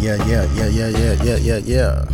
Yeah, 0.00 0.16
yeah, 0.26 0.44
yeah, 0.54 0.66
yeah, 0.68 0.88
yeah, 0.88 0.88
yeah, 0.88 1.14
yeah, 1.22 1.36
yeah, 1.36 1.58
yeah. 1.58 2.04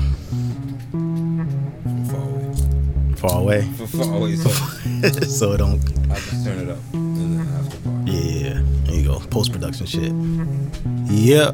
Far 3.16 3.40
away. 3.40 3.62
Far 3.62 4.02
away, 4.02 4.06
Far 4.06 4.16
away. 4.16 4.36
So 4.36 4.50
so 5.38 5.52
it 5.52 5.58
don't. 5.58 5.80
I 6.10 6.14
just 6.14 6.44
turn 6.44 6.58
it 6.58 6.68
up 6.68 6.78
in 6.92 7.36
the 7.36 7.42
after 7.44 7.78
bar. 7.78 8.02
Yeah, 8.06 8.62
there 8.84 8.94
you 8.94 9.04
go. 9.04 9.20
Post 9.30 9.52
production 9.52 9.86
shit. 9.86 10.12
Yeah. 11.10 11.52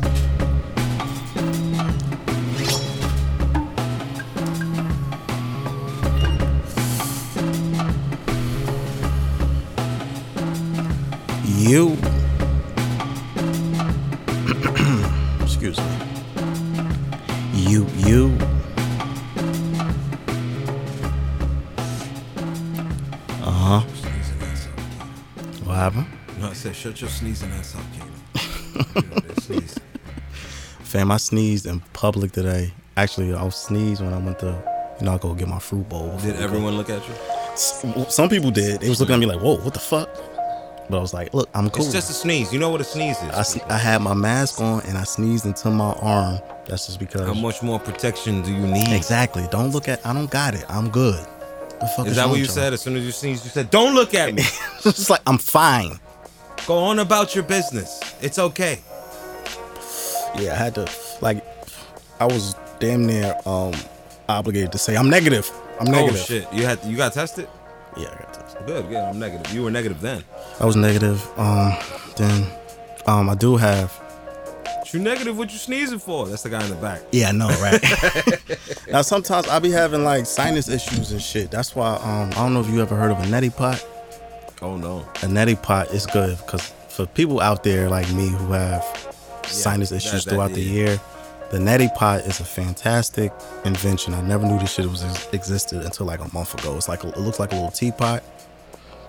You. 11.47 12.13
Shut 26.84 27.01
your 27.01 27.09
sneezing 27.09 27.51
ass 27.52 27.74
up, 27.77 27.83
Kano. 27.97 28.12
Fam, 30.83 31.11
I 31.11 31.16
sneezed 31.16 31.65
in 31.65 31.80
public 31.95 32.33
today. 32.33 32.73
Actually, 32.98 33.33
I 33.33 33.48
sneezed 33.48 34.02
when 34.02 34.12
I 34.12 34.19
went 34.19 34.38
to, 34.41 34.62
you 35.01 35.06
know, 35.06 35.15
I 35.15 35.19
go 35.19 35.33
get 35.33 35.48
my 35.48 35.59
fruit 35.59 35.89
bowl. 35.89 36.15
Did 36.19 36.37
everyone 36.37 36.77
look 36.77 36.91
at 36.91 37.02
you? 37.09 37.15
Some 37.56 38.28
people 38.28 38.51
did. 38.51 38.83
They 38.83 38.91
was 38.91 39.01
looking 39.01 39.15
at 39.15 39.19
me 39.19 39.25
like, 39.25 39.41
"Whoa, 39.41 39.56
what 39.56 39.73
the 39.73 39.80
fuck?" 39.80 40.11
But 40.91 40.98
I 40.98 41.01
was 41.01 41.15
like, 41.15 41.33
"Look, 41.33 41.48
I'm 41.55 41.70
cool." 41.70 41.84
It's 41.84 41.95
just 41.95 42.11
a 42.11 42.12
sneeze. 42.12 42.52
You 42.52 42.59
know 42.59 42.69
what 42.69 42.83
a 42.83 42.84
sneeze 42.84 43.16
is. 43.23 43.30
I, 43.30 43.75
I 43.75 43.78
had 43.78 44.03
my 44.03 44.12
mask 44.12 44.61
on 44.61 44.83
and 44.83 44.98
I 44.98 45.05
sneezed 45.05 45.47
into 45.47 45.70
my 45.70 45.92
arm. 46.03 46.39
That's 46.66 46.84
just 46.87 46.98
because. 46.98 47.23
How 47.23 47.33
much 47.33 47.62
more 47.62 47.80
protection 47.80 48.42
do 48.42 48.53
you 48.53 48.66
need? 48.66 48.92
Exactly. 48.92 49.48
Don't 49.50 49.70
look 49.70 49.89
at. 49.89 50.05
I 50.05 50.12
don't 50.12 50.31
got 50.31 50.55
it. 50.55 50.66
I'm 50.69 50.91
good. 50.91 51.25
The 51.81 51.87
fuck 51.97 52.06
Is 52.09 52.16
that 52.16 52.28
what 52.28 52.39
you 52.39 52.44
said? 52.44 52.75
As 52.75 52.83
soon 52.83 52.97
as 52.97 53.06
you 53.06 53.12
sneezed, 53.12 53.44
you 53.47 53.50
said, 53.50 53.70
"Don't 53.70 53.94
look 53.94 54.12
at 54.14 54.34
me. 54.34 54.42
it's 54.75 54.83
just 54.83 55.09
like 55.09 55.22
I'm 55.27 55.39
fine. 55.39 55.98
Go 56.67 56.79
on 56.79 56.98
about 56.98 57.34
your 57.34 57.45
business. 57.45 58.01
It's 58.20 58.39
okay." 58.39 58.79
Yeah, 60.37 60.53
I 60.53 60.57
had 60.57 60.75
to 60.77 60.89
like. 61.21 61.45
I 62.21 62.27
was 62.27 62.55
damn 62.81 63.06
near 63.06 63.34
um 63.47 63.73
obligated 64.29 64.73
to 64.73 64.79
say 64.79 64.97
I'm 64.97 65.11
negative. 65.11 65.51
I'm 65.81 65.91
negative. 65.91 66.21
Oh 66.21 66.25
shit! 66.25 66.53
You 66.53 66.65
had 66.65 66.83
you 66.84 66.97
got 66.97 67.12
tested. 67.12 67.48
Yeah, 67.97 68.09
I 68.09 68.23
got 68.23 68.34
tested. 68.34 68.67
Good, 68.67 68.89
good. 68.89 68.97
I'm 68.97 69.19
negative. 69.19 69.53
You 69.55 69.62
were 69.65 69.71
negative 69.71 70.01
then. 70.01 70.25
I 70.61 70.67
was 70.67 70.77
negative. 70.77 71.27
Um, 71.39 71.77
then, 72.17 72.47
um, 73.06 73.28
I 73.28 73.34
do 73.34 73.56
have. 73.56 73.93
You 74.93 75.01
negative? 75.01 75.37
What 75.37 75.53
you 75.53 75.59
sneezing 75.59 75.99
for? 75.99 76.28
That's 76.28 76.43
the 76.45 76.51
guy 76.51 76.62
in 76.62 76.71
the 76.71 76.77
back. 76.77 77.01
Yeah, 77.11 77.31
I 77.31 77.33
know, 77.33 77.49
right? 77.61 77.83
now 78.89 79.03
sometimes 79.03 79.49
I 79.49 79.59
be 79.59 79.71
having 79.71 80.05
like 80.05 80.25
sinus 80.27 80.69
issues 80.69 81.11
and 81.11 81.21
shit. 81.21 81.51
That's 81.51 81.75
why 81.75 81.95
um 81.97 82.31
I 82.31 82.34
don't 82.45 82.55
know 82.55 82.61
if 82.61 82.69
you 82.69 82.81
ever 82.81 82.95
heard 82.97 83.11
of 83.11 83.19
a 83.19 83.23
neti 83.25 83.55
pot. 83.55 83.84
Oh 84.65 84.77
no. 84.77 85.01
A 85.23 85.27
neti 85.27 85.61
pot 85.61 85.89
is 85.93 86.07
good 86.07 86.37
because 86.39 86.73
for 86.89 87.07
people 87.07 87.41
out 87.41 87.62
there 87.65 87.89
like 87.91 88.11
me 88.12 88.29
who 88.29 88.53
have 88.53 88.84
sinus 89.47 89.93
issues 89.93 90.25
that- 90.25 90.31
throughout 90.31 90.53
the 90.53 90.62
year, 90.62 90.98
the 91.51 91.59
neti 91.59 91.95
pot 91.95 92.21
is 92.23 92.41
a 92.41 92.45
fantastic 92.45 93.31
invention. 93.65 94.15
I 94.15 94.23
never 94.23 94.47
knew 94.47 94.59
this 94.59 94.73
shit 94.73 94.89
was 94.89 95.03
existed 95.33 95.83
until 95.84 96.06
like 96.06 96.21
a 96.21 96.33
month 96.33 96.55
ago. 96.59 96.75
It's 96.77 96.89
like 96.89 97.05
a, 97.05 97.09
it 97.09 97.19
looks 97.19 97.39
like 97.39 97.53
a 97.53 97.56
little 97.56 97.71
teapot. 97.71 98.23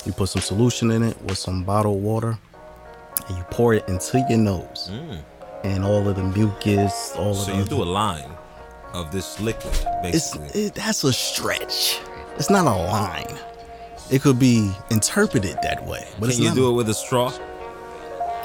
You 0.05 0.11
put 0.11 0.29
some 0.29 0.41
solution 0.41 0.91
in 0.91 1.01
it 1.03 1.19
with 1.23 1.37
some 1.37 1.63
bottled 1.63 2.03
water, 2.03 2.37
and 3.27 3.37
you 3.37 3.43
pour 3.49 3.73
it 3.73 3.87
into 3.87 4.23
your 4.29 4.37
nose, 4.37 4.91
and 5.63 5.83
all 5.83 6.07
of 6.07 6.15
the 6.17 6.23
mucus, 6.23 7.13
all 7.17 7.31
of 7.31 7.37
Mm. 7.37 7.45
So 7.45 7.53
you 7.57 7.63
do 7.63 7.81
a 7.81 7.89
line 8.03 8.29
of 8.93 9.11
this 9.11 9.39
liquid, 9.39 9.73
it's 10.03 10.31
basically. 10.37 10.61
it, 10.65 10.75
that's 10.75 11.03
a 11.03 11.13
stretch. 11.13 11.99
It's 12.37 12.49
not 12.51 12.67
a 12.67 12.77
line. 12.91 13.35
It 14.11 14.21
could 14.21 14.37
be 14.39 14.71
interpreted 14.91 15.57
that 15.63 15.85
way, 15.85 16.07
but 16.19 16.31
Can 16.31 16.41
you 16.41 16.53
do 16.53 16.69
it 16.69 16.73
with 16.73 16.89
a 16.89 16.93
straw? 16.93 17.31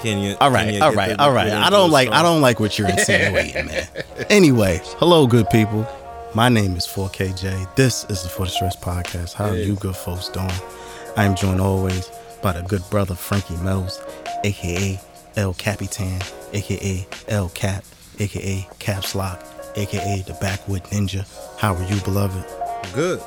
Can 0.00 0.22
you? 0.22 0.34
all 0.40 0.50
right, 0.50 0.72
you 0.72 0.82
all 0.82 0.94
right, 0.94 1.16
the 1.16 1.22
all 1.22 1.32
right. 1.32 1.52
I 1.52 1.68
don't 1.68 1.90
like 1.90 2.08
I 2.08 2.22
don't 2.22 2.40
like 2.40 2.58
what 2.58 2.78
you're 2.78 2.88
insinuating, 2.88 3.66
man. 3.66 3.86
Anyway, 4.30 4.80
hello, 4.96 5.26
good 5.26 5.48
people. 5.50 5.86
My 6.34 6.48
name 6.48 6.76
is 6.76 6.86
4KJ. 6.86 7.74
This 7.74 8.04
is 8.04 8.22
the 8.22 8.28
For 8.28 8.46
the 8.46 8.50
Stress 8.50 8.76
Podcast. 8.76 9.34
How 9.34 9.48
are 9.50 9.56
you 9.56 9.74
good 9.74 9.96
folks 9.96 10.28
doing? 10.28 10.48
I 11.16 11.24
am 11.24 11.34
joined 11.34 11.60
always 11.60 12.10
by 12.40 12.52
the 12.52 12.62
good 12.62 12.82
brother 12.88 13.14
Frankie 13.14 13.56
Meadows, 13.56 14.00
aka 14.44 14.98
El 15.36 15.52
Capitan, 15.54 16.20
aka 16.54 17.06
El 17.28 17.48
Cap, 17.50 17.84
aka 18.18 18.66
Caps 18.78 19.14
Lock, 19.14 19.42
aka 19.76 20.22
the 20.26 20.34
Backwood 20.40 20.84
Ninja. 20.84 21.26
How 21.58 21.74
are 21.74 21.84
you, 21.92 22.00
beloved? 22.02 22.44
Good. 22.94 23.20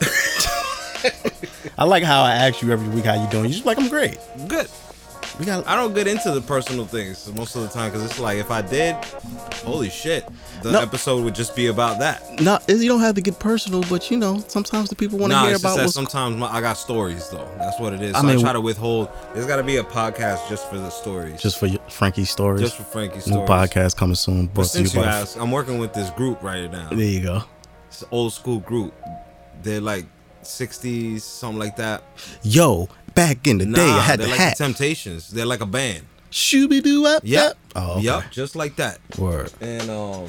I 1.78 1.84
like 1.84 2.02
how 2.02 2.22
I 2.22 2.32
ask 2.32 2.62
you 2.62 2.72
every 2.72 2.88
week 2.88 3.04
how 3.04 3.14
you 3.22 3.28
doing. 3.30 3.44
You're 3.44 3.52
just 3.52 3.66
like 3.66 3.78
I'm 3.78 3.88
great. 3.88 4.18
Good. 4.48 4.68
We 5.38 5.44
got 5.44 5.66
I 5.66 5.76
don't 5.76 5.92
get 5.94 6.06
into 6.06 6.30
the 6.30 6.40
personal 6.40 6.86
things 6.86 7.30
most 7.34 7.54
of 7.56 7.62
the 7.62 7.68
time 7.68 7.90
because 7.90 8.02
it's 8.06 8.18
like 8.18 8.38
if 8.38 8.50
I 8.50 8.62
did, 8.62 8.94
holy 9.64 9.90
shit, 9.90 10.26
the 10.62 10.72
No. 10.72 10.80
episode 10.80 11.22
would 11.24 11.34
just 11.34 11.54
be 11.54 11.66
about 11.66 11.98
that. 11.98 12.40
no. 12.40 12.58
You 12.68 12.88
don't 12.88 13.00
have 13.00 13.14
to 13.16 13.20
get 13.20 13.38
personal, 13.38 13.82
but 13.90 14.10
you 14.10 14.16
know 14.16 14.42
sometimes 14.48 14.88
the 14.88 14.96
people 14.96 15.18
want 15.18 15.32
to 15.32 15.36
Nah, 15.38 15.46
hear 15.48 15.56
about 15.56 15.76
that 15.76 15.82
what's. 15.82 15.92
sometimes 15.94 16.36
my, 16.38 16.46
I 16.46 16.62
got 16.62 16.74
stories 16.78 17.28
though. 17.28 17.46
That's 17.58 17.78
what 17.78 17.92
it 17.92 18.00
is. 18.00 18.14
I 18.14 18.22
So 18.22 18.26
I, 18.26 18.30
mean- 18.30 18.40
try 18.40 18.54
to 18.54 18.60
withhold. 18.62 19.10
There's 19.34 19.46
got 19.46 19.56
to 19.56 19.62
be 19.62 19.76
a 19.76 19.84
podcast 19.84 20.48
just 20.48 20.70
for 20.70 20.78
the 20.78 20.88
stories, 20.88 21.42
just 21.42 21.58
for 21.58 21.68
Frankie's 21.90 22.30
stories. 22.30 22.62
just 22.62 22.76
for 22.78 22.84
Frankie's 22.84 23.26
New 23.26 23.44
stories. 23.44 23.50
podcast 23.50 23.96
coming 23.96 24.14
soon. 24.14 24.46
But 24.46 24.64
since 24.64 24.94
you 24.94 25.02
asked, 25.02 25.36
I'm 25.36 25.50
working 25.50 25.78
with 25.78 25.92
this 25.92 26.08
group 26.10 26.42
right 26.42 26.72
now. 26.72 26.88
There 26.88 26.98
you 27.00 27.22
go. 27.22 27.42
It's 27.88 28.00
an 28.00 28.08
old 28.10 28.32
school 28.32 28.60
group. 28.60 28.94
They're 29.66 29.80
like 29.80 30.06
60s, 30.44 31.22
something 31.22 31.58
like 31.58 31.74
that. 31.76 32.04
Yo, 32.44 32.88
back 33.16 33.48
in 33.48 33.58
the 33.58 33.66
day, 33.66 33.82
I 33.90 33.98
had 34.00 34.20
they're 34.20 34.26
the 34.26 34.30
like 34.30 34.40
hat. 34.40 34.56
the 34.58 34.64
Temptations. 34.64 35.28
They're 35.28 35.44
like 35.44 35.60
a 35.60 35.66
band. 35.66 36.04
Shooby 36.30 36.80
doo 36.84 37.04
up. 37.04 37.22
Yep. 37.24 37.56
Oh, 37.74 37.92
okay. 37.94 38.02
Yep. 38.02 38.30
Just 38.30 38.54
like 38.54 38.76
that. 38.76 38.98
Word. 39.18 39.52
And 39.60 39.90
um, 39.90 40.28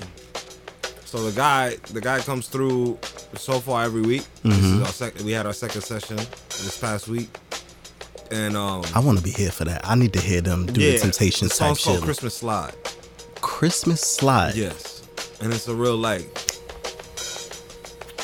so 1.06 1.30
the 1.30 1.36
guy, 1.36 1.76
the 1.94 2.02
guy 2.02 2.20
comes 2.20 2.48
through 2.48 2.98
so 3.36 3.60
far 3.60 3.84
every 3.84 4.02
week. 4.02 4.26
This 4.44 4.58
is 4.58 4.82
our 4.82 4.88
sec- 4.88 5.20
we 5.20 5.34
had 5.34 5.46
our 5.46 5.54
second 5.54 5.82
session 5.82 6.16
this 6.18 6.80
past 6.80 7.08
week, 7.08 7.30
and 8.32 8.58
um, 8.58 8.82
I 8.96 9.00
want 9.00 9.20
to 9.20 9.24
be 9.24 9.30
here 9.32 9.52
for 9.52 9.66
that. 9.66 9.88
I 9.88 9.94
need 9.94 10.14
to 10.14 10.20
hear 10.20 10.42
them 10.42 10.66
do 10.66 10.74
the 10.82 10.98
Temptations 10.98 11.52
the 11.52 11.58
type 11.60 11.68
song's 11.78 11.84
called 11.84 11.98
shit. 11.98 12.06
Christmas 12.06 12.34
Slide. 12.36 12.74
Christmas 13.42 14.02
slide. 14.02 14.56
Yes, 14.56 15.08
and 15.42 15.54
it's 15.54 15.68
a 15.68 15.76
real 15.76 15.96
like. 15.96 16.26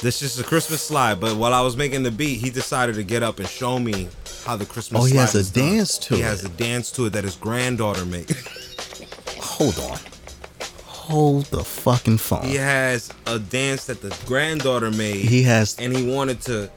This 0.04 0.22
is 0.22 0.38
a 0.38 0.44
Christmas 0.44 0.82
slide, 0.82 1.22
but 1.22 1.38
while 1.38 1.54
I 1.54 1.62
was 1.62 1.78
making 1.78 2.04
the 2.04 2.12
beat, 2.12 2.40
he 2.42 2.50
decided 2.50 2.96
to 2.96 3.04
get 3.06 3.24
up 3.24 3.40
and 3.40 3.48
show 3.48 3.80
me 3.80 4.10
how 4.46 4.58
the 4.58 4.66
Christmas. 4.66 5.02
Slide. 5.02 5.10
Oh, 5.10 5.12
he 5.12 5.16
has 5.16 5.34
a 5.36 5.54
done. 5.54 5.70
dance 5.78 5.98
to 6.00 6.10
He 6.10 6.16
it. 6.16 6.18
He 6.18 6.24
has 6.24 6.44
a 6.44 6.50
dance 6.50 6.92
to 6.92 7.06
it 7.06 7.12
that 7.12 7.24
his 7.24 7.38
granddaughter 7.38 8.04
made. 8.06 8.30
Hold 9.40 9.80
on. 9.80 9.98
Hold 10.86 11.46
the 11.46 11.64
fucking 11.64 12.18
phone. 12.18 12.44
he 12.46 12.56
has 12.56 13.12
a 13.28 13.40
dance 13.40 13.86
that 13.86 14.02
the 14.02 14.14
granddaughter 14.26 14.92
made. 14.92 15.24
He 15.24 15.44
has. 15.44 15.78
and 15.80 15.96
he 15.96 16.06
wanted 16.10 16.42
to 16.42 16.70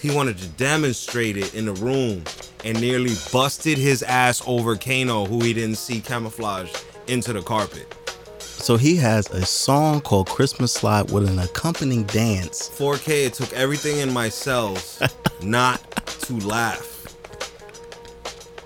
he 0.00 0.10
wanted 0.14 0.36
to 0.38 0.48
demonstrate 0.48 1.38
it 1.38 1.54
in 1.54 1.64
the 1.64 1.72
room 1.74 2.22
and 2.64 2.78
nearly 2.80 3.14
busted 3.32 3.78
his 3.78 4.02
ass 4.02 4.42
over 4.46 4.76
Kano 4.76 5.24
who 5.24 5.40
he 5.42 5.54
didn't 5.54 5.76
see 5.76 6.00
camouflaged 6.00 6.84
into 7.08 7.32
the 7.32 7.40
carpet. 7.42 7.94
So 8.64 8.78
he 8.78 8.96
has 8.96 9.28
a 9.28 9.44
song 9.44 10.00
called 10.00 10.26
Christmas 10.30 10.72
Slide 10.72 11.10
with 11.10 11.28
an 11.28 11.38
accompanying 11.38 12.04
dance. 12.04 12.70
4K 12.70 13.26
it 13.26 13.34
took 13.34 13.52
everything 13.52 13.98
in 13.98 14.10
my 14.10 14.30
cells 14.30 15.02
not 15.42 15.82
to 16.22 16.32
laugh. 16.46 16.92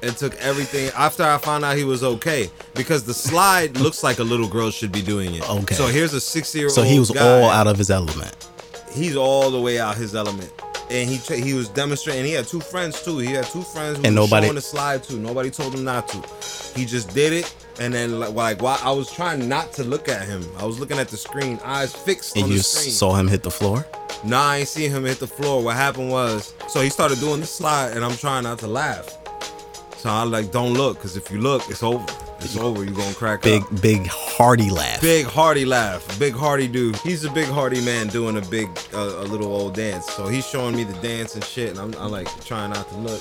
It 0.00 0.16
took 0.16 0.36
everything 0.36 0.92
after 0.96 1.24
I 1.24 1.36
found 1.38 1.64
out 1.64 1.76
he 1.76 1.82
was 1.82 2.04
okay 2.04 2.48
because 2.76 3.02
the 3.02 3.12
slide 3.12 3.76
looks 3.80 4.04
like 4.04 4.20
a 4.20 4.22
little 4.22 4.46
girl 4.46 4.70
should 4.70 4.92
be 4.92 5.02
doing 5.02 5.34
it. 5.34 5.50
Okay. 5.50 5.74
So 5.74 5.88
here's 5.88 6.14
a 6.14 6.20
60 6.20 6.56
year 6.56 6.68
old 6.68 6.74
So 6.76 6.84
he 6.84 7.00
was 7.00 7.10
guy. 7.10 7.42
all 7.42 7.50
out 7.50 7.66
of 7.66 7.76
his 7.76 7.90
element. 7.90 8.36
he's 8.92 9.16
all 9.16 9.50
the 9.50 9.60
way 9.60 9.80
out 9.80 9.96
his 9.96 10.14
element. 10.14 10.52
And 10.90 11.08
he 11.10 11.16
he 11.42 11.52
was 11.54 11.68
demonstrating. 11.68 12.24
He 12.24 12.32
had 12.32 12.46
two 12.46 12.60
friends 12.60 13.02
too. 13.04 13.18
He 13.18 13.32
had 13.32 13.44
two 13.46 13.62
friends 13.62 13.98
who 13.98 14.04
And 14.04 14.14
nobody- 14.14 14.46
showing 14.46 14.54
the 14.54 14.60
slide 14.62 15.04
too. 15.04 15.18
Nobody 15.18 15.50
told 15.50 15.74
him 15.74 15.84
not 15.84 16.08
to. 16.08 16.22
He 16.78 16.84
just 16.86 17.14
did 17.14 17.32
it. 17.32 17.54
And 17.80 17.92
then 17.94 18.18
like, 18.18 18.32
like 18.34 18.62
while 18.62 18.78
I 18.82 18.90
was 18.90 19.10
trying 19.12 19.48
not 19.48 19.72
to 19.74 19.84
look 19.84 20.08
at 20.08 20.26
him, 20.26 20.44
I 20.58 20.64
was 20.64 20.80
looking 20.80 20.98
at 20.98 21.08
the 21.08 21.16
screen, 21.16 21.60
eyes 21.64 21.94
fixed 21.94 22.34
And 22.36 22.44
on 22.44 22.50
you 22.50 22.56
the 22.58 22.62
screen. 22.64 22.90
saw 22.92 23.14
him 23.14 23.28
hit 23.28 23.42
the 23.42 23.50
floor. 23.50 23.86
nah, 24.24 24.48
I 24.50 24.56
ain't 24.58 24.68
seen 24.68 24.90
him 24.90 25.04
hit 25.04 25.20
the 25.20 25.26
floor. 25.28 25.62
What 25.62 25.76
happened 25.76 26.10
was, 26.10 26.54
so 26.68 26.80
he 26.80 26.90
started 26.90 27.20
doing 27.20 27.40
the 27.40 27.46
slide, 27.46 27.92
and 27.92 28.04
I'm 28.04 28.16
trying 28.16 28.44
not 28.44 28.58
to 28.60 28.66
laugh. 28.66 29.17
So 29.98 30.10
I 30.10 30.22
like, 30.22 30.52
don't 30.52 30.74
look, 30.74 30.96
because 30.98 31.16
if 31.16 31.30
you 31.30 31.40
look, 31.40 31.68
it's 31.68 31.82
over. 31.82 32.04
It's 32.40 32.56
over. 32.56 32.84
You're 32.84 32.94
gonna 32.94 33.14
crack 33.14 33.42
Big, 33.42 33.62
up. 33.62 33.80
big, 33.82 34.06
hearty 34.06 34.70
laugh. 34.70 35.00
Big 35.00 35.26
hearty 35.26 35.64
laugh, 35.64 36.18
big 36.20 36.34
hearty 36.34 36.68
dude. 36.68 36.94
He's 36.98 37.24
a 37.24 37.30
big 37.30 37.46
hearty 37.48 37.80
man 37.84 38.06
doing 38.06 38.36
a 38.36 38.42
big, 38.42 38.68
uh, 38.94 38.98
a 38.98 39.24
little 39.26 39.48
old 39.52 39.74
dance. 39.74 40.06
So 40.12 40.28
he's 40.28 40.46
showing 40.48 40.76
me 40.76 40.84
the 40.84 40.94
dance 41.02 41.34
and 41.34 41.42
shit, 41.42 41.70
and 41.70 41.78
I'm, 41.80 41.92
I'm 42.00 42.12
like 42.12 42.28
trying 42.44 42.70
not 42.70 42.88
to 42.90 42.96
look. 42.96 43.20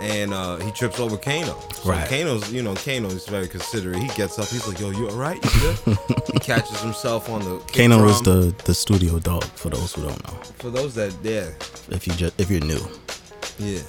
and 0.00 0.32
uh, 0.32 0.58
he 0.58 0.70
trips 0.70 1.00
over 1.00 1.16
Kano. 1.16 1.58
So 1.72 1.90
Right. 1.90 2.08
Kano's, 2.08 2.52
you 2.52 2.62
know, 2.62 2.76
Kano 2.76 3.08
is 3.08 3.26
very 3.26 3.48
considerate. 3.48 3.98
He 3.98 4.06
gets 4.16 4.38
up. 4.38 4.46
He's 4.46 4.68
like, 4.68 4.78
"Yo, 4.78 4.90
you 4.90 5.08
all 5.10 5.16
right? 5.16 5.42
You 5.44 5.60
good?" 5.60 5.98
he 6.32 6.38
catches 6.38 6.80
himself 6.80 7.28
on 7.28 7.40
the. 7.42 7.58
Kano 7.74 8.06
is 8.06 8.22
the 8.22 8.54
the 8.64 8.74
studio 8.74 9.18
dog 9.18 9.42
for 9.56 9.68
those 9.70 9.94
who 9.94 10.02
don't 10.02 10.22
know. 10.28 10.38
For 10.60 10.70
those 10.70 10.94
that, 10.94 11.12
yeah, 11.24 11.50
If 11.90 12.06
you 12.06 12.12
just 12.12 12.40
if 12.40 12.48
you're 12.52 12.60
new, 12.64 12.86
yeah. 13.58 13.82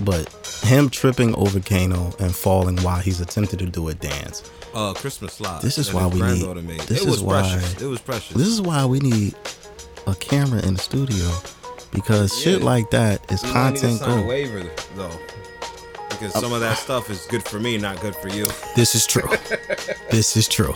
But 0.00 0.28
him 0.64 0.88
tripping 0.90 1.34
over 1.36 1.60
Kano 1.60 2.12
and 2.18 2.34
falling 2.34 2.76
while 2.78 2.98
he's 3.00 3.20
attempting 3.20 3.58
to 3.60 3.66
do 3.66 3.88
a 3.88 3.94
dance. 3.94 4.42
Uh, 4.74 4.92
Christmas 4.94 5.34
slide. 5.34 5.62
This 5.62 5.78
is 5.78 5.92
why 5.92 6.06
we 6.06 6.20
need- 6.20 6.46
Made. 6.64 6.80
this 6.80 7.02
it 7.02 7.06
was 7.06 7.16
is 7.18 7.22
why- 7.22 7.40
precious. 7.42 7.82
It 7.82 7.86
was 7.86 8.00
precious. 8.00 8.36
This 8.36 8.48
is 8.48 8.60
why 8.60 8.84
we 8.86 8.98
need 8.98 9.34
a 10.06 10.14
camera 10.16 10.60
in 10.62 10.74
the 10.74 10.80
studio 10.80 11.30
because 11.92 12.36
shit 12.38 12.62
like 12.62 12.90
that 12.90 13.20
is 13.32 13.42
You 13.44 13.52
might 13.54 13.70
need 13.70 13.80
to 13.80 13.86
content 13.86 14.02
gold. 14.06 14.26
waiver 14.26 14.68
though, 14.96 15.16
because 16.10 16.32
some 16.34 16.52
of 16.52 16.60
that 16.60 16.76
stuff 16.78 17.08
is 17.08 17.24
good 17.30 17.44
for 17.44 17.60
me, 17.60 17.78
not 17.78 18.00
good 18.00 18.16
for 18.16 18.28
you. 18.28 18.48
This 18.76 18.94
is 18.96 19.06
true. 19.06 19.28
this 20.10 20.36
is 20.36 20.48
true. 20.48 20.74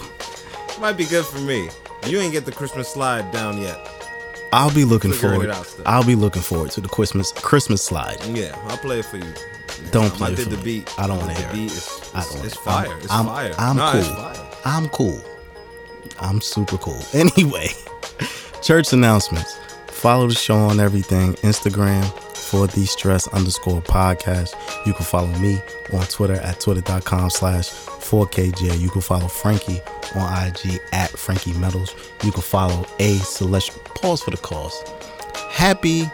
Might 0.81 0.97
be 0.97 1.05
good 1.06 1.25
for 1.26 1.41
me. 1.41 1.69
You 2.06 2.21
ain't 2.21 2.32
get 2.32 2.44
the 2.44 2.53
Christmas 2.53 2.88
slide 2.88 3.32
down 3.32 3.61
yet. 3.61 3.79
I'll 4.53 4.73
be 4.75 4.85
looking 4.85 5.12
forward. 5.12 5.45
it 5.45 5.50
out 5.50 5.67
still. 5.67 5.85
I'll 5.87 6.05
be 6.05 6.15
looking 6.15 6.43
forward 6.43 6.71
to 6.73 6.81
the 6.81 6.89
Christmas 6.89 7.33
Christmas 7.33 7.83
slide. 7.83 8.17
Yeah, 8.27 8.55
I'll 8.69 8.79
play 8.79 9.00
it 9.00 9.05
for 9.05 9.19
you. 9.19 9.33
Don't 9.91 10.11
play 10.12 10.29
I 10.29 10.33
it 10.33 10.37
did 10.37 10.45
for 10.45 10.50
the 10.50 10.56
me. 10.59 10.62
beat. 10.62 10.99
I 10.99 11.06
don't 11.06 11.19
wanna 11.19 11.35
hear 11.35 11.49
it. 11.53 11.73
It's, 11.73 12.15
I 12.15 12.25
don't 12.25 12.45
it's 12.45 12.56
fire. 12.56 12.89
I'm- 12.89 12.99
It's 13.00 13.11
I'm- 13.11 13.27
fire. 13.27 13.55
I'm 13.59 13.77
Nah, 13.77 13.93
cool. 13.93 14.03
Fire. 14.03 14.47
I'm 14.65 14.89
cool. 14.89 15.21
I'm 16.21 16.41
super 16.41 16.79
cool. 16.79 17.00
Anyway, 17.15 17.69
church 18.62 18.93
announcements. 18.93 19.59
Follow 19.89 20.29
the 20.29 20.35
show 20.35 20.56
on 20.56 20.81
everything. 20.81 21.35
Instagram 21.35 22.05
for 22.35 22.67
the 22.69 22.87
stress 22.87 23.29
underscore 23.29 23.83
podcast. 23.83 24.55
You 24.87 24.95
can 24.95 25.05
follow 25.05 25.27
me 25.39 25.61
on 25.93 26.06
Twitter 26.06 26.35
at 26.37 26.61
twitter.com 26.61 27.31
slash 27.31 27.69
4KJ. 28.08 28.81
You 28.81 28.88
can 28.88 29.02
follow 29.02 29.28
Frankie 29.28 29.81
on 30.14 30.46
IG 30.46 30.81
at 30.93 31.10
Frankie 31.10 31.52
Metals. 31.55 31.94
You 32.25 32.32
can 32.32 32.40
follow 32.43 32.87
A 32.99 33.19
Celestial. 33.19 33.81
Pause 33.94 34.22
for 34.22 34.31
the 34.31 34.38
cause. 34.38 34.82
Happy 35.50 36.05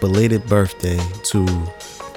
belated 0.00 0.44
birthday 0.46 0.98
to 1.22 1.46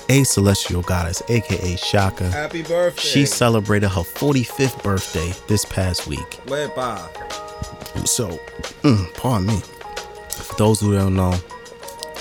A 0.09 0.23
Celestial 0.23 0.81
Goddess, 0.81 1.21
aka 1.29 1.75
Shaka. 1.75 2.29
Happy 2.29 2.63
birthday. 2.63 3.01
She 3.01 3.25
celebrated 3.25 3.89
her 3.89 4.01
45th 4.01 4.81
birthday 4.83 5.33
this 5.47 5.65
past 5.65 6.07
week. 6.07 6.29
Wepa. 6.47 6.97
So, 8.07 8.29
mm, 8.81 9.13
pardon 9.13 9.47
me. 9.47 9.61
For 10.29 10.55
those 10.55 10.79
who 10.81 10.93
don't 10.93 11.15
know, 11.15 11.35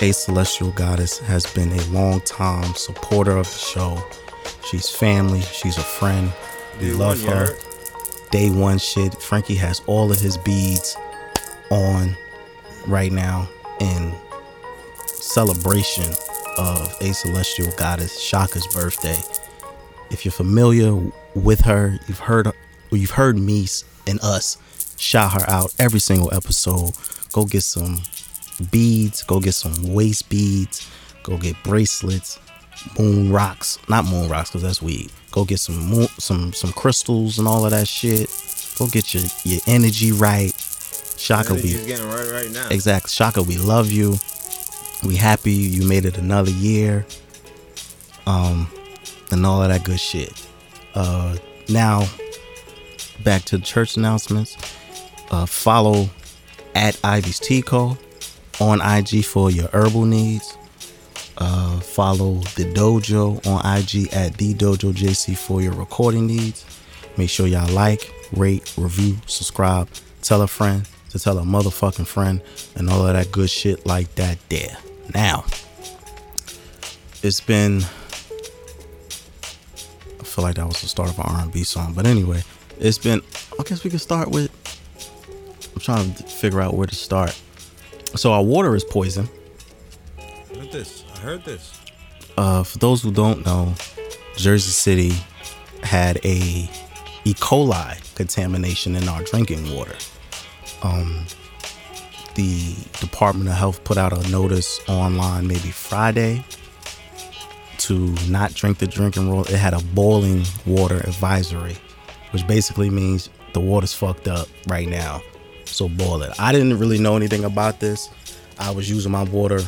A 0.01 0.11
Celestial 0.11 0.71
Goddess 0.71 1.17
has 1.19 1.45
been 1.47 1.71
a 1.71 1.83
long 1.85 2.21
time 2.21 2.73
supporter 2.75 3.37
of 3.37 3.47
the 3.47 3.57
show. 3.57 4.03
She's 4.69 4.89
family, 4.89 5.41
she's 5.41 5.77
a 5.77 5.81
friend. 5.81 6.31
We 6.79 6.91
love 6.91 7.21
her. 7.23 7.55
Day 8.31 8.49
one 8.49 8.77
shit. 8.77 9.13
Frankie 9.21 9.55
has 9.55 9.81
all 9.87 10.11
of 10.11 10.19
his 10.19 10.37
beads 10.37 10.95
on 11.71 12.15
right 12.87 13.11
now 13.11 13.47
in 13.79 14.13
celebration 15.05 16.13
of 16.57 16.95
A 17.01 17.13
Celestial 17.13 17.71
Goddess 17.77 18.19
Shaka's 18.19 18.67
birthday. 18.67 19.17
If 20.11 20.25
you're 20.25 20.31
familiar 20.31 20.95
with 21.35 21.61
her, 21.61 21.99
you've 22.07 22.19
heard 22.19 22.51
you've 22.91 23.11
heard 23.11 23.37
me 23.37 23.67
and 24.05 24.19
us 24.21 24.57
shout 24.97 25.33
her 25.33 25.49
out 25.49 25.73
every 25.79 25.99
single 25.99 26.33
episode. 26.33 26.91
Go 27.31 27.45
get 27.45 27.63
some 27.63 28.01
beads, 28.71 29.23
go 29.23 29.39
get 29.39 29.53
some 29.53 29.93
waist 29.93 30.29
beads, 30.29 30.89
go 31.23 31.37
get 31.37 31.55
bracelets, 31.63 32.39
moon 32.97 33.31
rocks, 33.31 33.77
not 33.89 34.05
moon 34.05 34.29
rocks 34.29 34.49
because 34.49 34.63
that's 34.63 34.81
weed. 34.81 35.11
Go 35.37 35.45
get 35.45 35.59
some 35.59 35.77
moon, 35.85 36.07
some 36.17 36.51
some 36.51 36.71
crystals 36.71 37.37
and 37.37 37.47
all 37.47 37.63
of 37.63 37.69
that 37.69 37.87
shit. 37.87 38.27
Go 38.79 38.87
get 38.87 39.13
your 39.13 39.21
your 39.43 39.61
energy 39.67 40.11
right. 40.11 40.51
Shaka, 41.15 41.53
we 41.53 41.73
getting 41.85 42.07
right 42.07 42.31
right 42.31 42.49
now. 42.49 42.67
Exactly. 42.71 43.09
Shaka, 43.09 43.43
we 43.43 43.59
love 43.59 43.91
you. 43.91 44.17
We 45.05 45.15
happy 45.15 45.51
you 45.51 45.87
made 45.87 46.05
it 46.05 46.17
another 46.17 46.49
year. 46.49 47.05
Um, 48.25 48.67
and 49.29 49.45
all 49.45 49.61
of 49.61 49.69
that 49.69 49.83
good 49.83 49.99
shit. 49.99 50.33
Uh, 50.95 51.37
now 51.69 52.07
back 53.23 53.43
to 53.43 53.59
the 53.59 53.63
church 53.63 53.95
announcements. 53.95 54.57
Uh, 55.29 55.45
follow 55.45 56.09
at 56.73 56.99
Ivy's 57.03 57.37
Tico 57.39 57.95
on 58.59 58.81
IG 58.81 59.23
for 59.23 59.51
your 59.51 59.67
herbal 59.67 60.05
needs. 60.05 60.57
Uh, 61.37 61.79
follow 61.79 62.35
the 62.55 62.65
dojo 62.73 63.45
on 63.45 63.77
IG 63.77 64.11
at 64.13 64.37
the 64.37 64.53
dojo 64.55 64.91
JC 64.91 65.37
for 65.37 65.61
your 65.61 65.73
recording 65.73 66.25
needs. 66.25 66.65
Make 67.15 67.29
sure 67.29 67.47
y'all 67.47 67.71
like, 67.71 68.11
rate, 68.31 68.73
review, 68.77 69.17
subscribe, 69.27 69.87
tell 70.21 70.41
a 70.41 70.47
friend 70.47 70.87
to 71.11 71.19
tell 71.19 71.37
a 71.37 71.43
motherfucking 71.43 72.07
friend, 72.07 72.41
and 72.75 72.89
all 72.89 73.05
of 73.05 73.13
that 73.13 73.31
good 73.31 73.49
shit 73.49 73.85
like 73.85 74.13
that. 74.15 74.37
There. 74.49 74.77
Now, 75.13 75.45
it's 77.23 77.41
been. 77.41 77.83
I 80.19 80.23
feel 80.23 80.43
like 80.43 80.55
that 80.55 80.67
was 80.67 80.81
the 80.81 80.87
start 80.87 81.09
of 81.09 81.19
an 81.19 81.25
R&B 81.27 81.63
song, 81.63 81.93
but 81.93 82.05
anyway, 82.05 82.43
it's 82.79 82.97
been. 82.97 83.21
I 83.59 83.63
guess 83.63 83.83
we 83.83 83.89
can 83.89 83.99
start 83.99 84.29
with. 84.29 84.51
I'm 85.73 85.81
trying 85.81 86.13
to 86.13 86.23
figure 86.23 86.61
out 86.61 86.73
where 86.73 86.87
to 86.87 86.95
start. 86.95 87.39
So 88.15 88.31
our 88.31 88.43
water 88.43 88.75
is 88.75 88.83
poison. 88.83 89.29
I 90.17 90.55
heard 90.55 90.71
this. 90.71 91.03
I 91.17 91.19
heard 91.21 91.43
this. 91.43 91.79
uh, 92.37 92.63
for 92.63 92.77
those 92.77 93.01
who 93.01 93.11
don't 93.11 93.45
know, 93.45 93.73
Jersey 94.35 94.69
City 94.71 95.13
had 95.83 96.17
a 96.23 96.69
E. 97.25 97.33
coli 97.33 98.15
contamination 98.15 98.95
in 98.95 99.07
our 99.09 99.23
drinking 99.23 99.75
water. 99.75 99.95
Um, 100.83 101.25
the 102.35 102.75
Department 102.99 103.49
of 103.49 103.55
Health 103.55 103.83
put 103.83 103.97
out 103.97 104.13
a 104.13 104.29
notice 104.29 104.79
online 104.87 105.47
maybe 105.47 105.71
Friday 105.71 106.45
to 107.79 108.15
not 108.29 108.53
drink 108.53 108.77
the 108.77 108.87
drinking 108.87 109.31
water. 109.31 109.53
It 109.53 109.57
had 109.57 109.73
a 109.73 109.79
boiling 109.95 110.43
water 110.65 110.97
advisory, 110.97 111.77
which 112.31 112.45
basically 112.47 112.89
means 112.91 113.29
the 113.53 113.59
water's 113.59 113.93
fucked 113.93 114.27
up 114.27 114.47
right 114.67 114.87
now. 114.87 115.21
So 115.65 115.89
boil 115.89 116.21
it. 116.21 116.31
I 116.39 116.51
didn't 116.51 116.77
really 116.77 116.99
know 116.99 117.15
anything 117.15 117.43
about 117.43 117.79
this. 117.79 118.09
I 118.59 118.69
was 118.71 118.89
using 118.89 119.11
my 119.11 119.23
water 119.23 119.61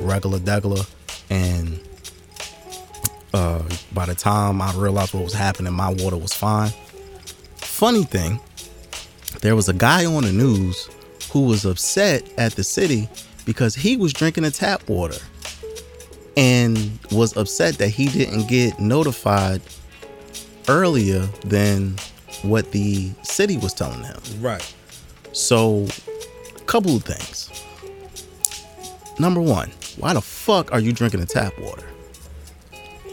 regular 0.00 0.38
degular 0.38 0.88
and 1.30 1.80
uh, 3.32 3.62
by 3.92 4.06
the 4.06 4.14
time 4.14 4.62
I 4.62 4.72
realized 4.74 5.14
what 5.14 5.24
was 5.24 5.32
happening, 5.32 5.72
my 5.72 5.90
water 5.90 6.16
was 6.16 6.32
fine. 6.32 6.70
Funny 7.56 8.04
thing, 8.04 8.40
there 9.40 9.56
was 9.56 9.68
a 9.68 9.74
guy 9.74 10.04
on 10.04 10.22
the 10.24 10.32
news 10.32 10.88
who 11.32 11.46
was 11.46 11.64
upset 11.64 12.28
at 12.38 12.52
the 12.52 12.62
city 12.62 13.08
because 13.44 13.74
he 13.74 13.96
was 13.96 14.12
drinking 14.12 14.44
the 14.44 14.50
tap 14.50 14.88
water 14.88 15.18
and 16.36 16.98
was 17.10 17.36
upset 17.36 17.74
that 17.78 17.88
he 17.88 18.06
didn't 18.08 18.48
get 18.48 18.78
notified 18.78 19.60
earlier 20.68 21.20
than 21.44 21.96
what 22.42 22.70
the 22.72 23.10
city 23.22 23.56
was 23.58 23.74
telling 23.74 24.02
him. 24.02 24.20
Right. 24.40 24.74
So, 25.32 25.86
a 26.56 26.60
couple 26.64 26.96
of 26.96 27.04
things. 27.04 27.50
Number 29.18 29.40
one, 29.40 29.70
why 29.96 30.14
the 30.14 30.20
fuck 30.20 30.72
are 30.72 30.80
you 30.80 30.92
drinking 30.92 31.20
the 31.20 31.26
tap 31.26 31.58
water? 31.58 31.86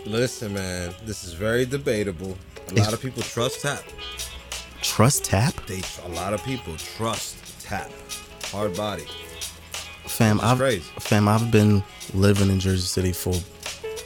Listen, 0.06 0.54
man, 0.54 0.94
this 1.06 1.24
is 1.24 1.34
very 1.34 1.66
debatable. 1.66 2.38
A 2.70 2.74
lot 2.74 2.94
of 2.94 3.02
people 3.02 3.22
trust 3.22 3.62
tap. 3.62 3.84
Trust 4.82 5.26
tap? 5.26 5.54
They 5.68 5.82
a 6.06 6.10
lot 6.10 6.34
of 6.34 6.44
people 6.44 6.76
trust 6.78 7.62
tap. 7.62 7.92
Hard 8.46 8.76
body. 8.76 9.06
Fam, 10.06 10.42
I've 10.42 10.58
crazy. 10.58 10.82
fam, 11.00 11.28
I've 11.28 11.52
been 11.52 11.84
living 12.14 12.50
in 12.50 12.60
Jersey 12.60 12.82
City 12.82 13.12
for 13.14 13.34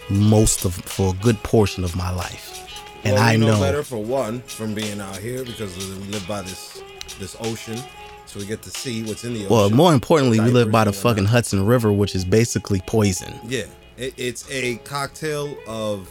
most 0.10 0.66
of 0.66 0.76
for 0.76 1.14
a 1.14 1.18
good 1.24 1.42
portion 1.44 1.84
of 1.84 1.96
my 1.96 2.12
life, 2.12 2.70
and 3.04 3.14
well, 3.14 3.24
I 3.24 3.38
know, 3.38 3.48
know, 3.48 3.60
better 3.60 3.84
for 3.84 3.98
one 3.98 4.42
from 4.42 4.74
being 4.74 5.00
out 5.00 5.18
here 5.18 5.44
because 5.44 5.76
we 5.78 5.84
live 6.12 6.28
by 6.28 6.42
this 6.42 6.84
this 7.20 7.36
ocean, 7.40 7.80
so 8.36 8.42
we 8.42 8.46
get 8.46 8.62
to 8.64 8.70
see 8.70 9.02
what's 9.04 9.24
in 9.24 9.34
the 9.34 9.46
ocean. 9.46 9.50
Well, 9.56 9.70
more 9.70 9.94
importantly, 9.94 10.42
we 10.42 10.52
live 10.52 10.70
by 10.70 10.84
the 10.84 10.92
fucking. 10.92 11.24
Hudson 11.26 11.66
River, 11.66 11.94
which 11.94 12.16
is 12.16 12.26
basically 12.26 12.82
poison. 12.86 13.34
Yeah, 13.48 13.64
it, 13.96 14.14
it's 14.18 14.50
a 14.52 14.76
cocktail 14.78 15.56
of 15.66 16.10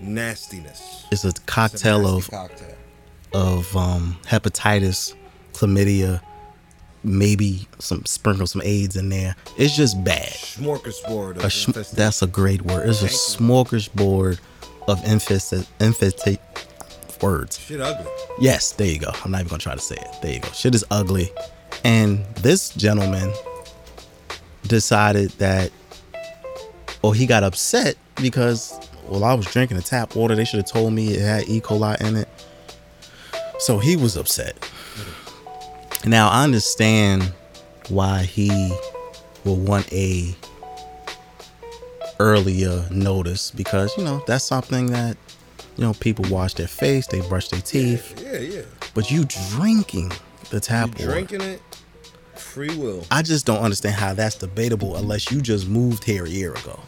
nastiness. 0.00 1.06
It's 1.10 1.24
a 1.24 1.28
It's 1.28 1.38
a 1.38 1.42
cocktail 1.44 2.06
of 2.06 2.30
cocktail. 2.30 2.74
of 3.32 3.74
um, 3.74 4.18
hepatitis, 4.26 5.14
chlamydia, 5.54 6.20
maybe 7.02 7.66
some 7.78 8.04
sprinkle 8.04 8.46
some 8.46 8.60
AIDS 8.62 8.96
in 8.96 9.08
there. 9.08 9.36
It's 9.56 9.74
just 9.74 10.04
bad. 10.04 10.28
Smorgasbord 10.28 11.36
of 11.36 11.44
A 11.44 11.50
sh- 11.50 11.66
that's 11.94 12.20
a 12.20 12.26
great 12.26 12.60
word. 12.62 12.86
It's 12.90 13.02
a 13.02 13.06
smorgasbord 13.06 14.38
of 14.86 15.02
infest 15.06 15.54
words. 17.22 17.58
shit 17.58 17.80
ugly. 17.80 18.10
Yes, 18.38 18.72
there 18.72 18.86
you 18.86 18.98
go. 18.98 19.10
I'm 19.24 19.30
not 19.30 19.40
even 19.40 19.48
gonna 19.48 19.60
try 19.60 19.74
to 19.74 19.80
say 19.80 19.96
it. 19.96 20.16
There 20.22 20.34
you 20.34 20.40
go. 20.40 20.48
Shit 20.50 20.74
is 20.74 20.84
ugly. 20.90 21.30
And 21.84 22.24
this 22.36 22.70
gentleman 22.70 23.32
decided 24.66 25.30
that, 25.32 25.70
or 27.02 27.14
he 27.14 27.26
got 27.26 27.42
upset 27.42 27.96
because 28.16 28.78
well, 29.08 29.24
I 29.24 29.34
was 29.34 29.46
drinking 29.46 29.76
the 29.76 29.82
tap 29.82 30.14
water. 30.14 30.34
They 30.34 30.44
should 30.44 30.58
have 30.58 30.70
told 30.70 30.92
me 30.92 31.12
it 31.12 31.20
had 31.20 31.48
E. 31.48 31.60
coli 31.60 32.00
in 32.00 32.16
it. 32.16 32.28
So 33.58 33.78
he 33.78 33.96
was 33.96 34.16
upset. 34.16 34.56
Now 36.06 36.28
I 36.28 36.44
understand 36.44 37.32
why 37.88 38.22
he 38.22 38.72
will 39.44 39.56
want 39.56 39.92
a 39.92 40.34
earlier 42.18 42.86
notice 42.90 43.50
because 43.50 43.96
you 43.96 44.04
know 44.04 44.22
that's 44.26 44.44
something 44.44 44.86
that 44.86 45.16
you 45.80 45.86
know 45.86 45.94
people 45.94 46.26
wash 46.28 46.52
their 46.54 46.68
face, 46.68 47.06
they 47.06 47.20
brush 47.22 47.48
their 47.48 47.60
teeth, 47.62 48.22
Yeah, 48.22 48.38
yeah. 48.38 48.62
but 48.94 49.10
you 49.10 49.24
drinking 49.52 50.12
the 50.50 50.60
tap 50.60 50.88
You 50.98 51.06
water. 51.06 51.12
drinking 51.26 51.40
it, 51.40 51.62
free 52.34 52.76
will. 52.76 53.06
I 53.10 53.22
just 53.22 53.46
don't 53.46 53.60
understand 53.62 53.94
how 53.96 54.12
that's 54.12 54.36
debatable 54.36 54.96
unless 54.96 55.30
you 55.32 55.40
just 55.40 55.66
moved 55.66 56.04
here 56.04 56.26
a 56.26 56.28
year 56.28 56.52
ago. 56.52 56.78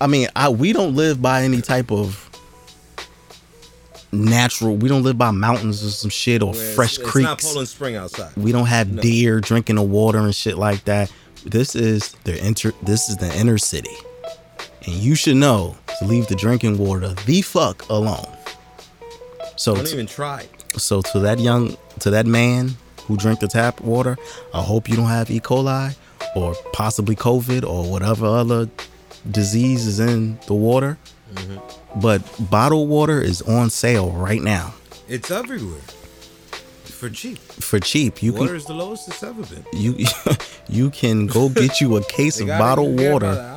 I 0.00 0.08
mean, 0.08 0.26
I 0.34 0.48
we 0.48 0.72
don't 0.72 0.96
live 0.96 1.22
by 1.22 1.42
any 1.44 1.62
type 1.62 1.92
of 1.92 2.28
natural. 4.12 4.76
We 4.76 4.88
don't 4.88 5.02
live 5.04 5.16
by 5.16 5.30
mountains 5.30 5.84
or 5.84 5.90
some 5.90 6.10
shit 6.10 6.42
or 6.42 6.52
Where 6.52 6.74
fresh 6.74 6.98
it's, 6.98 7.08
creeks. 7.08 7.30
It's 7.32 7.44
not 7.44 7.52
Poland 7.52 7.68
Spring 7.68 7.96
outside. 7.96 8.36
we 8.36 8.50
don't 8.52 8.66
have 8.66 8.90
No. 8.92 9.02
deer 9.02 9.40
drinking 9.40 9.76
the 9.76 9.82
water 9.82 10.18
and 10.18 10.34
shit 10.34 10.58
like 10.58 10.84
that. 10.84 11.10
This 11.44 11.76
is 11.76 12.10
the 12.24 12.44
inter. 12.44 12.72
This 12.82 13.08
is 13.08 13.16
the 13.16 13.32
inner 13.38 13.58
city, 13.58 13.94
and 14.86 14.94
you 14.94 15.14
should 15.14 15.36
know 15.36 15.76
to 15.98 16.04
leave 16.06 16.26
the 16.28 16.34
drinking 16.36 16.78
water 16.78 17.14
the 17.26 17.42
fuck 17.42 17.88
alone. 17.88 18.26
So 19.56 19.74
Don't 19.74 19.92
even 19.92 20.06
try. 20.06 20.46
so 20.76 21.00
to 21.02 21.20
that 21.20 21.38
young 21.38 21.76
to 22.00 22.10
that 22.10 22.26
man 22.26 22.76
who 23.02 23.16
drank 23.16 23.40
the 23.40 23.48
tap 23.48 23.80
water, 23.80 24.16
I 24.52 24.62
hope 24.62 24.88
you 24.88 24.96
don't 24.96 25.06
have 25.06 25.30
E. 25.30 25.40
coli 25.40 25.96
or 26.34 26.54
possibly 26.72 27.16
COVID 27.16 27.64
or 27.64 27.90
whatever 27.90 28.26
other 28.26 28.68
disease 29.30 29.86
is 29.86 29.98
in 30.00 30.38
the 30.46 30.54
water. 30.54 30.98
Mm-hmm. 31.34 32.00
But 32.00 32.22
bottled 32.50 32.88
water 32.88 33.20
is 33.20 33.42
on 33.42 33.70
sale 33.70 34.10
right 34.12 34.40
now 34.42 34.74
It's 35.08 35.30
everywhere. 35.30 35.80
For 36.84 37.10
cheap. 37.10 37.38
for 37.38 37.78
cheap. 37.78 38.22
You 38.22 38.32
Water 38.32 38.46
can 38.48 38.56
is 38.56 38.64
the 38.66 38.72
lowest 38.74 39.06
it's 39.08 39.22
ever 39.22 39.42
been. 39.42 39.64
you 39.72 40.06
you 40.68 40.90
can 40.90 41.26
go 41.26 41.48
get 41.50 41.80
you 41.80 41.96
a 41.96 42.04
case 42.04 42.40
of 42.40 42.48
bottled 42.48 42.92
you 42.92 42.96
can 42.96 43.04
get 43.06 43.16
it 43.16 43.20
by 43.20 43.26
water. 43.28 43.55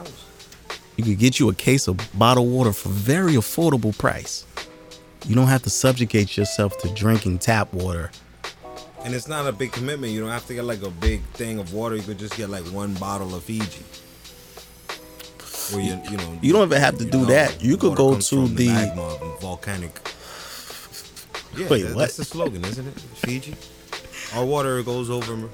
The. 1.04 1.10
You 1.10 1.16
could 1.16 1.20
get 1.20 1.40
you 1.40 1.50
a 1.50 1.54
case 1.56 1.88
of 1.88 1.98
bottled 2.18 2.52
water 2.52 2.74
for 2.74 2.90
very 2.90 3.34
affordable 3.34 3.98
price. 3.98 4.46
You 5.28 5.36
don't 5.36 5.48
have 5.48 5.64
to 5.64 5.70
subjugate 5.70 6.38
yourself 6.38 6.78
to 6.80 6.94
drinking 6.94 7.40
tap 7.40 7.74
water. 7.74 8.12
And 9.04 9.14
it's 9.16 9.28
not 9.28 9.48
a 9.48 9.52
big 9.52 9.72
commitment. 9.72 10.12
You 10.14 10.20
don't 10.22 10.30
have 10.30 10.46
to 10.48 10.54
get 10.54 10.64
like 10.66 10.82
a 10.84 10.90
big 10.90 11.22
thing 11.34 11.60
of 11.60 11.74
water. 11.74 11.96
You 11.96 12.02
could 12.04 12.20
just 12.20 12.36
get 12.36 12.50
like 12.50 12.64
one 12.66 12.94
bottle 12.96 13.34
of 13.36 13.44
Fiji. 13.44 13.84
Or 15.74 15.80
you, 15.80 16.02
you 16.10 16.18
know, 16.18 16.40
You 16.42 16.52
don't 16.52 16.68
even 16.68 16.82
have 16.82 16.98
to 16.98 17.06
do 17.06 17.26
that. 17.28 17.62
You 17.64 17.78
could 17.78 17.96
go 17.96 18.18
to 18.20 18.48
the- 18.48 18.68
magma 18.68 19.18
volcanic. 19.40 20.00
Yeah, 21.58 21.68
Wait, 21.68 21.82
that- 21.82 21.96
what? 21.96 22.02
That's 22.02 22.18
the 22.18 22.26
slogan, 22.26 22.64
isn't 22.64 22.88
it? 22.88 22.94
Fiji. 23.00 23.56
Our 24.36 24.46
water 24.46 24.84
goes 24.84 25.10
over 25.10 25.50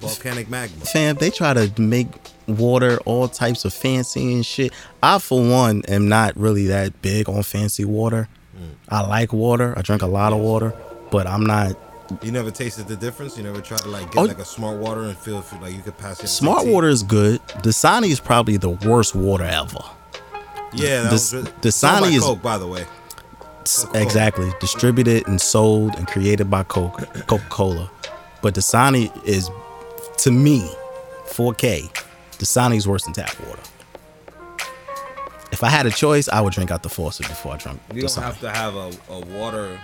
volcanic 0.00 0.48
magma. 0.48 0.84
fam, 0.84 1.16
they 1.16 1.30
try 1.30 1.52
to 1.54 1.80
make 1.80 2.08
water 2.46 2.98
all 3.04 3.28
types 3.28 3.64
of 3.64 3.72
fancy 3.72 4.32
and 4.32 4.44
shit. 4.44 4.72
I, 5.02 5.18
for 5.18 5.40
one, 5.48 5.82
am 5.88 6.08
not 6.08 6.36
really 6.36 6.66
that 6.66 7.00
big 7.02 7.28
on 7.28 7.42
fancy 7.42 7.84
water. 7.84 8.28
Mm. 8.56 8.70
I 8.88 9.00
like 9.06 9.32
water. 9.32 9.74
I 9.76 9.82
drink 9.82 10.02
a 10.02 10.06
lot 10.06 10.32
of 10.32 10.40
water, 10.40 10.74
but 11.10 11.26
I'm 11.26 11.44
not. 11.44 11.76
You 12.22 12.32
never 12.32 12.50
tasted 12.50 12.88
the 12.88 12.96
difference. 12.96 13.36
You 13.38 13.44
never 13.44 13.60
tried 13.60 13.80
to 13.82 13.88
like 13.88 14.10
get 14.10 14.18
Oh. 14.18 14.24
like 14.24 14.38
a 14.40 14.44
smart 14.44 14.78
water 14.78 15.02
and 15.02 15.16
feel 15.16 15.44
like 15.62 15.72
you 15.74 15.80
could 15.80 15.96
pass 15.96 16.22
it. 16.22 16.26
Smart 16.26 16.66
water 16.66 16.88
is 16.88 17.04
good. 17.04 17.40
Dasani 17.62 18.08
is 18.10 18.18
probably 18.18 18.56
the 18.56 18.70
worst 18.70 19.14
water 19.14 19.44
ever. 19.44 19.78
Yeah, 20.72 21.02
that 21.02 21.10
Dis- 21.10 21.32
was 21.32 21.44
Dasani 21.62 22.12
is- 22.16 22.22
Coke, 22.24 22.42
by 22.42 22.58
the 22.58 22.66
way. 22.66 22.84
Exactly. 23.94 24.50
Distributed 24.60 25.26
and 25.28 25.40
sold 25.40 25.94
and 25.96 26.06
created 26.08 26.50
by 26.50 26.62
Coke, 26.64 26.98
Coca-Cola. 27.26 27.90
But 28.42 28.54
Dasani 28.54 29.10
is, 29.24 29.48
to 30.24 30.30
me, 30.30 30.60
4K. 31.26 31.90
Dasani's 32.38 32.86
worse 32.88 33.04
than 33.04 33.12
tap 33.12 33.38
water. 33.46 33.62
If 35.52 35.64
I 35.64 35.68
had 35.68 35.84
a 35.86 35.90
choice, 35.90 36.28
I 36.28 36.40
would 36.40 36.52
drink 36.52 36.70
out 36.70 36.82
the 36.82 36.88
faucet 36.88 37.26
before 37.28 37.54
I 37.54 37.56
drank 37.56 37.80
You 37.92 38.02
don't 38.02 38.10
Dasani. 38.10 38.22
have 38.22 38.40
to 38.40 38.50
have 38.50 38.74
a, 38.76 38.90
a 39.10 39.20
water 39.20 39.78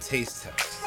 taste 0.00 0.42
test. 0.44 0.78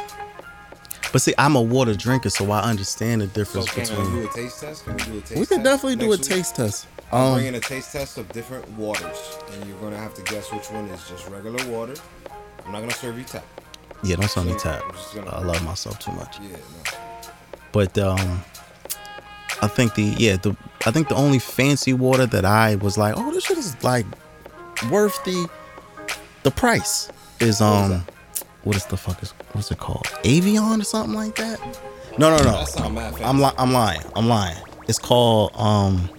But 1.11 1.21
see, 1.21 1.33
I'm 1.37 1.55
a 1.55 1.61
water 1.61 1.93
drinker, 1.95 2.29
so 2.29 2.49
I 2.51 2.61
understand 2.61 3.21
the 3.21 3.27
So 3.27 3.33
difference 3.33 3.69
can 3.71 3.83
we 3.83 3.89
between. 4.03 4.21
do 4.23 4.27
a 4.29 4.33
taste 4.33 4.61
test? 4.61 4.83
Can 4.85 4.93
we 4.97 5.03
do 5.03 5.11
a 5.11 5.13
taste 5.21 5.27
test? 5.29 5.39
We 5.39 5.45
could 5.45 5.55
test 5.57 5.63
definitely 5.63 5.95
do 5.97 6.11
a 6.11 6.15
next 6.17 6.27
week? 6.29 6.37
taste 6.37 6.55
test. 6.55 6.87
I'm 7.11 7.21
Um, 7.21 7.33
bringing 7.35 7.55
a 7.55 7.59
taste 7.59 7.91
test 7.91 8.17
of 8.17 8.31
different 8.33 8.67
waters, 8.71 9.17
and 9.53 9.65
you're 9.69 9.77
gonna 9.79 9.97
have 9.97 10.15
to 10.15 10.21
guess 10.23 10.51
which 10.51 10.69
one 10.71 10.85
is 10.85 11.01
just 11.07 11.27
regular 11.29 11.63
water. 11.67 11.93
I'm 12.65 12.71
not 12.71 12.79
gonna 12.81 12.91
serve 12.93 13.17
you 13.17 13.23
tap. 13.23 13.45
yeah, 14.03 14.15
don't 14.15 14.29
tell 14.29 14.43
me 14.43 14.55
tap. 14.57 14.81
I'm 14.87 14.95
just 14.95 15.13
gonna- 15.15 15.29
I 15.31 15.39
love 15.41 15.63
myself 15.63 15.99
too 15.99 16.11
much. 16.13 16.37
Yeah, 16.41 16.57
no. 16.57 16.97
But 17.71 17.97
um, 17.99 18.43
I 19.63 19.67
think 19.67 19.95
the 19.95 20.03
yeah 20.17 20.35
the 20.37 20.55
I 20.85 20.91
think 20.91 21.07
the 21.07 21.15
only 21.15 21.39
fancy 21.39 21.93
water 21.93 22.25
that 22.25 22.43
I 22.43 22.75
was 22.75 22.97
like, 22.97 23.13
oh, 23.17 23.31
this 23.31 23.45
shit 23.45 23.57
is 23.57 23.81
like 23.83 24.05
worth 24.91 25.23
the 25.23 25.49
the 26.43 26.51
price 26.51 27.09
is 27.39 27.61
um, 27.61 28.05
what 28.63 28.75
is 28.75 28.85
the 28.87 28.97
fuck 28.97 29.23
is 29.23 29.31
what's 29.53 29.71
it 29.71 29.77
called? 29.77 30.05
Avion 30.23 30.81
or 30.81 30.83
something 30.83 31.15
like 31.15 31.35
that? 31.35 31.59
No, 32.17 32.35
no, 32.35 32.43
no. 32.43 32.65
I'm 33.23 33.39
li- 33.39 33.51
I'm 33.57 33.71
lying. 33.71 34.01
I'm 34.15 34.27
lying. 34.27 34.57
It's 34.87 34.99
called 34.99 35.51
um, 35.55 36.09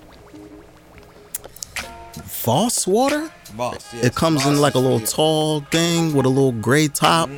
Voss 2.16 2.86
water. 2.86 3.30
Boss. 3.56 3.92
yes. 3.92 4.04
It 4.04 4.14
comes 4.14 4.46
in 4.46 4.60
like 4.60 4.74
a 4.74 4.78
little 4.78 5.00
tall 5.00 5.60
thing 5.60 6.14
with 6.14 6.26
a 6.26 6.28
little 6.28 6.52
gray 6.52 6.88
top. 6.88 7.28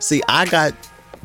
See, 0.00 0.22
I 0.28 0.44
got 0.44 0.74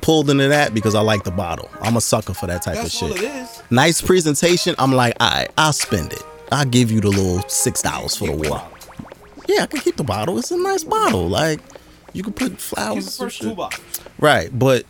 pulled 0.01 0.29
into 0.29 0.47
that 0.47 0.73
because 0.73 0.95
I 0.95 1.01
like 1.01 1.23
the 1.23 1.31
bottle. 1.31 1.69
I'm 1.81 1.95
a 1.95 2.01
sucker 2.01 2.33
for 2.33 2.47
that 2.47 2.63
type 2.63 2.75
That's 2.75 3.01
of 3.01 3.17
shit. 3.17 3.47
Nice 3.71 4.01
presentation. 4.01 4.75
I'm 4.79 4.93
like, 4.93 5.15
all 5.19 5.29
right, 5.29 5.51
I'll 5.57 5.73
spend 5.73 6.13
it. 6.13 6.23
I'll 6.51 6.65
give 6.65 6.91
you 6.91 6.99
the 7.01 7.09
little 7.09 7.41
six 7.47 7.81
dollars 7.81 8.15
for 8.15 8.27
the 8.27 8.35
water. 8.35 8.65
Yeah, 9.47 9.63
I 9.63 9.67
can 9.67 9.79
keep 9.81 9.97
the 9.97 10.03
bottle. 10.03 10.37
It's 10.39 10.51
a 10.51 10.57
nice 10.57 10.83
bottle. 10.83 11.27
Like 11.27 11.59
you 12.13 12.23
can 12.23 12.33
put 12.33 12.59
flowers. 12.59 13.05
the 13.05 13.23
first 13.23 13.41
two 13.41 13.53
bottles. 13.55 13.81
Right, 14.19 14.49
but 14.57 14.85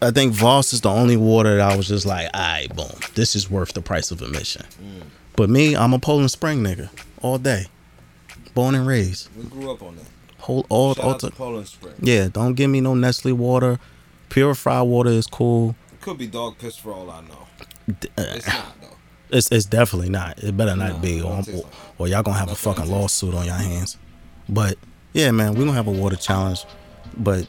I 0.00 0.10
think 0.10 0.32
Voss 0.32 0.72
is 0.72 0.80
the 0.80 0.90
only 0.90 1.16
water 1.16 1.56
that 1.56 1.72
I 1.72 1.76
was 1.76 1.88
just 1.88 2.06
like, 2.06 2.28
all 2.34 2.40
right, 2.40 2.74
boom, 2.74 2.90
this 3.14 3.34
is 3.36 3.50
worth 3.50 3.72
the 3.72 3.82
price 3.82 4.10
of 4.10 4.20
admission. 4.20 4.64
Mm. 4.82 5.06
But 5.36 5.48
me, 5.48 5.76
I'm 5.76 5.92
a 5.94 5.98
Poland 5.98 6.30
Spring 6.30 6.62
nigga 6.62 6.90
all 7.22 7.38
day, 7.38 7.66
born 8.54 8.74
and 8.74 8.86
raised. 8.86 9.28
We 9.36 9.44
grew 9.44 9.70
up 9.70 9.82
on 9.82 9.96
that. 9.96 10.06
Whole 10.38 10.66
all, 10.68 10.94
all 11.00 11.12
out 11.12 11.20
to 11.20 11.30
to, 11.30 11.36
Poland 11.36 11.68
Spring. 11.68 11.94
yeah. 12.00 12.28
Don't 12.28 12.54
give 12.54 12.68
me 12.68 12.80
no 12.80 12.94
Nestle 12.94 13.32
water. 13.32 13.78
Purified 14.32 14.82
water 14.82 15.10
is 15.10 15.26
cool. 15.26 15.76
It 15.92 16.00
could 16.00 16.16
be 16.16 16.26
dog 16.26 16.56
piss 16.58 16.74
for 16.76 16.92
all 16.92 17.10
I 17.10 17.20
know. 17.20 17.46
D- 18.00 18.08
uh, 18.16 18.22
It's 18.28 18.46
not 18.46 18.80
though. 18.80 18.86
It's 19.30 19.52
it's 19.52 19.66
definitely 19.66 20.08
not. 20.08 20.38
It 20.42 20.56
better 20.56 20.74
not 20.74 20.92
No, 20.94 20.98
be, 20.98 21.20
or, 21.20 21.42
or, 21.54 21.62
or 21.98 22.08
y'all 22.08 22.22
gonna 22.22 22.38
have 22.38 22.48
a 22.48 22.52
That's 22.52 22.64
what 22.64 22.72
it 22.72 22.80
fucking 22.80 22.92
lawsuit 22.92 23.34
on 23.34 23.44
your 23.44 23.54
hands. 23.54 23.98
But 24.48 24.76
yeah, 25.12 25.30
man, 25.32 25.52
we 25.52 25.60
gonna 25.60 25.72
have 25.74 25.86
a 25.86 25.90
water 25.90 26.16
challenge. 26.16 26.64
But 27.18 27.46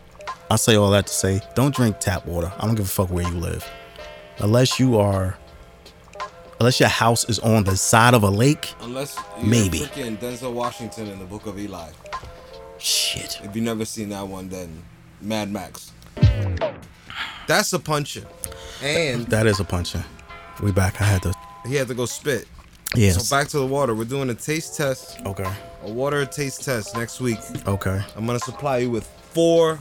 I 0.51 0.57
say 0.57 0.75
all 0.75 0.91
that 0.91 1.07
to 1.07 1.13
say, 1.13 1.39
don't 1.55 1.73
drink 1.73 1.99
tap 2.01 2.25
water. 2.25 2.51
I 2.59 2.65
don't 2.65 2.75
give 2.75 2.85
a 2.85 2.89
fuck 2.89 3.09
where 3.09 3.25
you 3.25 3.33
live, 3.37 3.65
unless 4.39 4.77
you 4.77 4.97
are, 4.97 5.37
unless 6.59 6.81
your 6.81 6.89
house 6.89 7.27
is 7.29 7.39
on 7.39 7.63
the 7.63 7.77
side 7.77 8.13
of 8.13 8.23
a 8.23 8.29
lake. 8.29 8.73
Unless 8.81 9.17
you're 9.39 9.47
Maybe. 9.47 9.79
freaking 9.79 10.17
Denzel 10.17 10.51
Washington 10.51 11.07
in 11.07 11.19
the 11.19 11.25
Book 11.25 11.45
of 11.45 11.57
Eli. 11.57 11.91
Shit. 12.77 13.39
If 13.41 13.55
you've 13.55 13.63
never 13.63 13.85
seen 13.85 14.09
that 14.09 14.27
one, 14.27 14.49
then 14.49 14.83
Mad 15.21 15.49
Max. 15.49 15.91
That's 17.47 17.73
a 17.73 17.79
punching. 17.79 18.25
And 18.81 19.25
That 19.27 19.47
is 19.47 19.59
a 19.59 19.63
punching. 19.63 20.03
We 20.61 20.71
back. 20.71 21.01
I 21.01 21.05
had 21.05 21.23
to. 21.23 21.33
he 21.65 21.75
had 21.75 21.87
to 21.87 21.93
go 21.93 22.05
spit. 22.05 22.47
Yes. 22.95 23.27
So 23.27 23.35
back 23.35 23.47
to 23.49 23.57
the 23.57 23.65
water. 23.65 23.95
We're 23.95 24.03
doing 24.05 24.29
a 24.29 24.35
taste 24.35 24.77
test, 24.77 25.19
okay. 25.25 25.51
a 25.83 25.91
water 25.91 26.25
taste 26.25 26.63
test 26.63 26.95
next 26.95 27.19
week. 27.19 27.39
Okay. 27.67 28.01
I'm 28.15 28.25
gonna 28.27 28.39
supply 28.39 28.77
you 28.79 28.91
with 28.91 29.05
four 29.31 29.79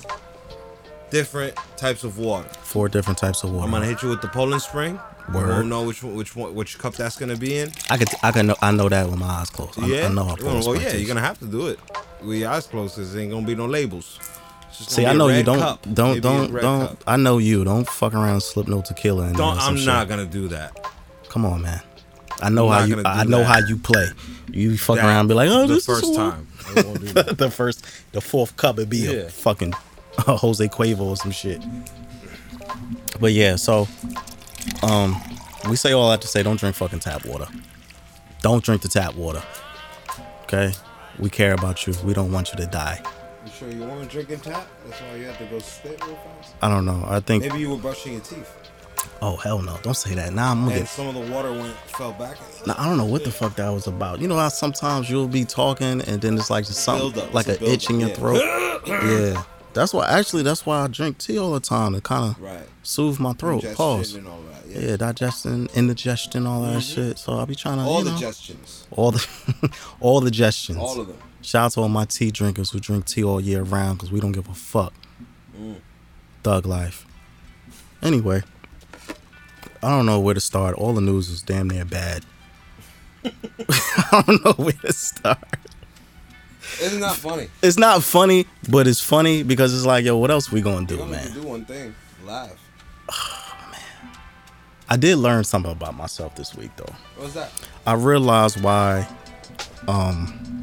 different 1.11 1.55
types 1.77 2.05
of 2.05 2.19
water. 2.19 2.49
Four 2.63 2.89
different 2.89 3.19
types 3.19 3.45
of 3.45 3.53
water. 3.53 3.67
I'm 3.67 3.71
gonna 3.71 3.85
hit 3.87 4.03
you 4.03 4.09
with 4.09 4.23
the 4.23 4.29
Poland 4.29 4.63
Spring. 4.63 4.99
You 5.29 5.35
Word. 5.35 5.49
won't 5.51 5.69
know 5.69 5.83
which 5.85 6.03
one, 6.03 6.15
which 6.17 6.35
one, 6.35 6.55
which 6.55 6.79
cup 6.79 6.95
that's 6.95 7.17
gonna 7.17 7.37
be 7.37 7.59
in. 7.59 7.71
I 7.91 7.99
could. 7.99 8.09
I 8.23 8.33
can. 8.33 8.47
Know, 8.47 8.57
I 8.63 8.73
know 8.73 8.89
that 8.89 9.07
with 9.09 9.19
my 9.19 9.27
eyes 9.27 9.51
closed. 9.51 9.79
I, 9.79 9.87
yeah. 9.87 10.07
I 10.07 10.09
know 10.09 10.25
how 10.25 10.37
Poland 10.37 10.65
well, 10.65 10.75
yeah, 10.75 10.85
tastes. 10.85 10.99
you're 11.01 11.09
gonna 11.09 11.21
have 11.21 11.39
to 11.41 11.47
do 11.47 11.67
it 11.69 11.79
with 12.23 12.39
your 12.39 12.51
eyes 12.51 12.67
closed, 12.67 12.97
cause 12.97 13.13
there 13.13 13.23
ain't 13.23 13.31
gonna 13.31 13.47
be 13.47 13.55
no 13.55 13.67
labels. 13.67 14.19
See, 14.73 15.07
I 15.07 15.13
know 15.13 15.29
you 15.29 15.43
don't 15.43 15.59
cup, 15.59 15.83
don't 15.93 16.19
a 16.19 16.21
don't 16.21 16.53
don't. 16.53 16.89
cup. 16.89 17.05
I 17.07 17.17
know 17.17 17.39
you 17.39 17.63
don't 17.65 17.87
fuck 17.89 18.15
around, 18.15 18.41
slip 18.43 18.69
no 18.69 18.81
tequila 18.83 19.29
in. 19.29 19.35
Don't. 19.35 19.59
I'm 19.59 19.77
shit. 19.77 19.87
not 19.87 20.09
gonna 20.09 20.27
do 20.27 20.49
that. 20.49 20.89
Come 21.29 21.45
on, 21.45 21.63
man. 21.63 21.81
I 22.41 22.49
know 22.49 22.69
I'm 22.71 22.81
how 22.91 22.97
you. 22.97 23.03
I 23.05 23.25
know 23.25 23.39
that. 23.39 23.45
how 23.45 23.59
you 23.67 23.77
play. 23.79 24.09
You 24.51 24.77
fuck 24.77 24.97
That- 24.97 25.05
around, 25.07 25.21
and 25.21 25.29
be 25.29 25.35
like, 25.35 25.49
oh, 25.51 25.67
the 25.67 25.75
this 25.75 25.87
first 25.87 26.05
is 26.05 26.17
time. 26.17 26.49
I 26.77 26.81
won't 26.83 27.01
do 27.01 27.07
that. 27.13 27.39
the 27.39 27.51
first, 27.51 27.85
the 28.13 28.21
fourth 28.21 28.57
cup, 28.57 28.77
it'd 28.79 28.89
be 28.91 28.99
Yeah. 28.99 29.11
a 29.13 29.29
fucking 29.29 29.73
Jose 30.19 30.67
Cuervo 30.69 31.01
or 31.03 31.17
some 31.17 31.31
shit. 31.31 31.63
But 33.21 33.33
yeah, 33.33 33.57
so 33.57 33.87
um, 34.83 35.17
we 35.69 35.77
say 35.77 35.93
all 35.93 36.11
that 36.11 36.21
to 36.23 36.27
say, 36.29 36.43
don't 36.43 36.59
drink 36.59 36.75
fucking 36.77 37.01
tap 37.01 37.25
water. 37.27 37.47
Don't 38.41 38.65
drink 38.65 38.83
the 38.83 38.89
tap 38.89 39.15
water. 39.15 39.43
Okay, 40.45 40.73
we 41.19 41.31
care 41.31 41.55
about 41.55 41.87
you. 41.87 41.95
We 42.05 42.15
don't 42.15 42.33
want 42.33 42.51
you 42.53 42.57
to 42.59 42.67
die. 42.67 43.01
You 43.63 43.71
sure 43.71 43.79
you 43.81 43.85
weren't 43.85 44.11
drinking 44.11 44.41
tap? 44.41 44.67
That's 44.87 45.01
why 45.01 45.17
you 45.17 45.25
had 45.27 45.39
to 45.39 45.45
go 45.45 45.59
spit 45.61 46.05
real 46.05 46.17
fast. 46.17 46.55
I 46.63 46.69
don't 46.69 46.85
know. 46.85 47.05
I 47.07 47.21
think. 47.21 47.45
Maybe 47.45 47.61
you 47.61 47.71
were 47.71 47.77
brushing 47.77 48.15
your 48.15 48.23
teeth, 48.23 48.51
Oh 49.21 49.37
hell 49.37 49.63
no! 49.63 49.79
Don't 49.83 49.95
say 49.95 50.15
that. 50.15 50.33
Now 50.33 50.51
I'm 50.51 50.61
gonna 50.63 50.73
and 50.73 50.81
get. 50.81 50.89
some 50.89 51.07
of 51.07 51.15
the 51.15 51.33
water 51.33 51.53
went 51.53 51.75
fell 51.87 52.13
back. 52.13 52.37
Now, 52.67 52.75
I 52.77 52.89
don't 52.89 52.99
know 52.99 53.05
what 53.05 53.25
the 53.25 53.31
fuck 53.31 53.55
that 53.57 53.69
was 53.71 53.87
about. 53.87 54.21
You 54.21 54.27
know 54.27 54.37
how 54.37 54.49
sometimes 54.49 55.09
you'll 55.09 55.29
be 55.29 55.45
talking 55.45 56.01
and 56.03 56.21
then 56.21 56.37
it's 56.37 56.51
like 56.51 56.67
just 56.67 56.81
something 56.81 57.33
like 57.33 57.47
an 57.47 57.59
itch 57.61 57.89
in 57.89 58.01
your 58.01 58.09
buildup, 58.11 58.85
throat. 58.85 59.05
yeah, 59.35 59.45
that's 59.75 59.95
why. 59.95 60.09
Actually, 60.09 60.43
that's 60.43 60.67
why 60.67 60.83
I 60.83 60.89
drink 60.89 61.19
tea 61.19 61.39
all 61.39 61.53
the 61.53 61.61
time 61.61 61.95
to 61.95 62.01
kind 62.01 62.31
of 62.35 62.41
Right. 62.43 62.67
soothe 62.83 63.21
my 63.21 63.33
throat. 63.33 63.65
Pause. 63.75 64.15
that. 64.15 64.23
Yeah, 64.69 64.81
Yeah. 64.81 64.97
digestion, 64.97 65.69
indigestion, 65.75 66.47
all 66.47 66.63
that 66.63 66.79
mm-hmm. 66.79 66.81
shit. 67.11 67.19
So 67.19 67.35
I'll 67.35 67.47
be 67.47 67.55
trying 67.55 67.79
to 67.79 67.85
All 67.85 68.03
the 68.03 68.11
know, 68.11 68.17
digestions. 68.17 68.87
all 68.91 69.13
the 69.13 69.25
all 70.01 70.21
the 70.21 70.31
digestions. 70.31 70.79
All 70.79 71.01
of 71.01 71.07
them. 71.07 71.17
Shout 71.43 71.67
out 71.67 71.73
to 71.73 71.81
all 71.81 71.89
my 71.89 72.05
tea 72.05 72.31
drinkers 72.31 72.71
who 72.71 72.79
drink 72.81 73.05
tea 73.07 73.25
all 73.25 73.41
year 73.41 73.63
round 73.63 73.99
because 73.99 74.13
we 74.13 74.21
don't 74.21 74.33
give 74.33 74.49
a 74.49 74.55
fuck. 74.55 74.95
Mm. 75.59 75.77
Thug 76.43 76.67
life. 76.67 77.05
Anyway, 78.01 78.43
I 79.83 79.89
don't 79.89 80.07
know 80.07 80.21
where 80.21 80.35
to 80.35 80.41
start. 80.41 80.77
All 80.77 80.93
the 80.93 81.01
news 81.01 81.29
is 81.29 81.43
damn 81.43 81.69
near 81.69 81.85
bad. 81.85 82.25
I 83.25 84.23
don't 84.27 84.45
know 84.45 84.53
where 84.53 84.73
to 84.73 84.93
start. 84.93 85.39
Isn't 86.81 87.01
that 87.01 87.17
funny? 87.17 87.49
It's 87.63 87.77
not 87.77 88.03
funny, 88.03 88.47
but 88.69 88.87
it's 88.87 89.01
funny 89.01 89.43
because 89.43 89.75
it's 89.75 89.85
like, 89.85 90.05
yo, 90.05 90.17
what 90.17 90.31
else 90.31 90.51
we 90.51 90.61
gonna 90.61 90.87
do, 90.87 91.05
man? 91.05 91.33
do 91.33 91.43
one 91.43 91.65
thing. 91.65 91.95
Laugh. 92.25 92.57
I 94.89 94.97
did 94.97 95.17
learn 95.17 95.45
something 95.45 95.73
about 95.73 95.97
myself 95.97 96.37
this 96.37 96.55
week, 96.55 96.71
though. 96.77 96.95
What's 97.17 97.35
that? 97.35 97.51
I 97.87 97.95
realized 97.95 98.63
why. 98.63 99.09
Um, 99.89 100.63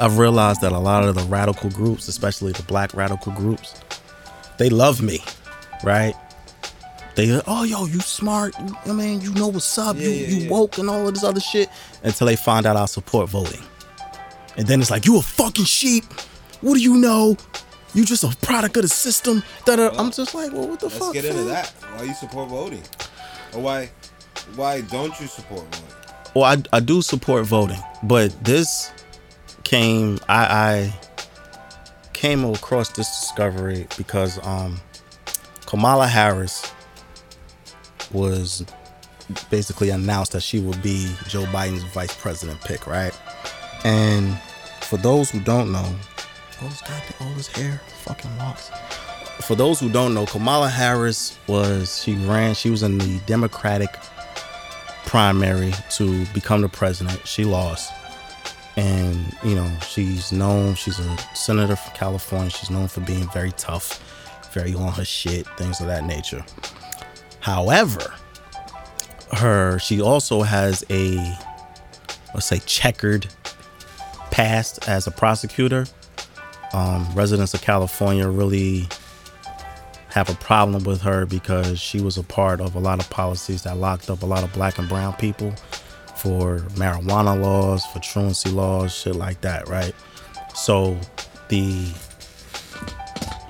I've 0.00 0.18
realized 0.18 0.60
that 0.62 0.72
a 0.72 0.78
lot 0.78 1.04
of 1.04 1.14
the 1.14 1.22
radical 1.22 1.70
groups, 1.70 2.08
especially 2.08 2.52
the 2.52 2.62
black 2.64 2.94
radical 2.94 3.32
groups, 3.32 3.74
they 4.58 4.68
love 4.70 5.00
me, 5.02 5.22
right? 5.84 6.14
They, 7.14 7.40
oh 7.46 7.64
yo, 7.64 7.86
you 7.86 8.00
smart. 8.00 8.54
I 8.86 8.92
mean, 8.92 9.20
you 9.20 9.34
know 9.34 9.48
what's 9.48 9.76
up. 9.78 9.96
you 9.96 10.08
Yeah, 10.08 10.08
yeah, 10.08 10.26
you 10.28 10.36
yeah. 10.44 10.50
woke 10.50 10.78
and 10.78 10.88
all 10.88 11.06
of 11.08 11.14
this 11.14 11.24
other 11.24 11.40
shit 11.40 11.68
until 12.04 12.26
they 12.28 12.36
find 12.36 12.64
out 12.66 12.76
I 12.76 12.84
support 12.86 13.28
voting, 13.28 13.62
and 14.56 14.66
then 14.68 14.80
it's 14.80 14.90
like 14.90 15.04
you 15.04 15.18
a 15.18 15.22
fucking 15.22 15.64
sheep. 15.64 16.04
What 16.60 16.74
do 16.74 16.80
you 16.80 16.96
know? 16.96 17.36
You 17.94 18.04
just 18.04 18.22
a 18.22 18.36
product 18.46 18.76
of 18.76 18.82
the 18.82 18.88
system. 18.88 19.42
Da-da. 19.64 19.88
I'm 19.98 20.12
just 20.12 20.34
like, 20.34 20.52
well, 20.52 20.68
what 20.68 20.78
the 20.78 20.86
Let's 20.86 20.98
fuck? 20.98 21.14
get 21.14 21.24
into 21.24 21.38
fam? 21.38 21.48
that. 21.48 21.70
Why 21.96 22.02
you 22.04 22.14
support 22.14 22.48
voting? 22.50 22.82
Or 23.54 23.62
why 23.62 23.90
why 24.54 24.82
don't 24.82 25.18
you 25.20 25.26
support 25.26 25.62
voting? 25.74 25.94
Well, 26.34 26.44
I, 26.44 26.62
I 26.76 26.80
do 26.80 27.00
support 27.02 27.46
voting, 27.46 27.80
but 28.04 28.32
this 28.44 28.92
came 29.68 30.18
I, 30.30 30.44
I 30.46 30.94
came 32.14 32.42
across 32.42 32.88
this 32.88 33.06
discovery 33.20 33.86
because 33.98 34.42
um 34.46 34.80
Kamala 35.66 36.06
Harris 36.06 36.72
was 38.10 38.64
basically 39.50 39.90
announced 39.90 40.32
that 40.32 40.40
she 40.40 40.58
would 40.58 40.80
be 40.82 41.14
Joe 41.28 41.44
Biden's 41.44 41.82
vice 41.82 42.16
president 42.16 42.58
pick, 42.62 42.86
right? 42.86 43.12
And 43.84 44.38
for 44.80 44.96
those 44.96 45.30
who 45.30 45.40
don't 45.40 45.70
know, 45.70 45.94
hair, 47.48 47.82
fucking 48.04 48.34
locks. 48.38 48.70
For 49.42 49.54
those 49.54 49.78
who 49.78 49.90
don't 49.90 50.14
know, 50.14 50.24
Kamala 50.24 50.70
Harris 50.70 51.36
was 51.46 52.02
she 52.02 52.14
ran, 52.14 52.54
she 52.54 52.70
was 52.70 52.82
in 52.82 52.96
the 52.96 53.20
Democratic 53.26 53.90
primary 55.04 55.74
to 55.90 56.24
become 56.32 56.62
the 56.62 56.70
president. 56.70 57.26
She 57.26 57.44
lost. 57.44 57.92
And, 58.76 59.36
you 59.42 59.54
know, 59.54 59.70
she's 59.88 60.30
known, 60.30 60.74
she's 60.74 60.98
a 60.98 61.16
senator 61.34 61.74
from 61.76 61.94
California. 61.94 62.50
She's 62.50 62.70
known 62.70 62.88
for 62.88 63.00
being 63.00 63.28
very 63.30 63.52
tough, 63.52 64.00
very 64.52 64.74
on 64.74 64.92
her 64.92 65.04
shit, 65.04 65.46
things 65.56 65.80
of 65.80 65.88
that 65.88 66.04
nature. 66.04 66.44
However, 67.40 68.14
her 69.32 69.78
she 69.78 70.00
also 70.00 70.42
has 70.42 70.84
a 70.90 71.16
let's 72.34 72.46
say 72.46 72.60
checkered 72.66 73.26
past 74.30 74.88
as 74.88 75.06
a 75.06 75.10
prosecutor. 75.10 75.86
Um, 76.72 77.06
residents 77.14 77.54
of 77.54 77.62
California 77.62 78.28
really 78.28 78.86
have 80.10 80.28
a 80.28 80.34
problem 80.34 80.84
with 80.84 81.00
her 81.02 81.26
because 81.26 81.80
she 81.80 82.00
was 82.00 82.18
a 82.18 82.22
part 82.22 82.60
of 82.60 82.74
a 82.74 82.78
lot 82.78 83.00
of 83.00 83.08
policies 83.10 83.62
that 83.62 83.76
locked 83.76 84.10
up 84.10 84.22
a 84.22 84.26
lot 84.26 84.44
of 84.44 84.52
black 84.52 84.78
and 84.78 84.88
brown 84.88 85.14
people 85.14 85.54
for 86.18 86.58
marijuana 86.74 87.40
laws, 87.40 87.84
for 87.86 88.00
truancy 88.00 88.50
laws, 88.50 88.94
shit 88.94 89.16
like 89.16 89.40
that, 89.42 89.68
right? 89.68 89.94
So 90.54 90.98
the 91.48 91.92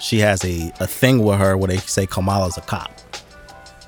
she 0.00 0.18
has 0.20 0.44
a, 0.44 0.72
a 0.80 0.86
thing 0.86 1.24
with 1.24 1.38
her 1.38 1.56
where 1.56 1.68
they 1.68 1.78
say 1.78 2.06
Kamala's 2.06 2.56
a 2.56 2.62
cop. 2.62 2.92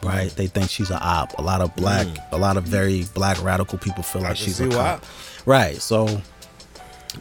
Right? 0.02 0.30
They 0.30 0.46
think 0.46 0.70
she's 0.70 0.90
a 0.90 0.98
op. 0.98 1.38
A 1.38 1.42
lot 1.42 1.60
of 1.60 1.74
black 1.76 2.06
a 2.32 2.38
lot 2.38 2.56
of 2.56 2.64
very 2.64 3.04
black 3.14 3.42
radical 3.42 3.78
people 3.78 4.02
feel 4.02 4.22
like 4.22 4.36
she's 4.36 4.60
a 4.60 4.68
why. 4.68 4.74
cop. 4.74 5.04
Right. 5.44 5.76
So 5.76 6.22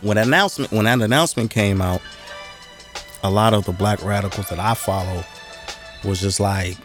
when 0.01 0.17
announcement 0.17 0.71
when 0.71 0.85
that 0.85 1.01
announcement 1.01 1.51
came 1.51 1.81
out, 1.81 2.01
a 3.23 3.29
lot 3.29 3.53
of 3.53 3.65
the 3.65 3.73
black 3.73 4.03
radicals 4.03 4.47
that 4.49 4.59
I 4.59 4.73
follow 4.75 5.23
was 6.05 6.21
just 6.21 6.39
like, 6.39 6.77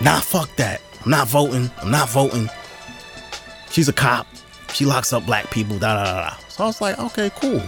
nah, 0.00 0.18
fuck 0.18 0.54
that. 0.56 0.80
I'm 1.04 1.12
not 1.12 1.28
voting. 1.28 1.70
I'm 1.80 1.90
not 1.92 2.08
voting. 2.08 2.50
She's 3.70 3.88
a 3.88 3.92
cop. 3.92 4.26
She 4.72 4.84
locks 4.84 5.12
up 5.12 5.24
black 5.26 5.50
people. 5.50 5.78
Da 5.78 5.94
da 5.94 6.04
da. 6.04 6.20
da. 6.30 6.36
So 6.48 6.64
I 6.64 6.66
was 6.66 6.80
like, 6.80 6.98
okay, 6.98 7.30
cool. 7.36 7.62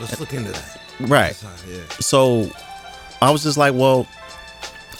Let's 0.00 0.18
look 0.20 0.32
into 0.32 0.52
that. 0.52 0.80
Right. 1.00 1.40
Yeah. 1.68 1.80
So 2.00 2.50
I 3.22 3.30
was 3.30 3.42
just 3.42 3.56
like, 3.56 3.74
well, 3.74 4.06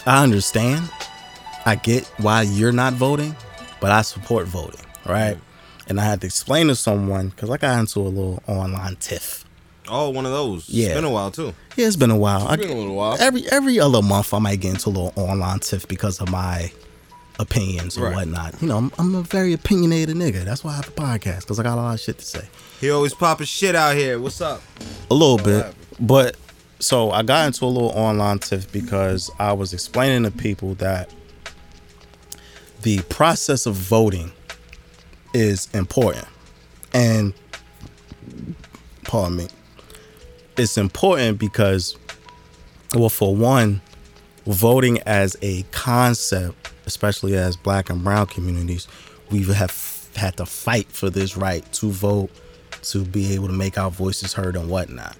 I 0.05 0.23
understand. 0.23 0.89
I 1.65 1.75
get 1.75 2.05
why 2.17 2.43
you're 2.43 2.71
not 2.71 2.93
voting, 2.93 3.35
but 3.79 3.91
I 3.91 4.01
support 4.03 4.45
voting, 4.47 4.79
right? 5.05 5.37
And 5.87 5.99
I 5.99 6.03
had 6.05 6.21
to 6.21 6.27
explain 6.27 6.67
to 6.67 6.75
someone 6.75 7.29
because 7.29 7.49
I 7.49 7.57
got 7.57 7.79
into 7.79 7.99
a 7.99 8.01
little 8.09 8.41
online 8.47 8.95
tiff. 8.97 9.45
Oh, 9.87 10.09
one 10.09 10.25
of 10.25 10.31
those. 10.31 10.67
Yeah. 10.69 10.87
It's 10.87 10.95
been 10.95 11.03
a 11.05 11.11
while 11.11 11.31
too. 11.31 11.53
Yeah, 11.75 11.87
it's 11.87 11.95
been 11.95 12.09
a 12.11 12.17
while. 12.17 12.47
I- 12.47 12.55
been 12.55 12.69
a 12.71 12.73
little 12.75 12.95
while. 12.95 13.17
Every 13.19 13.47
every 13.51 13.79
other 13.79 14.01
month, 14.01 14.33
I 14.33 14.39
might 14.39 14.59
get 14.59 14.73
into 14.75 14.89
a 14.89 14.91
little 14.91 15.13
online 15.15 15.59
tiff 15.59 15.87
because 15.87 16.19
of 16.21 16.29
my 16.31 16.71
opinions 17.39 17.95
and 17.97 18.05
Right. 18.05 18.15
whatnot. 18.15 18.61
You 18.61 18.67
know, 18.67 18.77
I'm, 18.77 18.91
I'm 18.97 19.15
a 19.15 19.21
very 19.21 19.53
opinionated 19.53 20.15
nigga. 20.15 20.43
That's 20.45 20.63
why 20.63 20.71
I 20.71 20.75
have 20.77 20.87
a 20.87 20.91
podcast 20.91 21.41
because 21.41 21.59
I 21.59 21.63
got 21.63 21.77
a 21.77 21.81
lot 21.81 21.93
of 21.93 21.99
shit 21.99 22.17
to 22.19 22.25
say. 22.25 22.47
He 22.79 22.89
always 22.89 23.13
popping 23.13 23.45
shit 23.47 23.75
out 23.75 23.95
here. 23.95 24.19
What's 24.19 24.41
up? 24.41 24.61
A 25.09 25.13
little 25.13 25.37
bit, 25.37 25.65
happened? 25.65 25.75
but 26.07 26.37
so 26.79 27.11
I 27.11 27.23
got 27.23 27.47
into 27.47 27.65
a 27.65 27.67
little 27.67 27.89
online 27.89 28.39
tiff 28.39 28.71
because 28.71 29.31
I 29.39 29.53
was 29.53 29.73
explaining 29.73 30.23
to 30.23 30.31
people 30.31 30.75
that 30.75 31.09
the 32.81 32.99
process 33.09 33.65
of 33.65 33.75
voting 33.75 34.31
is 35.33 35.67
important, 35.73 36.27
and 36.93 37.33
pardon 39.03 39.37
me, 39.37 39.47
it's 40.57 40.77
important 40.77 41.39
because, 41.39 41.97
well, 42.93 43.09
for 43.09 43.35
one, 43.35 43.81
voting 44.45 44.99
as 45.01 45.35
a 45.41 45.63
concept, 45.71 46.64
especially 46.85 47.35
as 47.35 47.55
Black 47.55 47.89
and 47.89 48.03
Brown 48.03 48.27
communities, 48.27 48.87
we 49.29 49.43
have 49.43 50.07
had 50.15 50.37
to 50.37 50.45
fight 50.45 50.87
for 50.87 51.09
this 51.09 51.35
right 51.35 51.69
to 51.73 51.89
vote, 51.89 52.29
to 52.83 53.03
be 53.03 53.33
able 53.33 53.47
to 53.47 53.53
make 53.53 53.77
our 53.77 53.91
voices 53.91 54.33
heard 54.33 54.55
and 54.55 54.69
whatnot. 54.69 55.17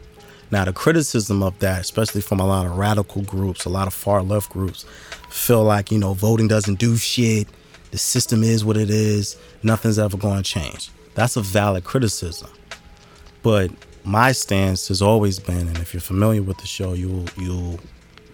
Now, 0.51 0.63
the 0.65 0.73
criticism 0.73 1.41
of 1.41 1.57
that, 1.59 1.81
especially 1.81 2.21
from 2.21 2.39
a 2.39 2.45
lot 2.45 2.65
of 2.65 2.77
radical 2.77 3.23
groups, 3.23 3.65
a 3.65 3.69
lot 3.69 3.87
of 3.87 3.93
far 3.93 4.21
left 4.21 4.51
groups, 4.51 4.85
feel 5.29 5.63
like, 5.63 5.91
you 5.91 5.97
know, 5.97 6.13
voting 6.13 6.47
doesn't 6.47 6.79
do 6.79 6.95
shit. 6.97 7.47
The 7.91 7.97
system 7.97 8.43
is 8.43 8.63
what 8.63 8.77
it 8.77 8.89
is. 8.89 9.37
Nothing's 9.63 9.97
ever 9.97 10.17
going 10.17 10.43
to 10.43 10.43
change. 10.43 10.91
That's 11.15 11.35
a 11.35 11.41
valid 11.41 11.83
criticism. 11.83 12.49
But 13.41 13.71
my 14.03 14.31
stance 14.33 14.87
has 14.89 15.01
always 15.01 15.39
been, 15.39 15.67
and 15.67 15.77
if 15.77 15.93
you're 15.93 16.01
familiar 16.01 16.43
with 16.43 16.57
the 16.59 16.67
show, 16.67 16.93
you'll, 16.93 17.25
you'll, 17.37 17.79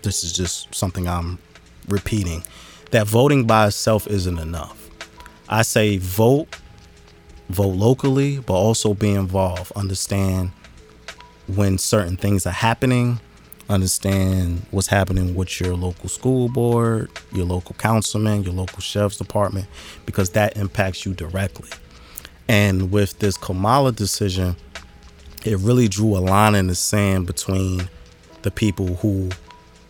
this 0.02 0.24
is 0.24 0.34
just 0.34 0.74
something 0.76 1.08
I'm 1.08 1.40
repeating, 1.88 2.44
that 2.92 3.08
voting 3.08 3.46
by 3.46 3.68
itself 3.68 4.08
isn't 4.08 4.38
enough. 4.38 4.90
I 5.50 5.64
say 5.64 5.98
vote, 5.98 6.56
vote 7.50 7.76
locally, 7.76 8.40
but 8.40 8.54
also 8.54 8.94
be 8.94 9.12
involved. 9.12 9.72
Understand 9.74 10.52
when 11.48 11.78
certain 11.78 12.16
things 12.18 12.46
are 12.46 12.52
happening, 12.52 13.20
understand 13.70 14.66
what's 14.72 14.88
happening 14.88 15.36
with 15.36 15.60
your 15.60 15.76
local 15.76 16.10
school 16.10 16.50
board, 16.50 17.10
your 17.34 17.46
local 17.46 17.76
councilman, 17.76 18.44
your 18.44 18.54
local 18.54 18.80
sheriff's 18.82 19.18
department, 19.18 19.68
because 20.06 20.32
that 20.32 20.56
impacts 20.58 21.06
you 21.06 21.14
directly. 21.14 21.70
And 22.48 22.92
with 22.92 23.20
this 23.20 23.38
Kamala 23.38 23.92
decision, 23.94 24.56
it 25.46 25.58
really 25.60 25.88
drew 25.88 26.18
a 26.18 26.20
line 26.20 26.56
in 26.56 26.68
the 26.68 26.76
sand 26.76 27.28
between 27.28 27.90
the 28.42 28.52
people 28.52 28.96
who 28.96 29.30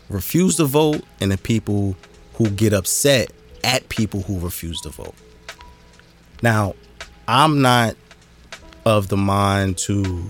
refuse 0.10 0.58
to 0.58 0.66
vote 0.66 1.02
and 1.20 1.32
the 1.32 1.38
people 1.38 1.96
who 2.42 2.50
get 2.50 2.74
upset 2.74 3.32
at 3.64 3.88
people 3.90 4.22
who 4.22 4.40
refuse 4.40 4.82
to 4.82 4.90
vote. 4.90 5.14
Now, 6.42 6.74
I'm 7.28 7.62
not 7.62 7.96
of 8.84 9.10
the 9.10 9.18
mind 9.18 9.78
to 9.78 10.26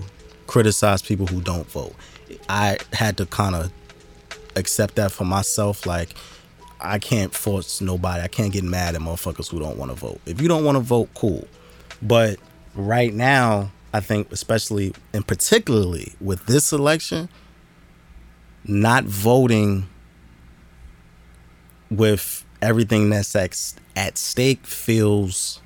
criticize 0.46 1.00
people 1.00 1.26
who 1.26 1.40
don't 1.40 1.66
vote. 1.70 1.94
I 2.50 2.76
had 2.92 3.16
to 3.16 3.26
kind 3.26 3.54
of 3.54 3.72
accept 4.56 4.96
that 4.96 5.10
for 5.10 5.24
myself. 5.24 5.86
Like, 5.86 6.14
I 6.82 6.98
can't 6.98 7.34
force 7.34 7.80
nobody. 7.80 8.22
I 8.22 8.28
can't 8.28 8.52
get 8.52 8.64
mad 8.64 8.94
at 8.94 9.00
motherfuckers 9.00 9.50
who 9.50 9.58
don't 9.58 9.78
want 9.78 9.90
to 9.90 9.96
vote. 9.96 10.20
If 10.26 10.42
you 10.42 10.48
don't 10.48 10.64
want 10.64 10.76
to 10.76 10.80
vote, 10.80 11.08
cool. 11.14 11.48
But 12.02 12.38
right 12.74 13.14
now, 13.14 13.70
I 13.94 14.00
think, 14.00 14.30
especially 14.32 14.92
and 15.14 15.26
particularly 15.26 16.12
with 16.20 16.44
this 16.44 16.72
election, 16.72 17.30
not 18.64 19.04
voting 19.04 19.88
with 21.96 22.44
everything 22.60 23.10
that's 23.10 23.34
at, 23.34 23.74
at 23.96 24.18
stake 24.18 24.66
feels 24.66 25.60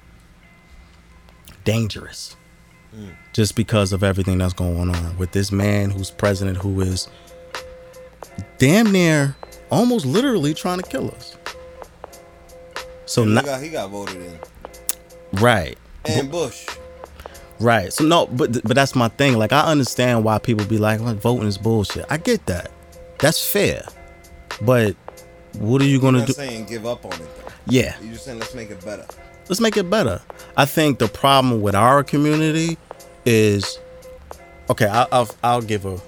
dangerous. 1.65 2.37
Mm. 2.95 3.15
Just 3.33 3.55
because 3.57 3.93
of 3.93 4.03
everything 4.03 4.39
that's 4.39 4.55
going 4.55 4.95
on 4.95 5.19
with 5.19 5.33
this 5.33 5.53
man 5.53 5.91
who's 5.91 6.11
president 6.11 6.57
who 6.57 6.81
is 6.81 7.09
damn 8.59 8.91
near 8.91 9.37
almost 9.71 10.07
literally 10.07 10.55
trying 10.55 10.81
to 10.81 10.89
kill 10.89 11.11
us. 11.11 11.37
So 13.05 13.25
he 13.25 13.33
not 13.33 13.45
got, 13.45 13.63
he 13.63 13.69
got 13.69 13.91
voted 13.91 14.17
in. 14.17 14.39
right. 15.35 15.77
And 16.07 16.31
Bush. 16.31 16.67
right. 17.61 17.93
So 17.93 18.05
no 18.05 18.27
but 18.27 18.63
but 18.63 18.75
that's 18.75 18.95
my 18.95 19.09
thing. 19.09 19.37
Like 19.37 19.53
i 19.53 19.61
understand 19.61 20.25
why 20.25 20.39
people 20.39 20.65
be 20.67 20.79
like 20.79 21.01
"Well, 21.01 21.15
voting 21.15 21.49
is 21.49 21.59
bullshit. 21.59 22.07
I 22.09 22.17
get 22.17 22.47
that. 22.47 22.71
That's 23.19 23.45
fair. 23.47 23.87
But 24.63 24.97
what 25.59 25.81
are 25.83 25.87
you 25.87 26.01
gonna 26.01 26.19
not 26.19 26.27
do 26.27 26.33
saying 26.33 26.67
give 26.67 26.87
up 26.87 27.05
on 27.05 27.13
it 27.13 27.19
though. 27.19 27.53
yeah 27.69 27.97
You're 28.01 28.13
just 28.13 28.25
saying 28.25 28.39
let's 28.39 28.55
make 28.55 28.71
it 28.71 28.85
better. 28.85 29.07
let's 29.49 29.61
make 29.61 29.77
it 29.77 29.89
better. 29.91 30.21
I 30.57 30.65
think 30.65 30.99
the 30.99 31.09
problem 31.09 31.61
with 31.63 31.75
our 31.75 32.03
community 32.05 32.77
is 33.25 33.79
okay. 34.71 34.87
I'll, 34.87 35.09
I'll 35.13 35.29
I'll 35.43 35.63
give 35.63 35.85
a 35.87 36.01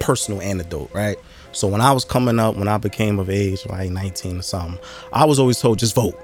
personal 0.00 0.40
anecdote, 0.40 0.90
right? 0.92 1.16
So 1.52 1.68
when 1.68 1.80
I 1.80 1.92
was 1.92 2.04
coming 2.04 2.38
up, 2.38 2.56
when 2.56 2.66
I 2.68 2.78
became 2.78 3.18
of 3.18 3.30
age, 3.30 3.64
like 3.66 3.90
19 3.90 4.38
or 4.38 4.42
something, 4.42 4.78
I 5.12 5.24
was 5.24 5.38
always 5.38 5.60
told 5.60 5.78
just 5.78 5.94
vote. 5.94 6.18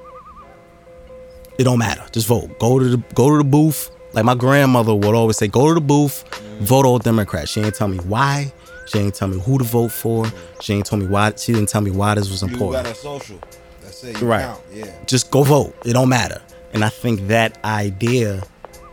It 1.58 1.64
don't 1.64 1.78
matter, 1.78 2.04
just 2.12 2.26
vote. 2.26 2.58
Go 2.58 2.78
to 2.78 2.84
the 2.84 2.96
go 3.14 3.30
to 3.30 3.38
the 3.38 3.44
booth. 3.44 3.90
Like 4.12 4.24
my 4.24 4.34
grandmother 4.34 4.92
would 4.94 5.14
always 5.14 5.36
say, 5.36 5.46
go 5.46 5.68
to 5.68 5.74
the 5.74 5.80
booth, 5.80 6.24
vote 6.60 6.84
all 6.84 6.98
Democrats. 6.98 7.50
She 7.52 7.60
ain't 7.60 7.74
tell 7.76 7.86
me 7.88 7.98
why. 7.98 8.52
She 8.90 8.98
ain't 8.98 9.14
tell 9.14 9.28
me 9.28 9.38
who 9.40 9.58
to 9.58 9.64
vote 9.64 9.92
for. 9.92 10.26
She 10.60 10.74
ain't 10.74 10.86
told 10.86 11.02
me 11.02 11.08
why. 11.08 11.32
She 11.36 11.52
didn't 11.52 11.68
tell 11.68 11.80
me 11.80 11.90
why 11.92 12.14
this 12.16 12.28
was 12.30 12.42
important. 12.42 12.86
You 12.86 12.92
got 12.92 12.98
a 12.98 13.00
social. 13.00 13.38
That's 13.82 14.02
it. 14.04 14.20
You 14.20 14.26
Right. 14.26 14.42
count. 14.42 14.60
Yeah. 14.72 14.86
just 15.06 15.30
go 15.30 15.42
vote. 15.42 15.74
It 15.84 15.92
don't 15.92 16.08
matter. 16.08 16.42
And 16.72 16.84
I 16.84 16.88
think 16.88 17.28
that 17.28 17.58
idea 17.64 18.42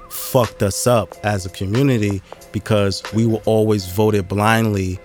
fucked 0.09 0.61
us 0.63 0.85
up 0.87 1.15
as 1.23 1.45
a 1.45 1.49
community 1.49 2.21
because 2.51 3.01
we 3.13 3.25
were 3.25 3.41
always 3.45 3.85
voted 3.87 4.27
blindly 4.27 4.99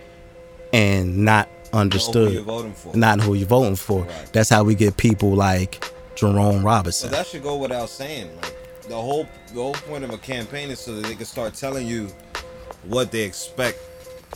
and 0.73 1.19
not 1.19 1.49
understood. 1.73 2.33
you're 2.33 2.43
voting 2.43 2.73
for. 2.75 2.95
Not 2.97 3.21
who 3.21 3.35
you're 3.35 3.47
voting 3.49 3.77
for. 3.77 4.03
Right. 4.03 4.33
That's 4.33 4.51
how 4.51 4.63
we 4.65 4.75
get 4.75 4.97
people 4.97 5.31
like 5.35 5.85
Jerome 6.17 6.59
So 6.61 6.67
Robinson. 6.67 7.11
that 7.13 7.27
should 7.27 7.43
go 7.43 7.57
without 7.57 7.89
saying. 7.89 8.29
Like 8.43 8.57
the 8.89 8.95
whole 8.97 9.27
the 9.55 9.63
whole 9.63 9.73
point 9.75 10.05
of 10.05 10.11
a 10.11 10.19
campaign 10.19 10.71
is 10.71 10.81
so 10.81 10.95
that 10.97 11.07
they 11.07 11.15
can 11.15 11.25
start 11.27 11.55
telling 11.55 11.87
you 11.87 12.09
what 12.85 13.11
they 13.11 13.23
expect 13.23 13.79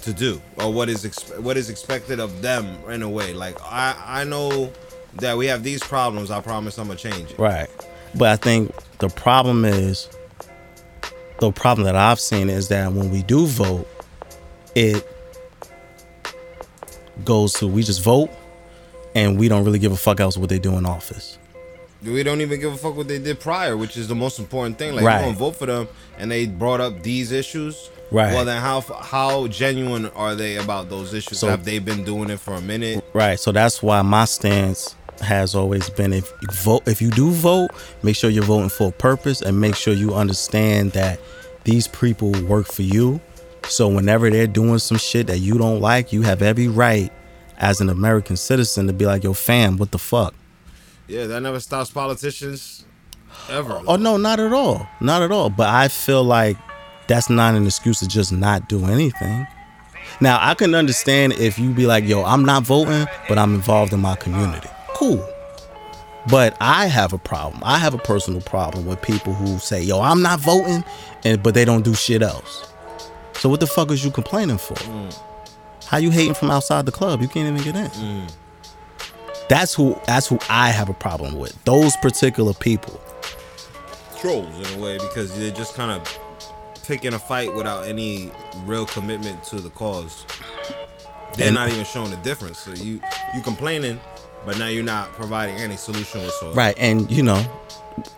to 0.02 0.12
do 0.12 0.40
or 0.58 0.72
what 0.72 0.88
is 0.88 1.04
expe- 1.04 1.38
what 1.40 1.56
is 1.56 1.70
expected 1.70 2.20
of 2.20 2.42
them 2.42 2.76
in 2.90 3.02
a 3.02 3.08
way. 3.08 3.32
Like 3.32 3.56
I 3.62 3.94
I 4.06 4.24
know 4.24 4.72
that 5.14 5.36
we 5.36 5.46
have 5.46 5.62
these 5.62 5.82
problems. 5.82 6.30
I 6.30 6.40
promise 6.40 6.78
I'm 6.78 6.86
gonna 6.88 6.98
change 6.98 7.30
it. 7.30 7.38
Right. 7.38 7.68
But 8.14 8.28
I 8.28 8.36
think 8.36 8.74
the 8.98 9.08
problem 9.08 9.64
is 9.64 10.08
the 11.40 11.50
problem 11.52 11.84
that 11.86 11.96
I've 11.96 12.20
seen 12.20 12.48
is 12.48 12.68
that 12.68 12.92
when 12.92 13.10
we 13.10 13.22
do 13.22 13.46
vote, 13.46 13.86
it 14.74 15.06
goes 17.24 17.52
to 17.54 17.66
we 17.66 17.82
just 17.82 18.02
vote 18.02 18.30
and 19.14 19.38
we 19.38 19.48
don't 19.48 19.64
really 19.64 19.78
give 19.78 19.92
a 19.92 19.96
fuck 19.96 20.20
else 20.20 20.36
what 20.36 20.48
they 20.50 20.58
do 20.58 20.76
in 20.76 20.84
office. 20.86 21.38
We 22.02 22.22
don't 22.22 22.42
even 22.42 22.60
give 22.60 22.72
a 22.72 22.76
fuck 22.76 22.94
what 22.94 23.08
they 23.08 23.18
did 23.18 23.40
prior, 23.40 23.76
which 23.76 23.96
is 23.96 24.06
the 24.06 24.14
most 24.14 24.38
important 24.38 24.78
thing. 24.78 24.94
Like 24.94 25.04
Right. 25.04 25.18
you 25.20 25.26
gonna 25.26 25.38
vote 25.38 25.56
for 25.56 25.66
them, 25.66 25.88
and 26.18 26.30
they 26.30 26.46
brought 26.46 26.80
up 26.80 27.02
these 27.02 27.32
issues. 27.32 27.90
Right. 28.10 28.34
Well, 28.34 28.44
then 28.44 28.60
how 28.60 28.80
how 28.80 29.48
genuine 29.48 30.06
are 30.10 30.34
they 30.34 30.56
about 30.56 30.88
those 30.88 31.12
issues? 31.12 31.38
So- 31.40 31.48
have 31.48 31.64
they 31.64 31.78
been 31.78 32.04
doing 32.04 32.30
it 32.30 32.38
for 32.40 32.54
a 32.54 32.60
minute? 32.60 33.04
Right. 33.12 33.38
So 33.38 33.52
that's 33.52 33.82
why 33.82 34.02
my 34.02 34.24
stance 34.26 34.94
has 35.20 35.54
always 35.54 35.88
been 35.90 36.12
if 36.12 36.30
you 36.42 36.48
vote 36.52 36.86
if 36.86 37.00
you 37.02 37.10
do 37.10 37.30
vote, 37.30 37.70
make 38.02 38.16
sure 38.16 38.30
you're 38.30 38.44
voting 38.44 38.68
for 38.68 38.88
a 38.88 38.92
purpose 38.92 39.42
and 39.42 39.60
make 39.60 39.74
sure 39.74 39.94
you 39.94 40.14
understand 40.14 40.92
that 40.92 41.18
these 41.64 41.88
people 41.88 42.30
work 42.44 42.66
for 42.66 42.82
you. 42.82 43.20
So 43.68 43.88
whenever 43.88 44.30
they're 44.30 44.46
doing 44.46 44.78
some 44.78 44.98
shit 44.98 45.26
that 45.26 45.38
you 45.38 45.58
don't 45.58 45.80
like, 45.80 46.12
you 46.12 46.22
have 46.22 46.42
every 46.42 46.68
right 46.68 47.12
as 47.58 47.80
an 47.80 47.88
American 47.88 48.36
citizen 48.36 48.86
to 48.86 48.92
be 48.92 49.06
like, 49.06 49.24
yo, 49.24 49.32
fam, 49.32 49.76
what 49.78 49.90
the 49.90 49.98
fuck? 49.98 50.34
Yeah, 51.08 51.26
that 51.26 51.40
never 51.40 51.58
stops 51.58 51.90
politicians 51.90 52.84
ever. 53.48 53.80
Oh 53.86 53.96
no, 53.96 54.16
not 54.16 54.38
at 54.38 54.52
all. 54.52 54.86
Not 55.00 55.22
at 55.22 55.32
all. 55.32 55.50
But 55.50 55.68
I 55.68 55.88
feel 55.88 56.22
like 56.22 56.56
that's 57.08 57.30
not 57.30 57.54
an 57.54 57.64
excuse 57.66 58.00
to 58.00 58.08
just 58.08 58.32
not 58.32 58.68
do 58.68 58.84
anything. 58.86 59.46
Now 60.20 60.38
I 60.40 60.54
can 60.54 60.74
understand 60.74 61.34
if 61.34 61.58
you 61.58 61.70
be 61.70 61.86
like, 61.86 62.04
yo, 62.04 62.24
I'm 62.24 62.44
not 62.44 62.62
voting, 62.62 63.06
but 63.28 63.38
I'm 63.38 63.54
involved 63.54 63.92
in 63.92 64.00
my 64.00 64.16
community. 64.16 64.68
Cool. 64.88 65.26
But 66.28 66.56
I 66.60 66.86
have 66.86 67.12
a 67.12 67.18
problem. 67.18 67.62
I 67.64 67.78
have 67.78 67.94
a 67.94 67.98
personal 67.98 68.40
problem 68.40 68.86
with 68.86 69.00
people 69.00 69.32
who 69.34 69.58
say, 69.58 69.80
yo, 69.82 70.00
I'm 70.00 70.22
not 70.22 70.40
voting, 70.40 70.84
and 71.24 71.42
but 71.42 71.54
they 71.54 71.64
don't 71.64 71.82
do 71.84 71.94
shit 71.94 72.22
else. 72.22 72.72
So 73.34 73.48
what 73.48 73.60
the 73.60 73.66
fuck 73.66 73.90
is 73.90 74.04
you 74.04 74.10
complaining 74.10 74.58
for? 74.58 74.74
Mm. 74.74 75.16
How 75.84 75.98
you 75.98 76.10
hating 76.10 76.34
from 76.34 76.50
outside 76.50 76.86
the 76.86 76.92
club? 76.92 77.20
You 77.22 77.28
can't 77.28 77.48
even 77.48 77.62
get 77.62 77.76
in. 77.76 77.90
Mm. 77.90 78.32
That's 79.48 79.74
who 79.74 80.00
that's 80.06 80.26
who 80.26 80.38
I 80.48 80.70
have 80.70 80.88
a 80.88 80.94
problem 80.94 81.38
with. 81.38 81.62
Those 81.64 81.96
particular 81.98 82.54
people. 82.54 83.00
trolls 84.18 84.72
in 84.72 84.78
a 84.78 84.82
way 84.82 84.98
because 84.98 85.38
they're 85.38 85.52
just 85.52 85.74
kind 85.74 85.92
of 85.92 86.18
picking 86.86 87.14
a 87.14 87.18
fight 87.18 87.54
without 87.54 87.86
any 87.86 88.30
real 88.64 88.86
commitment 88.86 89.42
to 89.44 89.60
the 89.60 89.70
cause. 89.70 90.24
They're 91.34 91.52
not 91.52 91.68
even 91.70 91.84
showing 91.84 92.10
the 92.10 92.16
difference. 92.18 92.58
So 92.58 92.70
you 92.72 93.00
you 93.34 93.42
complaining, 93.42 94.00
but 94.46 94.58
now 94.58 94.68
you're 94.68 94.84
not 94.84 95.12
providing 95.12 95.56
any 95.56 95.76
solution 95.76 96.22
whatsoever. 96.22 96.54
Right. 96.56 96.74
And, 96.78 97.10
you 97.10 97.22
know, 97.22 97.44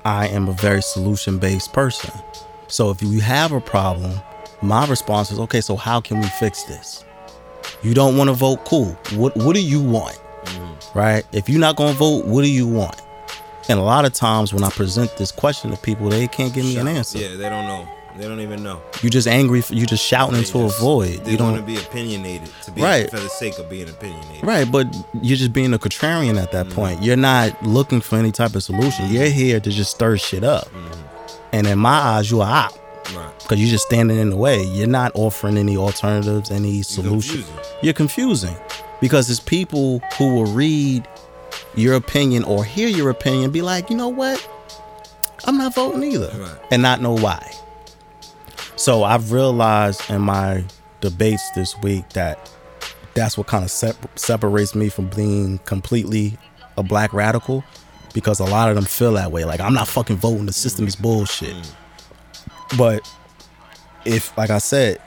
I 0.05 0.29
am 0.29 0.49
a 0.49 0.53
very 0.53 0.83
solution 0.83 1.39
based 1.39 1.73
person. 1.73 2.13
So 2.69 2.91
if 2.91 3.03
you 3.03 3.21
have 3.21 3.51
a 3.53 3.61
problem, 3.61 4.13
my 4.63 4.87
response 4.87 5.31
is 5.33 5.39
okay, 5.41 5.61
so 5.61 5.75
how 5.77 6.01
can 6.01 6.21
we 6.21 6.27
fix 6.27 6.65
this? 6.65 7.05
You 7.83 7.95
don't 7.95 8.17
want 8.17 8.29
to 8.29 8.35
vote? 8.35 8.65
Cool. 8.65 8.97
What 9.15 9.37
What 9.37 9.55
do 9.55 9.63
you 9.63 9.81
want? 9.81 10.17
Mm-hmm. 10.45 10.99
Right? 10.99 11.25
If 11.33 11.49
you're 11.49 11.61
not 11.61 11.77
going 11.77 11.93
to 11.93 11.99
vote, 11.99 12.25
what 12.27 12.43
do 12.43 12.51
you 12.51 12.67
want? 12.69 13.01
And 13.69 13.79
a 13.79 13.83
lot 13.83 14.05
of 14.05 14.13
times 14.13 14.53
when 14.55 14.65
I 14.65 14.71
present 14.71 15.17
this 15.17 15.31
question 15.33 15.71
to 15.71 15.77
people, 15.77 16.09
they 16.09 16.27
can't 16.29 16.55
give 16.55 16.65
me 16.65 16.77
an 16.79 16.87
Shout- 16.87 16.97
answer. 16.97 17.19
Yeah, 17.19 17.37
they 17.37 17.49
don't 17.49 17.67
know. 17.67 17.89
They 18.19 18.27
don't 18.27 18.41
even 18.41 18.63
know. 18.63 18.83
You 19.03 19.11
just 19.11 19.29
angry. 19.29 19.61
For, 19.61 19.75
you 19.75 19.87
just 19.87 20.05
shouting 20.05 20.35
They 20.35 20.41
into 20.41 20.59
a 20.61 20.69
void. 20.69 21.25
They 21.25 21.33
You 21.33 21.37
don't. 21.39 21.53
Want 21.53 21.67
to 21.67 21.73
be 21.73 21.79
opinionated 21.79 22.51
to 22.65 22.73
be 22.73 22.83
Right. 22.83 23.09
for 23.09 23.21
the 23.21 23.29
sake 23.29 23.59
of 23.59 23.71
being 23.71 23.89
opinionated. 23.89 24.43
Right, 24.45 24.71
but 24.71 24.87
you're 25.23 25.37
just 25.37 25.53
being 25.53 25.73
a 25.73 25.79
contrarian 25.79 26.41
at 26.43 26.51
that 26.53 26.67
mm-hmm. 26.67 26.75
point. 26.75 27.03
You're 27.03 27.17
not 27.17 27.63
looking 27.63 28.01
for 28.01 28.17
any 28.17 28.33
type 28.33 28.55
of 28.57 28.63
solution. 28.63 29.05
Mm-hmm. 29.07 29.15
You're 29.15 29.27
here 29.29 29.61
to 29.61 29.71
just 29.71 29.93
stir 29.93 30.17
shit 30.17 30.43
up. 30.45 30.65
Mm-hmm. 30.67 31.03
And 31.53 31.67
in 31.67 31.79
my 31.79 31.91
eyes, 31.91 32.31
you 32.31 32.41
are 32.41 32.67
op 32.67 32.75
Right. 33.15 33.33
because 33.39 33.59
you're 33.61 33.71
just 33.71 33.87
standing 33.87 34.19
in 34.19 34.29
the 34.31 34.37
way. 34.37 34.63
You're 34.63 34.87
not 34.87 35.13
offering 35.15 35.57
any 35.57 35.77
alternatives, 35.79 36.51
any 36.51 36.83
solution. 36.83 37.43
confusing. 37.45 37.65
You're 37.83 37.95
confusing 37.95 38.57
because 39.01 39.31
it's 39.31 39.41
people 39.41 40.01
who 40.19 40.35
will 40.35 40.45
read 40.53 41.09
your 41.75 41.95
opinion 41.95 42.45
or 42.45 42.65
hear 42.65 42.89
your 42.89 43.09
opinion, 43.11 43.51
be 43.51 43.63
like, 43.63 43.89
you 43.91 43.97
know 43.97 44.09
what, 44.09 44.47
I'm 45.45 45.57
not 45.57 45.75
voting 45.75 46.03
either, 46.03 46.31
Right. 46.37 46.59
and 46.71 46.83
not 46.83 47.01
know 47.01 47.13
why. 47.17 47.51
So 48.79 49.03
I've 49.03 49.33
realized 49.33 50.09
in 50.09 50.21
my 50.21 50.65
debates 51.01 51.51
this 51.51 51.77
week 51.79 52.09
that 52.11 52.49
that's 53.15 53.37
what 53.37 53.49
kind 53.49 53.65
of 53.65 53.73
sep- 53.73 54.17
separates 54.17 54.77
me 54.77 54.89
from 54.89 55.09
being 55.09 55.59
completely 55.65 56.39
a 56.77 56.85
black 56.85 57.13
radical 57.13 57.65
because 58.15 58.39
a 58.39 58.45
lot 58.45 58.69
of 58.69 58.77
them 58.77 58.85
feel 58.85 59.15
that 59.15 59.33
way. 59.33 59.45
Like 59.45 59.59
I'm 59.61 59.75
not 59.75 59.89
fucking 59.89 60.17
voting. 60.17 60.47
The 60.47 60.53
system 60.53 60.87
is 60.87 60.95
bullshit. 60.95 61.57
But 62.79 63.13
if, 64.05 64.37
like 64.39 64.51
I 64.51 64.59
said, 64.59 65.03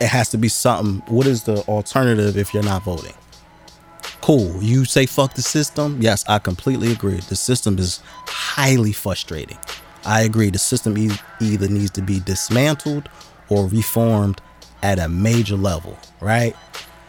it 0.00 0.08
has 0.08 0.28
to 0.30 0.36
be 0.36 0.48
something. 0.48 1.00
What 1.06 1.28
is 1.28 1.44
the 1.44 1.58
alternative 1.68 2.36
if 2.36 2.52
you're 2.52 2.64
not 2.64 2.82
voting? 2.82 3.14
Cool. 4.20 4.60
You 4.60 4.84
say 4.84 5.06
fuck 5.06 5.34
the 5.34 5.42
system. 5.42 5.98
Yes, 6.00 6.24
I 6.26 6.40
completely 6.40 6.90
agree. 6.90 7.20
The 7.20 7.36
system 7.36 7.78
is 7.78 8.00
highly 8.26 8.90
frustrating. 8.90 9.58
I 10.06 10.22
agree. 10.22 10.50
The 10.50 10.58
system 10.58 10.96
e- 10.96 11.10
either 11.40 11.68
needs 11.68 11.90
to 11.92 12.02
be 12.02 12.20
dismantled 12.20 13.08
or 13.48 13.66
reformed 13.66 14.40
at 14.82 14.98
a 14.98 15.08
major 15.08 15.56
level, 15.56 15.98
right? 16.20 16.54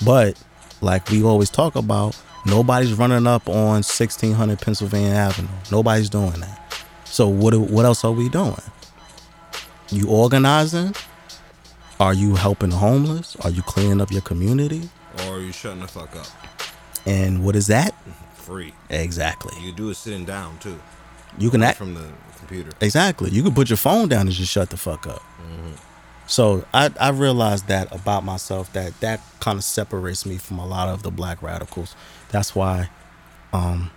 But 0.05 0.41
like 0.81 1.09
we 1.09 1.23
always 1.23 1.49
talk 1.49 1.75
about, 1.75 2.19
nobody's 2.45 2.93
running 2.93 3.27
up 3.27 3.47
on 3.47 3.83
1600 3.83 4.59
Pennsylvania 4.59 5.09
Avenue. 5.11 5.47
Nobody's 5.71 6.09
doing 6.09 6.39
that. 6.39 6.83
So 7.05 7.27
what 7.27 7.55
what 7.55 7.85
else 7.85 8.03
are 8.03 8.11
we 8.11 8.29
doing? 8.29 8.55
you 9.91 10.09
organizing? 10.09 10.93
Are 11.99 12.13
you 12.13 12.35
helping 12.35 12.69
the 12.69 12.75
homeless? 12.75 13.35
Are 13.37 13.49
you 13.49 13.61
cleaning 13.61 14.01
up 14.01 14.11
your 14.11 14.21
community? 14.21 14.89
Or 15.19 15.37
are 15.37 15.39
you 15.39 15.51
shutting 15.51 15.79
the 15.79 15.87
fuck 15.87 16.15
up? 16.15 16.27
And 17.05 17.43
what 17.43 17.55
is 17.55 17.67
that? 17.67 17.93
Mm-hmm. 17.93 18.11
Free. 18.35 18.73
Exactly. 18.89 19.53
You 19.61 19.71
do 19.71 19.89
it 19.89 19.95
sitting 19.95 20.25
down 20.25 20.59
too. 20.59 20.79
You 21.37 21.49
can 21.49 21.63
act 21.63 21.77
From 21.77 21.93
the 21.93 22.07
computer. 22.47 22.71
exactly. 22.81 23.29
You 23.31 23.43
can 23.43 23.53
put 23.53 23.69
your 23.69 23.77
phone 23.77 24.07
down 24.09 24.21
and 24.21 24.31
just 24.31 24.51
shut 24.51 24.69
the 24.69 24.77
fuck 24.77 25.07
up. 25.07 25.21
Mm-hmm. 25.41 25.73
So 26.27 26.65
I 26.73 26.91
I 26.99 27.09
realized 27.09 27.67
that 27.67 27.93
about 27.93 28.23
myself 28.23 28.71
that 28.73 28.99
that 28.99 29.21
kind 29.39 29.57
of 29.57 29.63
separates 29.63 30.25
me 30.25 30.37
from 30.37 30.59
a 30.59 30.67
lot 30.67 30.89
of 30.89 31.03
the 31.03 31.11
black 31.11 31.41
radicals. 31.41 31.95
That's 32.29 32.53
why 32.53 32.89
um 33.53 33.91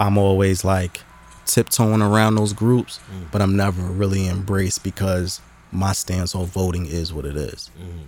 I'm 0.00 0.18
always 0.18 0.64
like 0.64 1.00
tiptoeing 1.46 2.02
around 2.02 2.34
those 2.34 2.52
groups, 2.52 2.98
mm. 3.10 3.30
but 3.30 3.42
I'm 3.42 3.56
never 3.56 3.82
really 3.82 4.26
embraced 4.26 4.82
because 4.82 5.40
my 5.70 5.92
stance 5.92 6.34
on 6.34 6.46
voting 6.46 6.86
is 6.86 7.12
what 7.12 7.24
it 7.24 7.36
is. 7.36 7.70
Mm-hmm. 7.78 8.04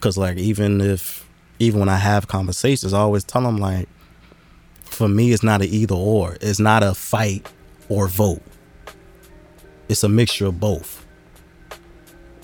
Cause 0.00 0.16
like 0.16 0.38
even 0.38 0.80
if 0.80 1.26
even 1.58 1.80
when 1.80 1.88
I 1.88 1.96
have 1.96 2.28
conversations, 2.28 2.92
I 2.92 2.98
always 3.00 3.24
tell 3.24 3.42
them 3.42 3.58
like, 3.58 3.88
for 4.84 5.08
me, 5.08 5.32
it's 5.32 5.42
not 5.42 5.62
an 5.62 5.68
either 5.68 5.94
or. 5.94 6.36
It's 6.40 6.60
not 6.60 6.82
a 6.82 6.94
fight 6.94 7.46
or 7.88 8.08
vote. 8.08 8.42
It's 9.88 10.02
a 10.02 10.08
mixture 10.08 10.46
of 10.46 10.60
both. 10.60 11.06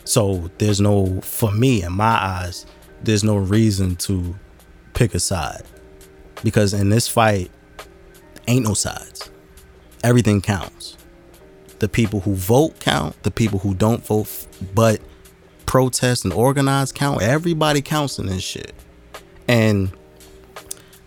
So 0.05 0.51
there's 0.59 0.81
no, 0.81 1.21
for 1.21 1.53
me, 1.53 1.83
in 1.83 1.93
my 1.93 2.05
eyes, 2.05 2.67
there's 3.03 3.25
no 3.25 3.37
reason 3.37 3.97
to 3.97 4.35
pick 4.95 5.15
a 5.15 5.21
side. 5.21 5.63
Because 6.43 6.75
in 6.75 6.89
this 6.89 7.09
fight, 7.09 7.51
ain't 8.49 8.67
no 8.67 8.75
sides. 8.75 9.31
Everything 10.03 10.41
counts. 10.41 10.97
The 11.79 11.89
people 11.89 12.21
who 12.21 12.35
vote 12.35 12.79
count, 12.81 13.21
the 13.23 13.31
people 13.31 13.61
who 13.61 13.75
don't 13.75 14.05
vote, 14.05 14.47
but 14.75 15.01
protest 15.67 16.25
and 16.25 16.33
organize 16.33 16.93
count. 16.93 17.23
Everybody 17.23 17.81
counts 17.81 18.19
in 18.19 18.27
this 18.27 18.43
shit. 18.43 18.75
And 19.49 19.93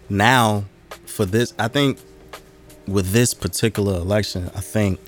now, 0.10 0.66
for 1.06 1.26
this, 1.26 1.54
I 1.60 1.68
think 1.68 2.00
with 2.88 3.12
this 3.12 3.34
particular 3.34 3.96
election, 3.96 4.50
I 4.56 4.62
think 4.62 5.00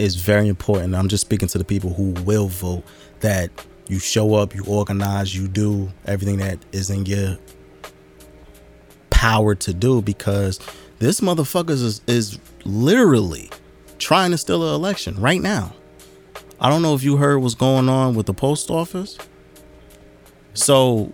is 0.00 0.16
very 0.16 0.48
important. 0.48 0.94
I'm 0.94 1.08
just 1.08 1.22
speaking 1.22 1.48
to 1.48 1.58
the 1.58 1.64
people 1.64 1.92
who 1.92 2.12
will 2.24 2.48
vote 2.48 2.84
that 3.20 3.50
you 3.88 3.98
show 3.98 4.34
up, 4.34 4.54
you 4.54 4.64
organize, 4.66 5.34
you 5.34 5.48
do 5.48 5.92
everything 6.06 6.38
that 6.38 6.58
is 6.72 6.90
in 6.90 7.06
your 7.06 7.38
power 9.10 9.54
to 9.54 9.74
do 9.74 10.00
because 10.00 10.60
this 10.98 11.20
motherfucker 11.20 11.70
is, 11.70 12.00
is 12.06 12.38
literally 12.64 13.50
trying 13.98 14.30
to 14.30 14.38
steal 14.38 14.66
an 14.66 14.74
election 14.74 15.20
right 15.20 15.40
now. 15.40 15.74
I 16.60 16.68
don't 16.68 16.82
know 16.82 16.94
if 16.94 17.02
you 17.02 17.16
heard 17.16 17.38
what's 17.38 17.54
going 17.54 17.88
on 17.88 18.14
with 18.14 18.26
the 18.26 18.34
post 18.34 18.70
office. 18.70 19.18
So 20.54 21.12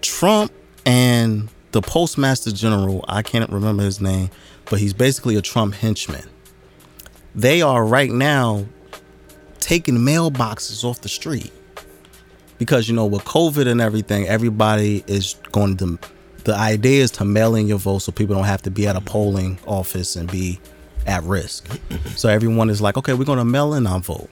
Trump 0.00 0.52
and 0.84 1.48
the 1.72 1.82
postmaster 1.82 2.50
general, 2.50 3.04
I 3.08 3.22
can't 3.22 3.50
remember 3.50 3.82
his 3.82 4.00
name, 4.00 4.30
but 4.66 4.80
he's 4.80 4.92
basically 4.92 5.36
a 5.36 5.42
Trump 5.42 5.74
henchman. 5.74 6.28
They 7.38 7.62
are 7.62 7.84
right 7.84 8.10
now 8.10 8.66
taking 9.60 9.96
mailboxes 9.98 10.82
off 10.82 11.02
the 11.02 11.08
street 11.08 11.52
because 12.58 12.88
you 12.88 12.96
know 12.96 13.06
with 13.06 13.22
COVID 13.26 13.68
and 13.68 13.80
everything, 13.80 14.26
everybody 14.26 15.04
is 15.06 15.36
going 15.52 15.76
to. 15.76 16.00
The 16.42 16.56
idea 16.56 17.04
is 17.04 17.12
to 17.12 17.24
mail 17.24 17.54
in 17.54 17.68
your 17.68 17.78
vote 17.78 18.00
so 18.00 18.10
people 18.10 18.34
don't 18.34 18.46
have 18.46 18.62
to 18.62 18.72
be 18.72 18.88
at 18.88 18.96
a 18.96 19.00
polling 19.00 19.56
office 19.68 20.16
and 20.16 20.28
be 20.28 20.58
at 21.06 21.22
risk. 21.22 21.68
so 22.16 22.28
everyone 22.28 22.70
is 22.70 22.80
like, 22.80 22.96
okay, 22.96 23.14
we're 23.14 23.24
going 23.24 23.38
to 23.38 23.44
mail 23.44 23.72
in 23.74 23.86
our 23.86 24.00
vote. 24.00 24.28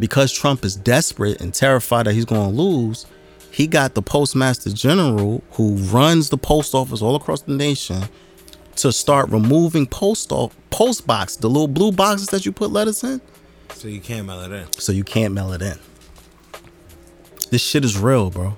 Because 0.00 0.32
Trump 0.32 0.64
is 0.64 0.74
desperate 0.74 1.40
and 1.40 1.54
terrified 1.54 2.06
that 2.06 2.14
he's 2.14 2.24
going 2.24 2.50
to 2.50 2.62
lose, 2.62 3.06
he 3.52 3.68
got 3.68 3.94
the 3.94 4.02
postmaster 4.02 4.70
general 4.70 5.44
who 5.52 5.76
runs 5.76 6.30
the 6.30 6.38
post 6.38 6.74
office 6.74 7.00
all 7.00 7.14
across 7.14 7.42
the 7.42 7.54
nation 7.54 8.02
to 8.76 8.92
start 8.92 9.30
removing 9.30 9.86
post 9.86 10.32
off, 10.32 10.54
post 10.70 11.06
box, 11.06 11.36
the 11.36 11.48
little 11.48 11.68
blue 11.68 11.92
boxes 11.92 12.28
that 12.28 12.44
you 12.46 12.52
put 12.52 12.70
letters 12.70 13.02
in, 13.04 13.20
So 13.74 13.88
you 13.88 14.00
can't 14.00 14.26
mail 14.26 14.40
it 14.40 14.52
in. 14.52 14.66
so 14.72 14.92
you 14.92 15.04
can't 15.04 15.32
mail 15.34 15.52
it 15.52 15.62
in. 15.62 15.78
This 17.50 17.62
shit 17.62 17.84
is 17.84 17.98
real, 17.98 18.30
bro. 18.30 18.56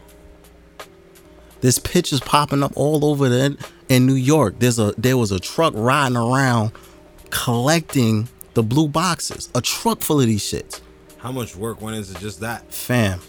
This 1.60 1.78
pitch 1.78 2.12
is 2.12 2.20
popping 2.20 2.62
up 2.62 2.72
all 2.76 3.04
over 3.04 3.28
the 3.28 3.56
in 3.88 4.06
New 4.06 4.14
York. 4.14 4.58
There's 4.58 4.78
a 4.78 4.94
there 4.98 5.16
was 5.16 5.32
a 5.32 5.40
truck 5.40 5.72
riding 5.76 6.16
around 6.16 6.72
collecting 7.30 8.28
the 8.54 8.62
blue 8.62 8.88
boxes. 8.88 9.50
A 9.54 9.60
truck 9.60 10.00
full 10.00 10.20
of 10.20 10.26
these 10.26 10.42
shits. 10.42 10.80
How 11.18 11.32
much 11.32 11.56
work 11.56 11.80
went 11.80 11.96
into 11.96 12.14
just 12.20 12.40
that? 12.40 12.72
Fam, 12.72 13.20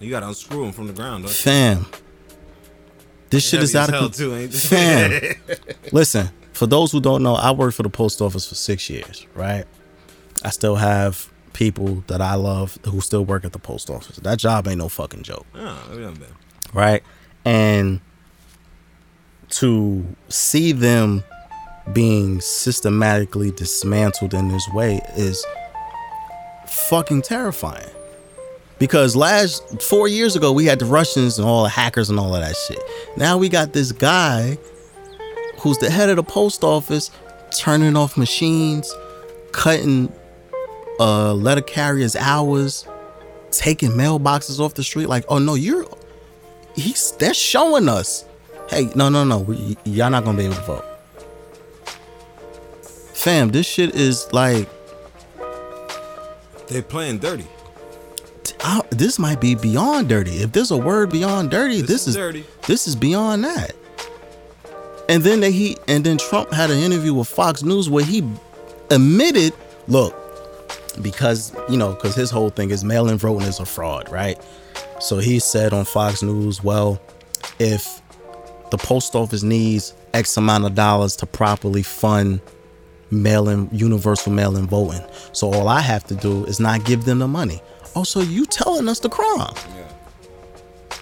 You 0.00 0.10
gotta 0.10 0.28
unscrew 0.28 0.64
them 0.64 0.72
from 0.72 0.86
the 0.86 0.92
ground. 0.92 1.24
Don't 1.24 1.30
you? 1.30 1.86
This 3.30 3.46
shit 3.48 3.62
is 3.62 3.74
out 3.76 3.88
of 3.92 4.10
control. 4.10 4.10
con- 4.10 4.18
too, 4.18 4.34
ain't? 4.36 4.54
Fam, 4.54 5.20
listen. 5.92 6.30
For 6.52 6.66
those 6.66 6.90
who 6.90 7.00
don't 7.00 7.22
know, 7.22 7.34
I 7.34 7.52
worked 7.52 7.76
for 7.76 7.82
the 7.84 7.90
post 7.90 8.20
office 8.20 8.48
for 8.48 8.54
six 8.56 8.90
years. 8.90 9.26
Right. 9.34 9.64
I 10.42 10.50
still 10.50 10.74
have 10.76 11.30
people 11.52 12.02
that 12.08 12.20
I 12.20 12.34
love 12.34 12.78
who 12.84 13.00
still 13.00 13.24
work 13.24 13.44
at 13.44 13.52
the 13.52 13.58
post 13.60 13.90
office. 13.90 14.16
That 14.16 14.38
job 14.38 14.66
ain't 14.66 14.78
no 14.78 14.88
fucking 14.88 15.22
joke. 15.22 15.46
Oh, 15.54 15.88
we 15.90 15.98
done 15.98 16.14
been. 16.14 16.34
right? 16.72 17.02
And 17.44 18.00
to 19.50 20.04
see 20.28 20.72
them 20.72 21.22
being 21.92 22.40
systematically 22.40 23.50
dismantled 23.52 24.34
in 24.34 24.48
this 24.48 24.68
way 24.74 25.00
is 25.16 25.44
fucking 26.66 27.22
terrifying. 27.22 27.88
Because 28.78 29.16
last 29.16 29.82
four 29.82 30.06
years 30.06 30.36
ago, 30.36 30.52
we 30.52 30.64
had 30.64 30.78
the 30.78 30.84
Russians 30.84 31.38
and 31.38 31.48
all 31.48 31.64
the 31.64 31.68
hackers 31.68 32.10
and 32.10 32.18
all 32.18 32.34
of 32.34 32.40
that 32.40 32.56
shit. 32.56 32.78
Now 33.16 33.36
we 33.36 33.48
got 33.48 33.72
this 33.72 33.92
guy 33.92 34.56
who's 35.58 35.78
the 35.78 35.90
head 35.90 36.08
of 36.08 36.16
the 36.16 36.22
post 36.22 36.62
office 36.62 37.10
turning 37.50 37.96
off 37.96 38.16
machines, 38.16 38.94
cutting 39.52 40.12
uh, 41.00 41.34
letter 41.34 41.60
carriers' 41.60 42.14
hours, 42.14 42.86
taking 43.50 43.90
mailboxes 43.90 44.60
off 44.60 44.74
the 44.74 44.84
street. 44.84 45.08
Like, 45.08 45.24
oh 45.28 45.38
no, 45.38 45.54
you're 45.54 45.84
he's 46.76 47.12
they're 47.12 47.34
showing 47.34 47.88
us, 47.88 48.24
hey, 48.70 48.88
no, 48.94 49.08
no, 49.08 49.24
no, 49.24 49.38
we, 49.40 49.76
y'all 49.84 50.10
not 50.10 50.24
gonna 50.24 50.38
be 50.38 50.44
able 50.44 50.54
to 50.54 50.62
vote. 50.62 50.84
Fam, 53.14 53.50
this 53.50 53.66
shit 53.66 53.96
is 53.96 54.32
like, 54.32 54.68
They 56.68 56.82
playing 56.82 57.18
dirty. 57.18 57.46
I, 58.60 58.82
this 58.90 59.18
might 59.18 59.40
be 59.40 59.54
beyond 59.54 60.08
dirty. 60.08 60.42
If 60.42 60.52
there's 60.52 60.70
a 60.70 60.76
word 60.76 61.10
beyond 61.10 61.50
dirty, 61.50 61.80
This 61.80 61.88
this, 61.88 62.02
is 62.02 62.08
is 62.08 62.16
dirty. 62.16 62.44
This 62.66 62.86
is 62.86 62.96
beyond 62.96 63.44
that. 63.44 63.74
And 65.08 65.22
then 65.22 65.40
they 65.40 65.52
he 65.52 65.76
and 65.88 66.04
then 66.04 66.18
Trump 66.18 66.52
had 66.52 66.70
an 66.70 66.78
interview 66.78 67.14
with 67.14 67.28
Fox 67.28 67.62
News 67.62 67.88
where 67.88 68.04
he 68.04 68.28
admitted, 68.90 69.54
look, 69.86 70.14
because 71.00 71.54
you 71.68 71.76
know, 71.76 71.94
because 71.94 72.14
his 72.14 72.30
whole 72.30 72.50
thing 72.50 72.70
is 72.70 72.84
mail-in 72.84 73.16
voting 73.18 73.48
is 73.48 73.58
a 73.58 73.66
fraud, 73.66 74.10
right? 74.10 74.38
So 75.00 75.18
he 75.18 75.38
said 75.38 75.72
on 75.72 75.84
Fox 75.84 76.22
News, 76.22 76.62
well, 76.62 77.00
if 77.58 78.02
the 78.70 78.76
post 78.76 79.14
office 79.14 79.42
needs 79.42 79.94
X 80.12 80.36
amount 80.36 80.66
of 80.66 80.74
dollars 80.74 81.16
to 81.16 81.26
properly 81.26 81.82
fund 81.82 82.40
mail-in 83.10 83.70
universal 83.72 84.32
mail-in 84.32 84.66
voting, 84.66 85.02
so 85.32 85.50
all 85.50 85.68
I 85.68 85.80
have 85.80 86.04
to 86.04 86.14
do 86.14 86.44
is 86.44 86.60
not 86.60 86.84
give 86.84 87.04
them 87.06 87.20
the 87.20 87.28
money. 87.28 87.62
Oh, 87.94 88.04
so 88.04 88.20
you 88.20 88.46
telling 88.46 88.88
us 88.88 89.00
the 89.00 89.08
crime? 89.08 89.54
Yeah. 89.76 90.96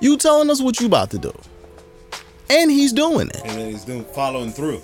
You 0.00 0.16
telling 0.16 0.50
us 0.50 0.60
what 0.60 0.80
you 0.80 0.86
about 0.86 1.10
to 1.10 1.18
do? 1.18 1.32
And 2.50 2.70
he's 2.70 2.92
doing 2.92 3.28
it. 3.28 3.40
And 3.44 3.58
then 3.58 3.70
he's 3.70 3.84
doing 3.84 4.04
following 4.04 4.50
through. 4.50 4.82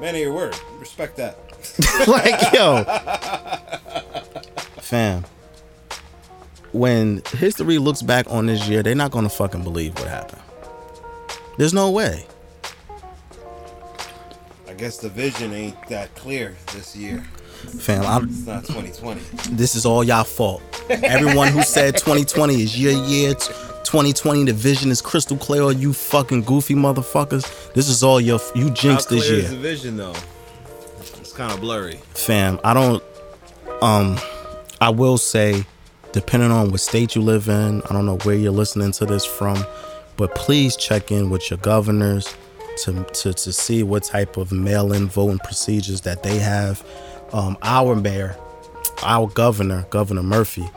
Man 0.00 0.14
of 0.14 0.20
your 0.20 0.32
word. 0.32 0.56
Respect 0.78 1.16
that. 1.16 1.36
like 2.06 2.52
yo 2.52 2.84
fam 4.80 5.24
when 6.72 7.20
history 7.32 7.78
looks 7.78 8.00
back 8.00 8.26
on 8.30 8.46
this 8.46 8.68
year 8.68 8.82
they're 8.82 8.94
not 8.94 9.10
gonna 9.10 9.28
fucking 9.28 9.62
believe 9.64 9.92
what 9.98 10.06
happened 10.06 10.40
there's 11.56 11.74
no 11.74 11.90
way 11.90 12.24
I 14.68 14.74
guess 14.74 14.98
the 14.98 15.08
vision 15.08 15.52
ain't 15.52 15.88
that 15.88 16.14
clear 16.14 16.56
this 16.72 16.94
year. 16.94 17.24
Fam 17.80 18.02
I'm, 18.04 18.28
It's 18.28 18.46
not 18.46 18.64
2020. 18.64 19.20
this 19.56 19.74
is 19.74 19.84
all 19.86 20.02
y'all 20.04 20.24
fault 20.24 20.62
everyone 20.90 21.48
who 21.48 21.62
said 21.62 21.96
2020 21.96 22.62
is 22.62 22.80
your 22.80 22.92
year 22.92 23.34
2020 23.34 24.44
the 24.44 24.52
vision 24.52 24.90
is 24.90 25.00
crystal 25.00 25.36
clear 25.36 25.70
you 25.72 25.92
fucking 25.92 26.42
goofy 26.42 26.74
motherfuckers 26.74 27.72
this 27.74 27.88
is 27.88 28.02
all 28.02 28.20
your 28.20 28.40
you 28.54 28.70
jinxed 28.70 29.08
this 29.10 29.28
year 29.28 29.40
is 29.40 29.50
the 29.50 29.56
vision 29.56 29.96
though? 29.96 30.14
It's 31.20 31.32
kind 31.32 31.52
of 31.52 31.60
blurry. 31.60 32.00
fam 32.14 32.58
i 32.64 32.72
don't 32.74 33.02
um 33.82 34.18
i 34.80 34.88
will 34.90 35.18
say 35.18 35.64
depending 36.12 36.50
on 36.50 36.70
what 36.70 36.80
state 36.80 37.14
you 37.14 37.22
live 37.22 37.48
in 37.48 37.82
i 37.82 37.92
don't 37.92 38.06
know 38.06 38.18
where 38.18 38.34
you're 38.36 38.50
listening 38.52 38.92
to 38.92 39.04
this 39.06 39.24
from 39.24 39.58
but 40.16 40.34
please 40.34 40.74
check 40.76 41.10
in 41.12 41.30
with 41.30 41.50
your 41.50 41.58
governors 41.58 42.34
to 42.84 43.04
to, 43.12 43.32
to 43.34 43.52
see 43.52 43.82
what 43.82 44.02
type 44.04 44.36
of 44.36 44.52
mail-in 44.52 45.08
voting 45.08 45.38
procedures 45.40 46.00
that 46.02 46.22
they 46.22 46.38
have 46.38 46.84
um 47.32 47.56
our 47.62 47.94
mayor 47.94 48.36
our 49.02 49.28
governor, 49.28 49.86
Governor 49.90 50.22
Murphy, 50.22 50.68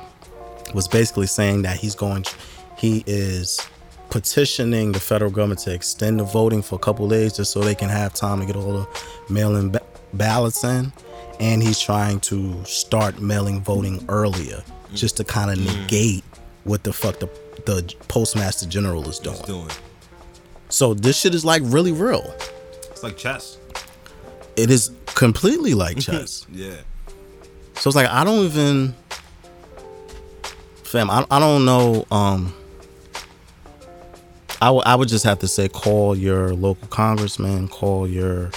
was 0.73 0.87
basically 0.87 1.27
saying 1.27 1.63
that 1.63 1.77
he's 1.77 1.95
going, 1.95 2.25
he 2.77 3.03
is 3.07 3.59
petitioning 4.09 4.91
the 4.91 4.99
federal 4.99 5.31
government 5.31 5.61
to 5.61 5.73
extend 5.73 6.19
the 6.19 6.23
voting 6.23 6.61
for 6.61 6.75
a 6.75 6.79
couple 6.79 7.07
days 7.07 7.33
just 7.33 7.51
so 7.51 7.61
they 7.61 7.75
can 7.75 7.89
have 7.89 8.13
time 8.13 8.39
to 8.39 8.45
get 8.45 8.55
all 8.55 8.73
the 8.73 8.87
mail-in 9.33 9.71
ba- 9.71 9.81
ballots 10.13 10.63
in, 10.63 10.91
and 11.39 11.63
he's 11.63 11.79
trying 11.79 12.19
to 12.19 12.63
start 12.65 13.19
mailing 13.21 13.61
voting 13.61 14.03
earlier 14.09 14.63
just 14.93 15.17
to 15.17 15.23
kind 15.23 15.51
of 15.51 15.57
negate 15.57 16.23
what 16.63 16.83
the 16.83 16.93
fuck 16.93 17.19
the 17.19 17.29
the 17.65 17.93
postmaster 18.07 18.67
general 18.67 19.07
is 19.07 19.19
doing. 19.19 19.37
Doing. 19.45 19.69
So 20.69 20.93
this 20.93 21.19
shit 21.19 21.35
is 21.35 21.45
like 21.45 21.61
really 21.65 21.91
real. 21.91 22.33
It's 22.89 23.03
like 23.03 23.17
chess. 23.17 23.57
It 24.61 24.69
is 24.69 24.91
completely 25.07 25.73
like 25.73 25.97
mhm. 25.97 26.05
chess. 26.05 26.45
Yeah. 26.51 26.75
So 27.75 27.89
it's 27.89 27.95
like 27.95 28.07
I 28.07 28.23
don't 28.23 28.45
even, 28.45 28.93
fam. 30.83 31.09
I, 31.09 31.25
I 31.31 31.39
don't 31.39 31.65
know. 31.65 32.05
Um, 32.11 32.53
I 34.61 34.69
would 34.69 34.85
I 34.85 34.93
would 34.95 35.07
just 35.07 35.25
have 35.25 35.39
to 35.39 35.47
say 35.47 35.67
call 35.67 36.15
your 36.15 36.53
local 36.53 36.87
congressman, 36.89 37.67
call 37.69 38.07
your 38.07 38.51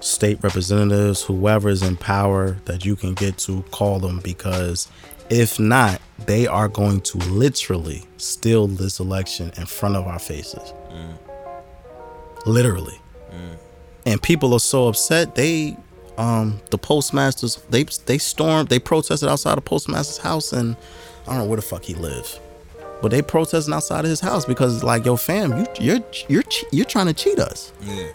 state 0.00 0.42
representatives, 0.42 1.22
whoever 1.22 1.68
is 1.68 1.82
in 1.82 1.96
power 1.96 2.58
that 2.64 2.84
you 2.84 2.96
can 2.96 3.14
get 3.14 3.38
to, 3.38 3.62
call 3.70 4.00
them 4.00 4.18
because 4.24 4.88
if 5.30 5.60
not, 5.60 6.00
they 6.26 6.46
are 6.46 6.68
going 6.68 7.00
to 7.00 7.18
literally 7.18 8.02
steal 8.16 8.66
this 8.66 8.98
election 8.98 9.52
in 9.56 9.66
front 9.66 9.96
of 9.96 10.06
our 10.06 10.18
faces. 10.18 10.72
Mm. 10.90 11.18
Literally. 12.44 13.00
Mm. 13.30 13.56
And 14.06 14.20
people 14.22 14.52
are 14.54 14.60
so 14.60 14.88
upset. 14.88 15.34
They 15.34 15.76
um 16.18 16.60
the 16.70 16.78
postmasters 16.78 17.56
they 17.70 17.84
they 18.06 18.18
stormed 18.18 18.68
they 18.68 18.78
protested 18.78 19.28
outside 19.28 19.56
the 19.56 19.62
postmaster's 19.62 20.18
house 20.18 20.52
and 20.52 20.76
I 21.26 21.30
don't 21.30 21.38
know 21.38 21.44
where 21.46 21.56
the 21.56 21.62
fuck 21.62 21.84
he 21.84 21.94
lives. 21.94 22.38
But 23.00 23.10
they 23.10 23.22
protesting 23.22 23.72
outside 23.74 24.00
of 24.04 24.10
his 24.10 24.20
house 24.20 24.44
because 24.44 24.74
it's 24.76 24.84
like, 24.84 25.04
yo, 25.04 25.16
fam, 25.16 25.56
you 25.58 25.66
you're 25.80 26.00
you're 26.28 26.44
you're 26.70 26.84
trying 26.84 27.06
to 27.06 27.14
cheat 27.14 27.38
us. 27.38 27.72
Yeah. 27.82 28.08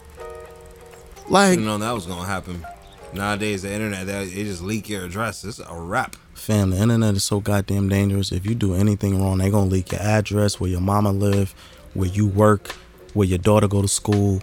Like, 1.28 1.50
Didn't 1.50 1.66
know 1.66 1.78
that 1.78 1.92
was 1.92 2.06
gonna 2.06 2.24
happen. 2.24 2.64
Nowadays, 3.12 3.62
the 3.62 3.72
internet, 3.72 4.06
they, 4.06 4.26
they 4.26 4.44
just 4.44 4.62
leak 4.62 4.88
your 4.88 5.04
address. 5.04 5.44
It's 5.44 5.58
a 5.58 5.74
wrap. 5.74 6.16
fam, 6.34 6.70
the 6.70 6.78
internet 6.78 7.14
is 7.16 7.24
so 7.24 7.40
goddamn 7.40 7.88
dangerous. 7.88 8.32
If 8.32 8.46
you 8.46 8.54
do 8.54 8.74
anything 8.74 9.20
wrong, 9.20 9.38
they 9.38 9.50
gonna 9.50 9.68
leak 9.70 9.92
your 9.92 10.00
address, 10.00 10.58
where 10.60 10.70
your 10.70 10.80
mama 10.80 11.12
live, 11.12 11.54
where 11.94 12.08
you 12.08 12.26
work, 12.26 12.68
where 13.14 13.26
your 13.26 13.38
daughter 13.38 13.68
go 13.68 13.82
to 13.82 13.88
school, 13.88 14.40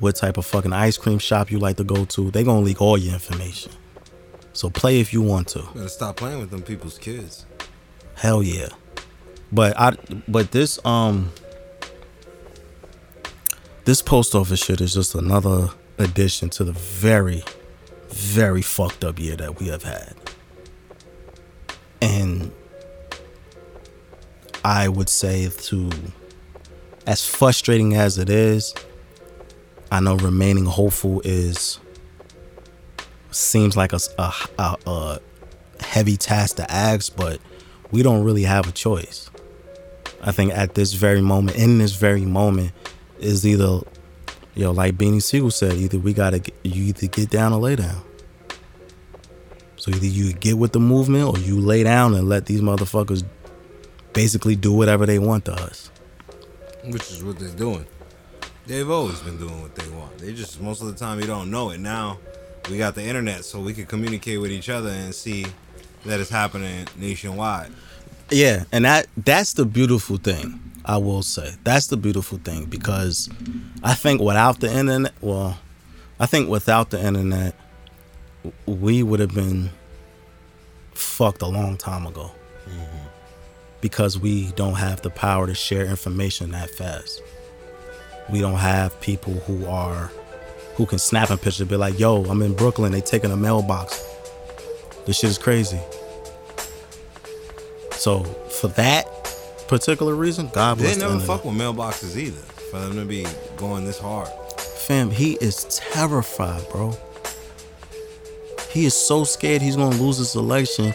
what 0.00 0.16
type 0.16 0.36
of 0.36 0.46
fucking 0.46 0.72
ice 0.72 0.96
cream 0.96 1.18
shop 1.18 1.50
you 1.50 1.58
like 1.58 1.76
to 1.76 1.84
go 1.84 2.04
to. 2.04 2.30
They 2.30 2.44
gonna 2.44 2.60
leak 2.60 2.80
all 2.80 2.98
your 2.98 3.14
information. 3.14 3.72
So 4.52 4.70
play 4.70 5.00
if 5.00 5.12
you 5.12 5.22
want 5.22 5.48
to. 5.48 5.60
Gotta 5.74 5.88
stop 5.88 6.16
playing 6.16 6.38
with 6.38 6.50
them 6.50 6.62
people's 6.62 6.98
kids. 6.98 7.44
Hell 8.14 8.42
yeah. 8.42 8.68
But 9.52 9.78
I 9.78 9.96
but 10.26 10.50
this 10.50 10.84
um 10.84 11.30
this 13.84 14.02
post 14.02 14.34
office 14.34 14.64
shit 14.64 14.80
is 14.80 14.94
just 14.94 15.14
another 15.14 15.68
addition 15.98 16.50
to 16.50 16.64
the 16.64 16.72
very 16.72 17.42
very 18.08 18.62
fucked 18.62 19.04
up 19.04 19.18
year 19.18 19.36
that 19.36 19.60
we 19.60 19.68
have 19.68 19.82
had. 19.82 20.14
And 22.00 22.52
I 24.64 24.88
would 24.88 25.08
say 25.08 25.48
to 25.48 25.90
as 27.06 27.24
frustrating 27.24 27.94
as 27.94 28.18
it 28.18 28.28
is, 28.28 28.74
I 29.90 30.00
know 30.00 30.16
remaining 30.16 30.64
hopeful 30.64 31.22
is 31.24 31.78
seems 33.30 33.76
like 33.76 33.92
a, 33.92 34.00
a, 34.18 34.32
a, 34.58 34.76
a 34.86 35.20
heavy 35.80 36.16
task 36.16 36.56
to 36.56 36.70
ask, 36.70 37.14
but 37.16 37.40
we 37.90 38.02
don't 38.02 38.24
really 38.24 38.42
have 38.42 38.68
a 38.68 38.72
choice. 38.72 39.30
I 40.22 40.32
think 40.32 40.52
at 40.52 40.74
this 40.74 40.94
very 40.94 41.20
moment, 41.20 41.56
in 41.56 41.78
this 41.78 41.94
very 41.94 42.24
moment, 42.24 42.72
is 43.20 43.46
either, 43.46 43.80
you 44.54 44.64
know, 44.64 44.72
like 44.72 44.96
Beanie 44.96 45.22
Sigel 45.22 45.50
said, 45.50 45.74
either 45.74 45.98
we 45.98 46.12
gotta, 46.12 46.42
you 46.62 46.84
either 46.84 47.06
get 47.06 47.30
down 47.30 47.52
or 47.52 47.60
lay 47.60 47.76
down. 47.76 48.02
So 49.76 49.90
either 49.90 50.06
you 50.06 50.32
get 50.32 50.58
with 50.58 50.72
the 50.72 50.80
movement 50.80 51.28
or 51.28 51.38
you 51.38 51.60
lay 51.60 51.84
down 51.84 52.14
and 52.14 52.28
let 52.28 52.46
these 52.46 52.60
motherfuckers 52.60 53.24
basically 54.12 54.56
do 54.56 54.72
whatever 54.72 55.06
they 55.06 55.18
want 55.18 55.44
to 55.44 55.52
us. 55.52 55.90
Which 56.84 57.10
is 57.10 57.22
what 57.22 57.38
they're 57.38 57.48
doing. 57.50 57.86
They've 58.66 58.90
always 58.90 59.20
been 59.20 59.38
doing 59.38 59.62
what 59.62 59.74
they 59.76 59.88
want. 59.90 60.18
They 60.18 60.32
just 60.32 60.60
most 60.60 60.82
of 60.82 60.88
the 60.88 60.94
time 60.94 61.20
you 61.20 61.26
don't 61.26 61.50
know 61.50 61.70
it. 61.70 61.78
Now 61.78 62.18
we 62.68 62.78
got 62.78 62.94
the 62.94 63.02
internet, 63.02 63.44
so 63.44 63.60
we 63.60 63.72
can 63.72 63.86
communicate 63.86 64.40
with 64.40 64.50
each 64.50 64.68
other 64.68 64.88
and 64.88 65.14
see 65.14 65.46
that 66.04 66.20
it's 66.20 66.30
happening 66.30 66.86
nationwide. 66.96 67.70
Yeah, 68.30 68.64
and 68.72 68.84
that 68.84 69.06
that's 69.16 69.52
the 69.52 69.64
beautiful 69.64 70.16
thing. 70.16 70.60
I 70.84 70.96
will 70.98 71.22
say 71.22 71.52
that's 71.64 71.88
the 71.88 71.96
beautiful 71.96 72.38
thing 72.38 72.64
because 72.64 73.28
I 73.82 73.94
think 73.94 74.20
without 74.20 74.60
the 74.60 74.72
internet, 74.72 75.12
well, 75.20 75.58
I 76.18 76.26
think 76.26 76.48
without 76.48 76.90
the 76.90 77.04
internet, 77.04 77.54
we 78.66 79.02
would 79.02 79.20
have 79.20 79.34
been 79.34 79.70
fucked 80.92 81.42
a 81.42 81.46
long 81.46 81.76
time 81.76 82.06
ago 82.06 82.30
mm-hmm. 82.68 83.06
because 83.80 84.18
we 84.18 84.52
don't 84.52 84.74
have 84.74 85.02
the 85.02 85.10
power 85.10 85.46
to 85.46 85.54
share 85.54 85.84
information 85.84 86.52
that 86.52 86.70
fast. 86.70 87.20
We 88.30 88.40
don't 88.40 88.54
have 88.54 89.00
people 89.00 89.34
who 89.34 89.66
are 89.66 90.10
who 90.74 90.84
can 90.84 90.98
snap 90.98 91.30
a 91.30 91.36
picture, 91.36 91.64
be 91.64 91.76
like, 91.76 91.98
"Yo, 91.98 92.24
I'm 92.24 92.42
in 92.42 92.54
Brooklyn. 92.54 92.92
They 92.92 93.00
taking 93.00 93.30
a 93.30 93.36
mailbox. 93.36 94.02
This 95.06 95.18
shit 95.18 95.30
is 95.30 95.38
crazy." 95.38 95.80
So 97.92 98.24
for 98.60 98.68
that 98.68 99.06
particular 99.68 100.14
reason, 100.14 100.50
God 100.52 100.78
They 100.78 100.84
bless 100.84 100.96
the 100.96 101.08
never 101.08 101.20
fuck 101.20 101.44
with 101.44 101.54
mailboxes 101.54 102.16
either. 102.16 102.42
For 102.70 102.80
them 102.80 102.96
to 102.96 103.04
be 103.04 103.26
going 103.56 103.84
this 103.84 103.98
hard. 103.98 104.28
Fam, 104.58 105.10
he 105.10 105.34
is 105.40 105.64
terrified, 105.70 106.68
bro. 106.70 106.96
He 108.70 108.84
is 108.86 108.94
so 108.94 109.24
scared 109.24 109.62
he's 109.62 109.76
gonna 109.76 109.96
lose 109.96 110.18
this 110.18 110.34
election. 110.34 110.94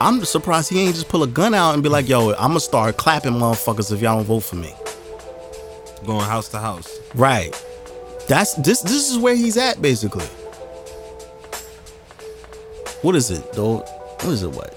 I'm 0.00 0.24
surprised 0.24 0.70
he 0.70 0.80
ain't 0.80 0.94
just 0.94 1.08
pull 1.08 1.22
a 1.22 1.26
gun 1.26 1.52
out 1.52 1.74
and 1.74 1.82
be 1.82 1.88
like, 1.88 2.08
"Yo, 2.08 2.30
I'm 2.32 2.48
gonna 2.48 2.60
start 2.60 2.96
clapping 2.96 3.32
motherfuckers 3.32 3.92
if 3.92 4.00
y'all 4.00 4.16
don't 4.16 4.24
vote 4.24 4.40
for 4.44 4.56
me." 4.56 4.74
Going 6.04 6.20
house 6.20 6.48
to 6.50 6.58
house. 6.58 7.00
Right. 7.14 7.50
That's 8.28 8.54
this. 8.54 8.82
This 8.82 9.10
is 9.10 9.18
where 9.18 9.34
he's 9.34 9.56
at, 9.56 9.80
basically. 9.80 10.26
What 13.02 13.14
is 13.16 13.30
it, 13.30 13.52
though? 13.54 13.78
What 13.78 14.26
is 14.26 14.42
it? 14.42 14.50
What? 14.50 14.72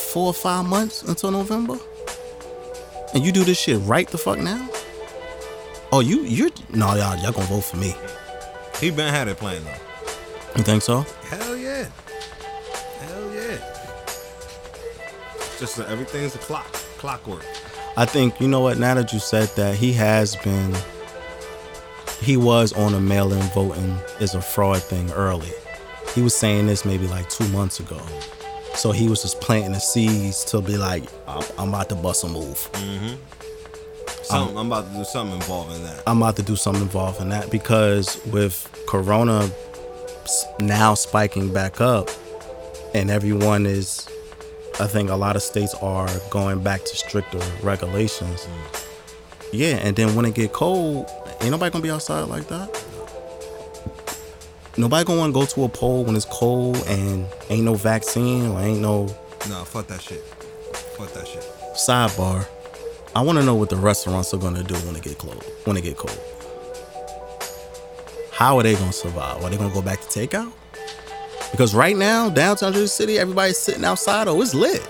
Four 0.00 0.26
or 0.26 0.34
five 0.34 0.64
months 0.66 1.02
until 1.02 1.30
November, 1.30 1.78
and 3.14 3.24
you 3.24 3.32
do 3.32 3.44
this 3.44 3.58
shit 3.58 3.80
right 3.82 4.08
the 4.08 4.18
fuck 4.18 4.38
now? 4.38 4.68
Oh, 5.90 6.00
you 6.00 6.22
you're 6.22 6.50
no 6.70 6.94
y'all 6.94 7.16
y'all 7.16 7.32
gonna 7.32 7.46
vote 7.46 7.64
for 7.64 7.76
me? 7.76 7.94
He 8.80 8.90
been 8.90 9.12
had 9.12 9.28
it 9.28 9.36
playing 9.36 9.64
though. 9.64 9.74
You 10.56 10.64
think 10.64 10.82
so? 10.82 11.06
Hell 11.28 11.56
yeah. 11.56 11.88
Hell 13.00 13.34
yeah. 13.34 13.56
Just 15.58 15.76
that 15.76 15.88
everything's 15.88 16.34
a 16.34 16.38
clock. 16.38 16.70
Clockwork. 16.98 17.44
I 17.96 18.04
think 18.04 18.40
you 18.40 18.48
know 18.48 18.60
what. 18.60 18.78
Now 18.78 18.94
that 18.94 19.12
you 19.12 19.18
said 19.18 19.48
that, 19.56 19.76
he 19.76 19.92
has 19.94 20.36
been. 20.36 20.74
He 22.20 22.36
was 22.36 22.72
on 22.72 22.94
a 22.94 23.00
mail-in 23.00 23.42
voting 23.48 23.98
is 24.20 24.34
a 24.34 24.40
fraud 24.40 24.80
thing 24.80 25.10
early. 25.10 25.50
He 26.14 26.22
was 26.22 26.36
saying 26.36 26.66
this 26.66 26.84
maybe 26.84 27.08
like 27.08 27.28
two 27.28 27.48
months 27.48 27.80
ago. 27.80 28.00
So 28.74 28.92
he 28.92 29.08
was 29.08 29.22
just 29.22 29.40
planting 29.40 29.72
the 29.72 29.80
seeds 29.80 30.44
to 30.46 30.60
be 30.60 30.76
like, 30.76 31.02
I'm, 31.26 31.42
I'm 31.58 31.68
about 31.70 31.88
to 31.88 31.96
bust 31.96 32.22
a 32.22 32.28
move. 32.28 32.70
Mm-hmm. 32.74 33.16
Something, 34.22 34.56
I'm 34.56 34.66
about 34.66 34.88
to 34.90 34.98
do 34.98 35.04
something 35.04 35.34
involving 35.34 35.82
that. 35.82 36.02
I'm 36.06 36.18
about 36.22 36.36
to 36.36 36.42
do 36.42 36.54
something 36.54 36.82
involved 36.82 37.20
in 37.20 37.28
that 37.30 37.50
because 37.50 38.24
with 38.26 38.68
Corona 38.86 39.50
now 40.60 40.94
spiking 40.94 41.52
back 41.52 41.80
up, 41.80 42.08
and 42.94 43.10
everyone 43.10 43.66
is, 43.66 44.08
I 44.82 44.88
think 44.88 45.10
a 45.10 45.14
lot 45.14 45.36
of 45.36 45.42
states 45.44 45.74
are 45.74 46.08
going 46.30 46.60
back 46.60 46.80
to 46.80 46.96
stricter 46.96 47.38
regulations. 47.62 48.48
Yeah, 49.52 49.76
and 49.76 49.94
then 49.94 50.16
when 50.16 50.24
it 50.24 50.34
get 50.34 50.52
cold, 50.52 51.08
ain't 51.40 51.52
nobody 51.52 51.70
gonna 51.70 51.84
be 51.84 51.90
outside 51.90 52.22
like 52.22 52.48
that. 52.48 52.68
Nobody 54.76 55.04
gonna 55.04 55.20
want 55.20 55.32
to 55.32 55.38
go 55.40 55.46
to 55.46 55.64
a 55.64 55.68
poll 55.68 56.04
when 56.04 56.16
it's 56.16 56.24
cold 56.24 56.82
and 56.88 57.26
ain't 57.48 57.62
no 57.62 57.74
vaccine 57.74 58.48
or 58.48 58.60
ain't 58.60 58.80
no 58.80 59.06
No, 59.48 59.62
fuck 59.64 59.86
that 59.86 60.00
shit. 60.00 60.20
Fuck 60.98 61.12
that 61.12 61.28
shit. 61.28 61.46
sidebar. 61.76 62.44
I 63.14 63.20
want 63.20 63.38
to 63.38 63.44
know 63.44 63.54
what 63.54 63.70
the 63.70 63.76
restaurants 63.76 64.34
are 64.34 64.38
gonna 64.38 64.64
do 64.64 64.74
when 64.74 64.96
it 64.96 65.02
get 65.04 65.16
cold. 65.18 65.44
When 65.64 65.76
it 65.76 65.82
get 65.82 65.96
cold, 65.96 66.18
how 68.32 68.56
are 68.58 68.64
they 68.64 68.74
gonna 68.74 68.92
survive? 68.92 69.44
Are 69.44 69.48
they 69.48 69.56
gonna 69.56 69.72
go 69.72 69.82
back 69.82 70.00
to 70.00 70.08
takeout? 70.08 70.52
Because 71.52 71.74
right 71.74 71.96
now, 71.96 72.28
downtown 72.30 72.72
Jersey 72.72 72.86
City, 72.88 73.18
everybody's 73.18 73.58
sitting 73.58 73.84
outside. 73.84 74.26
Oh, 74.26 74.40
it's 74.42 74.54
lit. 74.54 74.86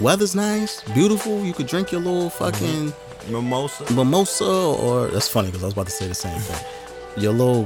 Weather's 0.00 0.34
nice, 0.34 0.80
beautiful. 0.92 1.44
You 1.44 1.52
could 1.52 1.66
drink 1.66 1.90
your 1.92 2.00
little 2.00 2.30
fucking 2.30 2.92
mm-hmm. 2.92 3.32
Mimosa. 3.32 3.92
mimosa, 3.92 4.44
or 4.44 5.08
that's 5.08 5.28
funny 5.28 5.48
because 5.48 5.62
I 5.64 5.66
was 5.66 5.74
about 5.74 5.86
to 5.86 5.92
say 5.92 6.06
the 6.06 6.14
same 6.14 6.38
thing. 6.40 6.64
Your 7.22 7.32
little 7.32 7.64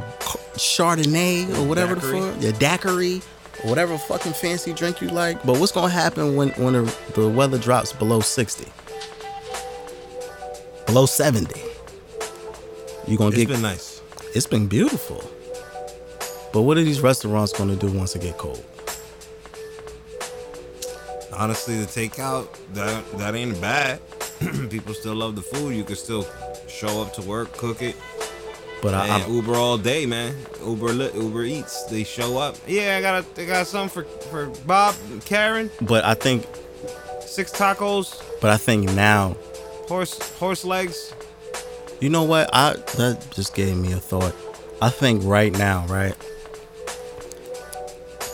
Chardonnay 0.54 1.46
or 1.58 1.68
whatever 1.68 1.94
Daiquiri. 1.94 2.20
the 2.20 2.32
fuck, 2.32 2.42
your 2.42 2.52
daiquiri, 2.52 3.20
whatever 3.64 3.98
fucking 3.98 4.32
fancy 4.32 4.72
drink 4.72 5.00
you 5.02 5.08
like. 5.08 5.44
But 5.44 5.58
what's 5.60 5.72
gonna 5.72 5.90
happen 5.92 6.34
when 6.36 6.48
when 6.52 6.72
the, 6.72 6.96
the 7.14 7.28
weather 7.28 7.58
drops 7.58 7.92
below 7.92 8.20
60? 8.20 8.64
Below 10.86 11.06
70? 11.06 11.60
You 13.06 13.16
gonna 13.18 13.28
It's 13.30 13.36
get 13.36 13.42
It's 13.42 13.52
been 13.52 13.62
nice. 13.62 14.00
it's 14.34 14.46
been 14.46 14.66
beautiful. 14.68 15.22
But 16.52 16.62
what 16.62 16.76
are 16.78 16.82
these 16.82 17.00
restaurants 17.00 17.52
gonna 17.52 17.76
do 17.76 17.90
once 17.90 18.14
it 18.14 18.22
get 18.22 18.38
cold? 18.38 18.62
Honestly, 21.32 21.76
the 21.78 21.86
takeout 21.86 22.48
that 22.74 23.10
that 23.18 23.34
ain't 23.34 23.60
bad. 23.60 24.00
People 24.70 24.94
still 24.94 25.14
love 25.14 25.34
the 25.36 25.42
food. 25.42 25.74
You 25.74 25.84
can 25.84 25.96
still 25.96 26.26
show 26.68 27.00
up 27.00 27.12
to 27.14 27.22
work, 27.22 27.52
cook 27.52 27.80
it, 27.80 27.96
But 28.82 28.94
I, 28.94 29.04
and 29.06 29.22
I 29.22 29.28
Uber 29.28 29.54
all 29.54 29.78
day, 29.78 30.04
man. 30.04 30.36
Uber 30.64 30.92
Uber 30.92 31.44
Eats. 31.44 31.84
They 31.84 32.04
show 32.04 32.38
up. 32.38 32.56
Yeah, 32.66 32.96
I 32.96 33.00
got 33.00 33.24
a, 33.24 33.42
I 33.42 33.46
got 33.46 33.66
something 33.66 34.04
for 34.04 34.26
for 34.28 34.46
Bob, 34.66 34.94
and 35.10 35.24
Karen. 35.24 35.70
but 35.80 36.04
I 36.04 36.14
think 36.14 36.46
Six 37.32 37.50
tacos, 37.52 38.22
but 38.42 38.50
I 38.50 38.58
think 38.58 38.92
now 38.92 39.34
horse 39.88 40.18
horse 40.38 40.66
legs. 40.66 41.14
You 41.98 42.10
know 42.10 42.24
what? 42.24 42.50
I 42.52 42.74
that 42.98 43.26
just 43.30 43.54
gave 43.54 43.74
me 43.74 43.92
a 43.92 43.96
thought. 43.96 44.34
I 44.82 44.90
think 44.90 45.22
right 45.24 45.50
now, 45.50 45.86
right? 45.86 46.14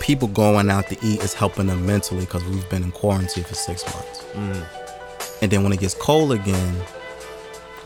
People 0.09 0.29
going 0.29 0.71
out 0.71 0.89
to 0.89 0.97
eat 1.05 1.23
is 1.23 1.35
helping 1.35 1.67
them 1.67 1.85
mentally 1.85 2.23
because 2.23 2.43
we've 2.47 2.67
been 2.71 2.83
in 2.83 2.93
quarantine 2.93 3.45
for 3.45 3.55
six 3.55 3.85
months. 3.93 4.25
Mm. 4.33 4.67
And 5.43 5.51
then 5.53 5.63
when 5.63 5.71
it 5.71 5.81
gets 5.81 5.93
cold 5.93 6.33
again, 6.33 6.75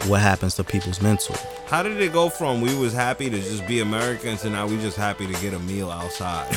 what 0.06 0.20
happens 0.20 0.54
to 0.54 0.62
people's 0.62 1.02
mental? 1.02 1.34
How 1.66 1.82
did 1.82 2.00
it 2.00 2.12
go 2.12 2.28
from 2.28 2.60
we 2.60 2.76
was 2.76 2.92
happy 2.92 3.28
to 3.28 3.36
just 3.40 3.66
be 3.66 3.80
Americans 3.80 4.42
to 4.42 4.50
now 4.50 4.68
we 4.68 4.76
just 4.76 4.96
happy 4.96 5.26
to 5.26 5.32
get 5.40 5.52
a 5.52 5.58
meal 5.58 5.90
outside? 5.90 6.46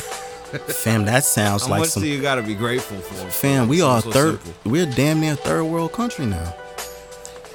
Fam, 0.68 1.04
that 1.06 1.24
sounds 1.24 1.64
How 1.64 1.70
like 1.72 1.80
much 1.80 1.88
some. 1.88 2.04
do 2.04 2.08
you 2.10 2.22
gotta 2.22 2.42
be 2.42 2.54
grateful 2.54 2.98
for? 2.98 3.28
Fam, 3.28 3.66
we 3.66 3.82
are 3.82 4.02
so 4.02 4.12
third. 4.12 4.40
simple. 4.40 4.70
We're 4.70 4.86
damn 4.86 5.18
near 5.18 5.34
third 5.34 5.64
world 5.64 5.92
country 5.92 6.26
now. 6.26 6.54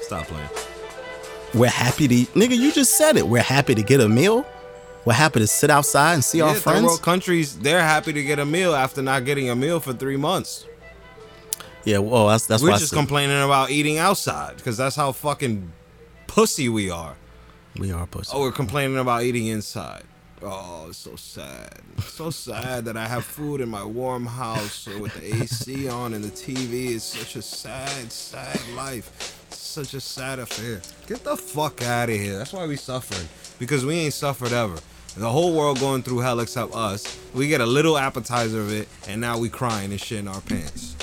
Stop 0.02 0.28
playing. 0.28 0.50
We're 1.54 1.70
happy 1.70 2.10
to 2.10 2.14
eat. 2.14 2.34
Nigga, 2.34 2.58
you 2.58 2.74
just 2.74 2.98
said 2.98 3.16
it. 3.16 3.26
We're 3.26 3.42
happy 3.42 3.74
to 3.74 3.82
get 3.82 4.02
a 4.02 4.10
meal. 4.10 4.46
We're 5.06 5.14
happy 5.14 5.40
to 5.40 5.48
sit 5.48 5.70
outside 5.72 6.14
and 6.14 6.24
see 6.24 6.38
Yeah, 6.40 6.46
our 6.46 6.54
third 6.54 6.62
friends. 6.64 6.84
world 6.86 7.02
countries, 7.02 7.58
they're 7.58 7.82
happy 7.82 8.14
to 8.14 8.24
get 8.24 8.38
a 8.40 8.46
meal 8.46 8.76
after 8.76 9.02
not 9.02 9.26
getting 9.26 9.50
a 9.50 9.56
meal 9.56 9.80
for 9.80 9.94
three 9.94 10.18
months. 10.18 10.66
Yeah, 11.84 11.98
well, 11.98 12.28
that's 12.28 12.46
that's 12.46 12.62
We're 12.62 12.78
just 12.78 12.94
complaining 12.94 13.42
about 13.42 13.72
eating 13.72 13.98
outside 13.98 14.58
because 14.58 14.78
that's 14.78 14.96
how 14.96 15.12
fucking 15.12 15.72
pussy 16.28 16.70
we 16.70 16.92
are. 16.92 17.16
we 17.80 17.92
are 17.92 18.06
pussy. 18.06 18.30
Oh, 18.34 18.42
we're 18.42 18.52
complaining 18.52 18.98
about 19.00 19.24
eating 19.24 19.48
inside. 19.48 20.04
Oh, 20.44 20.88
it's 20.90 20.98
so 21.00 21.16
sad. 21.16 21.80
It's 21.98 22.14
so 22.14 22.30
sad 22.30 22.86
that 22.86 22.98
I 22.98 23.08
have 23.08 23.26
food 23.26 23.62
in 23.62 23.70
my 23.70 23.84
warm 23.84 24.26
house 24.28 24.88
with 24.88 25.14
the 25.16 25.36
AC 25.44 25.88
on 25.88 26.14
and 26.14 26.24
the 26.24 26.30
TV. 26.32 26.96
It's 26.96 27.04
such 27.04 27.36
a 27.36 27.42
sad, 27.42 28.12
sad 28.12 28.60
life. 28.76 29.38
It's 29.50 29.58
such 29.58 29.94
a 29.96 30.02
sad 30.02 30.40
affair. 30.40 30.82
Get 31.08 31.24
the 31.24 31.38
fuck 31.38 31.82
out 31.84 32.10
of 32.10 32.16
here. 32.16 32.38
That's 32.40 32.54
why 32.54 32.66
we 32.68 32.76
suffering. 32.76 33.28
Because 33.60 33.86
we 33.86 33.96
ain't 33.96 34.14
suffered 34.14 34.52
ever. 34.52 34.78
The 35.18 35.30
whole 35.30 35.54
world 35.54 35.80
going 35.80 36.04
through 36.04 36.20
hell 36.20 36.40
except 36.40 36.74
us. 36.74 37.20
We 37.34 37.48
get 37.48 37.60
a 37.62 37.66
little 37.66 37.98
appetizer 37.98 38.62
of 38.62 38.72
it, 38.72 38.88
and 39.08 39.20
now 39.20 39.38
we 39.38 39.50
crying 39.50 39.92
and 39.92 40.00
shit 40.00 40.20
in 40.20 40.28
our 40.28 40.42
pants. 40.42 40.96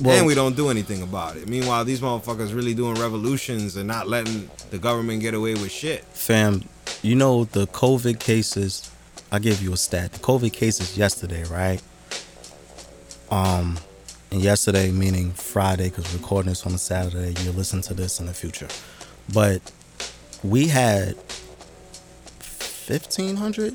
Well- 0.00 0.16
and 0.18 0.26
we 0.26 0.34
don't 0.34 0.56
do 0.56 0.68
anything 0.70 1.02
about 1.02 1.36
it. 1.36 1.48
Meanwhile, 1.48 1.84
these 1.84 2.00
motherfuckers 2.00 2.54
really 2.54 2.74
doing 2.74 2.94
revolutions 2.94 3.76
and 3.76 3.86
not 3.86 4.08
letting 4.08 4.50
the 4.70 4.78
government 4.78 5.20
get 5.20 5.34
away 5.34 5.54
with 5.54 5.70
shit. 5.70 6.04
Fam, 6.12 6.62
you 7.02 7.14
know 7.14 7.44
the 7.44 7.66
COVID 7.68 8.18
cases. 8.18 8.90
I 9.30 9.38
give 9.38 9.62
you 9.62 9.72
a 9.72 9.76
stat. 9.78 10.12
The 10.12 10.18
COVID 10.18 10.52
cases 10.52 10.96
yesterday, 10.98 11.44
right? 11.44 11.80
Um, 13.30 13.78
and 14.30 14.42
yesterday 14.42 14.90
meaning 14.90 15.32
Friday 15.32 15.88
because 15.88 16.10
we're 16.12 16.18
recording 16.18 16.50
this 16.50 16.66
on 16.66 16.72
a 16.74 16.78
Saturday. 16.78 17.34
You'll 17.42 17.54
listen 17.54 17.80
to 17.82 17.94
this 17.94 18.20
in 18.20 18.26
the 18.26 18.34
future, 18.34 18.68
but 19.32 19.60
we 20.42 20.68
had 20.68 21.16
fifteen 22.92 23.36
hundred 23.36 23.74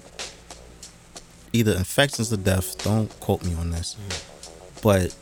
either 1.54 1.74
infections 1.74 2.32
or 2.32 2.38
deaths. 2.38 2.76
Don't 2.76 3.10
quote 3.20 3.44
me 3.44 3.56
on 3.56 3.72
this, 3.72 3.96
but 4.84 5.16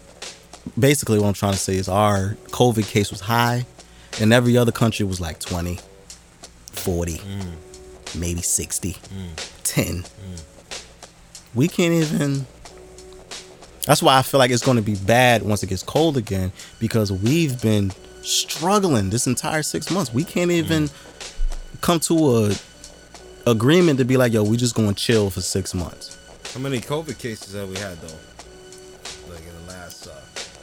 basically 0.78 1.18
what 1.18 1.28
I'm 1.28 1.34
trying 1.34 1.54
to 1.54 1.58
say 1.58 1.76
is 1.76 1.88
our 1.88 2.36
COVID 2.48 2.90
case 2.90 3.10
was 3.10 3.22
high, 3.22 3.66
and 4.20 4.34
every 4.34 4.58
other 4.58 4.74
country 4.74 5.06
was 5.06 5.22
like 5.22 5.40
20, 5.40 5.80
40, 6.74 7.14
mm. 7.14 8.20
maybe 8.20 8.42
60, 8.42 8.94
mm. 8.94 9.64
10. 9.64 9.86
Mm. 9.86 10.06
We 11.54 11.70
can't 11.70 11.94
even. 11.94 12.46
That's 13.86 14.02
why 14.02 14.18
I 14.18 14.24
feel 14.24 14.40
like 14.40 14.52
it's 14.52 14.66
going 14.66 14.78
to 14.78 14.84
be 14.84 14.96
bad 14.96 15.44
once 15.44 15.64
it 15.64 15.68
gets 15.68 15.84
cold 15.84 16.18
again 16.18 16.52
because 16.80 17.14
we've 17.14 17.62
been 17.62 17.92
struggling 18.24 19.10
this 19.12 19.28
entire 19.28 19.64
six 19.64 19.90
months. 19.90 20.12
We 20.12 20.24
can't 20.24 20.52
even 20.52 20.90
come 21.82 22.00
to 22.02 22.38
a 22.38 22.56
agreement 23.46 24.00
to 24.00 24.06
be 24.06 24.18
like, 24.18 24.34
yo, 24.34 24.44
we 24.44 24.58
just 24.58 24.76
going 24.76 24.90
to 24.90 24.96
chill 24.96 25.30
for 25.30 25.42
six 25.42 25.74
months. 25.74 26.18
How 26.54 26.60
many 26.60 26.80
COVID 26.80 27.20
cases 27.20 27.54
have 27.54 27.70
we 27.70 27.76
had 27.78 27.98
though? 27.98 29.34
Like 29.34 29.42
in 29.46 29.66
the 29.66 29.72
last 29.72 30.08
uh, 30.08 30.12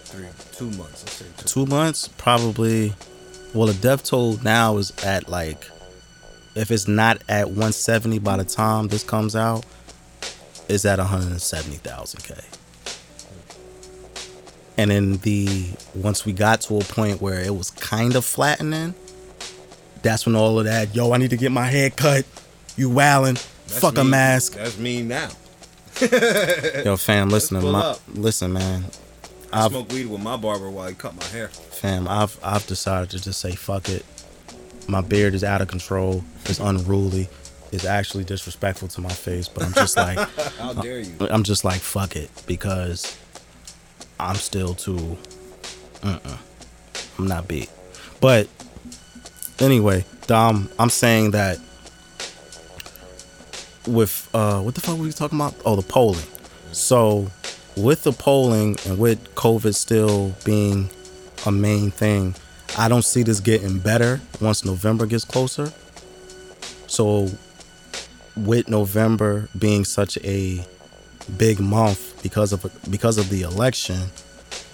three, 0.04 0.26
two 0.52 0.70
months. 0.76 1.04
Let's 1.04 1.12
say 1.12 1.26
two. 1.36 1.44
two 1.46 1.66
months 1.66 2.08
probably 2.16 2.94
well 3.54 3.66
the 3.66 3.74
death 3.74 4.04
toll 4.04 4.38
now 4.42 4.78
is 4.78 4.90
at 5.04 5.28
like 5.28 5.68
if 6.54 6.70
it's 6.70 6.88
not 6.88 7.22
at 7.28 7.48
170 7.48 8.18
by 8.20 8.36
the 8.36 8.44
time 8.44 8.88
this 8.88 9.04
comes 9.04 9.36
out 9.36 9.64
it's 10.68 10.84
at 10.84 10.98
170,000k 10.98 12.58
and 14.78 14.90
then 14.90 15.18
the 15.18 15.70
once 15.94 16.24
we 16.24 16.32
got 16.32 16.62
to 16.62 16.78
a 16.78 16.84
point 16.84 17.20
where 17.20 17.40
it 17.40 17.54
was 17.54 17.70
kind 17.70 18.16
of 18.16 18.24
flattening 18.24 18.94
that's 20.02 20.24
when 20.24 20.34
all 20.34 20.58
of 20.58 20.64
that 20.64 20.94
yo 20.94 21.12
I 21.12 21.18
need 21.18 21.30
to 21.30 21.36
get 21.36 21.52
my 21.52 21.66
hair 21.66 21.90
cut 21.90 22.24
you 22.76 22.90
That's 22.94 23.78
fuck 23.78 23.98
a 23.98 24.04
mask 24.04 24.54
That's 24.54 24.78
me 24.78 25.02
now. 25.02 25.28
yo 26.84 26.96
fam 26.96 27.28
listen 27.28 27.60
pull 27.60 27.72
my, 27.72 27.80
up. 27.80 28.00
listen 28.14 28.52
man 28.52 28.84
I 29.52 29.64
I've- 29.66 29.74
smoke 29.74 29.92
weed 29.92 30.06
with 30.06 30.22
my 30.22 30.36
barber 30.36 30.70
while 30.70 30.88
he 30.88 30.94
cut 30.94 31.14
my 31.14 31.24
hair. 31.26 31.48
Fam, 31.48 32.08
I've 32.08 32.38
I've 32.42 32.66
decided 32.66 33.10
to 33.10 33.22
just 33.22 33.40
say 33.40 33.54
fuck 33.54 33.88
it. 33.90 34.04
My 34.88 35.00
beard 35.02 35.34
is 35.34 35.44
out 35.44 35.60
of 35.60 35.68
control. 35.68 36.24
It's 36.46 36.58
unruly. 36.58 37.28
It's 37.70 37.84
actually 37.84 38.24
disrespectful 38.24 38.88
to 38.88 39.00
my 39.02 39.12
face, 39.12 39.48
but 39.48 39.62
I'm 39.64 39.72
just 39.74 39.96
like 39.96 40.18
How 40.58 40.72
dare 40.72 41.00
you? 41.00 41.14
I'm 41.30 41.42
just 41.42 41.64
like 41.64 41.80
fuck 41.82 42.16
it 42.16 42.30
because 42.46 43.16
I'm 44.18 44.36
still 44.36 44.74
too. 44.74 45.18
Uh-uh. 46.02 46.36
I'm 47.18 47.26
not 47.28 47.46
big, 47.46 47.68
but 48.20 48.48
anyway, 49.60 50.04
Dom, 50.26 50.70
I'm 50.78 50.90
saying 50.90 51.32
that 51.32 51.58
with 53.86 54.28
uh, 54.34 54.60
what 54.60 54.74
the 54.74 54.80
fuck 54.80 54.98
were 54.98 55.04
we 55.04 55.12
talking 55.12 55.38
about? 55.38 55.54
Oh, 55.64 55.76
the 55.76 55.82
polling. 55.82 56.26
So 56.72 57.30
with 57.76 58.04
the 58.04 58.12
polling 58.12 58.76
and 58.86 58.98
with 58.98 59.34
COVID 59.34 59.74
still 59.74 60.34
being 60.44 60.90
a 61.46 61.52
main 61.52 61.90
thing, 61.90 62.34
I 62.78 62.88
don't 62.88 63.04
see 63.04 63.22
this 63.22 63.40
getting 63.40 63.78
better 63.78 64.20
once 64.40 64.64
November 64.64 65.06
gets 65.06 65.24
closer. 65.24 65.72
So 66.86 67.28
with 68.36 68.68
November 68.68 69.48
being 69.58 69.84
such 69.84 70.16
a 70.18 70.64
big 71.36 71.60
month 71.60 72.22
because 72.22 72.52
of 72.52 72.64
because 72.90 73.18
of 73.18 73.28
the 73.28 73.42
election, 73.42 74.08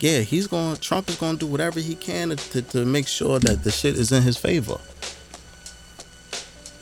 yeah, 0.00 0.20
he's 0.20 0.46
going. 0.46 0.74
To 0.74 0.80
Trump 0.80 1.08
is 1.08 1.16
going 1.16 1.38
to 1.38 1.46
do 1.46 1.50
whatever 1.50 1.80
he 1.80 1.94
can 1.94 2.30
to, 2.30 2.36
to, 2.36 2.62
to 2.62 2.84
make 2.84 3.08
sure 3.08 3.38
that 3.40 3.64
the 3.64 3.70
shit 3.70 3.96
is 3.96 4.12
in 4.12 4.22
his 4.22 4.36
favor. 4.36 4.78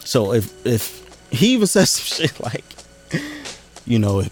So 0.00 0.32
if 0.32 0.66
if 0.66 1.05
he 1.30 1.52
even 1.54 1.66
says 1.66 1.90
some 1.90 2.04
shit 2.26 2.40
like, 2.40 2.64
you 3.86 3.98
know, 3.98 4.20
if 4.20 4.30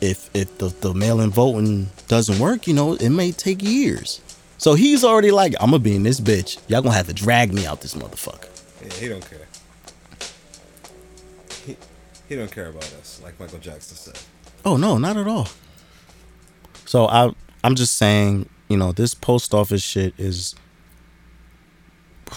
if 0.00 0.30
if 0.34 0.58
the, 0.58 0.68
the 0.68 0.94
mail-in 0.94 1.30
voting 1.30 1.88
doesn't 2.08 2.38
work, 2.38 2.66
you 2.66 2.74
know, 2.74 2.94
it 2.94 3.10
may 3.10 3.32
take 3.32 3.62
years. 3.62 4.20
So 4.58 4.74
he's 4.74 5.02
already 5.02 5.30
like, 5.32 5.54
I'm 5.60 5.70
gonna 5.70 5.80
be 5.80 5.96
in 5.96 6.04
this 6.04 6.20
bitch. 6.20 6.58
Y'all 6.68 6.82
gonna 6.82 6.94
have 6.94 7.08
to 7.08 7.14
drag 7.14 7.52
me 7.52 7.66
out 7.66 7.80
this 7.80 7.94
motherfucker. 7.94 8.48
Yeah, 8.82 8.92
he 8.94 9.08
don't 9.08 9.28
care. 9.28 9.46
He, 11.66 11.76
he 12.28 12.36
don't 12.36 12.50
care 12.50 12.68
about 12.68 12.84
us, 13.00 13.20
like 13.24 13.38
Michael 13.40 13.58
Jackson 13.58 13.96
said. 13.96 14.18
Oh 14.64 14.76
no, 14.76 14.98
not 14.98 15.16
at 15.16 15.26
all. 15.26 15.48
So 16.86 17.08
I 17.08 17.32
I'm 17.64 17.74
just 17.74 17.96
saying, 17.96 18.48
you 18.68 18.76
know, 18.76 18.92
this 18.92 19.14
post 19.14 19.54
office 19.54 19.82
shit 19.82 20.14
is 20.18 20.54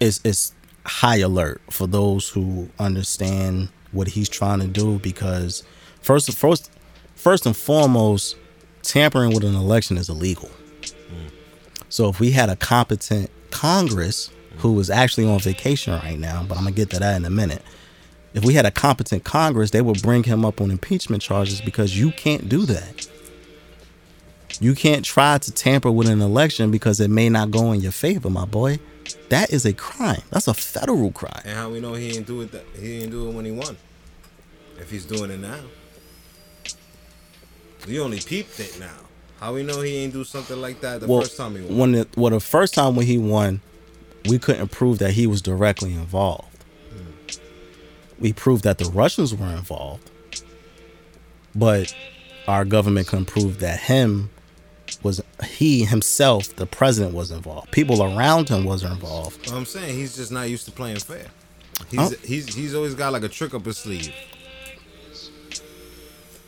is 0.00 0.20
is 0.24 0.52
high 0.88 1.18
alert 1.18 1.60
for 1.70 1.86
those 1.86 2.28
who 2.30 2.68
understand 2.78 3.68
what 3.92 4.08
he's 4.08 4.28
trying 4.28 4.60
to 4.60 4.66
do 4.66 4.98
because 4.98 5.62
first 6.02 6.32
first 6.36 6.70
first 7.14 7.46
and 7.46 7.56
foremost, 7.56 8.36
tampering 8.82 9.32
with 9.34 9.44
an 9.44 9.54
election 9.54 9.96
is 9.98 10.08
illegal. 10.08 10.50
Mm. 10.82 11.30
So 11.88 12.08
if 12.08 12.20
we 12.20 12.32
had 12.32 12.48
a 12.50 12.56
competent 12.56 13.30
Congress 13.50 14.30
who 14.58 14.78
is 14.80 14.90
actually 14.90 15.26
on 15.28 15.38
vacation 15.38 15.94
right 15.94 16.18
now, 16.18 16.44
but 16.48 16.56
I'm 16.58 16.64
gonna 16.64 16.74
get 16.74 16.90
to 16.90 16.98
that 16.98 17.16
in 17.16 17.24
a 17.24 17.30
minute, 17.30 17.62
If 18.34 18.44
we 18.44 18.54
had 18.54 18.66
a 18.66 18.70
competent 18.70 19.24
Congress, 19.24 19.70
they 19.70 19.80
would 19.80 20.02
bring 20.02 20.22
him 20.24 20.44
up 20.44 20.60
on 20.60 20.70
impeachment 20.70 21.22
charges 21.22 21.60
because 21.60 21.98
you 21.98 22.12
can't 22.12 22.48
do 22.48 22.66
that. 22.66 23.08
You 24.60 24.74
can't 24.74 25.04
try 25.04 25.38
to 25.38 25.52
tamper 25.52 25.90
with 25.90 26.08
an 26.08 26.20
election 26.20 26.70
because 26.70 27.00
it 27.00 27.10
may 27.10 27.28
not 27.28 27.50
go 27.50 27.72
in 27.72 27.80
your 27.80 27.92
favor, 27.92 28.28
my 28.28 28.44
boy. 28.44 28.80
That 29.28 29.52
is 29.52 29.64
a 29.64 29.72
crime. 29.72 30.22
That's 30.30 30.48
a 30.48 30.54
federal 30.54 31.12
crime. 31.12 31.42
And 31.44 31.56
how 31.56 31.70
we 31.70 31.80
know 31.80 31.94
he 31.94 32.16
ain't 32.16 32.26
do 32.26 32.40
it? 32.40 32.52
That, 32.52 32.64
he 32.74 33.00
didn't 33.00 33.12
do 33.12 33.28
it 33.28 33.34
when 33.34 33.44
he 33.44 33.52
won. 33.52 33.76
If 34.78 34.90
he's 34.90 35.06
doing 35.06 35.30
it 35.30 35.40
now, 35.40 35.60
we 37.86 38.00
only 38.00 38.20
peeped 38.20 38.58
it 38.60 38.78
now. 38.80 38.96
How 39.40 39.54
we 39.54 39.62
know 39.62 39.80
he 39.80 39.98
ain't 39.98 40.12
do 40.12 40.24
something 40.24 40.60
like 40.60 40.80
that 40.80 41.00
the 41.00 41.06
well, 41.06 41.20
first 41.20 41.36
time 41.36 41.54
he 41.54 41.62
won? 41.62 41.78
When 41.78 41.92
the, 41.92 42.08
well, 42.16 42.30
the 42.30 42.40
first 42.40 42.74
time 42.74 42.96
when 42.96 43.06
he 43.06 43.18
won, 43.18 43.60
we 44.28 44.38
couldn't 44.38 44.68
prove 44.68 44.98
that 44.98 45.12
he 45.12 45.26
was 45.26 45.40
directly 45.40 45.92
involved. 45.92 46.64
Hmm. 46.90 47.40
We 48.18 48.32
proved 48.32 48.64
that 48.64 48.78
the 48.78 48.90
Russians 48.90 49.34
were 49.34 49.46
involved, 49.46 50.10
but 51.54 51.94
our 52.48 52.64
government 52.64 53.06
couldn't 53.06 53.26
prove 53.26 53.60
that 53.60 53.78
him 53.80 54.30
was 55.02 55.20
he 55.44 55.84
himself, 55.84 56.54
the 56.56 56.66
president, 56.66 57.14
was 57.14 57.30
involved. 57.30 57.70
People 57.72 58.02
around 58.02 58.48
him 58.48 58.64
was 58.64 58.82
involved. 58.82 59.46
Well, 59.48 59.56
I'm 59.58 59.64
saying 59.66 59.94
he's 59.96 60.16
just 60.16 60.32
not 60.32 60.48
used 60.48 60.64
to 60.66 60.72
playing 60.72 60.98
fair. 60.98 61.26
He's 61.90 62.00
Oh. 62.00 62.16
he's 62.24 62.54
he's 62.54 62.74
always 62.74 62.94
got 62.94 63.12
like 63.12 63.22
a 63.22 63.28
trick 63.28 63.54
up 63.54 63.64
his 63.64 63.78
sleeve. 63.78 64.12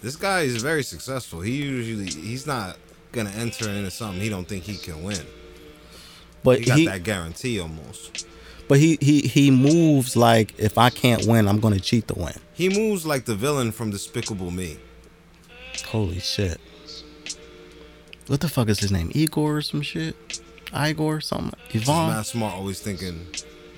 This 0.02 0.16
guy 0.16 0.40
is 0.42 0.62
very 0.62 0.82
successful. 0.82 1.40
He 1.40 1.52
usually 1.56 2.06
he's 2.10 2.46
not 2.46 2.76
gonna 3.12 3.30
enter 3.30 3.68
into 3.68 3.90
something 3.90 4.20
he 4.20 4.28
don't 4.28 4.48
think 4.48 4.64
he 4.64 4.76
can 4.76 5.02
win. 5.02 5.26
But 6.42 6.60
He 6.60 6.64
got 6.64 6.78
he, 6.78 6.86
that 6.86 7.02
guarantee 7.02 7.60
almost. 7.60 8.26
but 8.66 8.78
he, 8.78 8.96
he, 9.00 9.20
he 9.20 9.50
moves 9.50 10.16
like 10.16 10.54
if 10.58 10.78
I 10.78 10.88
can't 10.88 11.26
win, 11.26 11.46
I'm 11.46 11.60
to 11.60 11.80
cheat 11.80 12.08
to 12.08 12.14
win. 12.14 12.32
He 12.54 12.70
moves 12.70 13.04
like 13.04 13.26
the 13.26 13.34
villain 13.34 13.72
from 13.72 13.90
Despicable 13.90 14.50
Me. 14.50 14.78
Holy 15.88 16.18
shit! 16.18 16.60
What 18.30 18.40
the 18.40 18.48
fuck 18.48 18.68
is 18.68 18.78
his 18.78 18.92
name? 18.92 19.10
Igor 19.12 19.56
or 19.56 19.60
some 19.60 19.82
shit? 19.82 20.40
Igor 20.72 21.16
or 21.16 21.20
something? 21.20 21.58
He's 21.68 21.82
Yvonne? 21.82 22.10
not 22.10 22.26
smart, 22.26 22.54
always 22.54 22.78
thinking 22.78 23.26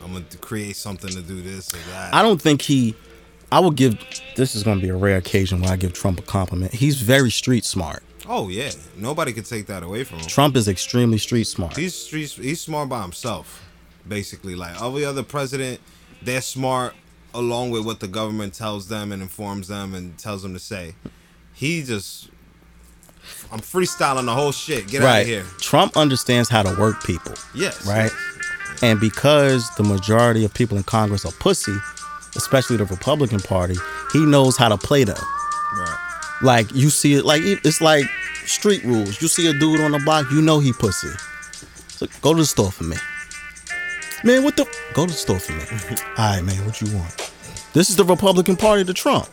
I'm 0.05 0.13
gonna 0.13 0.27
create 0.43 0.77
something 0.77 1.09
to 1.09 1.23
do 1.23 1.41
this 1.41 1.73
or 1.73 1.79
that. 1.91 2.13
I 2.13 2.21
don't 2.21 2.41
think 2.41 2.61
he. 2.61 2.95
I 3.51 3.61
would 3.61 3.77
give. 3.77 3.97
This 4.37 4.55
is 4.55 4.63
going 4.63 4.79
to 4.79 4.83
be 4.83 4.91
a 4.91 4.95
rare 4.95 5.17
occasion 5.17 5.63
where 5.63 5.73
I 5.73 5.77
give 5.77 5.95
Trump 5.95 6.19
a 6.19 6.23
compliment. 6.23 6.75
He's 6.75 7.01
very 7.01 7.31
street 7.31 7.65
smart. 7.65 8.03
oh 8.29 8.51
yeah, 8.51 8.73
nobody 8.95 9.33
can 9.33 9.45
take 9.45 9.69
that 9.69 9.83
away 9.83 10.05
from 10.05 10.19
him. 10.19 10.27
Trump 10.27 10.55
is 10.55 10.69
extremely 10.69 11.17
street 11.17 11.45
smart. 11.45 11.75
He's 11.75 11.95
street, 11.95 12.29
he's 12.33 12.61
smart 12.61 12.91
by 12.91 13.01
himself, 13.01 13.67
basically. 14.07 14.55
Like 14.55 14.83
every 14.83 15.07
other 15.07 15.23
president, 15.23 15.81
they're 16.21 16.43
smart 16.43 16.95
along 17.33 17.71
with 17.71 17.87
what 17.87 18.01
the 18.01 18.09
government 18.09 18.53
tells 18.53 18.89
them 18.89 19.13
and 19.13 19.23
informs 19.23 19.69
them 19.69 19.95
and 19.95 20.19
tells 20.19 20.43
them 20.43 20.53
to 20.53 20.59
say. 20.59 20.95
He 21.55 21.83
just, 21.83 22.29
I'm 23.51 23.61
freestyling 23.61 24.27
the 24.27 24.35
whole 24.35 24.53
shit. 24.53 24.89
Get 24.89 25.03
out 25.03 25.07
right. 25.07 25.19
of 25.21 25.27
here. 25.27 25.45
Trump 25.59 25.97
understands 25.97 26.49
how 26.49 26.63
to 26.63 26.79
work 26.81 27.05
people. 27.05 27.35
Yes. 27.55 27.87
Right. 27.87 28.11
And 28.83 28.99
because 28.99 29.69
the 29.77 29.85
majority 29.85 30.45
of 30.45 30.53
people 30.53 30.77
in 30.77 30.83
Congress 30.83 31.25
are 31.25 31.33
pussy, 31.33 31.77
especially 32.37 32.77
the 32.77 32.85
Republican 32.87 33.41
Party, 33.41 33.77
he 34.13 34.25
knows 34.25 34.57
how 34.57 34.69
to 34.69 34.79
play 34.79 35.05
them. 35.05 35.19
Right. 35.75 36.39
Like 36.43 36.75
you 36.75 36.91
see 36.91 37.15
it, 37.15 37.25
like 37.25 37.43
it's 37.45 37.81
like 37.81 38.05
street 38.47 38.83
rules. 38.85 39.23
You 39.23 39.29
see 39.29 39.49
a 39.49 39.53
dude 39.53 39.81
on 39.81 39.93
the 39.93 40.01
block, 40.01 40.31
you 40.31 40.43
know 40.43 40.59
he 40.59 40.73
pussy. 40.73 41.11
So 41.89 42.07
go 42.21 42.33
to 42.33 42.41
the 42.41 42.47
store 42.47 42.73
for 42.73 42.85
me. 42.85 42.97
Man, 44.25 44.43
what 44.43 44.57
the? 44.57 44.65
Go 44.95 45.07
to 45.07 45.13
the 45.13 45.19
store 45.19 45.39
for 45.39 45.53
me. 45.53 45.63
All 46.19 46.37
right, 46.37 46.43
man, 46.43 46.65
what 46.65 46.81
you 46.81 46.97
want? 46.97 47.33
This 47.73 47.91
is 47.91 47.97
the 47.97 48.05
Republican 48.05 48.57
Party 48.57 48.85
to 48.85 48.95
Trump. 48.95 49.29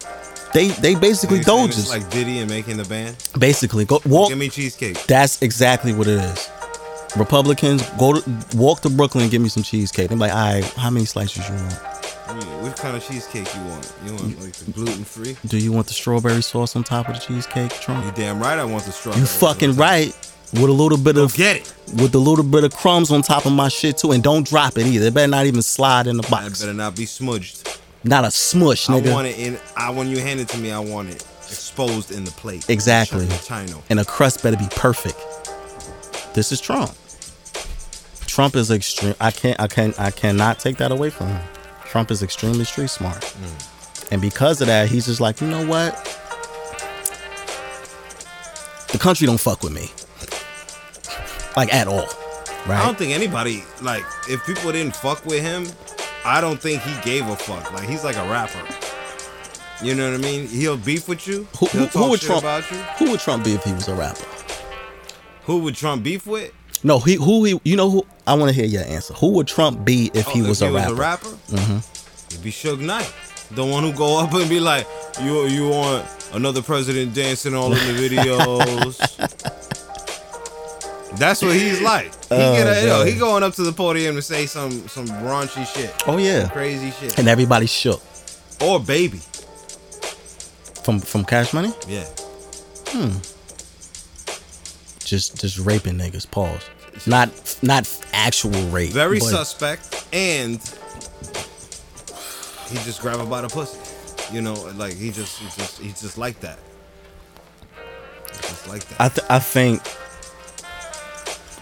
They 0.53 0.69
they 0.69 0.95
basically 0.95 1.39
doges. 1.39 1.89
like 1.89 2.09
Diddy 2.09 2.39
and 2.39 2.49
making 2.49 2.77
the 2.77 2.85
band. 2.85 3.15
basically, 3.37 3.85
go 3.85 4.01
walk. 4.05 4.29
Give 4.29 4.37
me 4.37 4.49
cheesecake. 4.49 5.03
That's 5.05 5.41
exactly 5.41 5.93
what 5.93 6.07
it 6.07 6.19
is. 6.19 6.49
Republicans 7.15 7.87
go 7.99 8.19
to 8.19 8.57
walk 8.57 8.81
to 8.81 8.89
Brooklyn 8.89 9.23
and 9.23 9.31
give 9.31 9.41
me 9.41 9.49
some 9.49 9.63
cheesecake. 9.63 10.09
They're 10.09 10.17
like, 10.17 10.31
all 10.31 10.37
right, 10.37 10.63
how 10.73 10.89
many 10.89 11.05
slices 11.05 11.47
you 11.47 11.55
want? 11.55 11.73
What 12.61 12.75
kind 12.77 12.95
of 12.95 13.03
cheesecake 13.05 13.53
you 13.55 13.61
want? 13.63 13.93
You 14.05 14.13
want 14.13 14.41
like 14.41 14.53
the 14.53 14.71
gluten 14.71 15.03
free? 15.03 15.35
Do 15.47 15.57
you 15.57 15.71
want 15.71 15.87
the 15.87 15.93
strawberry 15.93 16.43
sauce 16.43 16.75
on 16.75 16.83
top 16.83 17.09
of 17.09 17.15
the 17.15 17.21
cheesecake, 17.21 17.71
Trump? 17.79 18.05
You 18.05 18.11
damn 18.11 18.39
right. 18.39 18.59
I 18.59 18.63
want 18.63 18.83
the 18.83 18.91
strawberry. 18.91 19.21
You 19.21 19.27
fucking 19.27 19.75
right. 19.75 20.15
With 20.53 20.63
a 20.63 20.73
little 20.73 20.97
bit 20.97 21.17
of 21.17 21.35
Get 21.35 21.57
it. 21.57 21.73
with 22.01 22.13
a 22.15 22.19
little 22.19 22.43
bit 22.43 22.63
of 22.63 22.75
crumbs 22.75 23.11
on 23.11 23.21
top 23.21 23.45
of 23.45 23.51
my 23.51 23.67
shit 23.69 23.97
too, 23.97 24.11
and 24.11 24.23
don't 24.23 24.47
drop 24.47 24.77
it 24.77 24.85
either. 24.85 25.07
It 25.07 25.13
better 25.13 25.29
not 25.29 25.45
even 25.45 25.61
slide 25.61 26.07
in 26.07 26.17
the 26.17 26.23
box. 26.23 26.59
better 26.61 26.73
not 26.73 26.95
be 26.95 27.05
smudged. 27.05 27.79
Not 28.03 28.25
a 28.25 28.31
smush, 28.31 28.87
nigga. 28.87 29.11
I 29.11 29.13
want 29.13 29.27
it 29.27 29.37
in. 29.39 29.59
I 29.75 29.89
when 29.89 30.07
you 30.07 30.19
hand 30.19 30.39
it 30.39 30.47
to 30.49 30.57
me, 30.57 30.71
I 30.71 30.79
want 30.79 31.09
it 31.09 31.25
exposed 31.47 32.11
in 32.11 32.23
the 32.23 32.31
plate. 32.31 32.69
Exactly. 32.69 33.27
China. 33.43 33.75
and 33.89 33.99
a 33.99 34.05
crust 34.05 34.41
better 34.43 34.57
be 34.57 34.67
perfect. 34.71 35.17
This 36.33 36.51
is 36.51 36.61
Trump. 36.61 36.91
Trump 38.27 38.55
is 38.55 38.71
extreme. 38.71 39.15
I 39.19 39.31
can't. 39.31 39.59
I 39.59 39.67
can't. 39.67 39.99
I 39.99 40.11
cannot 40.11 40.59
take 40.59 40.77
that 40.77 40.91
away 40.91 41.09
from 41.09 41.27
him. 41.27 41.41
Trump 41.85 42.11
is 42.11 42.23
extremely 42.23 42.63
street 42.65 42.89
smart, 42.89 43.21
mm. 43.21 44.11
and 44.11 44.21
because 44.21 44.61
of 44.61 44.67
that, 44.67 44.87
he's 44.89 45.07
just 45.07 45.19
like, 45.19 45.41
you 45.41 45.47
know 45.47 45.65
what? 45.65 46.05
The 48.91 48.99
country 48.99 49.25
don't 49.25 49.39
fuck 49.39 49.63
with 49.63 49.73
me, 49.73 49.89
like 51.57 51.73
at 51.73 51.87
all, 51.87 52.07
I 52.67 52.85
don't 52.85 52.97
think 52.97 53.13
anybody 53.13 53.63
like 53.81 54.03
if 54.29 54.45
people 54.45 54.71
didn't 54.71 54.95
fuck 54.95 55.25
with 55.25 55.41
him, 55.41 55.65
I 56.25 56.41
don't 56.41 56.59
think 56.61 56.81
he 56.81 57.01
gave 57.01 57.27
a 57.27 57.35
fuck. 57.35 57.71
Like 57.73 57.87
he's 57.87 58.03
like 58.03 58.17
a 58.17 58.27
rapper. 58.29 58.61
You 59.83 59.95
know 59.95 60.11
what 60.11 60.19
I 60.19 60.21
mean? 60.21 60.47
He'll 60.47 60.75
beef 60.77 61.07
with 61.07 61.25
you. 61.27 61.47
Who, 61.59 61.65
who, 61.67 61.85
talk 61.85 61.91
who 61.93 62.09
would 62.09 62.19
Trump? 62.21 62.41
about 62.43 62.69
you. 62.69 62.77
Who 62.77 63.11
would 63.11 63.19
Trump 63.21 63.45
be 63.45 63.53
if 63.53 63.63
he 63.63 63.71
was 63.71 63.87
a 63.87 63.95
rapper? 63.95 64.25
Who 65.45 65.59
would 65.59 65.75
Trump 65.75 66.03
beef 66.03 66.27
with? 66.27 66.51
No, 66.83 66.99
he 66.99 67.15
who 67.15 67.43
he. 67.45 67.59
You 67.63 67.75
know 67.77 67.89
who? 67.89 68.05
I 68.27 68.33
want 68.35 68.49
to 68.49 68.55
hear 68.55 68.65
your 68.65 68.83
answer. 68.83 69.13
Who 69.15 69.31
would 69.31 69.47
Trump 69.47 69.83
be 69.85 70.11
if 70.13 70.27
he 70.27 70.41
Oh, 70.41 70.49
was, 70.49 70.61
if 70.61 70.67
a, 70.67 70.71
he 70.71 70.75
rapper? 70.77 70.89
was 70.91 70.99
a 70.99 71.01
rapper, 71.01 71.27
mm-hmm. 71.27 72.33
he'd 72.35 72.43
be 72.43 72.51
Suge 72.51 72.79
Knight, 72.81 73.11
the 73.51 73.65
one 73.65 73.83
who 73.83 73.91
go 73.93 74.19
up 74.19 74.33
and 74.33 74.49
be 74.49 74.59
like, 74.59 74.85
"You 75.21 75.45
you 75.47 75.69
want 75.69 76.05
another 76.33 76.61
president 76.61 77.13
dancing 77.15 77.55
all 77.55 77.73
in 77.73 77.95
the 77.95 78.09
videos?" 78.09 78.99
That's 81.17 81.41
what 81.41 81.55
he's 81.55 81.81
like. 81.81 82.13
He 82.25 82.35
Oh, 82.35 82.55
get 82.55 82.67
a, 82.67 82.85
yo, 82.87 83.03
he 83.05 83.17
going 83.17 83.43
up 83.43 83.53
to 83.55 83.63
the 83.63 83.71
podium 83.73 84.15
to 84.15 84.21
say 84.21 84.45
some 84.45 84.87
some 84.87 85.07
raunchy 85.07 85.65
shit, 85.65 85.93
Oh 86.07 86.17
yeah, 86.17 86.47
crazy 86.49 86.91
shit, 86.91 87.17
and 87.17 87.27
everybody 87.27 87.65
shook 87.65 88.01
or 88.61 88.79
baby. 88.79 89.19
from 90.83 90.99
from 90.99 91.25
Cash 91.25 91.53
Money. 91.53 91.73
Yeah, 91.87 92.05
Hmm. 92.89 93.17
just 95.03 95.39
just 95.39 95.57
raping 95.59 95.95
niggas. 95.97 96.29
Pause. 96.29 96.61
Not 97.07 97.29
not 97.63 97.87
actual 98.13 98.51
rape. 98.69 98.91
very 98.91 99.19
suspect, 99.19 100.05
and 100.13 100.59
he 102.69 102.75
just 102.85 103.01
grab 103.01 103.17
her 103.19 103.25
by 103.25 103.41
the 103.41 103.49
pussy. 103.49 103.79
You 104.33 104.41
know, 104.41 104.53
like 104.75 104.93
he 104.95 105.11
just 105.11 105.39
he 105.39 105.45
just 105.59 105.79
he's 105.79 106.01
just 106.01 106.17
like 106.17 106.39
that. 106.41 106.59
Just 108.41 108.67
like 108.67 108.85
that. 108.89 109.01
I 109.01 109.09
th- 109.09 109.27
I 109.29 109.39
think 109.39 109.81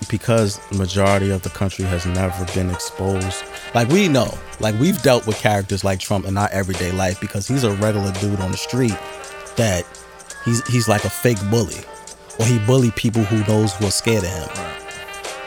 because 0.10 0.60
the 0.70 0.78
majority 0.78 1.30
of 1.30 1.42
the 1.44 1.50
country 1.50 1.86
has 1.86 2.06
never 2.06 2.46
been 2.54 2.70
exposed. 2.70 3.44
Like 3.74 3.88
we 3.90 4.08
know, 4.08 4.34
like 4.60 4.80
we've 4.80 5.02
dealt 5.02 5.28
with 5.28 5.38
characters 5.38 5.84
like 5.84 6.00
Trump 6.00 6.26
in 6.26 6.38
our 6.38 6.50
everyday 6.52 6.92
life 6.92 7.20
because 7.20 7.48
he's 7.48 7.64
a 7.64 7.72
regular 7.76 8.12
dude 8.14 8.40
on 8.40 8.52
the 8.52 8.58
street 8.58 8.98
that 9.56 9.86
he's 10.46 10.66
he's 10.68 10.88
like 10.88 11.04
a 11.04 11.10
fake 11.10 11.40
bully, 11.50 11.82
or 12.40 12.46
he 12.46 12.60
bully 12.66 12.92
people 12.92 13.24
who 13.24 13.46
knows 13.52 13.74
who 13.76 13.86
are 13.86 13.92
scared 13.92 14.24
of 14.24 14.58
him. 14.58 14.68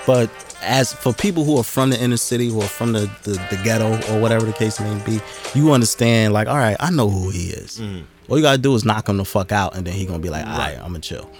But 0.07 0.31
as 0.63 0.93
for 0.93 1.13
people 1.13 1.45
who 1.45 1.57
are 1.59 1.65
from 1.65 1.91
the 1.91 2.03
inner 2.03 2.17
city, 2.17 2.49
who 2.49 2.61
are 2.61 2.69
from 2.69 2.93
the, 2.93 3.11
the, 3.23 3.33
the 3.51 3.61
ghetto 3.65 3.93
or 4.13 4.21
whatever 4.21 4.45
the 4.45 4.53
case 4.53 4.79
may 4.81 5.03
be, 5.05 5.21
you 5.55 5.73
understand 5.73 6.33
like, 6.33 6.49
all 6.49 6.57
right, 6.57 6.77
I 6.81 6.91
know 6.91 7.09
who 7.09 7.31
he 7.31 7.51
is. 7.51 7.79
Mm. 7.79 8.05
All 8.29 8.37
you 8.37 8.43
gotta 8.43 8.59
do 8.59 8.75
is 8.75 8.85
knock 8.85 9.09
him 9.09 9.17
the 9.17 9.25
fuck 9.25 9.53
out, 9.53 9.77
and 9.77 9.87
then 9.87 9.95
he 9.95 10.07
gonna 10.07 10.21
be 10.21 10.31
like, 10.31 10.47
all 10.47 10.59
right, 10.59 10.77
I'm 10.77 10.89
gonna 10.89 11.01
chill. 11.01 11.31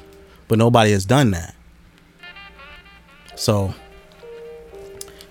But 0.49 0.59
nobody 0.59 0.91
has 0.93 1.05
done 1.05 1.31
that. 1.33 1.55
So, 3.41 3.73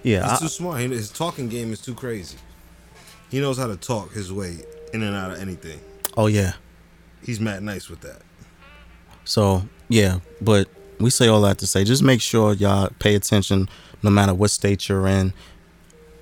yeah, 0.02 0.24
He's 0.24 0.32
I- 0.32 0.38
too 0.40 0.48
smart. 0.48 0.82
His 0.82 1.12
talking 1.12 1.48
game 1.48 1.72
is 1.72 1.80
too 1.80 1.94
crazy. 1.94 2.38
He 3.30 3.40
knows 3.40 3.60
how 3.60 3.68
to 3.68 3.76
talk 3.76 4.14
his 4.14 4.34
way 4.34 4.58
in 4.96 5.04
and 5.04 5.16
out 5.16 5.30
of 5.32 5.40
anything. 5.40 5.80
oh 6.18 6.26
yeah. 6.26 6.54
He's 7.24 7.40
mad 7.40 7.62
nice 7.62 7.88
with 7.88 8.02
that. 8.02 8.22
So 9.26 9.62
yeah, 9.90 10.22
but 10.42 10.68
we 11.00 11.12
say 11.12 11.28
all 11.28 11.42
that 11.42 11.60
to 11.60 11.68
say, 11.68 11.84
just 11.84 12.02
make 12.02 12.20
sure 12.20 12.54
y'all 12.54 12.90
pay 12.98 13.14
attention, 13.14 13.70
no 14.02 14.10
matter 14.10 14.34
what 14.34 14.50
state 14.50 14.90
you're 14.90 15.06
in. 15.08 15.32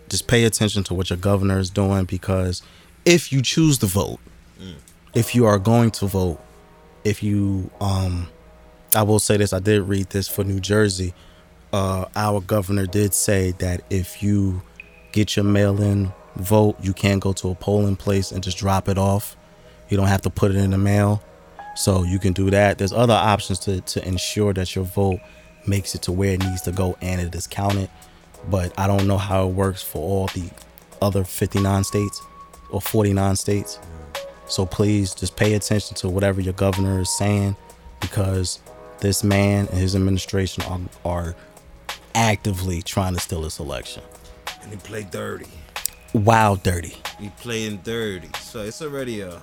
Just 0.09 0.27
pay 0.27 0.43
attention 0.43 0.83
to 0.85 0.93
what 0.93 1.09
your 1.09 1.17
governor 1.17 1.57
is 1.57 1.69
doing 1.69 2.03
because 2.03 2.61
if 3.05 3.31
you 3.31 3.41
choose 3.41 3.77
to 3.77 3.85
vote, 3.85 4.19
if 5.13 5.33
you 5.35 5.45
are 5.45 5.57
going 5.59 5.91
to 5.91 6.05
vote, 6.07 6.39
if 7.05 7.23
you 7.23 7.69
um, 7.79 8.27
I 8.93 9.03
will 9.03 9.19
say 9.19 9.37
this, 9.37 9.53
I 9.53 9.59
did 9.59 9.83
read 9.83 10.09
this 10.09 10.27
for 10.27 10.43
New 10.43 10.59
Jersey. 10.59 11.13
Uh, 11.73 12.05
our 12.15 12.41
governor 12.41 12.85
did 12.85 13.13
say 13.13 13.51
that 13.59 13.81
if 13.89 14.23
you 14.23 14.61
get 15.11 15.35
your 15.35 15.45
mail-in 15.45 16.11
vote. 16.37 16.75
You 16.81 16.93
can 16.93 17.19
go 17.19 17.33
to 17.33 17.49
a 17.49 17.55
polling 17.55 17.95
place 17.95 18.31
and 18.31 18.43
just 18.43 18.57
drop 18.57 18.87
it 18.87 18.97
off. 18.97 19.35
You 19.89 19.97
don't 19.97 20.07
have 20.07 20.21
to 20.23 20.29
put 20.29 20.51
it 20.51 20.57
in 20.57 20.71
the 20.71 20.77
mail. 20.77 21.23
So 21.75 22.03
you 22.03 22.19
can 22.19 22.33
do 22.33 22.49
that. 22.49 22.77
There's 22.77 22.93
other 22.93 23.13
options 23.13 23.59
to, 23.59 23.81
to 23.81 24.07
ensure 24.07 24.53
that 24.53 24.75
your 24.75 24.85
vote 24.85 25.19
makes 25.67 25.95
it 25.95 26.01
to 26.03 26.11
where 26.11 26.33
it 26.33 26.43
needs 26.43 26.61
to 26.61 26.71
go 26.71 26.97
and 27.01 27.21
it 27.21 27.33
is 27.35 27.47
counted. 27.47 27.89
But 28.49 28.77
I 28.79 28.87
don't 28.87 29.07
know 29.07 29.17
how 29.17 29.47
it 29.47 29.53
works 29.53 29.83
for 29.83 29.99
all 29.99 30.27
the 30.27 30.49
other 31.01 31.23
59 31.23 31.83
states 31.83 32.21
or 32.71 32.81
49 32.81 33.35
states. 33.35 33.79
So 34.47 34.65
please 34.65 35.13
just 35.13 35.35
pay 35.35 35.53
attention 35.53 35.95
to 35.97 36.09
whatever 36.09 36.41
your 36.41 36.53
governor 36.53 36.99
is 36.99 37.15
saying 37.15 37.55
because 37.99 38.59
this 38.99 39.23
man 39.23 39.67
and 39.67 39.77
his 39.77 39.95
administration 39.95 40.63
are, 40.63 40.79
are 41.03 41.35
actively 42.17 42.81
trying 42.81 43.13
to 43.13 43.19
steal 43.19 43.41
this 43.43 43.59
election. 43.59 44.01
And 44.63 44.71
he 44.71 44.77
played 44.77 45.11
dirty. 45.11 45.45
Wild 46.13 46.63
dirty. 46.63 46.95
He 47.19 47.29
playing 47.29 47.77
dirty. 47.83 48.29
So 48.41 48.61
it's 48.63 48.81
already 48.81 49.21
a 49.21 49.39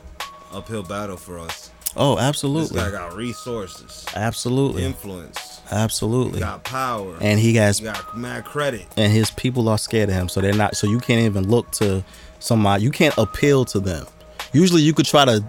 uphill 0.52 0.82
battle 0.82 1.16
for 1.16 1.38
us. 1.38 1.70
Oh, 1.96 2.18
absolutely. 2.18 2.74
This 2.80 2.86
guy 2.86 2.90
got 2.90 3.14
resources, 3.14 4.04
Absolutely. 4.16 4.84
influence, 4.84 5.60
Absolutely. 5.70 6.34
he 6.34 6.40
got 6.40 6.64
power, 6.64 7.16
And 7.20 7.38
he 7.38 7.54
has 7.54 7.78
he 7.78 7.84
got 7.84 8.18
mad 8.18 8.44
credit. 8.44 8.84
and 8.96 9.12
his 9.12 9.30
people 9.30 9.68
are 9.68 9.78
scared 9.78 10.08
of 10.08 10.16
him 10.16 10.28
so 10.28 10.40
they're 10.40 10.52
not 10.54 10.74
so 10.76 10.88
you 10.88 10.98
can't 10.98 11.20
even 11.20 11.48
look 11.48 11.70
to 11.72 12.02
somebody 12.40 12.82
you 12.82 12.90
can't 12.90 13.16
appeal 13.16 13.64
to 13.66 13.78
them 13.78 14.06
usually 14.52 14.82
you 14.82 14.92
could 14.92 15.06
try 15.06 15.24
to 15.24 15.44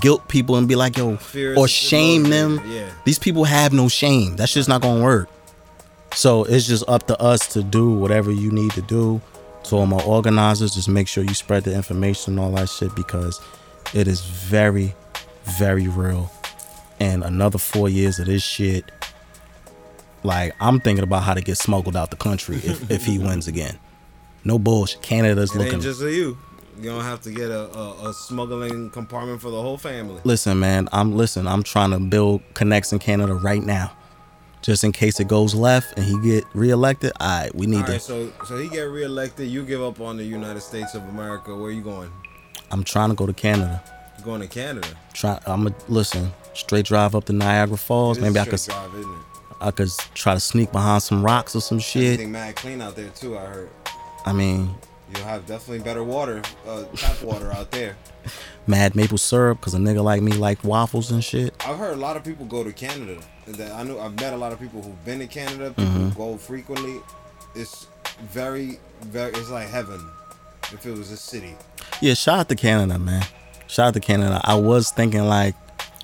guilt 0.00 0.26
people 0.28 0.56
and 0.56 0.66
be 0.66 0.76
like 0.76 0.96
yo 0.96 1.18
Fear 1.18 1.56
or 1.58 1.68
shame 1.68 2.22
them 2.22 2.58
yeah. 2.70 2.88
these 3.04 3.18
people 3.18 3.44
have 3.44 3.74
no 3.74 3.86
shame 3.88 4.34
that's 4.36 4.54
just 4.54 4.70
not 4.70 4.80
gonna 4.80 5.02
work 5.04 5.28
so 6.14 6.44
it's 6.44 6.66
just 6.66 6.88
up 6.88 7.06
to 7.06 7.20
us 7.20 7.46
to 7.54 7.62
do 7.62 7.90
whatever 7.92 8.30
you 8.30 8.50
need 8.50 8.70
to 8.72 8.82
do 8.82 9.20
to 9.64 9.76
all 9.76 9.86
my 9.86 10.02
organizers 10.04 10.74
just 10.74 10.88
make 10.88 11.08
sure 11.08 11.22
you 11.24 11.34
spread 11.34 11.64
the 11.64 11.74
information 11.74 12.32
and 12.34 12.40
all 12.40 12.50
that 12.52 12.68
shit 12.68 12.94
because 12.94 13.40
it 13.94 14.06
is 14.08 14.20
very 14.22 14.94
very 15.58 15.88
real 15.88 16.30
and 17.00 17.22
another 17.24 17.58
four 17.58 17.88
years 17.88 18.18
of 18.18 18.26
this 18.26 18.42
shit 18.42 18.84
like 20.24 20.54
I'm 20.60 20.78
thinking 20.80 21.02
about 21.02 21.24
how 21.24 21.34
to 21.34 21.40
get 21.40 21.58
smuggled 21.58 21.96
out 21.96 22.10
the 22.10 22.16
country 22.16 22.56
if, 22.56 22.90
if 22.90 23.04
he 23.04 23.18
wins 23.18 23.48
again. 23.48 23.76
No 24.44 24.56
bullshit. 24.58 25.02
Canada's 25.02 25.52
It 25.52 25.58
looking. 25.58 25.74
ain't 25.74 25.82
just 25.82 26.00
a 26.00 26.12
you. 26.12 26.38
You 26.78 26.90
don't 26.90 27.02
have 27.02 27.20
to 27.22 27.32
get 27.32 27.50
a, 27.50 27.76
a, 27.76 28.10
a 28.10 28.14
smuggling 28.14 28.90
compartment 28.90 29.40
for 29.40 29.50
the 29.50 29.60
whole 29.60 29.78
family. 29.78 30.20
listen, 30.24 30.58
man. 30.60 30.88
I'm 30.92 31.16
listen. 31.16 31.48
I'm 31.48 31.64
trying 31.64 31.90
to 31.90 31.98
build 31.98 32.40
connects 32.54 32.92
in 32.92 33.00
Canada 33.00 33.34
right 33.34 33.62
now, 33.62 33.90
just 34.62 34.84
in 34.84 34.92
case 34.92 35.20
it 35.20 35.28
goes 35.28 35.54
left 35.54 35.96
and 35.98 36.06
he 36.06 36.18
get 36.20 36.44
reelected. 36.54 37.12
All 37.20 37.42
right, 37.42 37.54
we 37.54 37.66
need 37.66 37.80
All 37.80 37.86
to. 37.86 38.00
so 38.00 38.32
so 38.46 38.56
he 38.56 38.68
get 38.68 38.82
reelected. 38.82 39.48
You 39.48 39.64
give 39.64 39.82
up 39.82 40.00
on 40.00 40.16
the 40.16 40.24
United 40.24 40.60
States 40.60 40.94
of 40.94 41.02
America. 41.08 41.54
Where 41.54 41.70
you 41.70 41.82
going? 41.82 42.10
I'm 42.70 42.84
trying 42.84 43.10
to 43.10 43.14
go 43.14 43.26
to 43.26 43.32
Canada. 43.34 43.82
You 44.18 44.24
going 44.24 44.40
to 44.40 44.46
Canada? 44.48 44.88
Try. 45.12 45.38
I'm 45.46 45.64
gonna 45.64 45.74
listen. 45.88 46.32
Straight 46.54 46.86
drive 46.86 47.14
up 47.14 47.24
to 47.24 47.32
Niagara 47.32 47.76
Falls. 47.76 48.18
Maybe 48.18 48.38
I 48.38 48.44
could. 48.44 48.60
straight 48.60 48.74
drive, 48.76 48.94
isn't 48.94 49.10
it? 49.12 49.18
I 49.60 49.70
could 49.70 49.90
try 50.14 50.34
to 50.34 50.40
sneak 50.40 50.72
behind 50.72 51.02
some 51.02 51.24
rocks 51.24 51.54
or 51.54 51.60
some 51.60 51.78
shit. 51.78 52.04
Everything 52.14 52.32
mad 52.32 52.56
clean 52.56 52.80
out 52.80 52.96
there 52.96 53.08
too. 53.10 53.38
I 53.38 53.44
heard 53.46 53.70
I 54.24 54.32
mean, 54.32 54.74
you'll 55.14 55.24
have 55.24 55.46
definitely 55.46 55.84
better 55.84 56.02
water, 56.04 56.42
uh, 56.66 56.84
tap 56.96 57.22
water 57.22 57.52
out 57.52 57.70
there. 57.70 57.96
mad 58.66 58.94
maple 58.94 59.18
syrup 59.18 59.58
because 59.60 59.74
a 59.74 59.78
nigga 59.78 60.02
like 60.02 60.22
me 60.22 60.32
like 60.32 60.62
waffles 60.64 61.10
and 61.10 61.22
shit. 61.24 61.54
I've 61.66 61.78
heard 61.78 61.94
a 61.94 62.00
lot 62.00 62.16
of 62.16 62.24
people 62.24 62.46
go 62.46 62.62
to 62.64 62.72
Canada. 62.72 63.20
That 63.46 63.72
I 63.72 63.82
know 63.82 63.98
I've 64.00 64.14
met 64.20 64.32
a 64.32 64.36
lot 64.36 64.52
of 64.52 64.60
people 64.60 64.80
who've 64.82 65.04
been 65.04 65.18
to 65.18 65.26
Canada. 65.26 65.70
People 65.70 65.84
Mm-hmm. 65.84 66.08
who 66.10 66.32
go 66.32 66.36
frequently. 66.36 67.00
It's 67.54 67.86
very, 68.30 68.78
very. 69.02 69.30
It's 69.32 69.50
like 69.50 69.68
heaven. 69.68 70.00
If 70.72 70.86
it 70.86 70.92
was 70.96 71.10
a 71.10 71.16
city. 71.16 71.54
Yeah, 72.00 72.14
shout 72.14 72.38
out 72.38 72.48
to 72.48 72.54
Canada, 72.56 72.98
man. 72.98 73.24
Shout 73.66 73.88
out 73.88 73.94
to 73.94 74.00
Canada. 74.00 74.40
I 74.44 74.54
was 74.54 74.90
thinking 74.90 75.24
like 75.24 75.54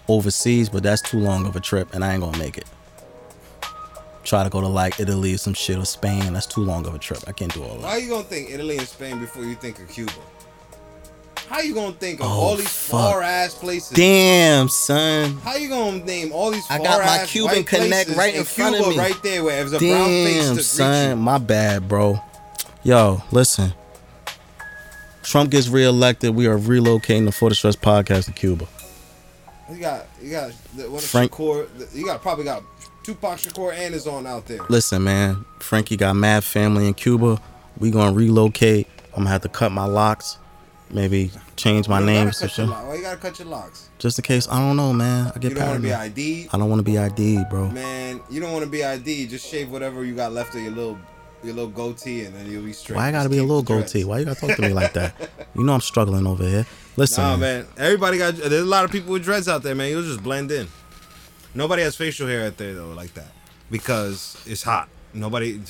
overseas, 0.09 0.68
but 0.68 0.82
that's 0.82 1.01
too 1.03 1.18
long 1.20 1.47
of 1.47 1.55
a 1.57 1.61
trip, 1.61 1.95
and 1.95 2.05
I 2.05 2.12
ain't 2.14 2.22
gonna 2.22 2.36
make 2.39 2.59
it. 2.59 2.66
Try 4.24 4.45
to 4.45 4.51
go 4.51 4.61
to 4.61 4.66
like 4.68 5.01
Italy 5.01 5.32
or 5.34 5.39
some 5.39 5.55
shit 5.55 5.78
or 5.78 5.84
Spain. 5.86 6.32
That's 6.34 6.45
too 6.47 6.61
long 6.62 6.86
of 6.86 6.95
a 6.95 6.99
trip. 6.99 7.20
I 7.26 7.32
can't 7.32 7.53
do 7.55 7.62
all 7.62 7.76
that. 7.76 7.82
Why 7.82 7.95
that. 7.95 8.03
you 8.03 8.11
gonna 8.11 8.24
think 8.24 8.51
Italy 8.51 8.76
and 8.76 8.86
Spain 8.86 9.20
before 9.20 9.45
you 9.45 9.55
think 9.55 9.78
of 9.80 9.89
Cuba? 9.89 10.12
How 11.49 11.61
you 11.61 11.74
gonna 11.74 11.92
think 11.92 12.20
of 12.20 12.26
Oh, 12.26 12.30
all 12.30 12.57
these 12.57 12.68
far 12.68 13.22
ass 13.22 13.55
places? 13.55 13.90
Damn, 13.96 14.68
son. 14.68 15.38
How 15.38 15.57
you 15.57 15.68
gonna 15.68 16.05
name 16.05 16.30
all 16.32 16.51
these? 16.51 16.64
I 16.70 16.78
got 16.78 17.05
my 17.05 17.24
Cuban 17.26 17.64
connect 17.64 18.11
right 18.11 18.34
in 18.34 18.40
and 18.40 18.49
front 18.49 18.74
of 18.76 18.82
Cuba 18.82 18.90
me. 18.90 18.99
right 18.99 19.22
there, 19.22 19.42
where 19.44 19.61
it 19.61 19.64
was 19.64 19.72
a 19.72 19.78
brown 19.78 20.07
face 20.07 20.46
Damn, 20.46 20.59
son. 20.61 21.18
My 21.18 21.38
bad, 21.38 21.88
bro. 21.88 22.20
Yo, 22.82 23.22
listen. 23.32 23.72
Trump 25.22 25.51
gets 25.51 25.68
reelected. 25.68 26.34
We 26.34 26.46
are 26.46 26.59
relocating 26.59 27.24
the 27.26 27.32
For 27.32 27.49
the 27.51 27.55
Stress 27.55 27.76
podcast 27.76 28.26
to 28.26 28.32
Cuba. 28.32 28.66
you. 29.70 29.76
Got, 29.78 30.07
you 30.22 30.30
got 30.30 30.53
what 30.90 31.03
Frank- 31.03 31.32
Shakur, 31.32 31.94
you 31.94 32.05
got 32.07 32.22
probably 32.22 32.44
got 32.44 32.62
Tupac 33.03 33.38
Shakur 33.38 33.74
and 33.74 33.92
his 33.94 34.07
on 34.07 34.26
out 34.26 34.46
there. 34.46 34.61
Listen, 34.68 35.05
man. 35.05 35.44
Frankie 35.61 35.96
got 35.96 36.14
mad 36.16 36.44
family 36.44 36.86
in 36.86 36.94
Cuba. 36.94 37.40
We 37.78 37.90
gonna 37.90 38.12
relocate. 38.12 38.86
I'm 39.12 39.20
gonna 39.24 39.30
have 39.30 39.42
to 39.42 39.49
cut 39.49 39.72
my 39.72 39.84
locks. 39.84 40.38
Maybe 40.91 41.30
change 41.57 41.86
my 41.89 42.01
name. 42.05 42.26
gotta 42.28 42.39
cut 42.39 42.41
your 42.41 42.49
shit. 42.49 42.68
lock- 42.68 42.86
Why 42.89 42.95
you 42.95 43.03
gotta 43.03 43.16
cut 43.18 43.39
your 43.39 43.49
locks? 43.49 43.89
Just 43.99 44.18
in 44.18 44.22
case. 44.22 44.49
I 44.49 44.59
don't 44.59 44.76
know, 44.76 44.93
man. 44.93 45.32
I 45.34 45.39
get 45.39 45.51
You 45.51 45.57
don't 45.57 45.66
want 45.68 45.76
to 45.82 45.82
be. 45.89 45.93
ID, 45.93 46.49
I 46.53 46.57
don't 46.59 46.70
want 46.70 46.78
to 46.80 46.82
be 46.84 46.97
ID, 46.99 47.45
bro. 47.51 47.68
man. 47.70 48.20
You 48.30 48.41
don't 48.41 48.53
want 48.53 48.64
to 48.64 48.70
be 48.70 48.84
ID. 48.84 49.26
Just 49.26 49.47
shave 49.47 49.70
whatever 49.70 50.03
you 50.05 50.14
got 50.14 50.32
left 50.32 50.55
of 50.55 50.62
your 50.62 50.70
little, 50.70 50.99
your 51.45 51.55
little 51.55 51.70
goatee, 51.70 52.24
and 52.24 52.34
then 52.34 52.51
you'll 52.51 52.62
be 52.64 52.72
straight. 52.72 52.97
Why 52.97 53.09
I 53.09 53.11
gotta 53.12 53.24
Just 53.24 53.32
be 53.32 53.39
a 53.39 53.43
little 53.43 53.62
goatee? 53.62 54.05
Why 54.05 54.20
you 54.20 54.24
gotta 54.24 54.41
talk 54.41 54.57
to 54.57 54.62
me 54.62 54.72
like 54.72 54.95
that? 54.95 55.14
You 55.55 55.62
know 55.64 55.74
I'm 55.74 55.80
struggling 55.82 56.26
over 56.26 56.43
here. 56.45 56.66
Listen, 56.97 57.22
Nah, 57.22 57.36
man. 57.36 57.64
man. 57.64 57.66
Everybody 57.76 58.16
got. 58.18 58.36
There's 58.36 58.53
a 58.62 58.64
lot 58.64 58.84
of 58.86 58.91
people 58.91 59.12
with 59.12 59.22
dreads 59.24 59.47
out 59.49 59.62
there, 59.62 59.74
man. 59.74 59.91
You'll 59.91 60.03
just 60.03 60.22
blend 60.22 60.51
in. 60.51 60.68
Nobody 61.55 61.82
has 61.82 61.97
facial 61.97 62.26
hair 62.28 62.47
out 62.47 62.57
there 62.57 62.74
though, 62.74 62.89
like 62.93 63.12
that, 63.14 63.32
because 63.70 64.43
it's 64.47 64.62
hot. 64.62 64.89
Nobody, 65.12 65.61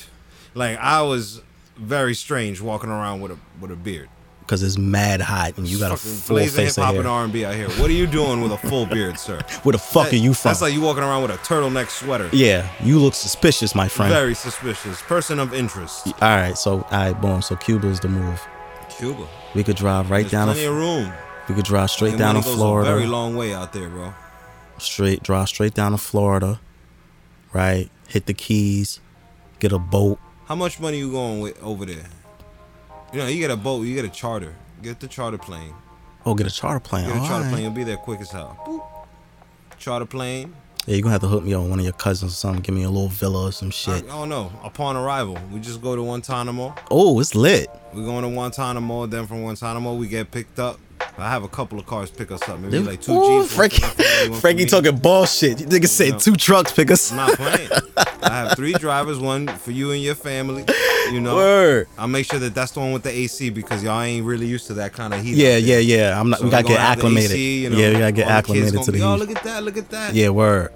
like 0.54 0.78
I 0.78 1.02
was 1.02 1.40
very 1.76 2.14
strange 2.14 2.60
walking 2.60 2.90
around 2.90 3.20
with 3.20 3.32
a 3.32 3.38
with 3.60 3.70
a 3.72 3.76
beard. 3.76 4.08
Because 4.48 4.62
it's 4.62 4.78
mad 4.78 5.20
hot 5.20 5.58
and 5.58 5.68
you 5.68 5.78
got 5.78 5.92
a 5.92 5.96
full 5.98 6.38
face 6.38 6.56
hip 6.56 6.68
of 6.70 6.76
hop 6.84 6.92
hair. 6.92 7.00
and 7.00 7.06
R 7.08 7.24
and 7.24 7.32
B 7.32 7.44
out 7.44 7.54
here. 7.54 7.68
What 7.72 7.90
are 7.90 7.92
you 7.92 8.06
doing 8.06 8.40
with 8.40 8.50
a 8.52 8.56
full 8.56 8.86
beard, 8.86 9.18
sir? 9.18 9.40
Where 9.62 9.72
the 9.74 9.78
fuck 9.78 10.10
are 10.10 10.16
you 10.16 10.32
from? 10.32 10.48
That's 10.48 10.62
like 10.62 10.72
you 10.72 10.80
walking 10.80 11.02
around 11.02 11.20
with 11.20 11.30
a 11.32 11.36
turtleneck 11.38 11.90
sweater. 11.90 12.30
yeah, 12.32 12.66
you 12.82 12.98
look 12.98 13.12
suspicious, 13.14 13.74
my 13.74 13.88
friend. 13.88 14.10
Very 14.10 14.34
suspicious. 14.34 15.02
Person 15.02 15.38
of 15.38 15.52
interest. 15.52 16.06
All 16.06 16.14
right, 16.22 16.56
so 16.56 16.78
all 16.80 16.88
right, 16.90 17.12
boom. 17.20 17.42
So 17.42 17.56
Cuba's 17.56 18.00
the 18.00 18.08
move. 18.08 18.40
Cuba. 18.88 19.28
We 19.54 19.62
could 19.62 19.76
drive 19.76 20.10
right 20.10 20.22
There's 20.22 20.32
down. 20.32 20.46
plenty 20.46 20.62
To, 20.62 20.70
of 20.70 20.76
room. 20.76 21.12
we 21.48 21.54
could 21.54 21.64
drive 21.66 21.90
straight 21.90 22.10
And 22.10 22.18
down 22.18 22.34
to 22.36 22.40
goes 22.40 22.54
Florida. 22.54 22.90
A 22.90 22.94
very 22.94 23.06
long 23.06 23.36
way 23.36 23.52
out 23.54 23.72
there, 23.74 23.88
bro. 23.90 24.14
straight 24.78 25.22
drive 25.22 25.48
straight 25.48 25.74
down 25.74 25.92
to 25.92 25.98
Florida, 25.98 26.58
right? 27.52 27.90
Hit 28.08 28.24
the 28.26 28.34
Keys, 28.34 29.00
get 29.58 29.72
a 29.72 29.78
boat. 29.78 30.18
How 30.46 30.54
much 30.54 30.80
money 30.80 30.96
you 30.98 31.12
going 31.12 31.40
with 31.40 31.62
over 31.62 31.84
there? 31.84 32.06
You 33.12 33.20
know, 33.20 33.26
you 33.26 33.38
get 33.38 33.50
a 33.50 33.56
boat, 33.56 33.82
you 33.86 33.94
get 33.94 34.04
a 34.04 34.08
charter. 34.10 34.54
Get 34.82 35.00
the 35.00 35.08
charter 35.08 35.38
plane. 35.38 35.74
Oh, 36.26 36.34
get 36.34 36.46
a 36.46 36.50
charter 36.50 36.80
plane. 36.80 37.06
Get 37.06 37.16
a 37.16 37.20
All 37.20 37.26
charter 37.26 37.44
right. 37.44 37.50
plane, 37.52 37.62
you'll 37.64 37.72
be 37.72 37.84
there 37.84 37.96
quick 37.96 38.20
as 38.20 38.30
hell. 38.30 38.58
Boop. 38.66 39.78
Charter 39.78 40.04
plane. 40.06 40.54
Yeah, 40.86 40.94
you're 40.94 41.02
gonna 41.02 41.12
have 41.12 41.20
to 41.22 41.28
hook 41.28 41.44
me 41.44 41.54
up 41.54 41.62
with 41.62 41.70
one 41.70 41.78
of 41.78 41.84
your 41.84 41.94
cousins 41.94 42.32
or 42.32 42.34
something. 42.34 42.62
Give 42.62 42.74
me 42.74 42.82
a 42.82 42.90
little 42.90 43.08
villa 43.08 43.48
or 43.48 43.52
some 43.52 43.68
I, 43.68 43.70
shit. 43.70 44.04
I 44.04 44.08
don't 44.08 44.28
know. 44.28 44.52
Upon 44.64 44.96
arrival, 44.96 45.38
we 45.52 45.60
just 45.60 45.80
go 45.82 45.94
to 45.96 46.02
Guantanamo. 46.02 46.74
Oh, 46.90 47.18
it's 47.20 47.34
lit. 47.34 47.68
We're 47.94 48.04
going 48.04 48.24
to 48.24 48.30
Guantanamo. 48.30 49.06
Then 49.06 49.26
from 49.26 49.40
Guantanamo, 49.42 49.94
we 49.94 50.08
get 50.08 50.30
picked 50.30 50.58
up. 50.58 50.78
I 51.16 51.28
have 51.30 51.42
a 51.42 51.48
couple 51.48 51.78
of 51.78 51.86
cars 51.86 52.10
pick 52.10 52.30
us 52.30 52.48
up. 52.48 52.60
Maybe 52.60 52.78
like 52.80 53.00
two 53.00 53.12
Ooh, 53.12 53.42
G's. 53.42 53.54
Frankie, 53.54 53.80
for 53.80 53.86
my 53.86 53.92
family, 53.94 54.28
one 54.28 54.36
for 54.36 54.40
Frankie 54.40 54.64
talking 54.66 54.96
bullshit. 54.96 55.60
You 55.60 55.66
nigga 55.66 55.88
said 55.88 56.12
know. 56.12 56.18
two 56.18 56.36
trucks 56.36 56.72
pick 56.72 56.90
us. 56.90 57.10
I'm 57.10 57.16
not 57.16 57.36
playing. 57.36 57.70
I 58.22 58.30
have 58.30 58.56
three 58.56 58.72
drivers, 58.72 59.18
one 59.18 59.46
for 59.48 59.70
you 59.70 59.92
and 59.92 60.02
your 60.02 60.14
family. 60.14 60.64
You 61.10 61.20
know, 61.20 61.36
Word. 61.36 61.88
I'll 61.96 62.08
make 62.08 62.26
sure 62.26 62.38
that 62.38 62.54
that's 62.54 62.72
the 62.72 62.80
one 62.80 62.92
with 62.92 63.02
the 63.02 63.10
AC 63.10 63.50
because 63.50 63.82
y'all 63.82 64.00
ain't 64.00 64.26
really 64.26 64.46
used 64.46 64.66
to 64.66 64.74
that 64.74 64.92
kind 64.92 65.14
of 65.14 65.22
heat. 65.22 65.36
Yeah, 65.36 65.56
yeah, 65.56 65.78
yeah. 65.78 66.20
I'm 66.20 66.30
not. 66.30 66.40
So 66.40 66.44
we 66.44 66.50
gotta 66.50 66.68
get 66.68 66.78
acclimated. 66.80 67.30
AC, 67.30 67.62
you 67.64 67.70
know, 67.70 67.78
yeah, 67.78 67.88
we 67.88 67.98
gotta 67.98 68.12
get 68.12 68.30
all 68.30 68.42
the 68.42 68.42
kids 68.42 68.72
acclimated 68.72 68.74
gonna 68.74 68.86
the 68.86 68.92
be, 68.92 69.02
Oh, 69.02 69.16
look 69.16 69.30
at 69.30 69.42
that! 69.44 69.62
Look 69.64 69.76
at 69.76 69.88
that! 69.90 70.14
Yeah, 70.14 70.28
word. 70.28 70.70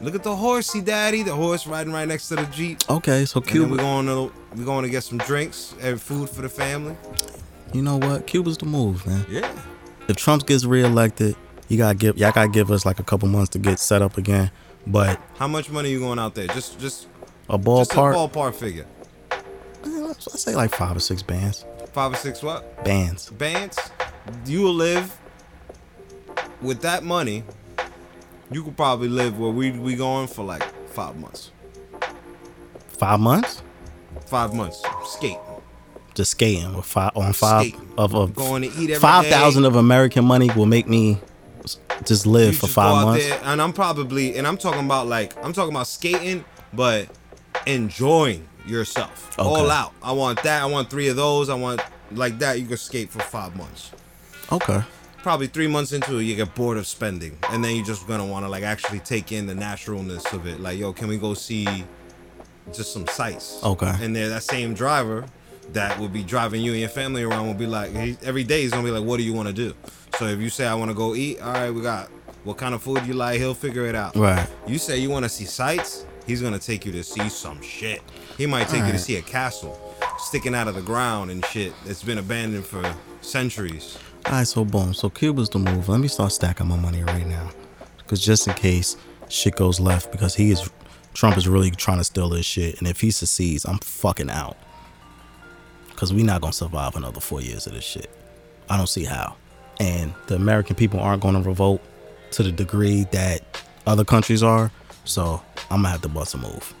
Look 0.00 0.14
at 0.14 0.22
the 0.22 0.36
horsey, 0.36 0.80
daddy. 0.82 1.22
The 1.22 1.34
horse 1.34 1.66
riding 1.66 1.92
right 1.92 2.06
next 2.06 2.28
to 2.28 2.36
the 2.36 2.44
jeep. 2.46 2.78
Okay, 2.90 3.24
so 3.24 3.40
then 3.40 3.70
we're 3.70 3.78
going 3.78 4.06
to 4.06 4.32
we're 4.54 4.64
going 4.64 4.84
to 4.84 4.90
get 4.90 5.04
some 5.04 5.18
drinks 5.18 5.74
and 5.80 6.00
food 6.00 6.28
for 6.28 6.42
the 6.42 6.48
family. 6.48 6.96
You 7.72 7.82
know 7.82 7.96
what? 7.96 8.26
Cuba's 8.26 8.56
the 8.58 8.66
move, 8.66 9.06
man. 9.06 9.26
Yeah. 9.28 9.50
If 10.08 10.16
Trump 10.16 10.46
gets 10.46 10.64
reelected, 10.64 11.36
you 11.68 11.76
gotta 11.78 11.96
give. 11.96 12.16
Y'all 12.16 12.32
gotta 12.32 12.48
give 12.48 12.70
us 12.70 12.86
like 12.86 13.00
a 13.00 13.02
couple 13.02 13.28
months 13.28 13.50
to 13.50 13.58
get 13.58 13.78
set 13.80 14.02
up 14.02 14.16
again. 14.18 14.50
But 14.86 15.20
How 15.36 15.48
much 15.48 15.68
money 15.68 15.90
you 15.90 15.98
going 15.98 16.18
out 16.18 16.34
there? 16.34 16.46
Just 16.48 16.78
just 16.78 17.08
a 17.48 17.58
just 17.58 17.92
a 17.92 17.94
ballpark, 17.94 18.14
ballpark 18.32 18.54
figure. 18.54 18.86
eh, 19.32 19.36
let's 19.84 20.40
say 20.40 20.54
like 20.54 20.74
five 20.74 20.96
or 20.96 21.00
six 21.00 21.22
bands. 21.22 21.64
Five 21.92 22.12
or 22.12 22.16
six 22.16 22.42
what? 22.42 22.84
Bands. 22.84 23.30
bands, 23.30 23.78
you 24.44 24.60
will 24.62 24.74
live 24.74 25.16
with 26.62 26.82
that 26.82 27.02
money. 27.02 27.42
You 28.50 28.62
could 28.62 28.76
probably 28.76 29.08
live 29.08 29.38
where 29.40 29.50
we 29.50 29.72
we 29.72 29.96
going 29.96 30.28
for 30.28 30.44
like 30.44 30.62
five 30.90 31.16
months. 31.16 31.50
Five 32.88 33.18
months. 33.20 33.62
Five 34.26 34.54
months 34.54 34.82
skate, 35.04 35.38
Just 36.16 36.30
skating 36.30 36.74
with 36.74 36.86
five 36.86 37.12
on 37.14 37.32
five. 37.34 37.66
Skating. 37.66 37.92
of 37.98 38.14
a 38.14 38.26
Going 38.28 38.62
to 38.62 38.68
eat 38.68 38.90
every 38.90 38.96
five 38.96 39.26
thousand 39.26 39.66
of 39.66 39.76
American 39.76 40.24
money 40.24 40.50
will 40.56 40.64
make 40.64 40.88
me 40.88 41.20
just 42.04 42.26
live 42.26 42.52
You 42.54 42.58
for 42.58 42.66
just 42.66 42.74
five 42.74 43.04
months. 43.04 43.28
there, 43.28 43.40
and 43.44 43.60
I'm 43.60 43.74
probably, 43.74 44.36
and 44.38 44.46
I'm 44.46 44.56
talking 44.56 44.84
about 44.84 45.08
like, 45.08 45.36
I'm 45.44 45.52
talking 45.52 45.74
about 45.74 45.86
skating, 45.86 46.42
but 46.72 47.08
enjoying 47.66 48.48
yourself 48.66 49.38
all 49.38 49.70
out. 49.70 49.92
I 50.02 50.12
want 50.12 50.42
that. 50.42 50.62
I 50.62 50.66
want 50.66 50.88
three 50.88 51.08
of 51.08 51.16
those. 51.16 51.50
I 51.50 51.54
want 51.54 51.82
like 52.12 52.38
that. 52.38 52.58
You 52.60 52.66
can 52.66 52.78
skate 52.78 53.10
for 53.10 53.20
five 53.20 53.54
months. 53.54 53.92
Okay. 54.50 54.82
Probably 55.18 55.48
three 55.48 55.66
months 55.66 55.92
into 55.92 56.18
it, 56.18 56.22
you 56.22 56.34
get 56.36 56.54
bored 56.54 56.78
of 56.78 56.86
spending, 56.86 57.36
and 57.50 57.62
then 57.62 57.76
you're 57.76 57.84
just 57.84 58.06
gonna 58.06 58.24
want 58.24 58.46
to 58.46 58.48
like 58.48 58.62
actually 58.62 59.00
take 59.00 59.32
in 59.32 59.46
the 59.46 59.54
naturalness 59.54 60.32
of 60.32 60.46
it. 60.46 60.60
Like, 60.60 60.78
yo, 60.78 60.94
can 60.94 61.08
we 61.08 61.18
go 61.18 61.34
see 61.34 61.66
just 62.72 62.92
some 62.94 63.06
sights? 63.08 63.60
Okay. 63.62 63.92
And 64.00 64.16
there, 64.16 64.28
that 64.30 64.44
same 64.44 64.72
driver 64.72 65.26
that 65.72 65.98
will 65.98 66.08
be 66.08 66.22
driving 66.22 66.62
you 66.62 66.72
and 66.72 66.80
your 66.80 66.88
family 66.88 67.22
around 67.22 67.46
will 67.46 67.54
be 67.54 67.66
like, 67.66 67.90
he, 67.90 68.16
every 68.22 68.44
day 68.44 68.62
he's 68.62 68.70
gonna 68.70 68.84
be 68.84 68.90
like, 68.90 69.04
what 69.04 69.18
do 69.18 69.22
you 69.22 69.32
want 69.32 69.48
to 69.48 69.54
do? 69.54 69.74
So 70.18 70.26
if 70.26 70.40
you 70.40 70.48
say 70.48 70.66
I 70.66 70.74
want 70.74 70.90
to 70.90 70.94
go 70.94 71.14
eat, 71.14 71.40
all 71.40 71.52
right, 71.52 71.70
we 71.70 71.82
got 71.82 72.08
what 72.44 72.56
kind 72.56 72.74
of 72.74 72.82
food 72.82 73.04
you 73.06 73.14
like. 73.14 73.38
He'll 73.38 73.54
figure 73.54 73.86
it 73.86 73.94
out. 73.94 74.16
Right. 74.16 74.48
You 74.66 74.78
say 74.78 74.98
you 74.98 75.10
want 75.10 75.24
to 75.24 75.28
see 75.28 75.44
sights, 75.44 76.06
he's 76.26 76.40
gonna 76.40 76.58
take 76.58 76.86
you 76.86 76.92
to 76.92 77.02
see 77.02 77.28
some 77.28 77.60
shit. 77.60 78.02
He 78.38 78.46
might 78.46 78.68
take 78.68 78.84
you 78.84 78.92
to 78.92 78.98
see 78.98 79.16
a 79.16 79.22
castle 79.22 79.80
sticking 80.18 80.54
out 80.54 80.68
of 80.68 80.74
the 80.74 80.82
ground 80.82 81.30
and 81.30 81.44
shit 81.46 81.72
that's 81.84 82.02
been 82.02 82.18
abandoned 82.18 82.64
for 82.64 82.94
centuries. 83.20 83.98
All 84.26 84.32
right, 84.32 84.46
so 84.46 84.64
boom. 84.64 84.94
So 84.94 85.10
Cuba's 85.10 85.48
the 85.48 85.58
move. 85.58 85.88
Let 85.88 86.00
me 86.00 86.08
start 86.08 86.32
stacking 86.32 86.66
my 86.66 86.76
money 86.76 87.02
right 87.02 87.26
now, 87.26 87.50
because 87.98 88.20
just 88.20 88.46
in 88.48 88.54
case 88.54 88.96
shit 89.28 89.56
goes 89.56 89.78
left, 89.80 90.12
because 90.12 90.34
he 90.34 90.50
is 90.50 90.70
Trump 91.14 91.36
is 91.36 91.48
really 91.48 91.70
trying 91.70 91.98
to 91.98 92.04
steal 92.04 92.28
this 92.28 92.44
shit, 92.44 92.78
and 92.78 92.86
if 92.86 93.00
he 93.00 93.10
succeeds, 93.10 93.64
I'm 93.64 93.78
fucking 93.78 94.30
out. 94.30 94.56
Because 95.96 96.12
we're 96.12 96.26
not 96.26 96.42
gonna 96.42 96.52
survive 96.52 96.94
another 96.94 97.20
four 97.20 97.40
years 97.40 97.66
of 97.66 97.72
this 97.72 97.82
shit. 97.82 98.10
I 98.68 98.76
don't 98.76 98.86
see 98.86 99.04
how. 99.04 99.34
And 99.80 100.12
the 100.26 100.36
American 100.36 100.76
people 100.76 101.00
aren't 101.00 101.22
gonna 101.22 101.40
revolt 101.40 101.80
to 102.32 102.42
the 102.42 102.52
degree 102.52 103.04
that 103.12 103.42
other 103.86 104.04
countries 104.04 104.42
are. 104.42 104.70
So 105.04 105.42
I'm 105.70 105.78
gonna 105.78 105.88
have 105.88 106.02
to 106.02 106.08
bust 106.08 106.34
a 106.34 106.38
move. 106.38 106.74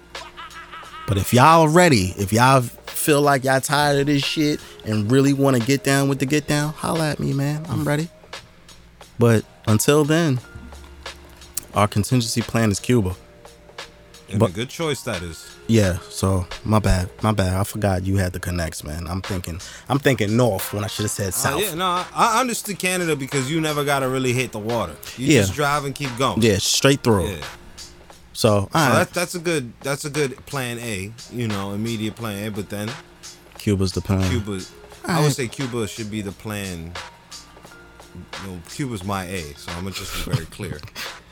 But 1.06 1.16
if 1.16 1.32
y'all 1.32 1.66
ready, 1.66 2.12
if 2.18 2.30
y'all 2.30 2.60
feel 2.60 3.22
like 3.22 3.42
y'all 3.42 3.60
tired 3.60 4.00
of 4.00 4.06
this 4.06 4.22
shit 4.22 4.60
and 4.84 5.10
really 5.10 5.32
want 5.32 5.56
to 5.56 5.62
get 5.62 5.82
down 5.82 6.10
with 6.10 6.18
the 6.18 6.26
get 6.26 6.46
down, 6.46 6.74
holla 6.74 7.10
at 7.10 7.18
me, 7.18 7.32
man. 7.32 7.64
I'm 7.70 7.88
ready. 7.88 8.08
But 9.18 9.46
until 9.66 10.04
then, 10.04 10.40
our 11.74 11.88
contingency 11.88 12.42
plan 12.42 12.70
is 12.70 12.80
Cuba. 12.80 13.16
And 14.28 14.40
But- 14.40 14.50
a 14.50 14.52
good 14.52 14.68
choice 14.68 15.02
that 15.02 15.22
is. 15.22 15.44
Yeah, 15.68 15.98
so 16.10 16.46
my 16.64 16.80
bad, 16.80 17.10
my 17.22 17.30
bad. 17.32 17.54
I 17.54 17.62
forgot 17.64 18.04
you 18.04 18.16
had 18.16 18.32
the 18.32 18.40
connects, 18.40 18.82
man. 18.82 19.06
I'm 19.08 19.22
thinking, 19.22 19.60
I'm 19.88 19.98
thinking 20.00 20.36
north 20.36 20.72
when 20.72 20.82
I 20.82 20.88
should 20.88 21.04
have 21.04 21.12
said 21.12 21.28
Uh, 21.28 21.30
south. 21.30 21.60
yeah, 21.60 21.74
no, 21.74 22.04
I- 22.14 22.40
understood 22.40 22.78
Canada 22.78 23.14
because 23.14 23.48
you 23.50 23.60
never 23.60 23.84
gotta 23.84 24.08
really 24.08 24.32
hit 24.32 24.50
the 24.52 24.58
water. 24.58 24.96
You 25.16 25.26
Yeah. 25.28 25.40
just 25.42 25.54
drive 25.54 25.84
and 25.84 25.94
keep 25.94 26.16
going. 26.18 26.42
Yeah, 26.42 26.58
straight 26.58 27.02
through. 27.04 27.28
Yeah. 27.28 27.36
So, 28.32 28.50
all 28.50 28.62
So 28.68 28.68
right, 28.74 28.92
that, 28.98 29.12
that's 29.14 29.34
a 29.34 29.38
good 29.38 29.72
that's 29.82 30.04
a 30.04 30.10
good 30.10 30.44
plan 30.46 30.78
A, 30.80 31.12
you 31.32 31.46
know, 31.48 31.72
immediate 31.72 32.16
plan 32.16 32.44
A, 32.46 32.50
but 32.50 32.68
then 32.68 32.90
Cuba's 33.58 33.92
the 33.92 34.00
plan. 34.00 34.28
Cuba 34.28 34.60
I 35.06 35.20
would 35.22 35.32
say 35.34 35.46
Cuba 35.48 35.86
should 35.86 36.10
be 36.10 36.20
the 36.20 36.32
plan 36.32 36.92
you 38.42 38.48
know, 38.48 38.60
Cuba's 38.70 39.04
my 39.04 39.24
A, 39.24 39.42
so 39.54 39.72
I'm 39.72 39.84
gonna 39.84 39.94
just 39.94 40.26
be 40.26 40.32
very 40.32 40.46
clear. 40.46 40.80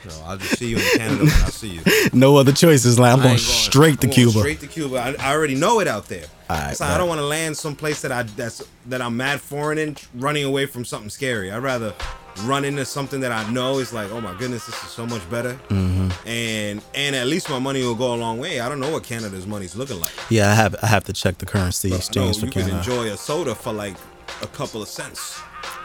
You 0.05 0.11
know, 0.11 0.23
I'll 0.27 0.37
just 0.37 0.59
see 0.59 0.69
you 0.69 0.77
in 0.77 0.99
Canada 0.99 1.25
when 1.25 1.31
I 1.31 1.49
see 1.49 1.69
you. 1.69 2.11
No 2.13 2.37
other 2.37 2.53
choices. 2.53 2.99
Like 2.99 3.13
I'm 3.13 3.21
I 3.21 3.25
going 3.25 3.39
straight 3.39 4.01
to 4.03 4.07
I'm 4.07 4.13
Cuba. 4.13 4.39
Straight 4.39 4.61
to 4.61 4.67
Cuba. 4.67 4.97
I, 4.97 5.17
I 5.19 5.33
already 5.35 5.55
know 5.55 5.81
it 5.81 5.89
out 5.89 6.07
there. 6.09 6.27
Alright, 6.51 6.77
so 6.77 6.85
I 6.85 6.99
don't 6.99 7.09
want 7.09 7.21
to 7.21 7.27
land 7.27 7.57
someplace 7.57 8.03
that 8.03 8.13
I 8.13 8.25
that's 8.25 8.63
that 8.87 9.01
I'm 9.01 9.17
mad 9.17 9.41
foreign 9.41 9.79
in, 9.79 9.97
running 10.15 10.45
away 10.45 10.67
from 10.67 10.85
something 10.85 11.11
scary. 11.11 11.51
I'd 11.51 11.63
rather 11.63 11.95
run 12.43 12.65
into 12.65 12.85
something 12.85 13.21
that 13.21 13.33
I 13.33 13.51
know 13.51 13.79
is 13.79 13.93
like, 13.93 14.11
oh 14.11 14.21
my 14.21 14.37
goodness, 14.37 14.67
this 14.67 14.75
is 14.83 14.91
so 14.91 15.07
much 15.07 15.29
better. 15.31 15.55
Mm-hmm. 15.69 16.29
And 16.29 16.83
and 16.95 17.17
at 17.17 17.27
least 17.27 17.49
my 17.49 17.59
money 17.59 17.83
will 17.83 17.95
go 17.95 18.15
a 18.15 18.17
long 18.17 18.39
way. 18.39 18.61
I 18.61 18.69
don't 18.69 18.81
know 18.81 18.91
what 18.91 19.05
Canada's 19.05 19.47
money's 19.47 19.75
looking 19.75 20.01
like. 20.01 20.13
Yeah, 20.29 20.51
I 20.51 20.55
have 20.55 20.77
I 20.83 20.87
have 20.87 21.05
to 21.05 21.13
check 21.13 21.39
the 21.39 21.47
currency 21.47 21.91
know 21.91 21.97
exchange 21.97 22.41
for 22.41 22.47
you 22.47 22.53
can 22.53 22.69
enjoy 22.69 23.11
a 23.11 23.17
soda 23.17 23.55
for 23.55 23.73
like 23.73 23.97
a 24.43 24.47
couple 24.49 24.83
of 24.83 24.89
cents. 24.89 25.41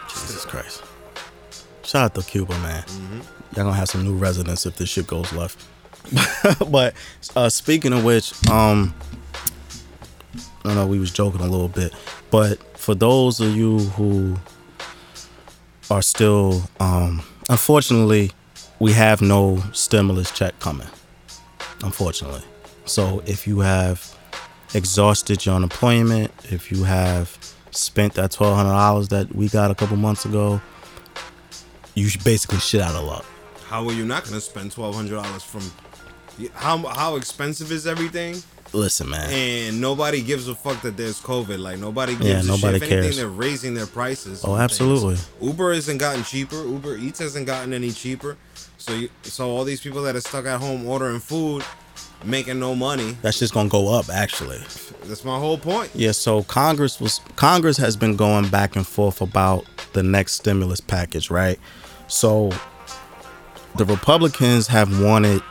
Jesus 0.10 0.44
Christ. 0.44 0.84
Shout 1.90 2.04
out 2.04 2.14
to 2.14 2.30
Cuba, 2.30 2.54
man. 2.60 2.84
Mm-hmm. 2.84 3.16
Y'all 3.56 3.66
gonna 3.66 3.74
have 3.74 3.90
some 3.90 4.04
new 4.04 4.14
residents 4.14 4.68
if 4.68 4.78
this 4.78 4.90
shit 4.90 5.08
goes 5.08 5.34
left. 5.34 5.66
but 6.70 6.94
uh, 7.36 7.50
speaking 7.50 7.94
of 7.94 8.04
which, 8.04 8.32
um, 8.48 8.94
I 10.64 10.76
know 10.76 10.86
we 10.86 11.00
was 11.00 11.10
joking 11.10 11.42
a 11.42 11.48
little 11.48 11.68
bit, 11.68 11.92
but 12.30 12.62
for 12.78 12.94
those 12.94 13.40
of 13.40 13.56
you 13.56 13.80
who 13.80 14.38
are 15.90 16.04
still, 16.04 16.62
um, 16.80 17.24
unfortunately, 17.50 18.34
we 18.78 18.92
have 18.94 19.20
no 19.24 19.58
stimulus 19.74 20.30
check 20.30 20.60
coming. 20.60 20.90
Unfortunately, 21.84 22.44
so 22.86 23.24
if 23.26 23.48
you 23.48 23.62
have 23.62 24.16
exhausted 24.76 25.44
your 25.44 25.56
unemployment, 25.56 26.30
if 26.52 26.72
you 26.72 26.84
have 26.84 27.36
spent 27.72 28.14
that 28.14 28.30
twelve 28.30 28.56
hundred 28.56 28.74
dollars 28.74 29.08
that 29.08 29.34
we 29.34 29.50
got 29.50 29.72
a 29.72 29.76
couple 29.76 29.98
months 29.98 30.24
ago, 30.24 30.62
you 32.00 32.08
should 32.10 32.24
basically 32.24 32.60
shit 32.60 32.82
out 32.82 32.96
of 32.96 33.04
luck. 33.04 33.26
How 33.68 33.86
are 33.88 33.94
you 33.94 34.06
not 34.06 34.24
gonna 34.26 34.42
spend 34.42 34.72
twelve 34.72 34.96
hundred 34.96 35.16
dollars 35.22 35.44
from? 35.44 35.62
How 36.54 36.78
how 36.88 37.16
expensive 37.18 37.72
is 37.72 37.86
everything? 37.86 38.42
Listen, 38.72 39.10
man. 39.10 39.32
and 39.32 39.82
nobody 39.82 40.22
gives 40.22 40.48
a 40.48 40.54
fuck 40.54 40.80
that 40.84 40.96
there's 40.96 41.20
COVID. 41.20 41.58
Like 41.60 41.80
nobody 41.80 42.14
gives 42.14 42.26
Yeah, 42.26 42.40
a 42.42 42.44
nobody 42.44 42.60
shit. 42.62 42.76
If 42.76 42.82
anything, 42.84 43.02
cares. 43.04 43.18
they're 43.18 43.28
raising 43.28 43.74
their 43.74 43.88
prices. 43.88 44.44
Oh, 44.46 44.56
absolutely. 44.56 45.16
things. 45.16 45.30
Uber 45.42 45.74
hasn't 45.74 46.00
gotten 46.00 46.24
cheaper. 46.24 46.64
Uber 46.64 46.98
Eats 46.98 47.18
hasn't 47.20 47.48
gotten 47.48 47.74
any 47.74 47.92
cheaper. 47.92 48.38
So 48.78 48.94
you, 48.94 49.10
so 49.24 49.50
all 49.50 49.64
these 49.64 49.82
people 49.82 50.04
that 50.04 50.16
are 50.16 50.22
stuck 50.22 50.46
at 50.46 50.60
home 50.62 50.88
ordering 50.88 51.20
food, 51.20 51.64
making 52.24 52.60
no 52.60 52.76
money. 52.76 53.18
That's 53.24 53.40
just 53.40 53.54
gonna 53.56 53.70
go 53.70 53.92
up, 53.94 54.08
actually. 54.10 54.60
That's 55.06 55.26
my 55.26 55.40
whole 55.40 55.58
point. 55.58 55.90
Yeah. 55.96 56.12
So 56.12 56.44
Congress 56.44 57.00
was 57.02 57.22
Congress 57.38 57.78
has 57.78 57.98
been 57.98 58.16
going 58.16 58.50
back 58.50 58.76
and 58.76 58.86
forth 58.86 59.20
about 59.20 59.66
the 59.94 60.04
next 60.04 60.34
stimulus 60.34 60.80
package, 60.80 61.32
right? 61.32 61.60
So 62.10 62.52
the 63.76 63.86
Republicans 63.86 64.68
have 64.68 65.02
wanted 65.02 65.42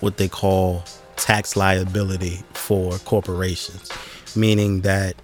what 0.00 0.16
they 0.16 0.28
call 0.28 0.84
tax 1.16 1.56
liability 1.56 2.42
for 2.52 2.98
corporations, 2.98 3.90
meaning 4.34 4.80
that 4.82 5.14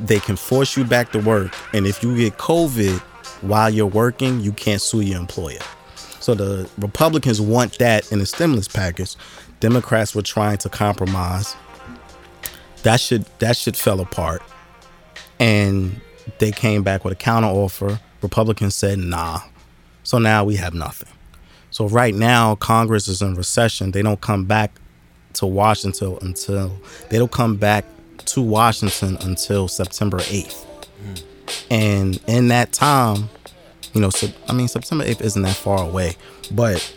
they 0.00 0.18
can 0.18 0.36
force 0.36 0.76
you 0.76 0.84
back 0.84 1.12
to 1.12 1.20
work, 1.20 1.54
and 1.72 1.86
if 1.86 2.02
you 2.02 2.16
get 2.16 2.38
COVID 2.38 2.98
while 3.42 3.70
you're 3.70 3.86
working, 3.86 4.40
you 4.40 4.52
can't 4.52 4.80
sue 4.80 5.00
your 5.00 5.20
employer. 5.20 5.60
So 6.20 6.34
the 6.34 6.68
Republicans 6.78 7.40
want 7.40 7.78
that 7.78 8.10
in 8.10 8.18
the 8.18 8.26
stimulus 8.26 8.68
package. 8.68 9.16
Democrats 9.60 10.14
were 10.14 10.22
trying 10.22 10.58
to 10.58 10.68
compromise. 10.68 11.54
That 12.82 13.00
should 13.00 13.26
that 13.38 13.56
should 13.56 13.76
fell 13.76 14.00
apart, 14.00 14.42
and 15.38 16.00
they 16.38 16.50
came 16.50 16.82
back 16.82 17.04
with 17.04 17.12
a 17.12 17.16
counter 17.16 17.48
offer. 17.48 18.00
Republicans 18.22 18.74
said 18.74 18.98
nah. 18.98 19.40
So 20.04 20.18
now 20.18 20.44
we 20.44 20.56
have 20.56 20.74
nothing. 20.74 21.08
So 21.70 21.88
right 21.88 22.14
now 22.14 22.54
Congress 22.56 23.08
is 23.08 23.22
in 23.22 23.34
recession. 23.34 23.92
They 23.92 24.02
don't 24.02 24.20
come 24.20 24.44
back 24.44 24.72
to 25.34 25.46
Washington 25.46 26.18
until 26.20 26.72
they 27.08 27.18
don't 27.18 27.32
come 27.32 27.56
back 27.56 27.84
to 28.26 28.42
Washington 28.42 29.16
until 29.22 29.68
September 29.68 30.18
8th. 30.18 30.64
Hmm. 30.64 31.14
And 31.70 32.20
in 32.26 32.48
that 32.48 32.72
time, 32.72 33.30
you 33.94 34.00
know, 34.00 34.10
so 34.10 34.28
I 34.48 34.52
mean 34.52 34.68
September 34.68 35.04
8th 35.04 35.20
isn't 35.22 35.42
that 35.42 35.56
far 35.56 35.82
away, 35.82 36.16
but 36.50 36.94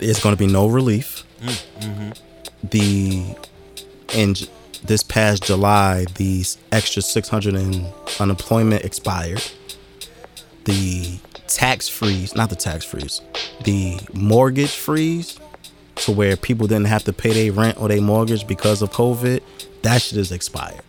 it's 0.00 0.22
going 0.22 0.34
to 0.34 0.38
be 0.38 0.50
no 0.50 0.66
relief. 0.66 1.24
Hmm, 1.40 1.48
mm-hmm. 1.80 2.10
The 2.68 3.36
in 4.14 4.34
this 4.84 5.02
past 5.02 5.44
July, 5.44 6.04
the 6.16 6.44
extra 6.72 7.02
600 7.02 7.54
in 7.54 7.86
unemployment 8.18 8.84
expired. 8.84 9.42
The 10.68 11.18
tax 11.46 11.88
freeze, 11.88 12.34
not 12.34 12.50
the 12.50 12.56
tax 12.56 12.84
freeze, 12.84 13.22
the 13.64 13.98
mortgage 14.12 14.74
freeze 14.76 15.38
to 15.96 16.12
where 16.12 16.36
people 16.36 16.66
didn't 16.66 16.88
have 16.88 17.04
to 17.04 17.12
pay 17.14 17.32
their 17.32 17.52
rent 17.52 17.80
or 17.80 17.88
their 17.88 18.02
mortgage 18.02 18.46
because 18.46 18.82
of 18.82 18.90
COVID, 18.92 19.40
that 19.82 20.02
shit 20.02 20.18
is 20.18 20.30
expired. 20.30 20.82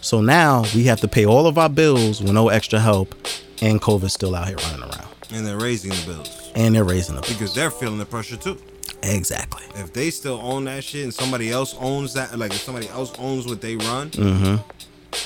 So 0.00 0.20
now 0.20 0.64
we 0.74 0.82
have 0.84 1.00
to 1.02 1.08
pay 1.08 1.24
all 1.24 1.46
of 1.46 1.56
our 1.56 1.68
bills 1.68 2.20
with 2.20 2.32
no 2.32 2.48
extra 2.48 2.80
help, 2.80 3.14
and 3.62 3.80
COVID's 3.80 4.12
still 4.12 4.34
out 4.34 4.48
here 4.48 4.56
running 4.56 4.82
around. 4.82 5.06
And 5.30 5.46
they're 5.46 5.56
raising 5.58 5.90
the 5.92 6.02
bills 6.06 6.52
And 6.56 6.74
they're 6.74 6.84
raising 6.84 7.14
the 7.14 7.22
bill. 7.22 7.30
because 7.30 7.54
they're 7.54 7.70
feeling 7.70 7.98
the 7.98 8.04
pressure 8.06 8.36
too. 8.36 8.58
Exactly. 9.04 9.62
If 9.80 9.92
they 9.92 10.10
still 10.10 10.40
own 10.42 10.64
that 10.64 10.82
shit 10.82 11.04
and 11.04 11.14
somebody 11.14 11.50
else 11.52 11.74
owns 11.78 12.12
that, 12.14 12.36
like 12.38 12.50
if 12.52 12.58
somebody 12.60 12.88
else 12.88 13.12
owns 13.18 13.46
what 13.46 13.60
they 13.60 13.76
run, 13.76 14.10
Mm-hmm. 14.10 14.56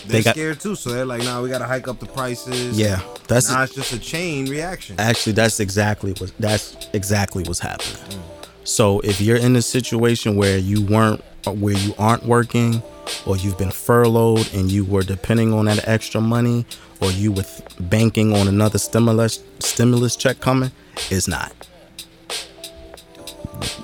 They're 0.06 0.18
They 0.18 0.22
got- 0.22 0.34
scared 0.34 0.60
too. 0.60 0.74
So 0.74 0.90
they're 0.90 1.04
like, 1.06 1.22
nah, 1.24 1.40
we 1.42 1.48
gotta 1.48 1.66
hike 1.66 1.88
up 1.88 1.98
the 2.00 2.06
prices. 2.06 2.78
Yeah, 2.78 3.00
that's 3.26 3.50
Nah, 3.50 3.62
it's 3.64 3.74
just 3.74 3.92
a 3.92 3.98
chain 3.98 4.48
reaction. 4.48 4.96
actually 4.98 5.32
that's 5.32 5.60
exactly 5.60 6.12
what 6.18 6.32
that's 6.38 6.76
exactly 6.92 7.42
what's 7.44 7.60
happening. 7.60 7.96
Mm. 8.10 8.22
So 8.64 9.00
if 9.00 9.20
you're 9.20 9.36
in 9.38 9.56
a 9.56 9.62
situation 9.62 10.36
where 10.36 10.58
you 10.58 10.82
weren't 10.82 11.22
where 11.46 11.74
you 11.74 11.94
aren't 11.98 12.26
working 12.26 12.82
or 13.24 13.36
you've 13.38 13.56
been 13.56 13.70
furloughed 13.70 14.52
and 14.52 14.70
you 14.70 14.84
were 14.84 15.02
depending 15.02 15.54
on 15.54 15.64
that 15.64 15.88
extra 15.88 16.20
money, 16.20 16.66
or 17.00 17.10
you 17.12 17.32
were 17.32 17.44
banking 17.80 18.34
on 18.36 18.46
another 18.48 18.76
stimulus 18.78 19.42
stimulus 19.60 20.14
check 20.16 20.40
coming, 20.40 20.70
it's 21.10 21.26
not. 21.28 21.52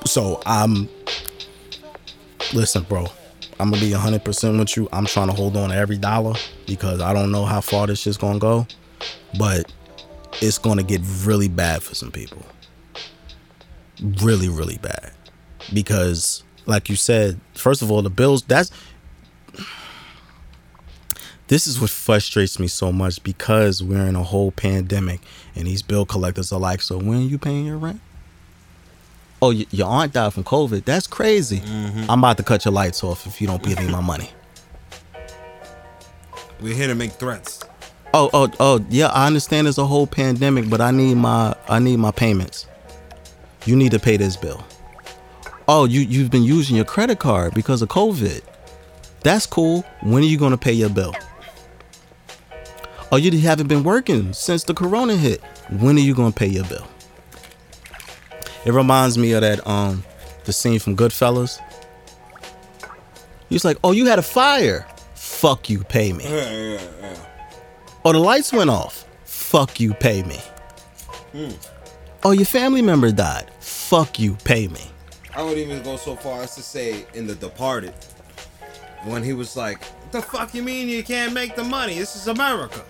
So 0.05 0.43
I'm 0.45 0.89
listen, 2.53 2.83
bro. 2.83 3.07
I'm 3.59 3.71
gonna 3.71 3.83
be 3.83 3.91
100% 3.91 4.59
with 4.59 4.77
you. 4.77 4.89
I'm 4.93 5.07
trying 5.07 5.29
to 5.29 5.35
hold 5.35 5.57
on 5.57 5.71
to 5.71 5.77
every 5.77 5.99
dollar 5.99 6.35
because 6.67 7.01
I 7.01 7.13
don't 7.13 7.31
know 7.31 7.45
how 7.45 7.61
far 7.61 7.87
this 7.87 8.01
shit's 8.01 8.17
gonna 8.17 8.39
go, 8.39 8.67
but 9.39 9.73
it's 10.41 10.59
gonna 10.59 10.83
get 10.83 11.01
really 11.25 11.49
bad 11.49 11.83
for 11.83 11.95
some 11.95 12.11
people. 12.11 12.45
Really, 14.23 14.49
really 14.49 14.79
bad. 14.79 15.13
Because, 15.73 16.43
like 16.67 16.89
you 16.89 16.97
said, 16.97 17.41
first 17.55 17.83
of 17.83 17.91
all, 17.91 18.03
the 18.03 18.11
bills, 18.11 18.43
that's 18.43 18.71
this 21.47 21.67
is 21.67 21.81
what 21.81 21.91
frustrates 21.91 22.59
me 22.59 22.67
so 22.67 22.91
much 22.91 23.23
because 23.23 23.83
we're 23.83 24.07
in 24.07 24.17
a 24.17 24.23
whole 24.23 24.51
pandemic 24.51 25.21
and 25.55 25.67
these 25.67 25.83
bill 25.83 26.07
collectors 26.07 26.53
are 26.53 26.61
like, 26.61 26.81
so 26.81 26.97
when 26.99 27.19
are 27.19 27.29
you 27.29 27.39
paying 27.39 27.67
your 27.67 27.77
rent? 27.77 28.01
Oh, 29.45 29.53
y- 29.53 29.67
your 29.73 29.89
aunt 29.89 30.15
died 30.15 30.33
from 30.33 30.43
COVID. 30.43 30.87
That's 30.87 31.07
crazy. 31.07 31.61
Mm-hmm. 31.61 32.11
I'm 32.11 32.21
about 32.21 32.39
to 32.39 32.43
cut 32.43 32.65
your 32.65 32.73
lights 32.73 33.05
off 33.05 33.27
if 33.27 33.43
you 33.43 33.47
don't 33.47 33.63
pay 33.63 33.75
me 33.75 33.93
my 33.93 34.01
money. 34.01 34.31
We're 36.63 36.75
here 36.75 36.87
to 36.87 36.95
make 36.95 37.13
threats. 37.13 37.63
Oh, 38.15 38.31
oh, 38.33 38.51
oh, 38.59 38.83
yeah. 38.89 39.09
I 39.09 39.27
understand 39.27 39.67
there's 39.67 39.77
a 39.77 39.85
whole 39.85 40.07
pandemic, 40.07 40.71
but 40.71 40.81
I 40.81 40.93
need 40.93 41.17
my 41.17 41.55
I 41.69 41.79
need 41.79 41.99
my 41.99 42.11
payments. 42.11 42.67
You 43.67 43.77
need 43.77 43.91
to 43.91 43.99
pay 43.99 44.17
this 44.17 44.35
bill. 44.35 44.65
Oh, 45.69 45.85
you 45.85 46.01
you've 46.01 46.31
been 46.31 46.43
using 46.43 46.75
your 46.77 46.87
credit 46.87 47.19
card 47.19 47.53
because 47.53 47.83
of 47.83 47.91
COVID. 47.91 48.41
That's 49.21 49.45
cool. 49.45 49.85
When 50.01 50.23
are 50.23 50.27
you 50.27 50.39
gonna 50.39 50.57
pay 50.57 50.73
your 50.73 50.89
bill? 50.89 51.15
Oh, 53.13 53.17
you 53.17 53.39
haven't 53.41 53.67
been 53.67 53.85
working 53.85 54.33
since 54.33 54.65
the 54.65 54.73
corona 54.73 55.17
hit. 55.17 55.43
When 55.81 55.97
are 55.97 56.01
you 56.09 56.15
gonna 56.15 56.33
pay 56.33 56.47
your 56.47 56.65
bill? 56.65 56.87
It 58.65 58.73
reminds 58.73 59.19
me 59.19 59.33
of 59.33 59.43
that 59.43 59.67
um 59.67 60.05
the 60.45 60.53
scene 60.53 60.79
from 60.79 60.97
Goodfellas. 60.97 61.59
He's 63.49 63.65
like, 63.65 63.79
"Oh, 63.85 63.93
you 63.93 64.07
had 64.07 64.19
a 64.19 64.23
fire. 64.23 64.87
Fuck 65.15 65.69
you, 65.71 65.85
pay 65.85 66.13
me." 66.13 66.25
Oh, 68.05 68.13
the 68.13 68.19
lights 68.19 68.53
went 68.53 68.71
off. 68.71 69.07
Fuck 69.25 69.81
you, 69.81 69.95
pay 69.95 70.23
me. 70.23 70.39
Oh, 72.23 72.33
your 72.33 72.45
family 72.47 72.83
member 72.83 73.11
died. 73.13 73.51
Fuck 73.61 74.19
you, 74.19 74.37
pay 74.45 74.69
me. 74.69 74.81
I 75.35 75.43
would 75.43 75.59
even 75.59 75.83
go 75.83 75.97
so 75.97 76.15
far 76.17 76.43
as 76.43 76.55
to 76.55 76.63
say 76.63 77.07
in 77.15 77.27
The 77.27 77.35
Departed, 77.35 77.93
when 79.05 79.23
he 79.23 79.33
was 79.33 79.57
like, 79.57 79.81
"The 80.11 80.23
fuck 80.23 80.55
you 80.55 80.63
mean 80.63 80.89
you 80.89 81.03
can't 81.03 81.33
make 81.33 81.57
the 81.57 81.65
money? 81.65 81.99
This 81.99 82.15
is 82.17 82.29
America. 82.29 82.83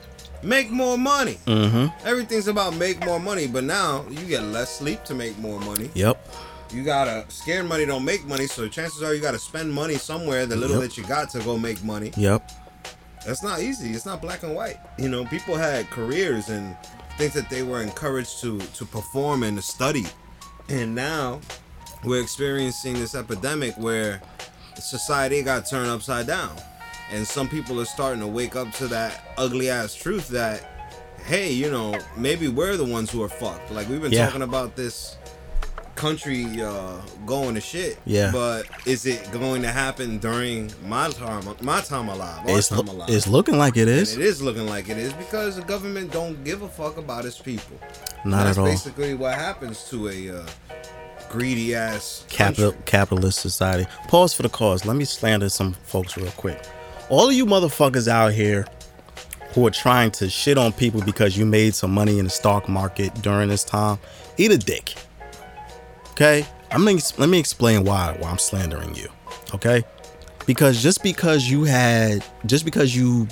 Make 0.45 0.71
more 0.71 0.99
money. 0.99 1.39
Mm-hmm. 1.47 2.07
Everything's 2.07 2.49
about 2.49 2.77
make 2.77 3.05
more 3.05 3.19
money, 3.19 3.47
but 3.47 3.65
now 3.65 4.05
you 4.11 4.27
get 4.27 4.43
less 4.43 4.71
sleep 4.79 5.03
to 5.05 5.15
make 5.15 5.39
more 5.39 5.59
money. 5.61 5.91
Yep. 5.95 6.25
You 6.73 6.83
gotta 6.85 7.25
scared 7.29 7.67
money 7.67 7.87
don't 7.87 8.05
make 8.05 8.25
money, 8.27 8.47
so 8.47 8.69
chances 8.69 9.03
are 9.03 9.15
you 9.15 9.23
gotta 9.23 9.39
spend 9.39 9.73
money 9.73 9.95
somewhere. 9.95 10.45
The 10.45 10.57
little 10.57 10.81
Yep. 10.81 10.91
that 10.91 10.99
you 10.99 11.05
got 11.05 11.31
to 11.31 11.39
go 11.41 11.57
make 11.57 11.83
money. 11.85 12.13
Yep. 12.17 12.51
That's 13.27 13.43
not 13.43 13.61
easy. 13.61 13.93
It's 13.93 14.05
not 14.05 14.21
black 14.21 14.43
and 14.43 14.55
white. 14.55 14.79
You 14.99 15.09
know, 15.09 15.25
people 15.25 15.57
had 15.57 15.89
careers 15.91 16.49
and 16.51 16.77
things 17.17 17.33
that 17.35 17.49
they 17.49 17.63
were 17.63 17.81
encouraged 17.81 18.41
to 18.43 18.59
to 18.61 18.85
perform 18.85 19.45
and 19.45 19.57
to 19.57 19.63
study. 19.63 20.07
And 20.69 20.95
now 20.95 21.41
we're 22.03 22.21
experiencing 22.21 22.95
this 22.95 23.15
epidemic 23.15 23.75
where 23.79 24.21
society 24.79 25.43
got 25.43 25.67
turned 25.67 25.89
upside 25.91 26.27
down. 26.27 26.55
And 27.11 27.27
some 27.27 27.49
people 27.49 27.81
are 27.81 27.85
starting 27.85 28.21
to 28.21 28.27
wake 28.27 28.57
up 28.57 28.73
to 28.75 28.89
that 28.89 29.35
ugly 29.37 29.71
ass 29.71 29.95
truth 29.95 30.29
that 30.29 30.71
hey, 31.25 31.51
you 31.51 31.71
know, 31.71 31.99
maybe 32.19 32.49
we're 32.49 32.77
the 32.77 32.85
ones 32.85 33.11
who 33.11 33.23
are 33.23 33.29
fucked. 33.31 33.71
Like 33.71 33.89
we've 33.89 34.01
been 34.03 34.13
Yeah. 34.13 34.27
talking 34.27 34.43
about 34.43 34.77
this 34.77 35.17
country 35.95 36.45
uh 36.61 36.97
going 37.25 37.55
to 37.55 37.61
shit. 37.61 37.99
Yeah. 38.05 38.31
But 38.33 38.67
is 38.85 39.07
it 39.07 39.31
going 39.33 39.63
to 39.63 39.69
happen 39.69 40.19
during 40.19 40.71
my 40.87 41.09
time 41.11 41.45
my 41.63 41.81
time 41.81 42.09
alive? 42.09 42.43
It's, 42.47 42.69
time 42.69 42.89
alive? 42.89 43.09
it's 43.09 43.27
looking 43.29 43.57
like 43.59 43.77
it 43.77 43.89
is. 43.89 44.15
And 44.15 44.23
it 44.23 44.27
is 44.27 44.43
looking 44.43 44.67
like 44.67 44.89
it 44.89 44.99
is 44.99 45.13
because 45.15 45.57
the 45.57 45.63
government 45.63 46.11
don't 46.13 46.43
give 46.45 46.63
a 46.63 46.69
fuck 46.69 46.97
about 46.99 47.25
its 47.25 47.39
people. 47.39 47.79
Not 48.25 48.45
That's 48.45 48.59
at 48.59 48.61
all. 48.63 48.67
basically 48.67 49.15
what 49.15 49.35
happens 49.35 49.85
to 49.91 50.09
a 50.09 50.41
uh, 50.41 50.47
greedy 51.31 51.75
ass 51.75 52.25
Capital 52.29 52.75
capitalist 52.85 53.39
society. 53.41 53.87
Pause 54.09 54.35
for 54.35 54.43
the 54.43 54.49
cause. 54.49 54.85
Let 54.85 54.97
me 54.97 55.05
slander 55.05 55.49
some 55.49 55.75
folks 55.85 56.17
real 56.17 56.31
quick. 56.33 56.61
All 57.15 57.29
of 57.29 57.33
you 57.33 57.47
motherfuckers 57.47 58.09
out 58.09 58.33
here 58.33 58.67
who 59.53 59.65
are 59.69 59.71
trying 59.71 60.11
to 60.11 60.29
shit 60.29 60.59
on 60.59 60.73
people 60.73 61.01
because 61.01 61.39
you 61.39 61.47
made 61.47 61.77
some 61.77 61.95
money 61.95 62.19
in 62.19 62.25
the 62.25 62.31
stock 62.31 62.69
market 62.69 63.15
during 63.23 63.51
this 63.51 63.63
time, 63.63 64.01
eat 64.37 64.51
a 64.51 64.59
dick. 64.59 64.97
Okay? 66.11 66.45
I'm 66.73 66.85
let 66.85 67.29
me 67.29 67.39
explain 67.39 67.85
why 67.85 68.17
why 68.19 68.29
I'm 68.29 68.39
slandering 68.39 68.97
you. 68.97 69.09
Okay? 69.55 69.85
Because 70.45 70.83
just 70.83 71.05
because 71.05 71.49
you 71.49 71.63
had 71.63 72.25
just 72.47 72.65
because 72.65 72.97
you 72.97 73.29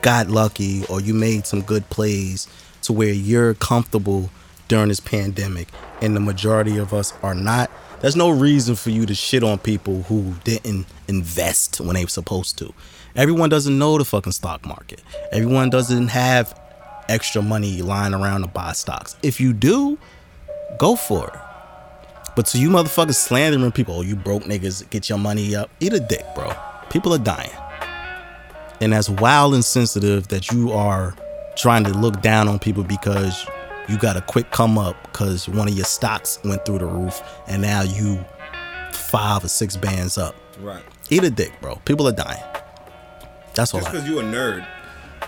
got 0.00 0.28
lucky 0.28 0.86
or 0.86 1.00
you 1.00 1.12
made 1.12 1.44
some 1.44 1.62
good 1.62 1.90
plays 1.90 2.46
to 2.82 2.92
where 2.92 3.12
you're 3.12 3.54
comfortable 3.54 4.30
during 4.68 4.90
this 4.90 5.00
pandemic 5.00 5.66
and 6.00 6.14
the 6.14 6.20
majority 6.20 6.78
of 6.78 6.94
us 6.94 7.12
are 7.24 7.34
not 7.34 7.68
there's 8.00 8.16
no 8.16 8.30
reason 8.30 8.76
for 8.76 8.90
you 8.90 9.06
to 9.06 9.14
shit 9.14 9.42
on 9.42 9.58
people 9.58 10.02
who 10.02 10.34
didn't 10.44 10.86
invest 11.08 11.80
when 11.80 11.94
they 11.94 12.04
were 12.04 12.10
supposed 12.10 12.58
to. 12.58 12.72
Everyone 13.14 13.48
doesn't 13.48 13.78
know 13.78 13.96
the 13.96 14.04
fucking 14.04 14.32
stock 14.32 14.66
market. 14.66 15.02
Everyone 15.32 15.70
doesn't 15.70 16.08
have 16.08 16.58
extra 17.08 17.40
money 17.40 17.80
lying 17.82 18.12
around 18.12 18.42
to 18.42 18.48
buy 18.48 18.72
stocks. 18.72 19.16
If 19.22 19.40
you 19.40 19.52
do 19.52 19.98
go 20.78 20.96
for 20.96 21.28
it. 21.28 21.40
But 22.34 22.46
to 22.46 22.58
you 22.58 22.68
motherfuckers 22.68 23.14
slandering 23.14 23.72
people 23.72 23.94
oh 23.96 24.02
you 24.02 24.14
broke 24.14 24.42
niggas 24.42 24.88
get 24.90 25.08
your 25.08 25.18
money 25.18 25.56
up 25.56 25.70
eat 25.80 25.94
a 25.94 26.00
dick 26.00 26.24
bro. 26.34 26.52
People 26.90 27.14
are 27.14 27.18
dying. 27.18 27.50
And 28.82 28.92
that's 28.92 29.08
wild 29.08 29.54
and 29.54 29.64
sensitive 29.64 30.28
that 30.28 30.52
you 30.52 30.72
are 30.72 31.14
trying 31.56 31.84
to 31.84 31.90
look 31.90 32.20
down 32.20 32.46
on 32.48 32.58
people 32.58 32.82
because 32.82 33.46
you 33.88 33.96
got 33.98 34.16
a 34.16 34.20
quick 34.20 34.50
come 34.50 34.78
up 34.78 34.96
because 35.04 35.48
one 35.48 35.68
of 35.68 35.74
your 35.74 35.84
stocks 35.84 36.38
went 36.44 36.64
through 36.64 36.78
the 36.78 36.86
roof 36.86 37.22
and 37.46 37.62
now 37.62 37.82
you 37.82 38.24
five 38.92 39.44
or 39.44 39.48
six 39.48 39.76
bands 39.76 40.18
up. 40.18 40.34
Right. 40.60 40.82
Eat 41.10 41.22
a 41.24 41.30
dick, 41.30 41.52
bro. 41.60 41.76
People 41.84 42.08
are 42.08 42.12
dying. 42.12 42.42
That's 43.54 43.72
all. 43.74 43.80
Just 43.80 43.92
because 43.92 44.08
you 44.08 44.18
a 44.18 44.22
nerd. 44.22 44.66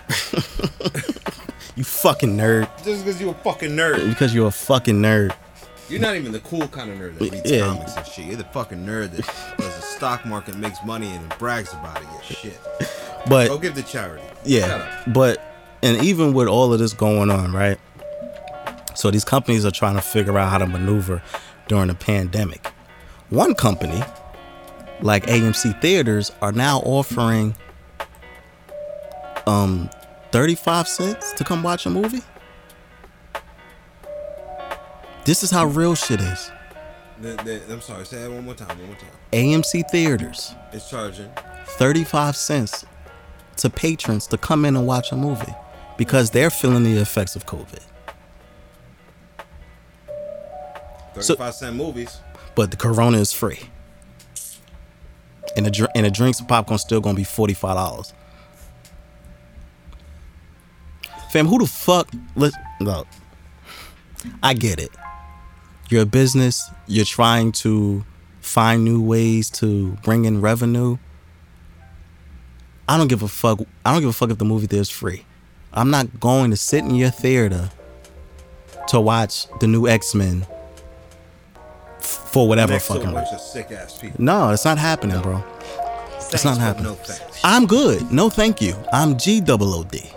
you 1.75 1.83
fucking 1.83 2.35
nerd. 2.37 2.67
Just 2.83 3.05
because 3.05 3.21
you 3.21 3.29
a 3.29 3.33
fucking 3.33 3.71
nerd. 3.71 4.09
Because 4.09 4.33
you're 4.35 4.47
a 4.47 4.51
fucking 4.51 5.01
nerd. 5.01 5.33
You're 5.87 6.01
not 6.01 6.15
even 6.15 6.31
the 6.31 6.39
cool 6.41 6.67
kind 6.67 6.91
of 6.91 6.97
nerd 6.97 7.17
that 7.17 7.31
reads 7.31 7.49
Yeah. 7.51 7.65
comics 7.65 7.95
and 7.95 8.05
shit. 8.05 8.25
You're 8.25 8.35
the 8.35 8.43
fucking 8.45 8.85
nerd 8.85 9.11
that 9.11 9.25
does 9.57 9.75
the 9.75 9.81
stock 9.81 10.25
market 10.25 10.55
makes 10.57 10.77
money 10.85 11.07
and 11.09 11.27
brags 11.39 11.73
about 11.73 11.97
it. 12.01 12.07
Yeah, 12.13 12.21
shit. 12.21 12.59
But 13.27 13.47
Go 13.47 13.57
give 13.57 13.73
to 13.75 13.83
charity. 13.83 14.23
Yeah, 14.45 15.03
but 15.07 15.41
and 15.81 16.03
even 16.03 16.33
with 16.33 16.47
all 16.47 16.71
of 16.73 16.79
this 16.79 16.93
going 16.93 17.29
on, 17.31 17.51
right? 17.53 17.79
So 18.99 19.09
these 19.09 19.23
companies 19.23 19.65
are 19.65 19.71
trying 19.71 19.95
to 19.95 20.01
figure 20.01 20.37
out 20.37 20.49
how 20.49 20.57
to 20.57 20.65
maneuver 20.65 21.23
during 21.69 21.87
the 21.87 21.95
pandemic. 21.95 22.67
One 23.29 23.55
company, 23.55 24.03
like 24.99 25.25
AMC 25.27 25.79
Theaters, 25.81 26.33
are 26.41 26.51
now 26.51 26.79
offering 26.79 27.55
um 29.47 29.89
35 30.33 30.85
cents 30.89 31.31
to 31.31 31.45
come 31.45 31.63
watch 31.63 31.85
a 31.85 31.89
movie. 31.89 32.23
This 35.23 35.43
is 35.43 35.49
how 35.51 35.65
real 35.67 35.95
shit 35.95 36.19
is. 36.19 36.51
The- 37.21 37.35
the- 37.45 37.61
I'm 37.71 37.79
sorry. 37.79 38.05
Say 38.05 38.21
that 38.21 38.29
one 38.29 38.43
more 38.43 38.53
time. 38.53 38.67
One 38.79 38.87
more 38.87 38.95
time. 38.97 39.11
AMC 39.31 39.83
Theaters, 39.89 40.53
It's 40.73 40.89
charging. 40.89 41.31
35 41.67 42.35
cents 42.35 42.83
to 43.55 43.69
patrons 43.69 44.27
to 44.27 44.37
come 44.37 44.65
in 44.65 44.75
and 44.75 44.85
watch 44.85 45.13
a 45.13 45.15
movie 45.15 45.55
because 45.97 46.31
they're 46.31 46.49
feeling 46.49 46.83
the 46.83 46.97
effects 46.97 47.37
of 47.37 47.45
COVID. 47.45 47.79
So- 51.23 51.35
35 51.35 51.53
cent 51.55 51.75
movies. 51.75 52.17
But 52.55 52.71
the 52.71 52.77
Corona 52.77 53.17
is 53.19 53.31
free, 53.31 53.59
and 55.55 55.65
the 55.65 55.89
and 55.95 56.05
the 56.05 56.11
drinks 56.11 56.39
and 56.39 56.47
popcorn 56.47 56.77
still 56.77 56.99
gonna 56.99 57.15
be 57.15 57.23
forty 57.23 57.53
five 57.53 57.75
dollars. 57.75 58.11
Fam, 61.31 61.47
who 61.47 61.59
the 61.59 61.67
fuck? 61.67 62.09
Let 62.35 62.53
look. 62.81 63.07
I 64.43 64.53
get 64.55 64.79
it. 64.79 64.89
You're 65.89 66.01
a 66.01 66.05
business. 66.05 66.69
You're 66.87 67.05
trying 67.05 67.51
to 67.63 68.03
find 68.41 68.83
new 68.83 69.01
ways 69.01 69.49
to 69.51 69.91
bring 70.03 70.25
in 70.25 70.41
revenue. 70.41 70.97
I 72.87 72.97
don't 72.97 73.07
give 73.07 73.21
a 73.23 73.27
fuck. 73.27 73.59
I 73.85 73.91
don't 73.93 74.01
give 74.01 74.09
a 74.09 74.13
fuck 74.13 74.31
if 74.31 74.37
the 74.39 74.45
movie 74.45 74.67
theater's 74.67 74.89
free. 74.89 75.23
I'm 75.71 75.91
not 75.91 76.19
going 76.19 76.49
to 76.51 76.57
sit 76.57 76.83
in 76.83 76.95
your 76.95 77.11
theater 77.11 77.69
to 78.87 78.99
watch 78.99 79.45
the 79.59 79.67
new 79.67 79.87
X 79.87 80.15
Men 80.15 80.45
for 82.09 82.47
whatever 82.47 82.73
Next 82.73 82.87
fucking 82.87 83.13
reason. 83.13 83.35
of 83.35 83.41
sick 83.41 83.71
ass 83.71 83.97
people. 83.97 84.23
No, 84.23 84.49
it's 84.51 84.65
not 84.65 84.77
happening, 84.77 85.19
bro. 85.21 85.43
It's 86.31 86.45
not 86.45 86.57
happening. 86.57 86.85
No 86.85 86.95
thanks. 86.95 87.39
I'm 87.43 87.65
good. 87.65 88.11
No, 88.11 88.29
thank 88.29 88.61
you. 88.61 88.75
I'm 88.93 89.17
G 89.17 89.41
double 89.41 89.73
O 89.73 89.83
D. 89.83 90.09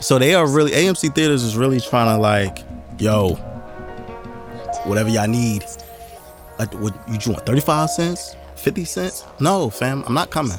So 0.00 0.18
they 0.18 0.34
are 0.34 0.46
really 0.48 0.70
AMC 0.72 1.14
theaters 1.14 1.42
is 1.42 1.56
really 1.56 1.80
trying 1.80 2.14
to 2.14 2.20
like, 2.20 2.58
yo, 2.98 3.34
whatever 4.84 5.08
y'all 5.08 5.26
need. 5.26 5.64
Uh, 6.58 6.66
what 6.78 6.94
you 7.08 7.32
want? 7.32 7.44
Thirty 7.44 7.60
five 7.60 7.90
cents? 7.90 8.34
Fifty 8.54 8.84
cents? 8.84 9.24
No, 9.40 9.68
fam. 9.70 10.04
I'm 10.06 10.14
not 10.14 10.30
coming. 10.30 10.58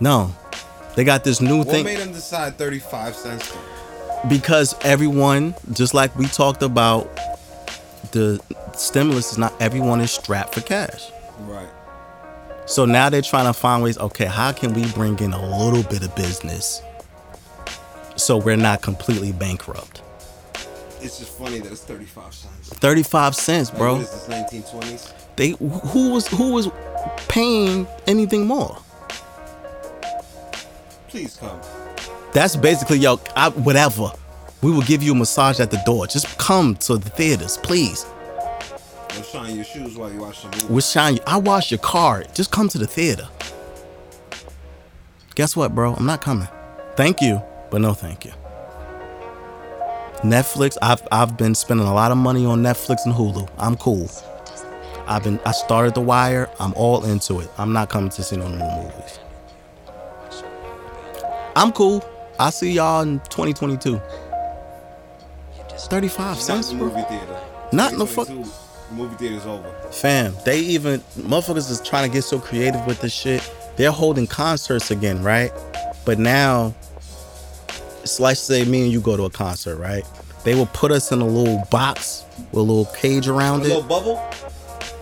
No, 0.00 0.34
they 0.96 1.04
got 1.04 1.24
this 1.24 1.40
new 1.40 1.58
What 1.58 1.68
thing 1.68 1.84
What 1.84 1.92
made 1.92 2.00
them 2.00 2.12
decide 2.12 2.56
35 2.58 3.14
cents? 3.16 3.56
because 4.28 4.74
everyone, 4.82 5.54
just 5.72 5.92
like 5.94 6.14
we 6.16 6.26
talked 6.26 6.62
about, 6.62 7.08
the 8.14 8.40
stimulus 8.74 9.32
is 9.32 9.38
not 9.38 9.52
everyone 9.60 10.00
is 10.00 10.12
strapped 10.12 10.54
for 10.54 10.60
cash. 10.60 11.10
Right. 11.40 11.68
So 12.66 12.84
now 12.86 13.10
they're 13.10 13.20
trying 13.22 13.46
to 13.46 13.52
find 13.52 13.82
ways. 13.82 13.98
Okay, 13.98 14.24
how 14.24 14.52
can 14.52 14.72
we 14.72 14.86
bring 14.92 15.18
in 15.18 15.32
a 15.32 15.58
little 15.64 15.82
bit 15.82 16.02
of 16.02 16.14
business 16.14 16.80
so 18.16 18.38
we're 18.38 18.56
not 18.56 18.80
completely 18.82 19.32
bankrupt? 19.32 20.00
It's 21.02 21.18
just 21.18 21.36
funny 21.36 21.58
that 21.58 21.70
it's 21.70 21.82
35 21.82 22.32
cents. 22.32 22.68
Thirty-five 22.78 23.34
cents, 23.34 23.68
Like, 23.70 23.78
bro. 23.78 23.92
What 23.94 24.02
is 24.02 24.26
this, 24.26 24.52
1920s? 24.52 25.12
They 25.36 25.50
who 25.50 26.12
was 26.12 26.26
who 26.28 26.52
was 26.52 26.68
paying 27.28 27.86
anything 28.06 28.46
more? 28.46 28.78
Please 31.08 31.36
come. 31.36 31.60
That's 32.32 32.56
basically 32.56 32.98
yo. 32.98 33.20
I, 33.36 33.50
whatever. 33.50 34.12
We 34.64 34.72
will 34.72 34.80
give 34.80 35.02
you 35.02 35.12
a 35.12 35.14
massage 35.14 35.60
at 35.60 35.70
the 35.70 35.76
door. 35.84 36.06
Just 36.06 36.38
come 36.38 36.74
to 36.76 36.96
the 36.96 37.10
theaters, 37.10 37.58
please. 37.58 38.06
Go 39.10 39.20
shine 39.20 39.56
your 39.56 39.64
shoes 39.64 39.94
while 39.94 40.10
you 40.10 40.20
watch 40.20 40.40
the 40.40 40.48
movie. 40.48 40.72
We'll 40.72 40.80
shine. 40.80 41.18
I 41.26 41.36
wash 41.36 41.70
your 41.70 41.80
car. 41.80 42.24
Just 42.32 42.50
come 42.50 42.70
to 42.70 42.78
the 42.78 42.86
theater. 42.86 43.28
Guess 45.34 45.54
what, 45.54 45.74
bro? 45.74 45.92
I'm 45.92 46.06
not 46.06 46.22
coming. 46.22 46.48
Thank 46.96 47.20
you, 47.20 47.42
but 47.70 47.82
no 47.82 47.92
thank 47.92 48.24
you. 48.24 48.32
Netflix, 50.22 50.78
I've 50.80 51.06
I've 51.12 51.36
been 51.36 51.54
spending 51.54 51.86
a 51.86 51.92
lot 51.92 52.10
of 52.10 52.16
money 52.16 52.46
on 52.46 52.62
Netflix 52.62 53.04
and 53.04 53.14
Hulu. 53.14 53.46
I'm 53.58 53.76
cool. 53.76 54.08
I've 55.06 55.24
been 55.24 55.38
I 55.44 55.52
started 55.52 55.92
The 55.92 56.00
Wire. 56.00 56.48
I'm 56.58 56.72
all 56.72 57.04
into 57.04 57.40
it. 57.40 57.50
I'm 57.58 57.74
not 57.74 57.90
coming 57.90 58.08
to 58.08 58.22
see 58.22 58.38
no 58.38 58.48
new 58.48 58.56
movies. 58.56 59.18
I'm 61.54 61.70
cool. 61.70 62.02
I'll 62.38 62.50
see 62.50 62.72
y'all 62.72 63.02
in 63.02 63.20
2022. 63.28 64.00
35 65.88 66.18
Not 66.18 66.36
cents, 66.38 66.72
movie 66.72 67.02
theater. 67.02 67.40
Not 67.72 67.92
in 67.92 67.98
the 67.98 68.06
fuck- 68.06 68.26
2022, 68.28 68.60
Movie 68.94 69.16
theater's 69.16 69.46
over. 69.46 69.68
Fam, 69.90 70.36
they 70.44 70.58
even 70.60 71.00
motherfuckers 71.18 71.70
is 71.70 71.80
trying 71.80 72.08
to 72.08 72.12
get 72.12 72.22
so 72.22 72.38
creative 72.38 72.84
with 72.86 73.00
this 73.00 73.12
shit. 73.14 73.42
They're 73.76 73.90
holding 73.90 74.26
concerts 74.26 74.90
again, 74.90 75.22
right? 75.22 75.50
But 76.04 76.18
now, 76.18 76.74
it's 78.02 78.20
like 78.20 78.36
say 78.36 78.64
me 78.66 78.82
and 78.82 78.92
you 78.92 79.00
go 79.00 79.16
to 79.16 79.24
a 79.24 79.30
concert, 79.30 79.76
right? 79.76 80.04
They 80.44 80.54
will 80.54 80.66
put 80.66 80.92
us 80.92 81.10
in 81.10 81.22
a 81.22 81.26
little 81.26 81.64
box 81.70 82.24
with 82.52 82.58
a 82.58 82.60
little 82.60 82.84
cage 82.94 83.26
around 83.26 83.36
A 83.36 83.38
around 83.38 83.62
little 83.62 83.78
it, 83.80 83.88
bubble? 83.88 84.14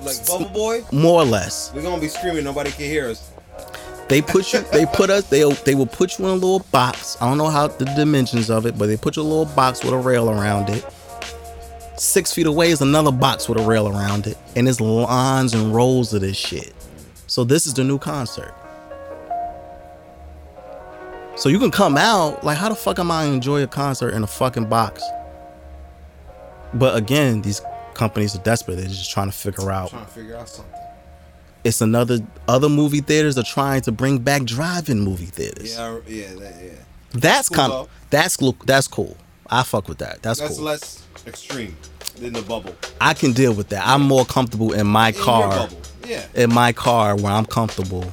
Like 0.04 0.26
Bubble 0.26 0.48
Boy? 0.50 0.82
more 0.92 1.20
or 1.22 1.24
less. 1.24 1.72
We're 1.74 1.82
gonna 1.82 2.00
be 2.00 2.08
screaming, 2.08 2.44
nobody 2.44 2.70
can 2.70 2.84
hear 2.86 3.08
us. 3.10 3.31
They 4.12 4.20
put 4.20 4.52
you, 4.52 4.60
they 4.72 4.84
put 4.84 5.08
us, 5.08 5.30
they 5.30 5.50
they 5.64 5.74
will 5.74 5.86
put 5.86 6.18
you 6.18 6.26
in 6.26 6.32
a 6.32 6.34
little 6.34 6.58
box. 6.70 7.16
I 7.22 7.26
don't 7.26 7.38
know 7.38 7.48
how 7.48 7.68
the 7.68 7.86
dimensions 7.86 8.50
of 8.50 8.66
it, 8.66 8.76
but 8.76 8.84
they 8.88 8.98
put 8.98 9.16
you 9.16 9.22
a 9.22 9.24
little 9.24 9.46
box 9.46 9.82
with 9.82 9.94
a 9.94 9.96
rail 9.96 10.28
around 10.28 10.68
it. 10.68 10.84
Six 11.96 12.30
feet 12.30 12.46
away 12.46 12.72
is 12.72 12.82
another 12.82 13.10
box 13.10 13.48
with 13.48 13.58
a 13.58 13.62
rail 13.62 13.88
around 13.88 14.26
it, 14.26 14.36
and 14.54 14.68
it's 14.68 14.82
lines 14.82 15.54
and 15.54 15.74
rows 15.74 16.12
of 16.12 16.20
this 16.20 16.36
shit. 16.36 16.74
So 17.26 17.42
this 17.42 17.66
is 17.66 17.72
the 17.72 17.84
new 17.84 17.98
concert. 17.98 18.52
So 21.34 21.48
you 21.48 21.58
can 21.58 21.70
come 21.70 21.96
out 21.96 22.44
like, 22.44 22.58
how 22.58 22.68
the 22.68 22.74
fuck 22.74 22.98
am 22.98 23.10
I 23.10 23.24
enjoy 23.24 23.62
a 23.62 23.66
concert 23.66 24.10
in 24.10 24.22
a 24.22 24.26
fucking 24.26 24.66
box? 24.66 25.02
But 26.74 26.98
again, 26.98 27.40
these 27.40 27.62
companies 27.94 28.36
are 28.36 28.42
desperate. 28.42 28.76
They're 28.76 28.88
just 28.88 29.10
trying 29.10 29.30
to 29.30 29.34
figure 29.34 29.70
out 29.70 29.88
trying 29.88 30.04
to 30.04 30.12
figure 30.12 30.36
out 30.36 30.50
something. 30.50 30.80
It's 31.64 31.80
another 31.80 32.18
other 32.48 32.68
movie 32.68 33.00
theaters 33.00 33.38
are 33.38 33.42
trying 33.44 33.80
to 33.82 33.92
bring 33.92 34.18
back 34.18 34.44
drive-in 34.44 35.00
movie 35.00 35.26
theaters. 35.26 35.76
Yeah, 35.76 35.98
yeah, 36.06 36.34
that, 36.34 36.54
yeah. 36.64 36.70
that's 37.12 37.48
cool, 37.48 37.56
kind 37.56 37.72
of 37.72 37.88
that's 38.10 38.36
cool. 38.36 38.56
That's 38.66 38.88
cool. 38.88 39.16
I 39.50 39.62
fuck 39.64 39.88
with 39.88 39.98
that. 39.98 40.22
That's, 40.22 40.40
That's 40.40 40.56
cool. 40.56 40.64
less 40.64 41.04
extreme 41.26 41.76
than 42.16 42.32
the 42.32 42.40
bubble. 42.42 42.74
I 43.00 43.12
can 43.14 43.32
deal 43.32 43.52
with 43.54 43.68
that. 43.68 43.86
I'm 43.86 44.00
more 44.02 44.24
comfortable 44.24 44.72
in 44.72 44.86
my 44.86 45.08
In 45.08 45.14
car. 45.14 45.68
Yeah. 46.06 46.24
In 46.34 46.52
my 46.52 46.72
car 46.72 47.16
where 47.16 47.32
I'm 47.32 47.44
comfortable 47.44 48.04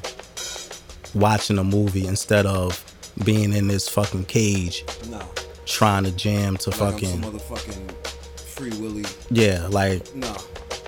watching 1.16 1.58
a 1.58 1.64
movie 1.64 2.06
instead 2.08 2.46
of 2.46 2.84
being 3.26 3.54
in 3.54 3.68
this 3.68 3.88
fucking 3.90 4.26
cage 4.26 4.84
No. 5.10 5.22
trying 5.66 6.04
to 6.04 6.12
jam 6.12 6.56
to 6.58 6.70
Like 6.72 6.80
fucking 6.80 7.22
some 7.22 7.34
motherfucking 7.34 8.08
free 8.38 8.70
willy. 8.82 9.06
yeah. 9.32 9.66
Like 9.70 10.14
No. 10.16 10.36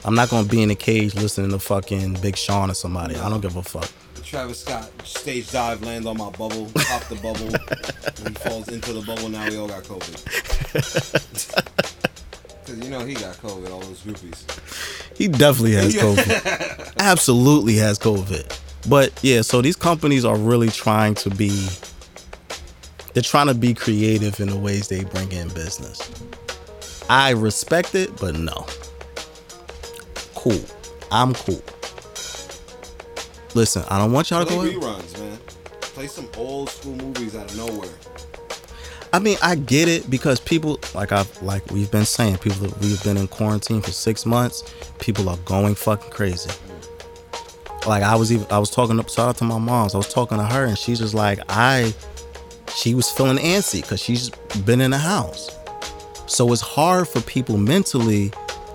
I'm 0.04 0.16
not 0.16 0.30
gonna 0.30 0.48
be 0.48 0.62
in 0.62 0.72
a 0.72 0.76
cage 0.76 1.14
listening 1.16 1.52
to 1.52 1.60
fucking 1.60 2.16
Big 2.22 2.36
Sean 2.36 2.72
or 2.72 2.74
somebody. 2.74 3.16
I 3.16 3.30
don't 3.30 3.42
give 3.42 3.56
a 3.56 3.64
fuck. 3.64 3.90
Travis 4.24 4.62
Scott 4.62 4.90
stage 5.04 5.52
dive, 5.52 5.84
land 5.84 6.08
on 6.08 6.18
my 6.18 6.30
bubble, 6.30 6.72
pop 6.74 7.04
the 7.10 7.16
bubble, 7.16 7.48
and 8.26 8.30
he 8.30 8.50
falls 8.50 8.70
into 8.70 8.94
the 8.94 9.02
bubble. 9.02 9.30
Now 9.30 9.48
we 9.50 9.58
all 9.58 9.68
got 9.68 9.84
COVID. 9.84 10.24
Cause 12.66 12.78
you 12.78 12.90
know 12.90 13.06
he 13.06 13.14
got 13.14 13.36
COVID. 13.38 13.70
All 13.70 13.82
those 13.82 14.02
groupies. 14.02 15.18
He 15.18 15.28
definitely 15.28 15.74
has 15.74 15.96
COVID. 15.96 16.94
Absolutely 16.98 17.76
has 17.76 18.00
COVID. 18.00 18.90
But 18.90 19.12
yeah, 19.22 19.42
so 19.42 19.62
these 19.62 19.76
companies 19.76 20.24
are 20.24 20.38
really 20.38 20.70
trying 20.70 21.16
to 21.16 21.30
be 21.30 21.68
they're 23.14 23.22
trying 23.22 23.48
to 23.48 23.54
be 23.54 23.74
creative 23.74 24.40
in 24.40 24.50
the 24.50 24.58
ways 24.58 24.88
they 24.88 25.04
bring 25.04 25.32
in 25.32 25.50
business. 25.50 26.10
I 27.10 27.32
respect 27.32 27.96
it, 27.96 28.16
but 28.18 28.36
no. 28.36 28.66
Cool. 30.42 30.60
I'm 31.12 31.36
cool. 31.36 31.62
Listen, 33.54 33.84
I 33.90 34.00
don't 34.00 34.12
want 34.12 34.32
y'all 34.32 34.44
to 34.44 34.50
go. 34.50 34.60
reruns, 34.60 35.20
man. 35.20 35.38
Play 35.82 36.08
some 36.08 36.28
old 36.36 36.68
school 36.70 36.96
movies 36.96 37.36
out 37.36 37.52
of 37.52 37.58
nowhere. 37.58 37.92
I 39.14 39.20
mean, 39.20 39.38
I 39.44 39.54
get 39.54 39.88
it 39.88 40.10
because 40.10 40.40
people 40.40 40.80
like 40.96 41.12
I've 41.12 41.44
like 41.44 41.70
we've 41.70 41.92
been 41.92 42.06
saying, 42.06 42.40
people 42.40 42.74
we've 42.82 43.04
been 43.04 43.18
in 43.18 43.28
quarantine 43.28 43.82
for 43.82 43.92
six 43.92 44.26
months. 44.26 44.74
People 44.98 45.30
are 45.30 45.38
going 45.46 45.76
fucking 45.76 46.10
crazy. 46.10 46.50
Like 47.86 48.02
I 48.02 48.16
was 48.16 48.32
even 48.32 48.48
I 48.50 48.58
was 48.58 48.72
talking 48.72 48.98
to 48.98 49.08
shout 49.08 49.30
out 49.30 49.38
to 49.38 49.44
my 49.44 49.60
mom's. 49.60 49.94
I 49.94 50.00
was 50.00 50.12
talking 50.12 50.40
to 50.40 50.44
her 50.44 50.66
and 50.66 50.76
she's 50.76 50.98
just 50.98 51.14
like 51.14 51.40
I 51.50 51.94
she 52.74 52.96
was 52.96 53.12
feeling 53.12 53.38
antsy 53.38 53.84
because 53.84 54.02
she's 54.02 54.32
been 54.66 54.82
in 54.82 54.90
the 54.90 54.98
house. 54.98 55.56
So 56.26 56.52
it's 56.52 56.62
hard 56.64 57.08
for 57.08 57.22
people 57.22 57.58
mentally 57.58 58.32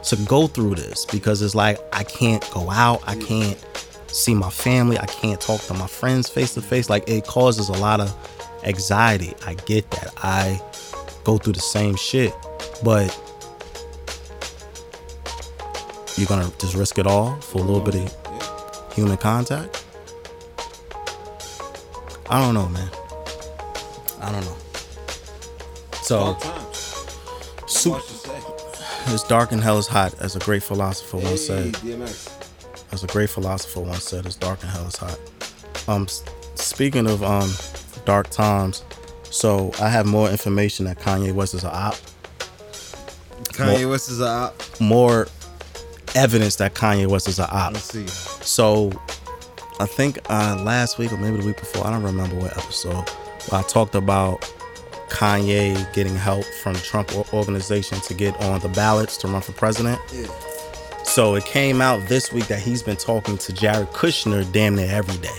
to 0.07 0.17
go 0.17 0.47
through 0.47 0.77
this 0.77 1.05
because 1.05 1.43
it's 1.43 1.55
like 1.55 1.79
I 1.93 2.05
can't 2.05 2.49
go 2.53 2.71
out, 2.71 3.03
I 3.07 3.17
can't 3.17 3.59
see 4.07 4.35
my 4.35 4.51
family, 4.51 4.99
I 4.99 5.07
can't 5.07 5.41
talk 5.41 5.61
to 5.63 5.75
my 5.75 5.87
friends 5.87 6.29
face 6.29 6.55
to 6.55 6.63
face. 6.63 6.89
Like 6.89 7.09
it 7.09 7.27
causes 7.27 7.69
a 7.69 7.73
lot 7.75 8.01
of 8.01 8.15
anxiety. 8.63 9.35
I 9.45 9.55
get 9.55 9.91
that. 9.91 10.13
I 10.19 10.61
go 11.25 11.39
through 11.39 11.55
the 11.55 11.61
same 11.61 11.97
shit, 11.97 12.33
but 12.85 13.09
you're 16.17 16.29
gonna 16.29 16.51
just 16.59 16.75
risk 16.75 16.99
it 16.99 17.07
all 17.07 17.35
for 17.41 17.59
a 17.59 17.63
little 17.63 17.81
bit 17.81 17.97
of 17.97 18.95
human 18.95 19.17
contact. 19.17 19.85
I 22.31 22.41
don't 22.41 22.55
know, 22.55 22.69
man. 22.69 22.91
I 24.21 24.33
don't 24.33 24.45
know. 24.45 24.57
So 26.03 26.37
Dark 26.41 28.16
it's 29.15 29.25
dark 29.25 29.53
and 29.53 29.63
hell 29.63 29.79
is 29.79 29.87
hot, 29.87 30.15
as 30.21 30.37
a 30.37 30.39
great 30.41 30.63
philosopher 30.63 31.19
once 31.19 31.47
said. 31.47 31.75
DMX. 31.75 32.33
As 32.93 33.05
a 33.05 33.07
great 33.09 33.31
philosopher 33.31 33.81
once 33.81 34.05
said, 34.05 34.27
"It's 34.27 34.37
dark 34.37 34.63
and 34.63 34.71
hell 34.71 34.87
is 34.87 34.97
hot." 34.97 35.19
Um, 35.89 36.07
speaking 36.55 37.07
of 37.07 37.23
um, 37.23 37.51
dark 38.05 38.31
times, 38.31 38.83
so 39.31 39.73
I 39.81 39.89
have 39.89 40.07
more 40.07 40.31
information 40.31 40.87
that 40.87 40.99
Kanye 40.99 41.33
West 41.33 41.55
is 41.55 41.65
a 41.65 41.75
op. 41.75 41.97
Kanye 43.53 43.89
West 43.89 44.09
is 44.11 44.21
a 44.21 44.27
op. 44.27 44.81
More 44.81 45.29
evidence 46.15 46.57
that 46.57 46.75
Kanye 46.75 47.07
West 47.07 47.29
is 47.29 47.39
a 47.39 47.49
op. 47.53 47.75
Let's 47.75 47.93
see. 47.93 48.07
So, 48.07 48.93
I 49.79 49.87
think 49.87 50.19
uh, 50.31 50.63
last 50.65 50.99
week 50.99 51.13
or 51.13 51.19
maybe 51.19 51.39
the 51.39 51.47
week 51.47 51.59
before, 51.59 51.87
I 51.87 51.91
don't 51.91 52.03
remember 52.03 52.37
what 52.37 52.57
episode, 52.57 53.05
I 53.53 53.63
talked 53.63 53.95
about 53.95 54.51
Kanye 55.09 55.93
getting 55.93 56.17
help 56.17 56.45
from 56.45 56.75
Trump 56.77 57.15
organization 57.33 58.01
to 58.01 58.15
get 58.15 58.39
on 58.43 58.61
the 58.61 58.69
ballots 58.69 59.17
to 59.19 59.29
run 59.29 59.41
for 59.41 59.53
president. 59.53 60.01
Yeah. 60.13 60.27
So 61.05 61.35
it 61.37 61.45
came 61.45 61.81
out 61.81 62.07
this 62.09 62.33
week 62.33 62.47
that 62.49 62.59
he's 62.59 62.83
been 62.83 62.97
talking 62.97 63.39
to 63.39 63.53
Jared 63.53 63.89
Kushner 63.89 64.51
damn 64.53 64.75
near 64.75 64.91
every 64.91 65.17
day. 65.19 65.39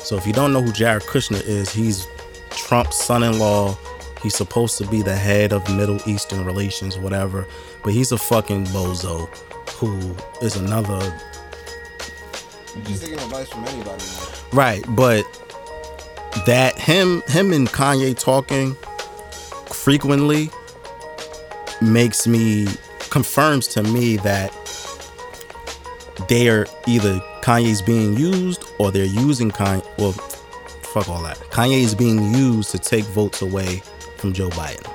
So 0.00 0.16
if 0.16 0.26
you 0.26 0.32
don't 0.32 0.52
know 0.52 0.60
who 0.60 0.72
Jared 0.72 1.04
Kushner 1.04 1.42
is, 1.46 1.70
he's 1.70 2.06
Trump's 2.50 2.96
son-in-law. 2.96 3.78
He's 4.22 4.34
supposed 4.34 4.76
to 4.78 4.86
be 4.86 5.02
the 5.02 5.14
head 5.14 5.52
of 5.52 5.68
Middle 5.76 6.00
Eastern 6.08 6.44
relations, 6.44 6.98
whatever. 6.98 7.46
But 7.84 7.92
he's 7.92 8.10
a 8.10 8.18
fucking 8.18 8.66
bozo 8.66 9.28
who 9.74 10.14
is 10.44 10.56
another 10.56 10.98
You're 12.74 12.84
just 12.84 13.02
taking 13.02 13.18
advice 13.20 13.48
from 13.48 13.64
anybody. 13.66 14.04
Right, 14.52 14.84
but 14.88 15.24
that 16.46 16.78
him 16.78 17.22
him 17.28 17.52
and 17.52 17.68
Kanye 17.68 18.18
talking 18.18 18.76
frequently 19.88 20.50
makes 21.80 22.26
me 22.26 22.66
confirms 23.08 23.66
to 23.66 23.82
me 23.82 24.18
that 24.18 24.52
they 26.28 26.46
are 26.50 26.66
either 26.86 27.18
Kanye's 27.40 27.80
being 27.80 28.14
used 28.14 28.62
or 28.78 28.92
they're 28.92 29.06
using 29.06 29.50
Kanye. 29.50 29.82
Well, 29.96 30.12
fuck 30.12 31.08
all 31.08 31.22
that. 31.22 31.38
Kanye 31.52 31.80
is 31.80 31.94
being 31.94 32.34
used 32.34 32.70
to 32.72 32.78
take 32.78 33.02
votes 33.06 33.40
away 33.40 33.80
from 34.18 34.34
Joe 34.34 34.50
Biden. 34.50 34.86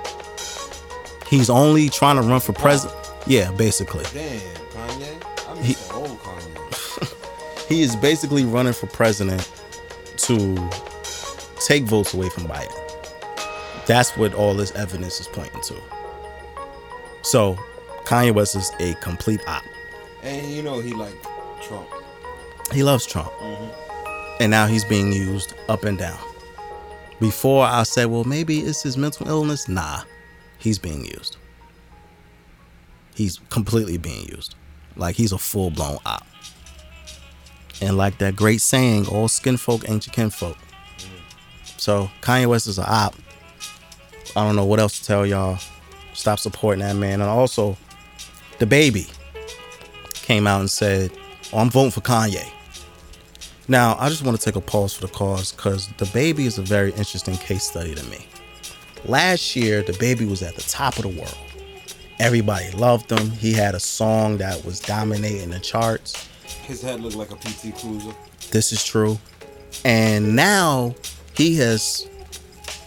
He's 1.28 1.50
only 1.50 1.90
trying 1.90 2.18
to 2.18 2.22
run 2.22 2.40
for 2.40 2.54
president. 2.54 2.96
Yeah, 3.26 3.50
basically. 3.54 4.04
Damn, 4.14 4.42
Kanye. 4.42 5.24
I 5.50 5.62
He- 5.64 5.74
the 5.74 5.94
old 5.96 6.20
Kanye. 6.20 7.68
He 7.68 7.82
is 7.82 7.96
basically 7.96 8.46
running 8.46 8.74
for 8.74 8.86
president 8.86 9.52
to 10.18 10.70
take 11.66 11.82
votes 11.86 12.14
away 12.14 12.30
from 12.30 12.44
Biden. 12.44 12.83
That's 13.86 14.16
what 14.16 14.34
all 14.34 14.54
this 14.54 14.72
evidence 14.76 15.20
is 15.20 15.28
pointing 15.28 15.62
to. 15.62 15.76
So, 17.22 17.58
Kanye 18.06 18.34
West 18.34 18.56
is 18.56 18.72
a 18.80 18.94
complete 18.96 19.42
op. 19.48 19.64
And 20.22 20.52
you 20.52 20.64
know 20.64 20.80
he 20.80 20.94
like 20.94 21.16
Trump. 21.62 21.88
He 22.72 22.84
loves 22.84 23.06
Trump. 23.06 23.32
Mm-hmm. 23.34 24.42
And 24.42 24.52
now 24.52 24.68
he's 24.68 24.84
being 24.86 25.12
used 25.12 25.54
up 25.70 25.84
and 25.84 25.98
down. 25.98 26.20
Before 27.20 27.66
I 27.66 27.84
said, 27.84 28.06
well, 28.06 28.24
maybe 28.24 28.60
it's 28.60 28.82
his 28.82 28.98
mental 28.98 29.28
illness. 29.28 29.68
Nah, 29.70 30.04
he's 30.58 30.80
being 30.80 31.06
used. 31.06 31.38
He's 33.16 33.40
completely 33.50 33.98
being 33.98 34.28
used. 34.28 34.56
Like 34.96 35.16
he's 35.16 35.32
a 35.32 35.38
full 35.38 35.70
blown 35.70 35.98
op. 36.06 36.26
And 37.82 37.98
like 37.98 38.18
that 38.20 38.36
great 38.36 38.62
saying, 38.62 39.08
all 39.08 39.28
skin 39.28 39.58
folk 39.58 39.90
ain't 39.90 40.06
your 40.06 40.14
kinfolk. 40.14 40.58
Mm-hmm. 40.58 41.78
So 41.78 42.10
Kanye 42.22 42.48
West 42.48 42.68
is 42.68 42.80
a 42.80 42.90
op. 42.90 43.16
I 44.36 44.44
don't 44.44 44.56
know 44.56 44.66
what 44.66 44.80
else 44.80 45.00
to 45.00 45.06
tell 45.06 45.26
y'all. 45.26 45.60
Stop 46.14 46.40
supporting 46.40 46.84
that 46.84 46.96
man. 46.96 47.22
And 47.22 47.30
also, 47.30 47.78
DaBaby 48.60 49.14
came 50.14 50.48
out 50.48 50.60
and 50.60 50.70
said, 50.70 51.12
oh, 51.52 51.60
I'm 51.60 51.70
voting 51.70 51.92
for 51.92 52.02
Kanye. 52.02 52.50
Now, 53.68 53.96
I 54.00 54.10
just 54.10 54.24
want 54.24 54.38
to 54.38 54.44
take 54.44 54.56
a 54.56 54.62
pause 54.62 54.94
for 54.94 55.08
the 55.08 55.14
cause 55.14 55.52
because 55.52 55.88
DaBaby 55.90 56.40
is 56.40 56.58
a 56.58 56.62
very 56.62 56.92
interesting 56.92 57.36
case 57.36 57.64
study 57.64 57.96
to 57.96 58.06
me. 58.08 58.28
Last 59.06 59.56
year, 59.56 59.84
DaBaby 59.84 60.30
was 60.30 60.42
at 60.42 60.56
the 60.56 60.62
top 60.64 60.98
of 60.98 61.04
the 61.04 61.10
world. 61.10 61.38
Everybody 62.20 62.72
loved 62.72 63.12
him. 63.12 63.32
He 63.32 63.54
had 63.54 63.76
a 63.76 63.80
song 63.80 64.38
that 64.38 64.64
was 64.64 64.80
dominating 64.80 65.50
the 65.50 65.60
charts. 65.60 66.30
His 66.64 66.82
head 66.82 67.02
looked 67.02 67.16
like 67.16 67.32
a 67.32 67.36
PT 67.36 67.76
Cruiser. 67.78 68.14
This 68.52 68.72
is 68.72 68.84
true. 68.84 69.20
And 69.84 70.36
now 70.36 70.96
he 71.36 71.56
has 71.58 72.08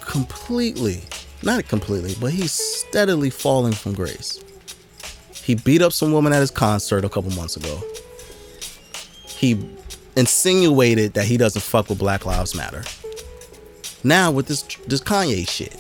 completely, 0.01 1.03
not 1.43 1.69
completely, 1.69 2.15
but 2.21 2.33
he's 2.33 2.53
steadily 2.53 3.31
falling 3.31 3.73
from 3.73 3.95
grace. 3.95 4.43
He 5.43 5.55
beat 5.55 5.83
up 5.83 5.93
some 5.93 6.13
woman 6.13 6.33
at 6.33 6.41
his 6.41 6.51
concert 6.51 7.05
a 7.05 7.09
couple 7.09 7.31
months 7.33 7.57
ago. 7.57 7.81
He 9.27 9.59
insinuated 10.17 11.15
that 11.15 11.27
he 11.27 11.37
doesn't 11.37 11.63
fuck 11.63 11.89
with 11.89 11.99
Black 11.99 12.25
Lives 12.27 12.55
Matter. 12.55 12.83
Now 14.03 14.31
with 14.31 14.47
this 14.47 14.63
this 14.87 15.01
Kanye 15.01 15.49
shit. 15.49 15.77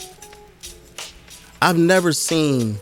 I've 1.62 1.78
never 1.78 2.12
seen 2.12 2.76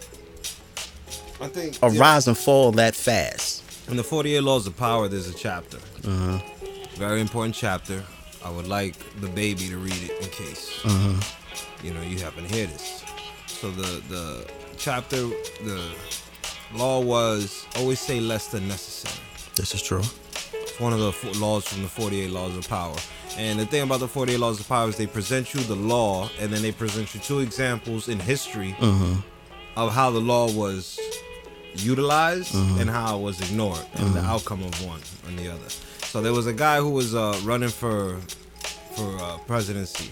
I 1.41 1.49
think 1.49 1.79
a 1.83 1.91
yeah, 1.91 2.01
rise 2.01 2.27
and 2.27 2.37
fall 2.37 2.73
that 2.73 2.95
fast. 2.95 3.63
in 3.89 3.97
the 3.97 4.03
48 4.05 4.41
Laws 4.41 4.67
of 4.67 4.77
Power. 4.77 5.09
There's 5.09 5.29
a 5.29 5.35
chapter. 5.35 5.79
uh-huh. 6.07 6.39
Very 6.97 7.21
important 7.21 7.55
chapter. 7.55 8.03
I 8.45 8.51
would 8.51 8.67
like 8.69 8.97
DaBaby 9.21 9.69
to 9.71 9.79
read 9.79 9.95
it 10.03 10.23
in 10.23 10.29
case 10.31 10.71
you 11.85 11.93
know 11.93 12.01
you 12.01 12.19
happen 12.19 12.47
to 12.47 12.55
hear 12.55 12.67
this. 12.67 13.05
So 13.47 13.71
the 13.71 14.03
the 14.09 14.51
chapter 14.77 15.17
the 15.17 15.81
law 16.75 17.01
was 17.01 17.67
always 17.77 18.01
say 18.01 18.21
less 18.21 18.49
than 18.49 18.67
necessary. 18.67 19.21
This 19.55 19.75
is 19.75 19.83
true. 19.83 20.03
It's 20.55 20.81
one 20.81 20.93
of 20.93 20.99
the 20.99 21.39
laws 21.39 21.69
from 21.69 21.83
the 21.83 21.89
48 21.89 22.31
Laws 22.31 22.57
of 22.57 22.69
Power. 22.69 22.97
And 23.37 23.61
the 23.61 23.67
thing 23.67 23.83
about 23.83 24.01
the 24.01 24.09
48 24.09 24.39
Laws 24.39 24.59
of 24.61 24.69
Power 24.69 24.89
is 24.89 24.97
they 24.97 25.07
present 25.07 25.55
you 25.55 25.61
the 25.61 25.77
law 25.77 26.29
and 26.41 26.53
then 26.53 26.63
they 26.63 26.73
present 26.73 27.15
you 27.15 27.21
two 27.21 27.41
examples 27.41 28.09
in 28.09 28.19
history 28.19 28.75
mm-hmm. 28.79 29.21
of 29.77 29.93
how 29.93 30.11
the 30.11 30.21
law 30.21 30.51
was 30.53 30.99
utilized 31.77 32.55
mm-hmm. 32.55 32.81
and 32.81 32.91
how 32.91 33.19
it 33.19 33.23
was 33.23 33.41
ignored 33.41 33.79
and 33.95 34.15
the 34.15 34.21
mm-hmm. 34.21 34.31
outcome 34.31 34.63
of 34.63 34.87
one 34.87 35.01
and 35.29 35.39
the 35.39 35.53
other. 35.53 35.69
So 36.03 36.21
there 36.21 36.33
was 36.33 36.47
a 36.47 36.53
guy 36.53 36.79
who 36.79 36.91
was 36.91 37.15
uh, 37.15 37.39
running 37.45 37.69
for 37.69 38.21
for 38.97 39.19
uh, 39.21 39.39
presidency, 39.47 40.11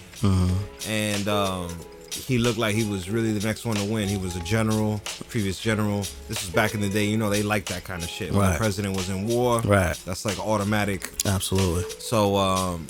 and 0.87 1.27
um, 1.27 1.69
he 2.11 2.37
looked 2.37 2.57
like 2.59 2.75
he 2.75 2.83
was 2.83 3.09
really 3.09 3.33
the 3.33 3.45
next 3.45 3.65
one 3.65 3.75
to 3.77 3.83
win. 3.85 4.07
He 4.07 4.17
was 4.17 4.35
a 4.35 4.39
general, 4.41 5.01
previous 5.29 5.59
general. 5.59 5.99
This 6.29 6.41
was 6.43 6.49
back 6.51 6.73
in 6.75 6.81
the 6.81 6.89
day, 6.89 7.05
you 7.05 7.17
know, 7.17 7.29
they 7.29 7.41
liked 7.43 7.69
that 7.69 7.83
kind 7.83 8.03
of 8.03 8.09
shit. 8.09 8.31
When 8.31 8.41
Right. 8.41 8.51
the 8.53 8.57
president 8.59 8.95
was 8.95 9.09
in 9.09 9.25
war, 9.27 9.61
Right. 9.61 9.97
That's 10.05 10.23
like 10.25 10.37
automatic. 10.39 11.09
Absolutely. 11.25 11.85
So 11.99 12.35
um, 12.37 12.85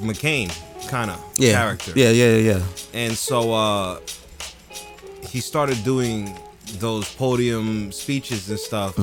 McCain 0.00 0.50
kind 0.88 1.10
of 1.10 1.20
Yeah. 1.36 1.52
character, 1.52 1.92
Yeah, 1.94 2.10
yeah, 2.10 2.36
yeah, 2.36 2.54
yeah. 2.56 2.62
and 2.94 3.16
so 3.16 3.52
uh, 3.52 4.00
he 5.28 5.40
started 5.40 5.82
doing 5.84 6.36
those 6.78 7.12
podium 7.14 7.92
speeches 7.92 8.48
and 8.48 8.58
stuff, 8.58 8.98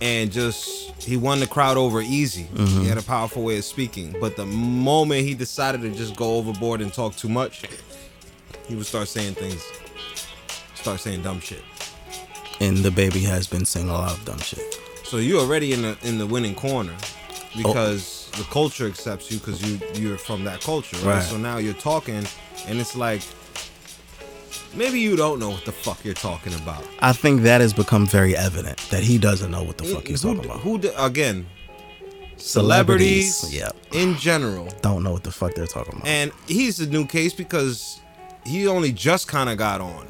and 0.00 0.32
just 0.32 0.90
he 1.02 1.16
won 1.16 1.40
the 1.40 1.46
crowd 1.46 1.76
over 1.76 2.00
easy. 2.00 2.46
He 2.56 2.86
had 2.86 2.98
a 2.98 3.02
powerful 3.02 3.42
way 3.42 3.58
of 3.58 3.64
speaking, 3.64 4.16
but 4.20 4.36
the 4.36 4.46
moment 4.46 5.22
he 5.22 5.34
decided 5.34 5.82
to 5.82 5.90
just 5.90 6.16
go 6.16 6.36
overboard 6.36 6.80
and 6.80 6.92
talk 6.92 7.16
too 7.16 7.28
much, 7.28 7.64
he 8.66 8.74
would 8.74 8.86
start 8.86 9.08
saying 9.08 9.34
things, 9.34 9.64
start 10.74 11.00
saying 11.00 11.22
dumb 11.22 11.40
shit. 11.40 11.62
And 12.60 12.78
DaBaby 12.78 13.24
has 13.24 13.46
been 13.46 13.64
saying 13.64 13.88
a 13.88 13.92
lot 13.92 14.12
of 14.12 14.24
dumb 14.24 14.38
shit. 14.38 14.80
So 15.04 15.18
you're 15.18 15.40
already 15.40 15.72
in 15.72 15.82
the 15.82 15.96
in 16.02 16.18
the 16.18 16.26
winning 16.26 16.54
corner 16.54 16.94
oh. 16.96 17.50
because 17.56 18.30
the 18.36 18.44
culture 18.44 18.86
accepts 18.86 19.30
you 19.30 19.38
because 19.38 19.62
you 19.62 19.78
you're 19.94 20.18
from 20.18 20.44
that 20.44 20.60
culture, 20.60 20.96
right? 20.98 21.16
Right. 21.16 21.22
So 21.22 21.36
now 21.36 21.58
you're 21.58 21.74
talking, 21.74 22.24
and 22.66 22.80
it's 22.80 22.96
like 22.96 23.22
maybe 24.76 25.00
you 25.00 25.16
don't 25.16 25.38
know 25.38 25.50
what 25.50 25.64
the 25.64 25.72
fuck 25.72 26.04
you're 26.04 26.14
talking 26.14 26.54
about. 26.54 26.84
I 27.00 27.12
think 27.12 27.42
that 27.42 27.60
has 27.60 27.72
become 27.72 28.06
very 28.06 28.36
evident 28.36 28.78
that 28.90 29.02
he 29.02 29.18
doesn't 29.18 29.50
know 29.50 29.62
what 29.62 29.78
the 29.78 29.84
fuck 29.84 30.06
he's 30.06 30.22
who, 30.22 30.34
talking 30.34 30.50
about. 30.50 30.60
Who 30.62 30.78
d- 30.78 30.90
again? 30.96 31.46
Celebrities, 32.36 33.36
Celebrities, 33.36 33.54
yep. 33.54 33.76
in 33.92 34.16
general, 34.16 34.68
Don't 34.82 35.02
know 35.02 35.12
what 35.12 35.22
the 35.22 35.30
fuck 35.30 35.54
they're 35.54 35.66
talking 35.66 35.94
about. 35.94 36.06
and 36.06 36.32
he's 36.46 36.80
a 36.80 36.86
new 36.86 37.06
case 37.06 37.32
because 37.32 38.00
he 38.44 38.66
only 38.66 38.92
just 38.92 39.28
kind 39.28 39.48
of 39.48 39.56
got 39.56 39.80
on. 39.80 40.08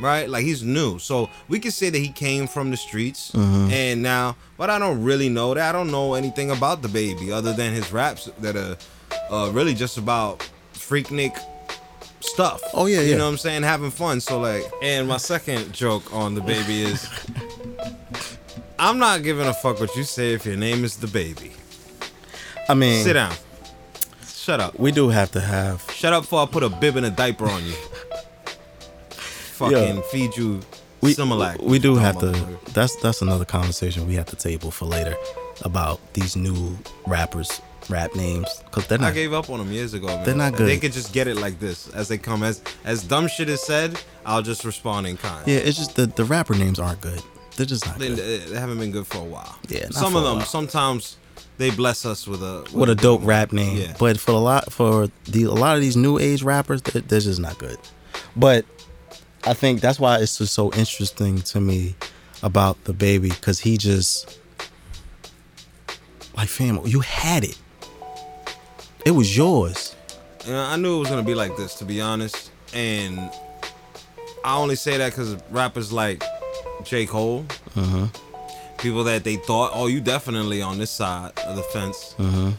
Right, 0.00 0.28
like 0.28 0.44
he's 0.44 0.62
new, 0.62 1.00
so 1.00 1.28
we 1.48 1.58
can 1.58 1.72
say 1.72 1.90
that 1.90 1.98
he 1.98 2.10
came 2.10 2.46
from 2.46 2.70
the 2.70 2.76
streets, 2.76 3.32
Mm-hmm. 3.32 3.70
and 3.72 4.00
now, 4.02 4.36
but 4.56 4.70
I 4.70 4.78
don't 4.78 5.02
really 5.02 5.28
know 5.28 5.54
that. 5.54 5.70
I 5.74 5.76
don't 5.76 5.90
know 5.90 6.14
anything 6.14 6.52
about 6.52 6.82
DaBaby 6.82 7.30
other 7.32 7.52
than 7.52 7.72
his 7.72 7.90
raps 7.92 8.30
that 8.38 8.54
are 8.54 8.76
uh, 9.28 9.50
really 9.52 9.74
just 9.74 9.98
about 9.98 10.48
freaknik 10.72 11.36
stuff. 12.20 12.60
Oh, 12.74 12.86
yeah, 12.86 13.00
you 13.00 13.10
yeah. 13.10 13.16
know 13.16 13.24
what 13.26 13.32
I'm 13.32 13.38
saying, 13.38 13.62
having 13.62 13.90
fun. 13.90 14.20
So 14.20 14.40
like, 14.40 14.64
and 14.82 15.08
my 15.08 15.16
second 15.18 15.72
joke 15.72 16.12
on 16.14 16.36
DaBaby 16.36 16.68
is, 16.86 17.08
I'm 18.78 18.98
not 18.98 19.22
giving 19.22 19.46
a 19.46 19.54
fuck 19.54 19.80
what 19.80 19.94
you 19.96 20.04
say 20.04 20.34
if 20.34 20.46
your 20.46 20.56
name 20.56 20.84
is 20.84 20.96
DaBaby. 20.96 21.52
I 22.68 22.74
mean, 22.74 23.02
Sit 23.04 23.14
down. 23.14 23.34
Shut 24.26 24.60
up. 24.60 24.78
we 24.78 24.92
do 24.92 25.08
have 25.08 25.30
to 25.32 25.40
have. 25.40 25.84
Shut 25.92 26.12
up 26.12 26.22
before 26.22 26.42
I 26.42 26.46
put 26.46 26.62
a 26.62 26.68
bib 26.68 26.96
and 26.96 27.04
a 27.06 27.10
diaper 27.10 27.46
on 27.46 27.64
you. 27.66 27.72
Fucking 29.10 29.76
Yeah. 29.96 30.00
feed 30.10 30.36
you 30.36 30.60
We, 31.00 31.14
Similac. 31.14 31.60
we 31.62 31.78
do 31.78 31.96
have 31.96 32.18
to. 32.20 32.30
That's 32.72 32.94
that's 32.96 33.22
another 33.22 33.44
conversation 33.44 34.06
we 34.06 34.14
have 34.14 34.26
to 34.26 34.36
table 34.36 34.70
for 34.70 34.84
later 34.86 35.14
about 35.62 36.00
these 36.14 36.36
new 36.36 36.78
rappers, 37.06 37.60
rap 37.90 38.14
names, 38.14 38.48
because 38.64 38.86
they're 38.86 38.98
not. 38.98 39.10
I 39.12 39.14
gave 39.14 39.32
up 39.32 39.48
on 39.50 39.58
them 39.58 39.72
years 39.72 39.94
ago, 39.94 40.06
man. 40.06 40.24
They're 40.24 40.34
not 40.34 40.54
good. 40.56 40.68
They 40.68 40.78
could 40.78 40.92
just 40.92 41.12
get 41.12 41.26
it 41.28 41.36
like 41.36 41.58
this 41.60 41.88
as 41.90 42.08
they 42.08 42.18
come. 42.18 42.42
As 42.42 42.62
as 42.84 43.02
dumb 43.02 43.28
shit 43.28 43.48
is 43.48 43.62
said, 43.62 43.98
I'll 44.26 44.42
just 44.42 44.64
respond 44.64 45.06
in 45.06 45.16
kind. 45.16 45.46
yeah, 45.46 45.58
it's 45.58 45.76
just 45.78 45.96
the 45.96 46.06
the 46.06 46.24
rapper 46.24 46.54
names 46.54 46.78
aren't 46.78 47.00
good. 47.00 47.22
They're 47.56 47.66
just 47.66 47.86
not 47.86 47.98
They, 47.98 48.14
good. 48.14 48.48
they 48.48 48.58
haven't 48.60 48.78
been 48.78 48.92
good 48.92 49.06
for 49.06 49.18
a 49.18 49.24
while. 49.24 49.58
Yeah, 49.68 49.88
some 49.90 50.14
of 50.14 50.22
them. 50.22 50.42
Sometimes 50.42 51.16
they 51.56 51.70
bless 51.70 52.06
us 52.06 52.26
with 52.28 52.40
a 52.42 52.64
What 52.70 52.88
a 52.88 52.94
dope 52.94 53.22
rap 53.24 53.52
name. 53.52 53.76
Yeah. 53.78 53.94
But 53.98 54.20
for 54.20 54.30
a 54.30 54.38
lot 54.38 54.72
for 54.72 55.08
the 55.24 55.44
a 55.44 55.50
lot 55.50 55.74
of 55.74 55.82
these 55.82 55.96
new 55.96 56.18
age 56.20 56.42
rappers, 56.44 56.82
they're, 56.82 57.02
they're 57.02 57.20
just 57.20 57.40
not 57.40 57.58
good. 57.58 57.78
But 58.36 58.64
I 59.44 59.54
think 59.54 59.80
that's 59.80 59.98
why 59.98 60.18
it's 60.18 60.38
just 60.38 60.54
so 60.54 60.72
interesting 60.74 61.40
to 61.42 61.60
me 61.60 61.96
about 62.44 62.82
DaBaby 62.84 63.30
because 63.30 63.58
he 63.58 63.76
just 63.76 64.38
like 66.36 66.48
fam, 66.48 66.80
you 66.84 67.00
had 67.00 67.42
it. 67.42 67.58
It 69.04 69.12
was 69.12 69.36
yours. 69.36 69.94
I 70.46 70.76
knew 70.76 70.96
it 70.96 71.00
was 71.00 71.08
gonna 71.08 71.22
be 71.22 71.34
like 71.34 71.56
this, 71.56 71.74
to 71.76 71.84
be 71.84 72.00
honest. 72.00 72.50
And 72.74 73.18
I 74.44 74.56
only 74.56 74.76
say 74.76 74.96
that 74.98 75.10
because 75.10 75.36
rappers 75.50 75.92
like 75.92 76.22
J. 76.84 77.06
Cole, 77.06 77.44
people 78.78 79.04
that 79.04 79.24
they 79.24 79.36
thought, 79.36 79.72
oh, 79.74 79.86
you 79.86 80.00
definitely 80.00 80.62
on 80.62 80.78
this 80.78 80.90
side 80.90 81.32
of 81.46 81.56
the 81.56 81.62
fence. 81.62 82.14
Mm-hmm. 82.18 82.50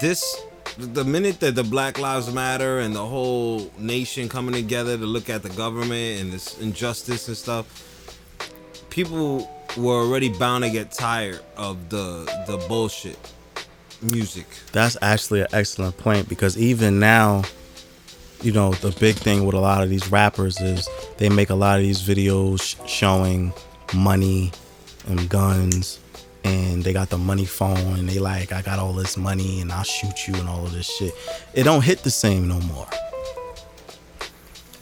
This, 0.00 0.42
the 0.78 1.04
minute 1.04 1.40
that 1.40 1.54
the 1.54 1.64
Black 1.64 1.98
Lives 1.98 2.32
Matter 2.32 2.80
and 2.80 2.94
the 2.94 3.04
whole 3.04 3.70
nation 3.78 4.28
coming 4.28 4.54
together 4.54 4.96
to 4.96 5.06
look 5.06 5.28
at 5.28 5.42
the 5.42 5.50
government 5.50 6.20
and 6.20 6.32
this 6.32 6.58
injustice 6.60 7.28
and 7.28 7.36
stuff, 7.36 7.66
people 8.88 9.50
were 9.76 10.00
already 10.00 10.28
bound 10.28 10.64
to 10.64 10.70
get 10.70 10.90
tired 10.90 11.40
of 11.56 11.88
the 11.90 12.24
the 12.46 12.56
bullshit 12.68 13.18
music. 14.02 14.46
That's 14.72 14.96
actually 15.02 15.42
an 15.42 15.48
excellent 15.52 15.96
point 15.98 16.28
because 16.28 16.56
even 16.58 16.98
now, 16.98 17.42
you 18.42 18.52
know, 18.52 18.72
the 18.72 18.90
big 18.98 19.16
thing 19.16 19.44
with 19.44 19.54
a 19.54 19.60
lot 19.60 19.82
of 19.82 19.90
these 19.90 20.10
rappers 20.10 20.60
is 20.60 20.88
they 21.18 21.28
make 21.28 21.50
a 21.50 21.54
lot 21.54 21.78
of 21.78 21.84
these 21.84 22.02
videos 22.02 22.76
showing 22.88 23.52
money 23.94 24.52
and 25.08 25.28
guns 25.28 26.00
and 26.44 26.82
they 26.82 26.92
got 26.92 27.10
the 27.10 27.18
money 27.18 27.44
phone 27.44 27.98
and 27.98 28.08
they 28.08 28.18
like 28.18 28.52
I 28.52 28.62
got 28.62 28.78
all 28.78 28.92
this 28.92 29.16
money 29.16 29.60
and 29.60 29.70
I'll 29.70 29.84
shoot 29.84 30.26
you 30.26 30.34
and 30.34 30.48
all 30.48 30.64
of 30.64 30.72
this 30.72 30.86
shit. 30.86 31.12
It 31.54 31.64
don't 31.64 31.84
hit 31.84 32.02
the 32.02 32.10
same 32.10 32.48
no 32.48 32.60
more. 32.60 32.88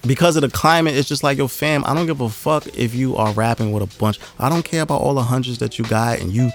Because 0.07 0.37
of 0.37 0.43
the 0.43 0.49
climate, 0.49 0.95
it's 0.95 1.09
just 1.09 1.23
like 1.25 1.39
yo 1.39 1.49
fam, 1.49 1.85
I 1.85 1.93
don't 1.93 2.07
give 2.07 2.21
a 2.21 2.29
fuck 2.29 2.67
if 2.77 2.95
you 2.95 3.17
are 3.17 3.33
rapping 3.33 3.73
with 3.73 3.83
a 3.83 3.99
bunch. 3.99 4.21
I 4.39 4.49
don't 4.49 4.65
care 4.65 4.83
about 4.83 5.01
all 5.01 5.15
the 5.15 5.25
hundreds 5.25 5.59
that 5.59 5.79
you 5.79 5.85
got 5.87 6.21
and 6.21 6.33
you 6.33 6.51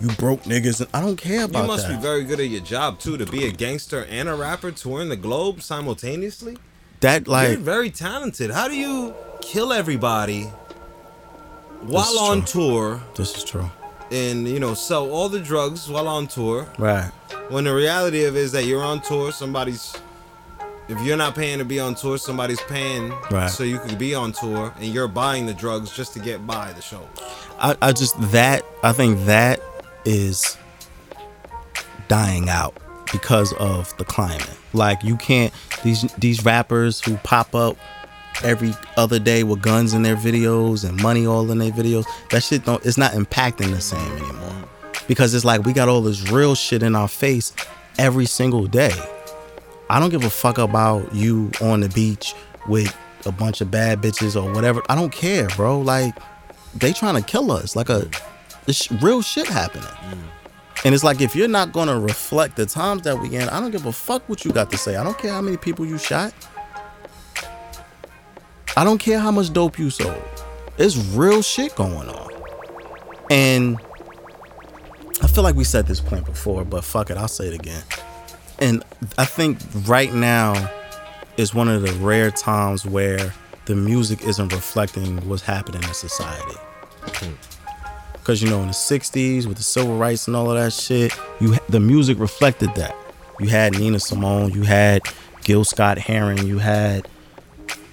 you 0.00 0.08
broke 0.16 0.42
niggas 0.44 0.80
and 0.80 0.88
I 0.94 1.00
don't 1.00 1.16
care 1.16 1.44
about 1.44 1.62
You 1.62 1.66
must 1.66 1.88
that. 1.88 1.96
be 1.96 2.02
very 2.02 2.24
good 2.24 2.38
at 2.40 2.48
your 2.48 2.60
job 2.60 2.98
too 3.00 3.16
to 3.18 3.26
be 3.26 3.46
a 3.46 3.50
gangster 3.50 4.04
and 4.08 4.28
a 4.28 4.34
rapper 4.34 4.70
touring 4.70 5.08
the 5.08 5.16
globe 5.16 5.60
simultaneously. 5.60 6.56
that 7.00 7.26
like 7.26 7.50
You're 7.50 7.58
very 7.58 7.90
talented. 7.90 8.50
How 8.52 8.68
do 8.68 8.76
you 8.76 9.14
kill 9.40 9.72
everybody 9.72 10.44
while 11.82 12.18
on 12.18 12.44
true. 12.44 12.62
tour 12.68 13.02
this 13.16 13.36
is 13.36 13.44
true. 13.44 13.70
and 14.10 14.48
you 14.48 14.58
know 14.60 14.74
sell 14.74 15.10
all 15.10 15.28
the 15.28 15.40
drugs 15.40 15.88
while 15.88 16.08
on 16.08 16.26
tour? 16.28 16.66
Right. 16.78 17.10
When 17.50 17.64
the 17.64 17.74
reality 17.74 18.24
of 18.24 18.36
it 18.36 18.40
is 18.40 18.52
that 18.52 18.64
you're 18.64 18.82
on 18.82 19.00
tour, 19.02 19.32
somebody's 19.32 19.94
if 20.88 21.00
you're 21.02 21.16
not 21.16 21.34
paying 21.34 21.58
to 21.58 21.64
be 21.64 21.80
on 21.80 21.94
tour, 21.94 22.18
somebody's 22.18 22.60
paying 22.62 23.12
Right. 23.30 23.48
so 23.48 23.64
you 23.64 23.78
can 23.78 23.96
be 23.96 24.14
on 24.14 24.32
tour, 24.32 24.72
and 24.76 24.86
you're 24.86 25.08
buying 25.08 25.46
the 25.46 25.54
drugs 25.54 25.94
just 25.96 26.12
to 26.14 26.18
get 26.18 26.46
by 26.46 26.72
the 26.72 26.82
show. 26.82 27.08
I, 27.58 27.76
I 27.80 27.92
just 27.92 28.20
that 28.32 28.64
I 28.82 28.92
think 28.92 29.24
that 29.26 29.60
is 30.04 30.56
dying 32.08 32.48
out 32.48 32.76
because 33.12 33.52
of 33.54 33.96
the 33.96 34.04
climate. 34.04 34.50
Like 34.72 35.02
you 35.04 35.16
can't 35.16 35.52
these 35.82 36.02
these 36.18 36.44
rappers 36.44 37.00
who 37.04 37.16
pop 37.18 37.54
up 37.54 37.76
every 38.42 38.74
other 38.96 39.18
day 39.20 39.44
with 39.44 39.62
guns 39.62 39.94
in 39.94 40.02
their 40.02 40.16
videos 40.16 40.86
and 40.86 41.00
money 41.00 41.26
all 41.26 41.50
in 41.50 41.58
their 41.58 41.70
videos. 41.70 42.04
That 42.30 42.42
shit 42.42 42.64
don't 42.64 42.84
it's 42.84 42.98
not 42.98 43.12
impacting 43.12 43.70
the 43.70 43.80
same 43.80 44.12
anymore. 44.16 44.64
Because 45.06 45.34
it's 45.34 45.44
like 45.44 45.64
we 45.64 45.72
got 45.72 45.88
all 45.88 46.00
this 46.00 46.30
real 46.30 46.54
shit 46.54 46.82
in 46.82 46.94
our 46.96 47.08
face 47.08 47.52
every 47.98 48.26
single 48.26 48.66
day. 48.66 48.92
I 49.90 50.00
don't 50.00 50.10
give 50.10 50.24
a 50.24 50.30
fuck 50.30 50.58
about 50.58 51.14
you 51.14 51.50
on 51.60 51.80
the 51.80 51.88
beach 51.88 52.34
with 52.66 52.96
a 53.26 53.32
bunch 53.32 53.60
of 53.60 53.70
bad 53.70 54.00
bitches 54.00 54.40
or 54.40 54.52
whatever. 54.52 54.82
I 54.88 54.94
don't 54.94 55.12
care, 55.12 55.48
bro. 55.48 55.80
Like 55.80 56.14
they 56.74 56.92
trying 56.92 57.16
to 57.16 57.22
kill 57.22 57.50
us. 57.52 57.76
Like 57.76 57.88
a 57.88 58.08
this 58.66 58.90
real 58.92 59.22
shit 59.22 59.46
happening. 59.46 59.84
Mm. 59.84 60.18
And 60.84 60.94
it's 60.94 61.04
like 61.04 61.20
if 61.20 61.34
you're 61.34 61.48
not 61.48 61.72
gonna 61.72 61.98
reflect 61.98 62.56
the 62.56 62.66
times 62.66 63.02
that 63.02 63.18
we 63.18 63.34
in, 63.36 63.48
I 63.48 63.60
don't 63.60 63.70
give 63.70 63.86
a 63.86 63.92
fuck 63.92 64.28
what 64.28 64.44
you 64.44 64.52
got 64.52 64.70
to 64.70 64.76
say. 64.76 64.96
I 64.96 65.04
don't 65.04 65.16
care 65.18 65.32
how 65.32 65.40
many 65.40 65.56
people 65.56 65.86
you 65.86 65.98
shot. 65.98 66.32
I 68.76 68.84
don't 68.84 68.98
care 68.98 69.18
how 69.18 69.30
much 69.30 69.52
dope 69.52 69.78
you 69.78 69.90
sold. 69.90 70.20
It's 70.78 70.96
real 70.96 71.42
shit 71.42 71.74
going 71.76 72.08
on. 72.08 72.30
And 73.30 73.78
I 75.22 75.28
feel 75.28 75.44
like 75.44 75.54
we 75.54 75.64
said 75.64 75.86
this 75.86 76.00
point 76.00 76.26
before, 76.26 76.64
but 76.64 76.84
fuck 76.84 77.10
it, 77.10 77.16
I'll 77.16 77.28
say 77.28 77.46
it 77.46 77.54
again. 77.54 77.82
And 78.58 78.84
I 79.18 79.24
think 79.24 79.58
right 79.86 80.12
now 80.12 80.70
is 81.36 81.54
one 81.54 81.68
of 81.68 81.82
the 81.82 81.92
rare 81.94 82.30
times 82.30 82.86
where 82.86 83.34
the 83.66 83.74
music 83.74 84.22
isn't 84.22 84.52
reflecting 84.52 85.26
what's 85.28 85.42
happening 85.42 85.82
in 85.82 85.94
society. 85.94 86.56
Because 88.12 88.42
you 88.42 88.48
know, 88.48 88.60
in 88.60 88.68
the 88.68 88.72
'60s 88.72 89.46
with 89.46 89.56
the 89.56 89.62
civil 89.62 89.98
rights 89.98 90.26
and 90.26 90.36
all 90.36 90.50
of 90.50 90.56
that 90.56 90.72
shit, 90.72 91.12
you 91.40 91.56
the 91.68 91.80
music 91.80 92.18
reflected 92.18 92.74
that. 92.76 92.94
You 93.40 93.48
had 93.48 93.72
Nina 93.78 93.98
Simone, 93.98 94.52
you 94.52 94.62
had 94.62 95.02
Gil 95.42 95.64
Scott 95.64 95.98
Heron, 95.98 96.46
you 96.46 96.58
had 96.58 97.08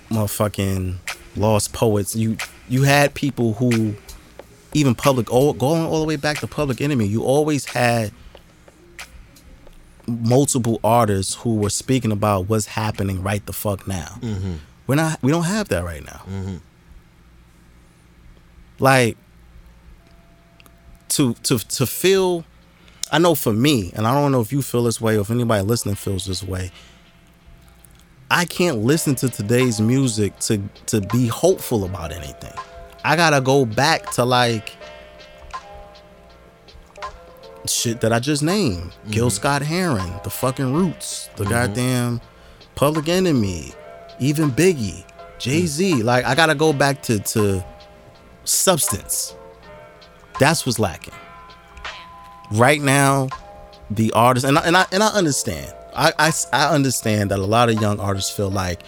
motherfucking 0.10 0.98
Last 1.36 1.74
Poets. 1.74 2.16
You 2.16 2.38
you 2.70 2.84
had 2.84 3.14
people 3.14 3.54
who 3.54 3.96
even 4.74 4.96
public 4.96 5.32
all, 5.32 5.54
going 5.54 5.84
all 5.84 6.00
the 6.00 6.06
way 6.06 6.16
back 6.16 6.40
to 6.40 6.48
Public 6.48 6.80
Enemy. 6.82 7.08
You 7.08 7.24
always 7.24 7.66
had 7.66 8.12
multiple 10.08 10.80
artists 10.84 11.36
who 11.36 11.56
were 11.56 11.70
speaking 11.70 12.12
about 12.12 12.50
what's 12.50 12.66
happening 12.66 13.22
right 13.22 13.46
the 13.46 13.54
fuck 13.54 13.88
now. 13.88 14.18
Mm-hmm. 14.22 14.54
We're 14.88 14.96
not. 14.96 15.22
We 15.22 15.32
don't 15.32 15.44
have 15.44 15.70
that 15.70 15.84
right 15.84 16.04
now. 16.04 16.22
Mm-hmm. 16.28 16.58
Like 18.80 19.18
to 21.10 21.34
to 21.36 21.58
to 21.60 21.86
feel. 21.86 22.46
I 23.12 23.20
know 23.20 23.36
for 23.36 23.52
me, 23.52 23.92
and 23.96 24.08
I 24.08 24.14
don't 24.14 24.32
know 24.32 24.42
if 24.42 24.54
you 24.54 24.62
feel 24.62 24.84
this 24.84 25.02
way 25.02 25.18
or 25.18 25.22
if 25.22 25.32
anybody 25.32 25.66
listening 25.66 25.96
feels 25.96 26.26
this 26.26 26.44
way. 26.44 26.72
I 28.30 28.46
can't 28.46 28.78
listen 28.78 29.16
to 29.16 29.30
today's 29.30 29.82
music 29.82 30.40
to 30.40 30.62
to 30.88 31.02
be 31.02 31.28
hopeful 31.28 31.84
about 31.84 32.14
anything. 32.14 32.54
I 33.04 33.16
gotta 33.16 33.42
go 33.42 33.66
back 33.66 34.12
to 34.12 34.24
like 34.24 34.76
shit 37.66 38.02
that 38.02 38.12
I 38.14 38.20
just 38.20 38.44
named. 38.44 38.94
Gil 39.10 39.28
mm-hmm. 39.28 39.36
Scott 39.36 39.62
Heron, 39.62 40.20
the 40.24 40.30
fucking 40.30 40.74
Roots, 40.74 41.30
the 41.36 41.44
mm-hmm. 41.44 41.54
goddamn 41.54 42.22
Public 42.76 43.10
Enemy, 43.10 43.74
even 44.20 44.52
Biggie, 44.52 45.06
Jay 45.38 45.66
Z. 45.66 45.96
Mm. 45.96 46.04
Like 46.04 46.26
I 46.26 46.36
gotta 46.36 46.56
go 46.56 46.74
back 46.74 47.02
to 47.04 47.20
to 47.20 47.66
substance. 48.44 49.36
That's 50.40 50.66
what's 50.66 50.80
lacking. 50.80 51.14
Right 52.52 52.82
now, 52.82 53.30
the 53.90 54.12
artists 54.14 54.48
and 54.48 54.58
I, 54.58 54.62
and 54.62 54.78
I 54.78 54.86
and 54.92 55.04
I 55.04 55.08
understand. 55.10 55.74
I, 55.96 56.14
I 56.18 56.32
I 56.54 56.74
understand 56.74 57.32
that 57.32 57.40
a 57.40 57.46
lot 57.46 57.70
of 57.70 57.80
young 57.82 58.00
artists 58.00 58.36
feel 58.36 58.50
like 58.50 58.82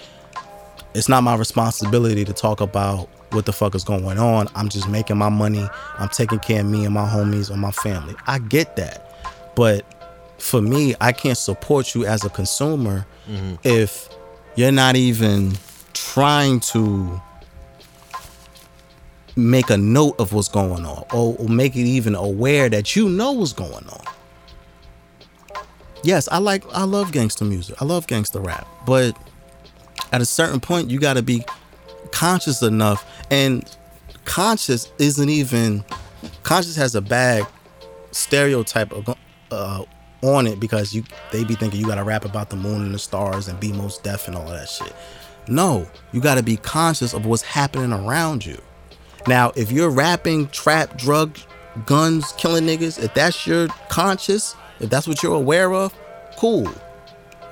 it's 0.94 1.10
not 1.10 1.24
my 1.24 1.36
responsibility 1.36 2.24
to 2.24 2.34
talk 2.34 2.62
about 2.62 3.10
what 3.34 3.46
the 3.46 3.54
fuck 3.54 3.76
is 3.76 3.84
going 3.84 4.18
on. 4.20 4.48
I'm 4.56 4.70
just 4.70 4.88
making 4.90 5.18
my 5.18 5.30
money. 5.30 5.68
I'm 5.98 6.10
taking 6.10 6.40
care 6.40 6.62
of 6.62 6.68
me 6.68 6.86
and 6.86 6.94
my 6.94 7.08
homies 7.08 7.50
and 7.50 7.60
my 7.60 7.72
family. 7.72 8.16
I 8.28 8.40
get 8.40 8.76
that. 8.76 9.10
But 9.56 9.86
for 10.38 10.62
me, 10.62 10.96
I 11.00 11.12
can't 11.12 11.38
support 11.38 11.96
you 11.96 12.06
as 12.06 12.24
a 12.24 12.30
consumer 12.30 13.06
mm-hmm. 13.28 13.56
if 13.64 14.10
you're 14.56 14.72
not 14.72 14.96
even 14.96 15.54
trying 15.94 16.60
to 16.60 17.22
make 19.36 19.70
a 19.70 19.78
note 19.78 20.16
of 20.20 20.34
what's 20.34 20.48
going 20.48 20.86
on 20.86 21.06
or, 21.12 21.36
or 21.40 21.50
make 21.50 21.76
it 21.76 21.86
even 21.86 22.16
aware 22.16 22.70
that 22.70 22.96
you 22.96 23.10
know 23.10 23.32
what's 23.32 23.54
going 23.54 23.88
on. 23.88 24.04
Yes, 26.04 26.28
I 26.32 26.38
like 26.38 26.64
I 26.74 26.84
love 26.84 27.12
gangster 27.12 27.46
music. 27.46 27.82
I 27.82 27.86
love 27.86 28.08
gangster 28.08 28.40
rap. 28.40 28.68
But 28.86 29.18
at 30.12 30.22
a 30.22 30.26
certain 30.26 30.60
point 30.60 30.90
you 30.90 31.00
got 31.00 31.14
to 31.14 31.24
be 31.24 31.44
conscious 32.14 32.62
enough 32.62 33.06
and 33.32 33.76
conscious 34.24 34.92
isn't 35.00 35.30
even 35.30 35.84
conscious 36.44 36.76
has 36.76 36.94
a 36.94 37.02
bad 37.02 37.46
stereotype 38.12 38.94
of, 38.94 39.18
uh, 39.50 39.84
on 40.22 40.46
it 40.46 40.60
because 40.60 40.94
you 40.94 41.04
they 41.32 41.44
be 41.44 41.56
thinking 41.56 41.80
you 41.80 41.88
got 41.88 41.96
to 41.96 42.04
rap 42.04 42.24
about 42.24 42.52
the 42.52 42.56
moon 42.56 42.84
and 42.84 42.94
the 42.94 43.00
stars 43.00 43.48
and 43.48 43.60
be 43.60 43.74
Mos 43.74 43.98
Def 43.98 44.28
and 44.28 44.38
all 44.38 44.46
that 44.46 44.70
shit. 44.70 44.94
No, 45.48 45.88
you 46.12 46.22
got 46.22 46.36
to 46.36 46.44
be 46.44 46.56
conscious 46.56 47.14
of 47.14 47.26
what's 47.26 47.42
happening 47.42 47.92
around 47.92 48.46
you. 48.46 48.62
Now, 49.28 49.52
if 49.56 49.72
you're 49.72 49.90
rapping 49.90 50.48
trap, 50.50 50.96
drug, 50.96 51.38
guns, 51.86 52.32
killing 52.34 52.66
niggas, 52.66 53.04
if 53.04 53.14
that's 53.16 53.48
your 53.48 53.68
conscious, 53.90 54.56
if 54.80 54.90
that's 54.90 55.08
what 55.08 55.24
you're 55.24 55.36
aware 55.36 55.74
of, 55.74 55.94
cool. 56.38 56.72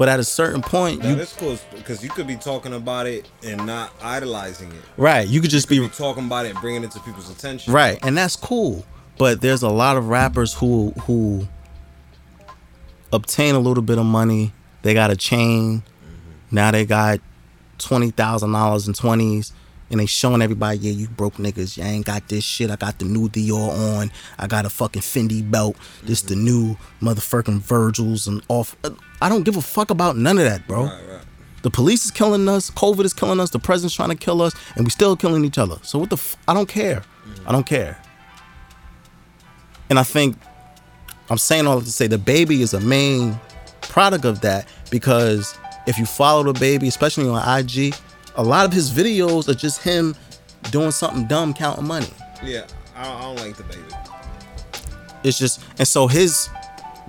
But 0.01 0.09
at 0.09 0.19
a 0.19 0.23
certain 0.23 0.63
point, 0.63 1.03
Now, 1.03 1.09
you 1.09 1.15
that's 1.15 1.33
cool 1.33 1.59
because 1.75 2.03
you 2.03 2.09
could 2.09 2.25
be 2.25 2.35
talking 2.35 2.73
about 2.73 3.05
it 3.05 3.27
and 3.43 3.67
not 3.67 3.93
idolizing 4.01 4.71
it. 4.71 4.81
right, 4.97 5.27
you 5.27 5.41
could 5.41 5.51
just 5.51 5.69
be 5.69 5.77
Be 5.77 5.89
talking 5.89 6.25
about 6.25 6.47
it, 6.47 6.53
and 6.53 6.59
bringing 6.59 6.83
it 6.83 6.89
to 6.93 6.99
people's 7.01 7.29
attention. 7.29 7.71
Right, 7.71 7.99
and 8.01 8.17
that's 8.17 8.35
cool. 8.35 8.83
But 9.19 9.41
there's 9.41 9.61
a 9.61 9.69
lot 9.69 9.97
of 9.97 10.07
rappers 10.07 10.55
who 10.55 10.89
who 11.03 11.47
obtain 13.13 13.53
a 13.53 13.59
little 13.59 13.83
bit 13.83 13.99
of 13.99 14.07
money. 14.07 14.53
They 14.81 14.95
got 14.95 15.11
a 15.11 15.15
chain. 15.15 15.81
Mm-hmm. 15.81 16.55
Now 16.55 16.71
they 16.71 16.83
got 16.83 17.19
twenty 17.77 18.09
thousand 18.09 18.53
dollars 18.53 18.87
in 18.87 18.95
twenties, 18.95 19.53
and 19.91 19.99
they 19.99 20.05
showing 20.05 20.41
everybody, 20.41 20.77
yeah, 20.79 20.91
you 20.91 21.07
broke 21.09 21.35
niggas. 21.35 21.77
You 21.77 21.83
ain't 21.83 22.05
got 22.05 22.27
this 22.29 22.43
shit. 22.43 22.71
I 22.71 22.77
got 22.77 22.97
the 22.97 23.05
new 23.05 23.27
Dior 23.27 23.99
on. 23.99 24.11
I 24.39 24.47
got 24.47 24.65
a 24.65 24.69
fucking 24.69 25.01
Fendi 25.01 25.49
belt. 25.49 25.75
This 26.01 26.21
the 26.21 26.33
mm-hmm. 26.33 26.45
new 26.45 26.77
motherfucking 27.01 27.59
Virgils 27.59 28.25
and 28.25 28.41
off. 28.47 28.75
I 29.21 29.29
don't 29.29 29.43
give 29.43 29.57
a 29.57 29.61
fuck 29.61 29.89
about 29.89 30.17
none 30.17 30.37
of 30.37 30.45
that, 30.45 30.65
bro. 30.67 30.85
Right, 30.85 31.01
right. 31.09 31.21
The 31.61 31.69
police 31.69 32.05
is 32.05 32.11
killing 32.11 32.47
us. 32.49 32.71
COVID 32.71 33.03
is 33.03 33.13
killing 33.13 33.39
us. 33.39 33.51
The 33.51 33.59
president's 33.59 33.93
trying 33.93 34.09
to 34.09 34.15
kill 34.15 34.41
us, 34.41 34.53
and 34.75 34.85
we 34.85 34.89
still 34.89 35.15
killing 35.15 35.45
each 35.45 35.57
other. 35.57 35.77
So 35.83 35.99
what 35.99 36.09
the? 36.09 36.15
F- 36.15 36.37
I 36.47 36.53
don't 36.53 36.69
care. 36.69 37.03
Mm-hmm. 37.25 37.49
I 37.49 37.51
don't 37.51 37.65
care. 37.65 38.01
And 39.89 39.99
I 39.99 40.03
think 40.03 40.37
I'm 41.29 41.37
saying 41.37 41.67
all 41.67 41.79
that 41.79 41.85
to 41.85 41.91
say 41.91 42.07
DaBaby 42.07 42.61
is 42.61 42.73
a 42.73 42.79
main 42.79 43.39
product 43.81 44.25
of 44.25 44.41
that 44.41 44.67
because 44.89 45.57
if 45.85 45.99
you 45.99 46.05
follow 46.05 46.51
DaBaby, 46.51 46.87
especially 46.87 47.27
on 47.27 47.59
IG, 47.59 47.93
a 48.35 48.43
lot 48.43 48.65
of 48.65 48.73
his 48.73 48.91
videos 48.91 49.47
are 49.49 49.53
just 49.53 49.81
him 49.81 50.15
doing 50.71 50.91
something 50.91 51.25
dumb 51.27 51.53
counting 51.53 51.85
money. 51.85 52.07
Yeah, 52.43 52.65
I 52.95 53.03
don't, 53.03 53.15
I 53.15 53.21
don't 53.21 53.35
like 53.37 53.55
DaBaby. 53.57 53.97
It's 55.23 55.37
just 55.37 55.61
and 55.77 55.87
so 55.87 56.07
his 56.07 56.49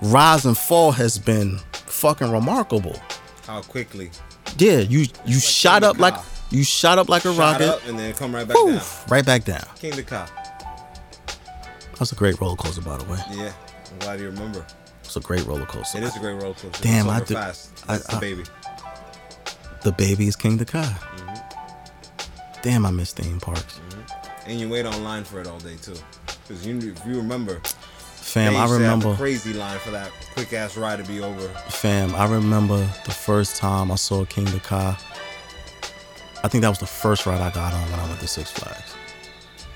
rise 0.03 0.45
and 0.45 0.57
fall 0.57 0.93
has 0.93 1.19
been 1.19 1.59
fucking 1.73 2.31
remarkable. 2.31 2.97
How 3.47 3.63
quickly 3.63 4.11
Yeah, 4.59 4.79
you 4.79 5.07
you 5.25 5.35
like 5.37 5.43
shot 5.43 5.83
up 5.83 5.99
like 5.99 6.15
you 6.51 6.65
shot 6.65 6.99
up 6.99 7.09
like 7.09 7.25
a 7.25 7.33
shot 7.35 7.39
rocket. 7.61 7.69
up 7.69 7.87
and 7.87 7.99
then 7.99 8.13
come 8.15 8.35
right 8.35 8.47
back 8.47 8.57
down. 8.57 8.81
Right 9.09 9.25
back 9.25 9.45
down. 9.45 9.61
Kingda 9.81 10.07
Ka. 10.07 10.29
That's 11.99 12.13
a 12.13 12.15
great 12.17 12.41
roller 12.41 12.57
coaster, 12.57 12.83
by 12.83 12.97
the 12.99 13.05
way. 13.05 13.19
Yeah, 13.31 13.53
I'm 13.93 13.99
glad 14.01 14.21
you 14.21 14.27
remember. 14.27 14.67
It's 15.05 15.17
a 15.17 15.21
great 15.21 15.45
roller 15.47 15.67
coaster. 15.67 15.99
It 15.99 16.05
is 16.05 16.17
a 16.17 16.19
great 16.21 16.35
roller 16.35 16.55
coaster. 16.55 16.83
Damn, 16.83 17.09
I 17.09 17.21
did- 17.21 17.37
fast. 17.37 17.71
I- 17.89 17.93
That's 17.97 18.07
the 18.09 18.17
I- 18.17 18.21
baby. 18.21 18.43
DaBaby 19.83 20.29
is 20.29 20.37
Kingda 20.37 20.67
Ka. 20.67 20.83
Mm-hmm. 20.83 22.61
Damn, 22.63 22.87
I 22.87 22.91
miss 22.91 23.13
theme 23.13 23.41
parks. 23.41 23.81
And 24.47 24.59
you 24.61 24.69
wait 24.69 24.87
online 24.87 25.25
for 25.25 25.41
it 25.41 25.47
all 25.47 25.59
day 25.59 25.77
too. 25.83 25.97
Because 26.47 26.67
you, 26.67 26.79
if 26.79 27.07
you 27.07 27.17
remember, 27.17 27.61
Fam, 27.65 28.57
I 28.57 28.63
used 28.63 28.75
to 28.75 28.81
have 28.81 28.81
a 28.81 28.83
remember. 28.83 29.15
crazy 29.17 29.53
line 29.53 29.79
for 29.81 29.91
that 29.91 30.11
quick 30.35 30.53
ass 30.53 30.77
ride 30.77 30.99
to 30.99 31.05
be 31.05 31.21
over. 31.21 31.49
Fam, 31.69 32.15
I 32.15 32.27
remember 32.29 32.79
the 33.05 33.11
first 33.11 33.57
time 33.57 33.91
I 33.91 33.97
saw 33.97 34.25
Kingda 34.25 34.63
Ka. 34.63 34.99
I 36.45 36.49
think 36.49 36.63
that 36.63 36.69
was 36.69 36.79
the 36.79 36.87
first 36.87 37.27
ride 37.27 37.41
I 37.41 37.51
got 37.51 37.73
on 37.73 37.91
when 37.91 38.01
I 38.01 38.07
went 38.09 38.21
to 38.21 38.27
Six 38.27 38.51
Flags. 38.51 38.95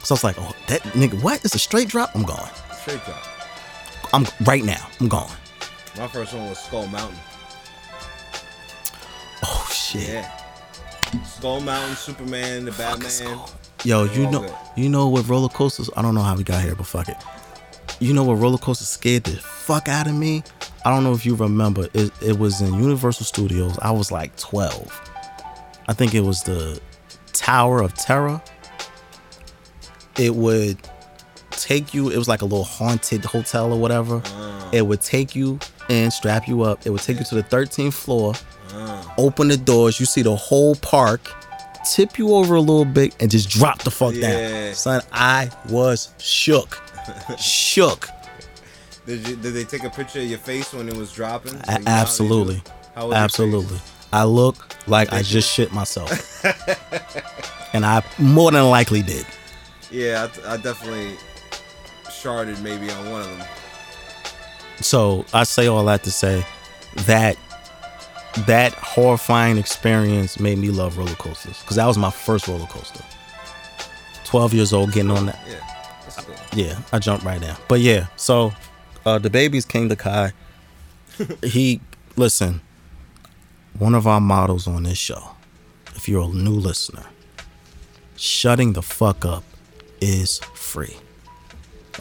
So 0.03 0.15
I 0.15 0.17
was 0.17 0.25
like, 0.25 0.37
oh, 0.39 0.53
that 0.69 0.81
nigga, 0.95 1.21
what? 1.23 1.45
It's 1.45 1.55
a 1.55 1.59
straight 1.59 1.89
drop? 1.89 2.11
I'm 2.15 2.23
gone. 2.23 2.49
Straight 2.81 3.05
drop. 3.05 3.23
I'm 4.13 4.25
right 4.45 4.65
now. 4.65 4.87
I'm 5.01 5.09
gone. 5.09 5.31
My 5.97 6.07
first 6.09 6.33
one 6.33 6.49
was 6.49 6.59
Skull 6.59 6.87
Mountain. 6.89 7.19
Shit. 9.87 10.09
Yeah. 10.09 11.23
Skull 11.25 11.61
Mountain, 11.61 11.95
Superman, 11.95 12.65
the 12.65 12.73
Batman. 12.73 13.39
Yo, 13.85 14.05
you 14.05 14.29
know, 14.29 14.41
good. 14.41 14.55
you 14.75 14.89
know 14.89 15.07
what 15.07 15.29
roller 15.29 15.49
coasters? 15.49 15.89
I 15.97 16.03
don't 16.03 16.15
know 16.15 16.23
how 16.23 16.35
we 16.35 16.43
got 16.43 16.65
here, 16.65 16.75
but 16.75 16.87
fuck 16.87 17.09
it. 17.09 17.17
You 18.01 18.13
know 18.13 18.25
what 18.25 18.35
roller 18.35 18.59
coasters 18.59 18.89
scared 18.89 19.23
the 19.23 19.37
fuck 19.37 19.87
out 19.87 20.09
of 20.09 20.15
me? 20.15 20.43
I 20.85 20.91
don't 20.91 21.05
know 21.05 21.13
if 21.13 21.25
you 21.25 21.37
remember. 21.37 21.87
It, 21.95 22.11
it 22.21 22.37
was 22.37 22.61
in 22.61 22.75
Universal 22.75 23.27
Studios. 23.27 23.79
I 23.81 23.93
was 23.93 24.11
like 24.11 24.37
12. 24.37 25.11
I 25.87 25.93
think 25.93 26.15
it 26.15 26.23
was 26.23 26.43
the 26.43 26.81
Tower 27.33 27.81
of 27.81 27.95
Terror. 27.95 28.43
It 30.19 30.35
would 30.35 30.79
take 31.51 31.95
you. 31.95 32.11
It 32.11 32.17
was 32.17 32.27
like 32.27 32.43
a 32.43 32.45
little 32.45 32.65
haunted 32.65 33.25
hotel 33.25 33.73
or 33.73 33.79
whatever. 33.79 34.21
Ah. 34.25 34.71
It 34.73 34.83
would 34.83 35.01
take 35.01 35.37
you 35.37 35.61
and 35.89 36.13
strap 36.13 36.49
you 36.49 36.63
up. 36.63 36.85
It 36.85 36.91
would 36.91 37.03
take 37.03 37.19
you 37.21 37.25
to 37.27 37.37
the 37.37 37.45
13th 37.45 37.95
floor. 37.95 38.35
Open 39.19 39.49
the 39.49 39.57
doors. 39.57 39.99
You 40.01 40.07
see 40.07 40.23
the 40.23 40.37
whole 40.37 40.75
park. 40.77 41.21
Tip 41.95 42.19
you 42.19 42.35
over 42.35 42.57
a 42.57 42.61
little 42.61 42.85
bit 42.85 43.15
and 43.21 43.31
just 43.31 43.49
drop 43.49 43.83
the 43.83 43.91
fuck 43.91 44.13
Yeah. 44.15 44.67
down. 44.67 44.75
Son, 44.75 45.01
I 45.13 45.51
was 45.69 46.13
shook. 46.19 46.83
shook. 47.39 48.09
Did 49.07 49.27
you? 49.29 49.37
Did 49.37 49.55
they 49.55 49.63
take 49.65 49.85
a 49.85 49.91
picture 49.91 50.19
of 50.19 50.27
your 50.27 50.39
face 50.41 50.73
when 50.75 50.89
it 50.89 50.97
was 50.97 51.13
dropping? 51.13 51.55
A- 51.55 51.57
Like, 51.59 51.67
you 51.67 51.67
know 51.67 51.71
how 51.73 51.79
they 51.79 51.85
do? 51.85 51.91
absolutely. 51.91 52.63
How 52.97 53.13
Absolutely. 53.13 53.79
I 54.13 54.25
look 54.25 54.75
like 54.89 55.13
I 55.13 55.23
just 55.23 55.53
shit 55.53 55.73
myself. 55.73 56.11
and 57.75 57.85
I 57.87 58.03
more 58.19 58.51
than 58.51 58.69
likely 58.71 59.03
did. 59.03 59.27
Yeah, 59.91 60.29
I, 60.47 60.55
I 60.55 60.57
definitely 60.57 61.17
sharded 62.07 62.61
maybe 62.63 62.91
on 62.91 63.11
one 63.11 63.21
of 63.21 63.39
them. 63.39 63.47
So 64.81 65.25
I 65.33 65.45
say 65.45 65.67
all 65.69 65.85
that 65.85 66.03
to 66.05 66.11
say 66.11 66.45
that 67.05 67.37
that 68.47 68.73
horrifying 68.75 69.57
experience 69.57 70.39
made 70.39 70.59
me 70.59 70.71
love 70.71 70.99
roller 70.99 71.15
coasters 71.15 71.61
because 71.61 71.77
that 71.77 71.87
was 71.87 71.97
my 71.97 72.11
first 72.11 72.49
roller 72.49 72.67
coaster. 72.67 73.05
Twelve 74.25 74.53
years 74.53 74.73
old, 74.73 74.93
getting 74.93 75.11
on 75.11 75.27
that. 75.27 75.39
Yeah. 75.49 75.63
Yeah, 76.55 76.79
I 76.93 76.99
jumped 76.99 77.25
right 77.25 77.43
in. 77.43 77.55
But 77.69 77.81
yeah, 77.81 78.07
so 78.17 78.53
uh 79.05 79.19
the 79.19 79.31
baby's 79.31 79.67
Kingda 79.67 79.99
Ka. 79.99 80.31
he 81.43 81.81
listen, 82.17 82.61
one 83.79 83.95
of 83.95 84.07
our 84.07 84.21
models 84.21 84.67
on 84.67 84.85
this 84.85 84.99
show, 84.99 85.31
if 85.95 86.09
you're 86.09 86.25
a 86.25 86.33
new 86.33 86.55
listener, 86.55 87.05
shutting 88.17 88.73
the 88.73 88.83
fuck 88.83 89.25
up 89.25 89.45
is 90.01 90.39
free. 90.55 90.97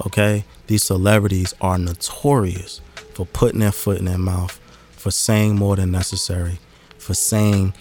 Okay? 0.05 0.45
These 0.67 0.83
celebrities 0.83 1.53
are 1.61 1.77
notorious 1.77 2.81
for 3.13 3.25
putting 3.25 3.59
their 3.59 3.71
foot 3.71 3.99
in 3.99 4.05
their 4.05 4.17
mouth, 4.17 4.59
for 5.05 5.11
saying 5.11 5.55
more 5.55 5.75
than 5.75 5.91
necessary, 5.91 6.57
for 6.97 7.13
saying 7.13 7.75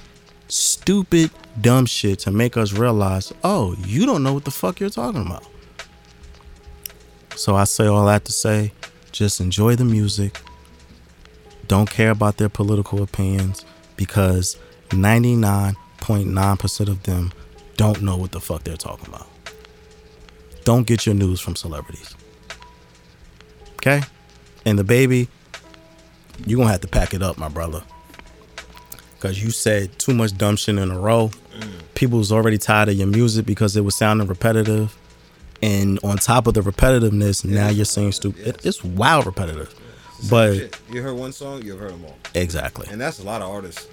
stupid, 0.46 1.30
dumb 1.58 1.86
shit 1.86 2.18
to 2.18 2.30
make 2.30 2.54
us 2.54 2.74
realize, 2.74 3.32
oh, 3.42 3.74
you 3.86 4.04
don't 4.04 4.22
know 4.22 4.34
what 4.34 4.44
the 4.44 4.50
fuck 4.50 4.78
you're 4.78 4.90
talking 4.90 5.24
about. 5.24 5.42
So 7.34 7.56
I 7.56 7.64
say 7.64 7.86
all 7.86 8.04
that 8.04 8.26
to 8.26 8.32
say, 8.32 8.74
just 9.10 9.40
enjoy 9.40 9.74
the 9.74 9.86
music. 9.86 10.38
Don't 11.66 11.88
care 11.88 12.10
about 12.10 12.36
their 12.36 12.50
political 12.50 13.02
opinions 13.02 13.64
because 13.96 14.58
99.9% 14.90 16.88
of 16.88 17.04
them 17.04 17.32
don't 17.78 18.02
know 18.02 18.18
what 18.18 18.32
the 18.32 18.40
fuck 18.40 18.64
they're 18.64 18.76
talking 18.76 19.08
about. 19.08 19.28
Don't 20.64 20.86
get 20.86 21.06
your 21.06 21.14
news 21.14 21.40
from 21.40 21.56
celebrities. 21.56 22.14
Okay? 23.76 24.02
And 24.66 24.78
DaBaby, 24.78 25.28
you're 26.46 26.56
going 26.56 26.68
to 26.68 26.72
have 26.72 26.80
to 26.82 26.88
pack 26.88 27.14
it 27.14 27.22
up, 27.22 27.38
my 27.38 27.48
brother. 27.48 27.82
Because 29.16 29.42
you 29.42 29.50
said 29.50 29.98
too 29.98 30.14
much 30.14 30.36
dumb 30.36 30.56
shit 30.56 30.76
in 30.76 30.90
a 30.90 30.98
row. 30.98 31.30
Mm. 31.58 31.70
People 31.94 32.18
was 32.18 32.30
already 32.32 32.58
tired 32.58 32.88
of 32.90 32.94
your 32.96 33.06
music 33.06 33.46
because 33.46 33.76
it 33.76 33.80
was 33.82 33.94
sounding 33.94 34.26
repetitive. 34.26 34.96
And 35.62 35.98
on 36.04 36.18
top 36.18 36.46
of 36.46 36.54
the 36.54 36.60
repetitiveness, 36.60 37.44
now 37.44 37.68
you're 37.70 37.84
saying 37.86 38.12
stupid. 38.12 38.46
It, 38.46 38.66
it's 38.66 38.84
wild 38.84 39.24
repetitive. 39.24 39.74
But 40.28 40.54
Shit, 40.56 40.80
you 40.90 41.02
heard 41.02 41.14
one 41.16 41.32
song, 41.32 41.62
you've 41.62 41.78
heard 41.78 41.92
them 41.92 42.04
all, 42.04 42.16
exactly. 42.34 42.86
and 42.90 43.00
that's 43.00 43.18
a 43.18 43.24
lot 43.24 43.42
of 43.42 43.50
artists. 43.50 43.88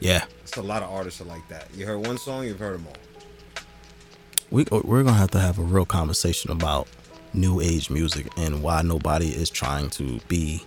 Yeah. 0.00 0.24
It's 0.42 0.56
a 0.56 0.62
lot 0.62 0.82
of 0.82 0.90
artists 0.90 1.20
are 1.20 1.24
like 1.24 1.46
that. 1.48 1.68
You 1.74 1.86
heard 1.86 2.06
one 2.06 2.18
song, 2.18 2.44
you've 2.44 2.58
heard 2.58 2.74
them 2.78 2.86
all. 2.88 2.96
we 4.50 4.64
uh, 4.72 4.80
we're 4.84 5.02
gonna 5.02 5.16
have 5.16 5.30
to 5.32 5.40
have 5.40 5.58
a 5.58 5.62
real 5.62 5.84
conversation 5.84 6.50
about 6.50 6.88
new 7.34 7.60
age 7.60 7.88
music 7.90 8.28
and 8.36 8.62
why 8.62 8.82
nobody 8.82 9.28
is 9.28 9.48
trying 9.50 9.90
to 9.90 10.18
be 10.28 10.62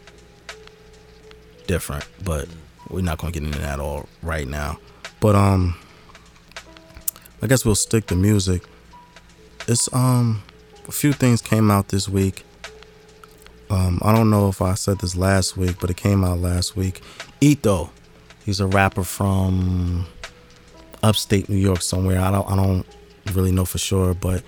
different. 1.68 2.08
But 2.24 2.48
we're 2.90 3.02
not 3.02 3.18
gonna 3.18 3.32
get 3.32 3.44
into 3.44 3.60
that 3.60 3.80
all 3.80 4.08
right 4.22 4.48
now. 4.48 4.80
But 5.20 5.36
um, 5.36 5.76
I 7.42 7.48
guess 7.48 7.66
we'll 7.66 7.76
stick 7.76 8.08
to 8.08 8.16
music. 8.16 8.64
It's 9.68 9.92
um, 9.94 10.44
a 10.88 10.92
few 10.92 11.14
things 11.14 11.42
came 11.42 11.72
out 11.72 11.90
this 11.90 12.10
week. 12.10 12.44
Um, 13.70 14.00
I 14.04 14.14
don't 14.14 14.30
know 14.30 14.50
if 14.50 14.62
I 14.62 14.74
said 14.74 15.00
this 15.00 15.16
last 15.16 15.56
week, 15.56 15.78
but 15.80 15.90
it 15.90 15.98
came 15.98 16.24
out 16.24 16.40
last 16.40 16.76
week. 16.76 17.02
Eto, 17.40 17.90
he's 18.46 18.60
a 18.60 18.68
rapper 18.68 19.04
from 19.04 20.08
upstate 21.02 21.48
New 21.50 21.56
York 21.56 21.82
somewhere. 21.82 22.20
I 22.20 22.32
don't 22.32 22.50
I 22.50 22.56
don't 22.56 22.86
really 23.34 23.52
know 23.52 23.66
for 23.66 23.78
sure, 23.78 24.14
but 24.14 24.44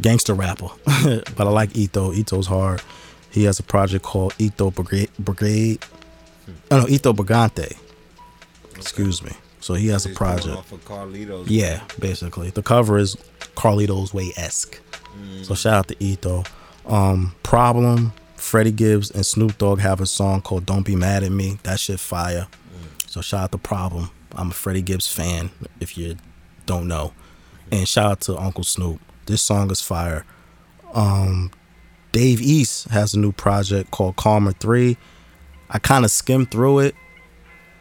gangster 0.00 0.34
rapper. 0.34 0.68
but 0.84 1.40
I 1.40 1.50
like 1.50 1.70
Eto. 1.70 2.14
Eto's 2.14 2.46
hard. 2.46 2.82
He 3.30 3.44
has 3.44 3.58
a 3.58 3.62
project 3.62 4.04
called 4.04 4.34
Eto 4.34 4.74
Brigade. 4.74 5.10
Brigade. 5.18 5.84
Oh 6.70 6.80
no, 6.80 6.84
Eto 6.86 7.14
Brigante. 7.14 7.76
Excuse 8.76 9.22
me. 9.22 9.32
So 9.60 9.74
he 9.74 9.88
has 9.88 10.06
a 10.06 10.10
project. 10.10 10.56
off 10.56 10.70
of 10.72 10.84
Carlitos. 10.84 11.46
Yeah, 11.48 11.82
basically. 11.98 12.50
The 12.50 12.62
cover 12.62 12.98
is 12.98 13.16
Carlito's 13.56 14.14
Way 14.14 14.32
esque. 14.36 14.80
So 15.42 15.54
shout 15.54 15.74
out 15.74 15.88
to 15.88 15.94
Eto. 15.96 16.46
Um, 16.86 17.34
Problem, 17.42 18.12
Freddie 18.36 18.70
Gibbs, 18.70 19.10
and 19.10 19.24
Snoop 19.26 19.58
Dogg 19.58 19.80
have 19.80 20.00
a 20.00 20.06
song 20.06 20.42
called 20.42 20.66
Don't 20.66 20.84
Be 20.84 20.94
Mad 20.94 21.24
at 21.24 21.32
Me. 21.32 21.58
That 21.64 21.80
shit 21.80 21.98
fire. 21.98 22.46
So 23.06 23.20
shout 23.22 23.44
out 23.44 23.52
to 23.52 23.58
Problem. 23.58 24.10
I'm 24.34 24.50
a 24.50 24.54
Freddie 24.54 24.82
Gibbs 24.82 25.08
fan, 25.08 25.50
if 25.80 25.96
you 25.96 26.16
don't 26.66 26.86
know. 26.86 27.12
And 27.72 27.88
shout 27.88 28.10
out 28.10 28.20
to 28.22 28.36
Uncle 28.38 28.62
Snoop. 28.64 29.00
This 29.24 29.42
song 29.42 29.70
is 29.70 29.80
fire. 29.80 30.24
Um, 30.92 31.50
Dave 32.12 32.40
East 32.40 32.88
has 32.88 33.14
a 33.14 33.18
new 33.18 33.32
project 33.32 33.90
called 33.90 34.16
Karma 34.16 34.52
3. 34.52 34.96
I 35.70 35.78
kind 35.78 36.04
of 36.04 36.10
skimmed 36.10 36.50
through 36.50 36.80
it, 36.80 36.94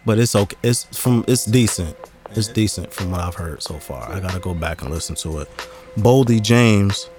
but 0.05 0.19
it's 0.19 0.35
okay. 0.35 0.57
It's 0.63 0.83
from 0.97 1.23
it's 1.27 1.45
decent. 1.45 1.95
It's 2.31 2.47
decent 2.47 2.91
from 2.91 3.11
what 3.11 3.21
I've 3.21 3.35
heard 3.35 3.61
so 3.61 3.75
far. 3.75 4.11
I 4.11 4.19
gotta 4.19 4.39
go 4.39 4.53
back 4.53 4.81
and 4.81 4.91
listen 4.91 5.15
to 5.17 5.39
it. 5.39 5.49
Boldy 5.97 6.41
James 6.41 7.09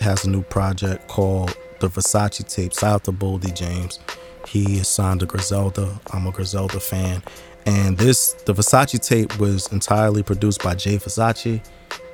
has 0.00 0.24
a 0.24 0.30
new 0.30 0.42
project 0.42 1.08
called 1.08 1.56
the 1.80 1.88
Versace 1.88 2.46
Tape. 2.48 2.72
Shout 2.72 2.94
out 2.94 3.04
to 3.04 3.12
Boldy 3.12 3.52
James. 3.54 3.98
He 4.46 4.78
is 4.78 4.88
signed 4.88 5.20
to 5.20 5.26
Griselda. 5.26 6.00
I'm 6.12 6.26
a 6.26 6.32
Griselda 6.32 6.80
fan. 6.80 7.22
And 7.66 7.96
this 7.98 8.32
the 8.44 8.54
Versace 8.54 8.98
tape 9.06 9.38
was 9.38 9.70
entirely 9.72 10.22
produced 10.22 10.62
by 10.62 10.74
Jay 10.74 10.96
Versace. 10.96 11.64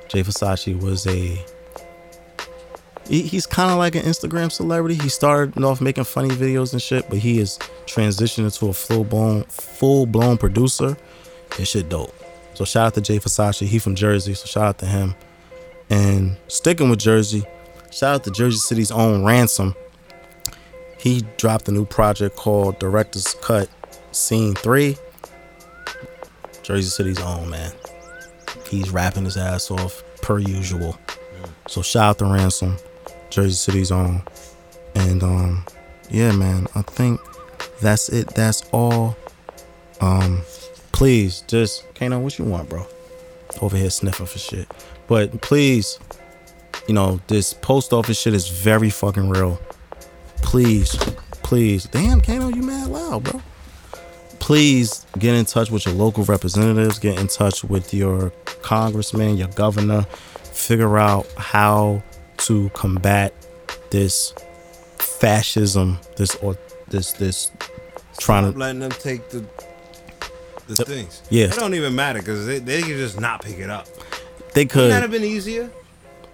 Jay 0.07 0.23
Versace 0.23 0.79
was 0.79 1.07
a 1.07 1.43
he, 3.09 3.23
he's 3.23 3.45
kind 3.45 3.71
of 3.71 3.77
like 3.77 3.95
an 3.95 4.03
Instagram 4.03 4.51
celebrity. 4.51 4.95
He 4.95 5.09
started 5.09 5.61
off 5.63 5.81
making 5.81 6.03
funny 6.03 6.29
videos 6.29 6.73
and 6.73 6.81
shit, 6.81 7.09
but 7.09 7.17
he 7.17 7.39
is 7.39 7.57
transitioned 7.85 8.45
into 8.45 8.69
a 8.69 8.73
full 8.73 9.03
blown 9.03 9.43
full 9.45 10.05
blown 10.05 10.37
producer. 10.37 10.95
His 11.55 11.67
shit 11.67 11.89
dope. 11.89 12.13
So 12.53 12.65
shout 12.65 12.87
out 12.87 12.93
to 12.95 13.01
Jay 13.01 13.17
Versace. 13.17 13.65
He 13.65 13.79
from 13.79 13.95
Jersey, 13.95 14.33
so 14.35 14.45
shout 14.45 14.63
out 14.63 14.77
to 14.79 14.85
him. 14.85 15.15
And 15.89 16.37
sticking 16.47 16.89
with 16.89 16.99
Jersey, 16.99 17.43
shout 17.91 18.15
out 18.15 18.23
to 18.25 18.31
Jersey 18.31 18.57
City's 18.57 18.91
own 18.91 19.25
Ransom. 19.25 19.75
He 20.99 21.23
dropped 21.37 21.67
a 21.67 21.71
new 21.71 21.85
project 21.85 22.35
called 22.35 22.77
Director's 22.77 23.33
Cut 23.41 23.69
Scene 24.11 24.53
3. 24.53 24.97
Jersey 26.61 26.89
City's 26.89 27.19
own, 27.19 27.49
man. 27.49 27.71
He's 28.67 28.91
rapping 28.91 29.25
his 29.25 29.37
ass 29.37 29.71
off 29.71 30.03
per 30.21 30.37
usual. 30.37 30.99
So 31.67 31.81
shout 31.81 32.03
out 32.03 32.19
to 32.19 32.25
Ransom, 32.25 32.77
Jersey 33.29 33.53
City's 33.53 33.91
own. 33.91 34.21
And 34.95 35.23
um, 35.23 35.65
yeah, 36.09 36.31
man, 36.31 36.67
I 36.75 36.81
think 36.81 37.21
that's 37.81 38.09
it. 38.09 38.27
That's 38.35 38.63
all. 38.71 39.15
Um, 40.01 40.41
please 40.91 41.41
just 41.47 41.83
Kano, 41.95 42.19
what 42.19 42.39
you 42.39 42.45
want, 42.45 42.69
bro? 42.69 42.87
Over 43.61 43.75
here 43.75 43.89
sniffing 43.89 44.25
for 44.25 44.39
shit. 44.39 44.71
But 45.07 45.41
please, 45.41 45.99
you 46.87 46.93
know, 46.93 47.19
this 47.27 47.53
post 47.53 47.91
office 47.91 48.19
shit 48.19 48.33
is 48.33 48.47
very 48.47 48.89
fucking 48.89 49.29
real. 49.29 49.59
Please, 50.37 50.95
please. 51.43 51.83
Damn, 51.85 52.21
Kano, 52.21 52.47
you 52.49 52.61
mad 52.61 52.87
loud, 52.87 53.23
bro. 53.25 53.41
Please 54.39 55.05
get 55.17 55.35
in 55.35 55.45
touch 55.45 55.69
with 55.69 55.85
your 55.85 55.93
local 55.93 56.23
representatives, 56.23 56.99
get 56.99 57.19
in 57.19 57.27
touch 57.27 57.63
with 57.63 57.93
your 57.93 58.29
congressman, 58.61 59.37
your 59.37 59.49
governor, 59.49 60.03
figure 60.53 60.97
out 60.97 61.27
how 61.37 62.01
to 62.39 62.69
combat 62.69 63.33
this 63.89 64.33
fascism, 64.97 65.97
this 66.15 66.35
or 66.35 66.57
this 66.87 67.13
this 67.13 67.51
trying 68.19 68.43
Stop 68.43 68.53
to 68.53 68.59
letting 68.59 68.79
them 68.79 68.91
take 68.91 69.29
the 69.29 69.45
the 70.67 70.75
things. 70.85 71.23
yeah. 71.29 71.45
it 71.45 71.53
don't 71.55 71.73
even 71.73 71.95
matter 71.95 72.19
because 72.19 72.45
they, 72.45 72.59
they 72.59 72.81
can 72.81 72.91
just 72.91 73.19
not 73.19 73.41
pick 73.41 73.57
it 73.57 73.69
up. 73.69 73.87
they 74.53 74.65
could. 74.65 74.81
Wouldn't 74.83 74.93
that 74.93 75.01
have 75.01 75.11
been 75.11 75.23
easier 75.23 75.71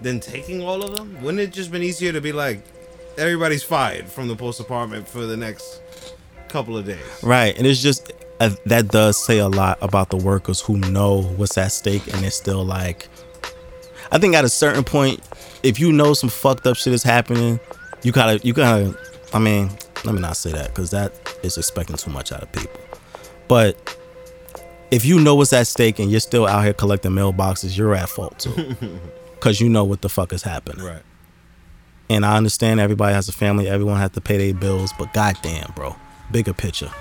than 0.01 0.19
taking 0.19 0.61
all 0.61 0.83
of 0.83 0.95
them? 0.95 1.21
Wouldn't 1.21 1.39
it 1.39 1.53
just 1.53 1.71
been 1.71 1.83
easier 1.83 2.11
to 2.11 2.19
be 2.19 2.33
like, 2.33 2.61
everybody's 3.17 3.63
fired 3.63 4.07
from 4.09 4.27
the 4.27 4.35
post 4.35 4.57
department 4.57 5.07
for 5.07 5.25
the 5.25 5.37
next 5.37 5.81
couple 6.49 6.77
of 6.77 6.85
days? 6.85 6.99
Right, 7.23 7.57
and 7.57 7.65
it's 7.65 7.81
just 7.81 8.11
uh, 8.41 8.49
that 8.65 8.89
does 8.89 9.23
say 9.23 9.37
a 9.37 9.47
lot 9.47 9.77
about 9.81 10.09
the 10.09 10.17
workers 10.17 10.59
who 10.59 10.77
know 10.77 11.21
what's 11.21 11.57
at 11.57 11.71
stake, 11.71 12.05
and 12.13 12.25
it's 12.25 12.35
still 12.35 12.65
like, 12.65 13.07
I 14.11 14.17
think 14.17 14.35
at 14.35 14.45
a 14.45 14.49
certain 14.49 14.83
point, 14.83 15.21
if 15.63 15.79
you 15.79 15.91
know 15.91 16.13
some 16.13 16.29
fucked 16.29 16.67
up 16.67 16.77
shit 16.77 16.93
is 16.93 17.03
happening, 17.03 17.59
you 18.03 18.11
gotta, 18.11 18.45
you 18.45 18.53
gotta. 18.53 18.97
I 19.33 19.39
mean, 19.39 19.69
let 20.03 20.13
me 20.15 20.21
not 20.21 20.37
say 20.37 20.51
that 20.51 20.67
because 20.67 20.91
that 20.91 21.13
is 21.43 21.57
expecting 21.57 21.97
too 21.97 22.11
much 22.11 22.31
out 22.31 22.43
of 22.43 22.51
people. 22.51 22.79
But 23.47 23.97
if 24.91 25.05
you 25.05 25.19
know 25.19 25.35
what's 25.35 25.53
at 25.53 25.67
stake 25.67 25.99
and 25.99 26.09
you're 26.11 26.19
still 26.19 26.45
out 26.45 26.63
here 26.63 26.73
collecting 26.73 27.11
mailboxes, 27.11 27.77
you're 27.77 27.95
at 27.95 28.09
fault 28.09 28.39
too, 28.39 28.75
because 29.33 29.59
you 29.59 29.69
know 29.69 29.83
what 29.83 30.01
the 30.01 30.09
fuck 30.09 30.33
is 30.33 30.43
happening. 30.43 30.85
Right. 30.85 31.01
And 32.09 32.25
I 32.25 32.37
understand 32.37 32.79
everybody 32.79 33.13
has 33.15 33.27
a 33.27 33.31
family, 33.31 33.67
everyone 33.67 33.97
has 33.97 34.11
to 34.11 34.21
pay 34.21 34.37
their 34.37 34.53
bills, 34.53 34.93
but 34.97 35.11
goddamn, 35.13 35.73
bro, 35.75 35.95
bigger 36.31 36.53
picture. 36.53 36.91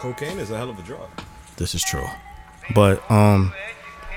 Cocaine 0.00 0.38
is 0.38 0.50
a 0.50 0.56
hell 0.56 0.70
of 0.70 0.78
a 0.78 0.82
drug. 0.82 1.08
This 1.56 1.74
is 1.74 1.82
true. 1.82 2.06
But 2.74 3.08
um 3.10 3.52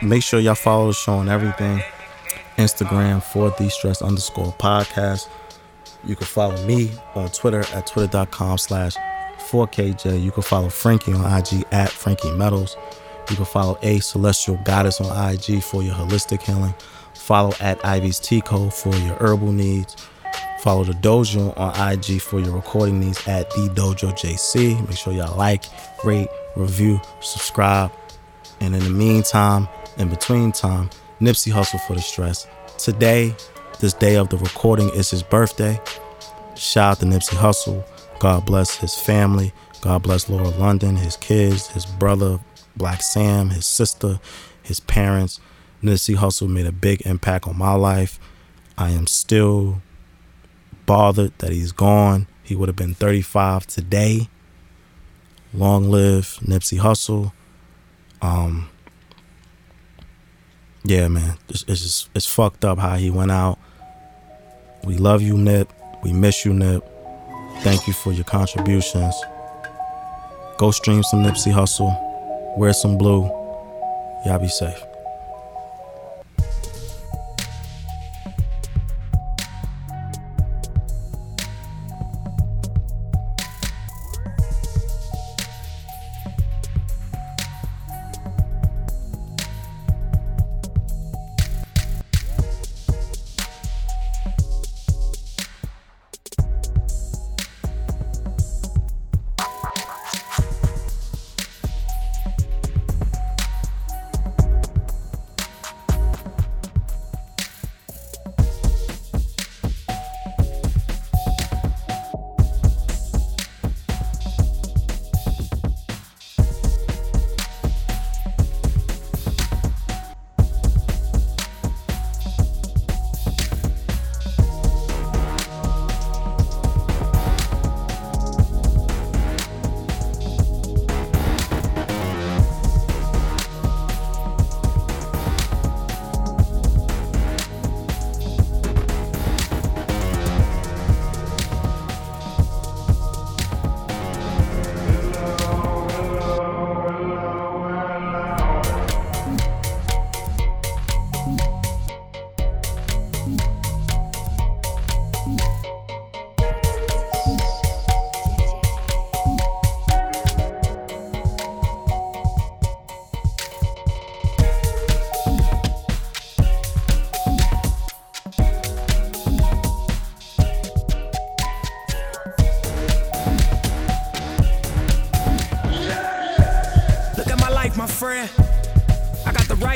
make 0.02 0.24
sure 0.24 0.40
y'all 0.40 0.56
follow 0.56 0.88
the 0.88 0.94
show 0.94 1.14
on 1.14 1.30
everything. 1.30 1.82
Instagram 2.58 3.22
for 3.22 3.50
the 3.52 3.70
stress 3.70 4.02
underscore 4.02 4.54
podcast. 4.60 5.28
You 6.06 6.16
can 6.16 6.28
follow 6.28 6.62
me 6.66 6.92
on 7.16 7.30
Twitter 7.30 7.64
at 7.74 7.88
twitter.com 7.88 8.58
slash 8.58 8.96
4KJ. 9.38 10.22
You 10.22 10.32
can 10.32 10.44
follow 10.44 10.70
Frankie 10.70 11.14
on 11.14 11.38
IG 11.38 11.66
at 11.72 11.90
Frankie 11.90 12.32
Metals. 12.32 12.76
You 13.30 13.36
can 13.36 13.46
follow 13.46 13.78
A 13.82 14.00
Celestial 14.00 14.60
Goddess 14.66 15.00
on 15.00 15.34
IG 15.34 15.64
for 15.64 15.82
your 15.82 15.96
holistic 15.96 16.42
healing. 16.42 16.74
Follow 17.14 17.54
at 17.62 17.84
Ivy's 17.86 18.20
Tea 18.20 18.42
Co 18.42 18.70
for 18.70 18.94
your 18.96 19.16
herbal 19.16 19.52
needs. 19.52 19.96
Follow 20.60 20.84
the 20.84 20.94
dojo 20.94 21.58
on 21.58 21.94
IG 21.94 22.22
for 22.22 22.40
your 22.40 22.54
recording 22.56 23.00
needs 23.00 23.26
at 23.28 23.50
the 23.52 23.70
dojo 23.74 24.12
JC. 24.14 24.80
Make 24.88 24.98
sure 24.98 25.14
y'all 25.14 25.38
like, 25.38 25.66
rate, 26.04 26.30
review, 26.56 27.00
subscribe. 27.22 27.92
And 28.60 28.74
in 28.76 28.84
the 28.84 28.90
meantime, 28.90 29.68
in 29.98 30.10
between 30.10 30.52
time, 30.52 30.90
Nipsey 31.24 31.54
Hussle 31.54 31.80
for 31.88 31.95
the 31.95 32.02
stress. 32.02 32.48
Today, 32.78 33.34
this 33.80 33.94
day 33.94 34.16
of 34.18 34.28
the 34.28 34.36
recording 34.36 34.90
is 34.90 35.10
his 35.10 35.24
birthday. 35.24 35.80
Shout 36.56 36.91
out 36.91 37.00
to 37.00 37.06
Nipsey 37.06 37.38
Hussle. 37.38 37.86
God 38.20 38.45
bless 38.45 38.76
his 38.76 38.94
family. 38.94 39.54
God 39.80 40.04
bless 40.04 40.28
Lauren 40.28 40.60
London, 40.60 40.98
his 40.98 41.16
kids, 41.16 41.68
his 41.68 41.86
brother, 41.86 42.41
Black 42.76 43.02
Sam, 43.02 43.52
his 43.52 43.66
sister, 43.66 44.20
his 44.64 44.82
parents. 44.82 45.40
Nipsey 45.82 46.18
Hussle 46.18 46.50
made 46.50 46.66
a 46.66 46.74
big 46.74 47.02
impact 47.08 47.48
on 47.48 47.58
my 47.58 47.74
life. 47.74 48.20
I 48.78 48.90
am 48.90 49.08
still 49.08 49.82
bothered 50.86 51.32
that 51.38 51.54
he's 51.54 51.72
gone. 51.72 52.28
He 52.44 52.54
would 52.54 52.68
have 52.68 52.76
been 52.76 52.95
35 52.95 53.66
today. 53.66 54.28
Long 55.54 55.90
live 55.90 56.40
Nipsey 56.41 56.80
Hussle. 56.80 57.32
Um, 58.22 58.70
yeah, 60.84 61.08
man, 61.08 61.38
it's, 61.50 61.64
it's 61.68 61.82
just 61.82 62.10
it's 62.16 62.26
fucked 62.26 62.66
up 62.66 62.78
how 62.78 62.96
he 62.96 63.10
went 63.10 63.32
out. 63.32 63.58
We 64.84 64.98
love 64.98 65.22
you, 65.22 65.38
Nip. 65.38 65.72
We 66.04 66.12
miss 66.12 66.44
you, 66.44 66.54
Nip. 66.54 66.84
Thank 67.62 67.88
you 67.88 67.94
for 67.94 68.12
your 68.12 68.26
contributions. 68.26 69.16
Go 70.58 70.72
stream 70.72 71.02
some 71.04 71.24
Nipsey 71.24 71.54
Hussle. 71.54 72.58
Wear 72.58 72.74
some 72.74 72.98
blue. 72.98 73.24
Y'all 74.26 74.40
be 74.40 74.48
safe. 74.50 74.84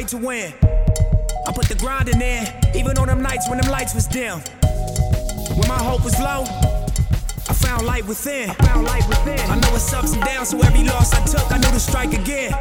Right 0.07 0.21
to 0.21 0.25
win. 0.25 0.53
I 1.47 1.51
put 1.51 1.67
the 1.67 1.75
grind 1.75 2.09
in 2.09 2.19
there, 2.19 2.61
even 2.75 2.97
on 2.97 3.07
them 3.07 3.21
nights 3.21 3.49
when 3.49 3.59
them 3.59 3.69
lights 3.71 3.93
was 3.93 4.07
dim. 4.07 4.39
When 5.57 5.67
my 5.67 5.77
hope 5.77 6.03
was 6.03 6.17
low, 6.19 6.43
I 7.49 7.53
found 7.53 7.85
light 7.85 8.05
within. 8.07 8.49
I 8.59 9.59
know 9.59 9.75
it's 9.75 9.93
ups 9.93 10.13
and 10.13 10.23
downs, 10.23 10.49
so 10.49 10.59
every 10.61 10.83
loss 10.83 11.13
I 11.13 11.25
took, 11.25 11.51
I 11.51 11.57
knew 11.57 11.71
to 11.71 11.79
strike 11.79 12.13
again. 12.13 12.53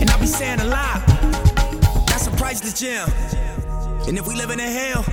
And 0.00 0.10
I 0.10 0.18
be 0.18 0.26
saying 0.26 0.60
a 0.60 0.64
lot. 0.64 1.06
That's 2.08 2.26
a 2.26 2.30
priceless 2.32 2.78
gem. 2.78 3.08
And 4.06 4.18
if 4.18 4.26
we 4.26 4.34
live 4.34 4.50
in 4.50 4.60
a 4.60 4.70
hell, 4.70 5.04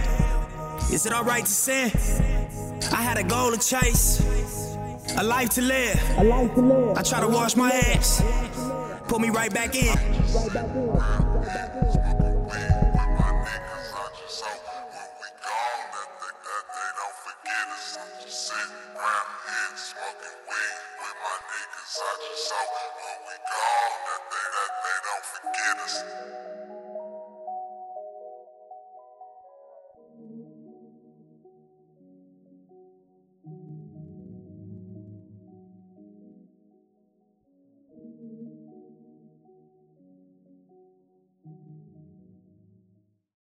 is 0.92 1.06
it 1.06 1.14
alright 1.14 1.46
to 1.46 1.52
sin? 1.52 1.92
I 2.92 3.02
had 3.02 3.18
a 3.18 3.24
goal 3.24 3.52
to 3.52 3.58
chase, 3.58 4.22
a 5.18 5.24
life 5.24 5.50
to 5.52 5.62
live. 5.62 6.00
I 6.98 7.04
try 7.04 7.22
to 7.22 7.28
wash 7.28 7.56
my 7.56 7.70
hands, 7.70 8.22
put 9.08 9.22
me 9.22 9.30
right 9.30 9.54
back 9.54 9.76
in. 9.76 9.98
When 10.32 10.44
we 10.44 10.50
gone, 10.52 11.29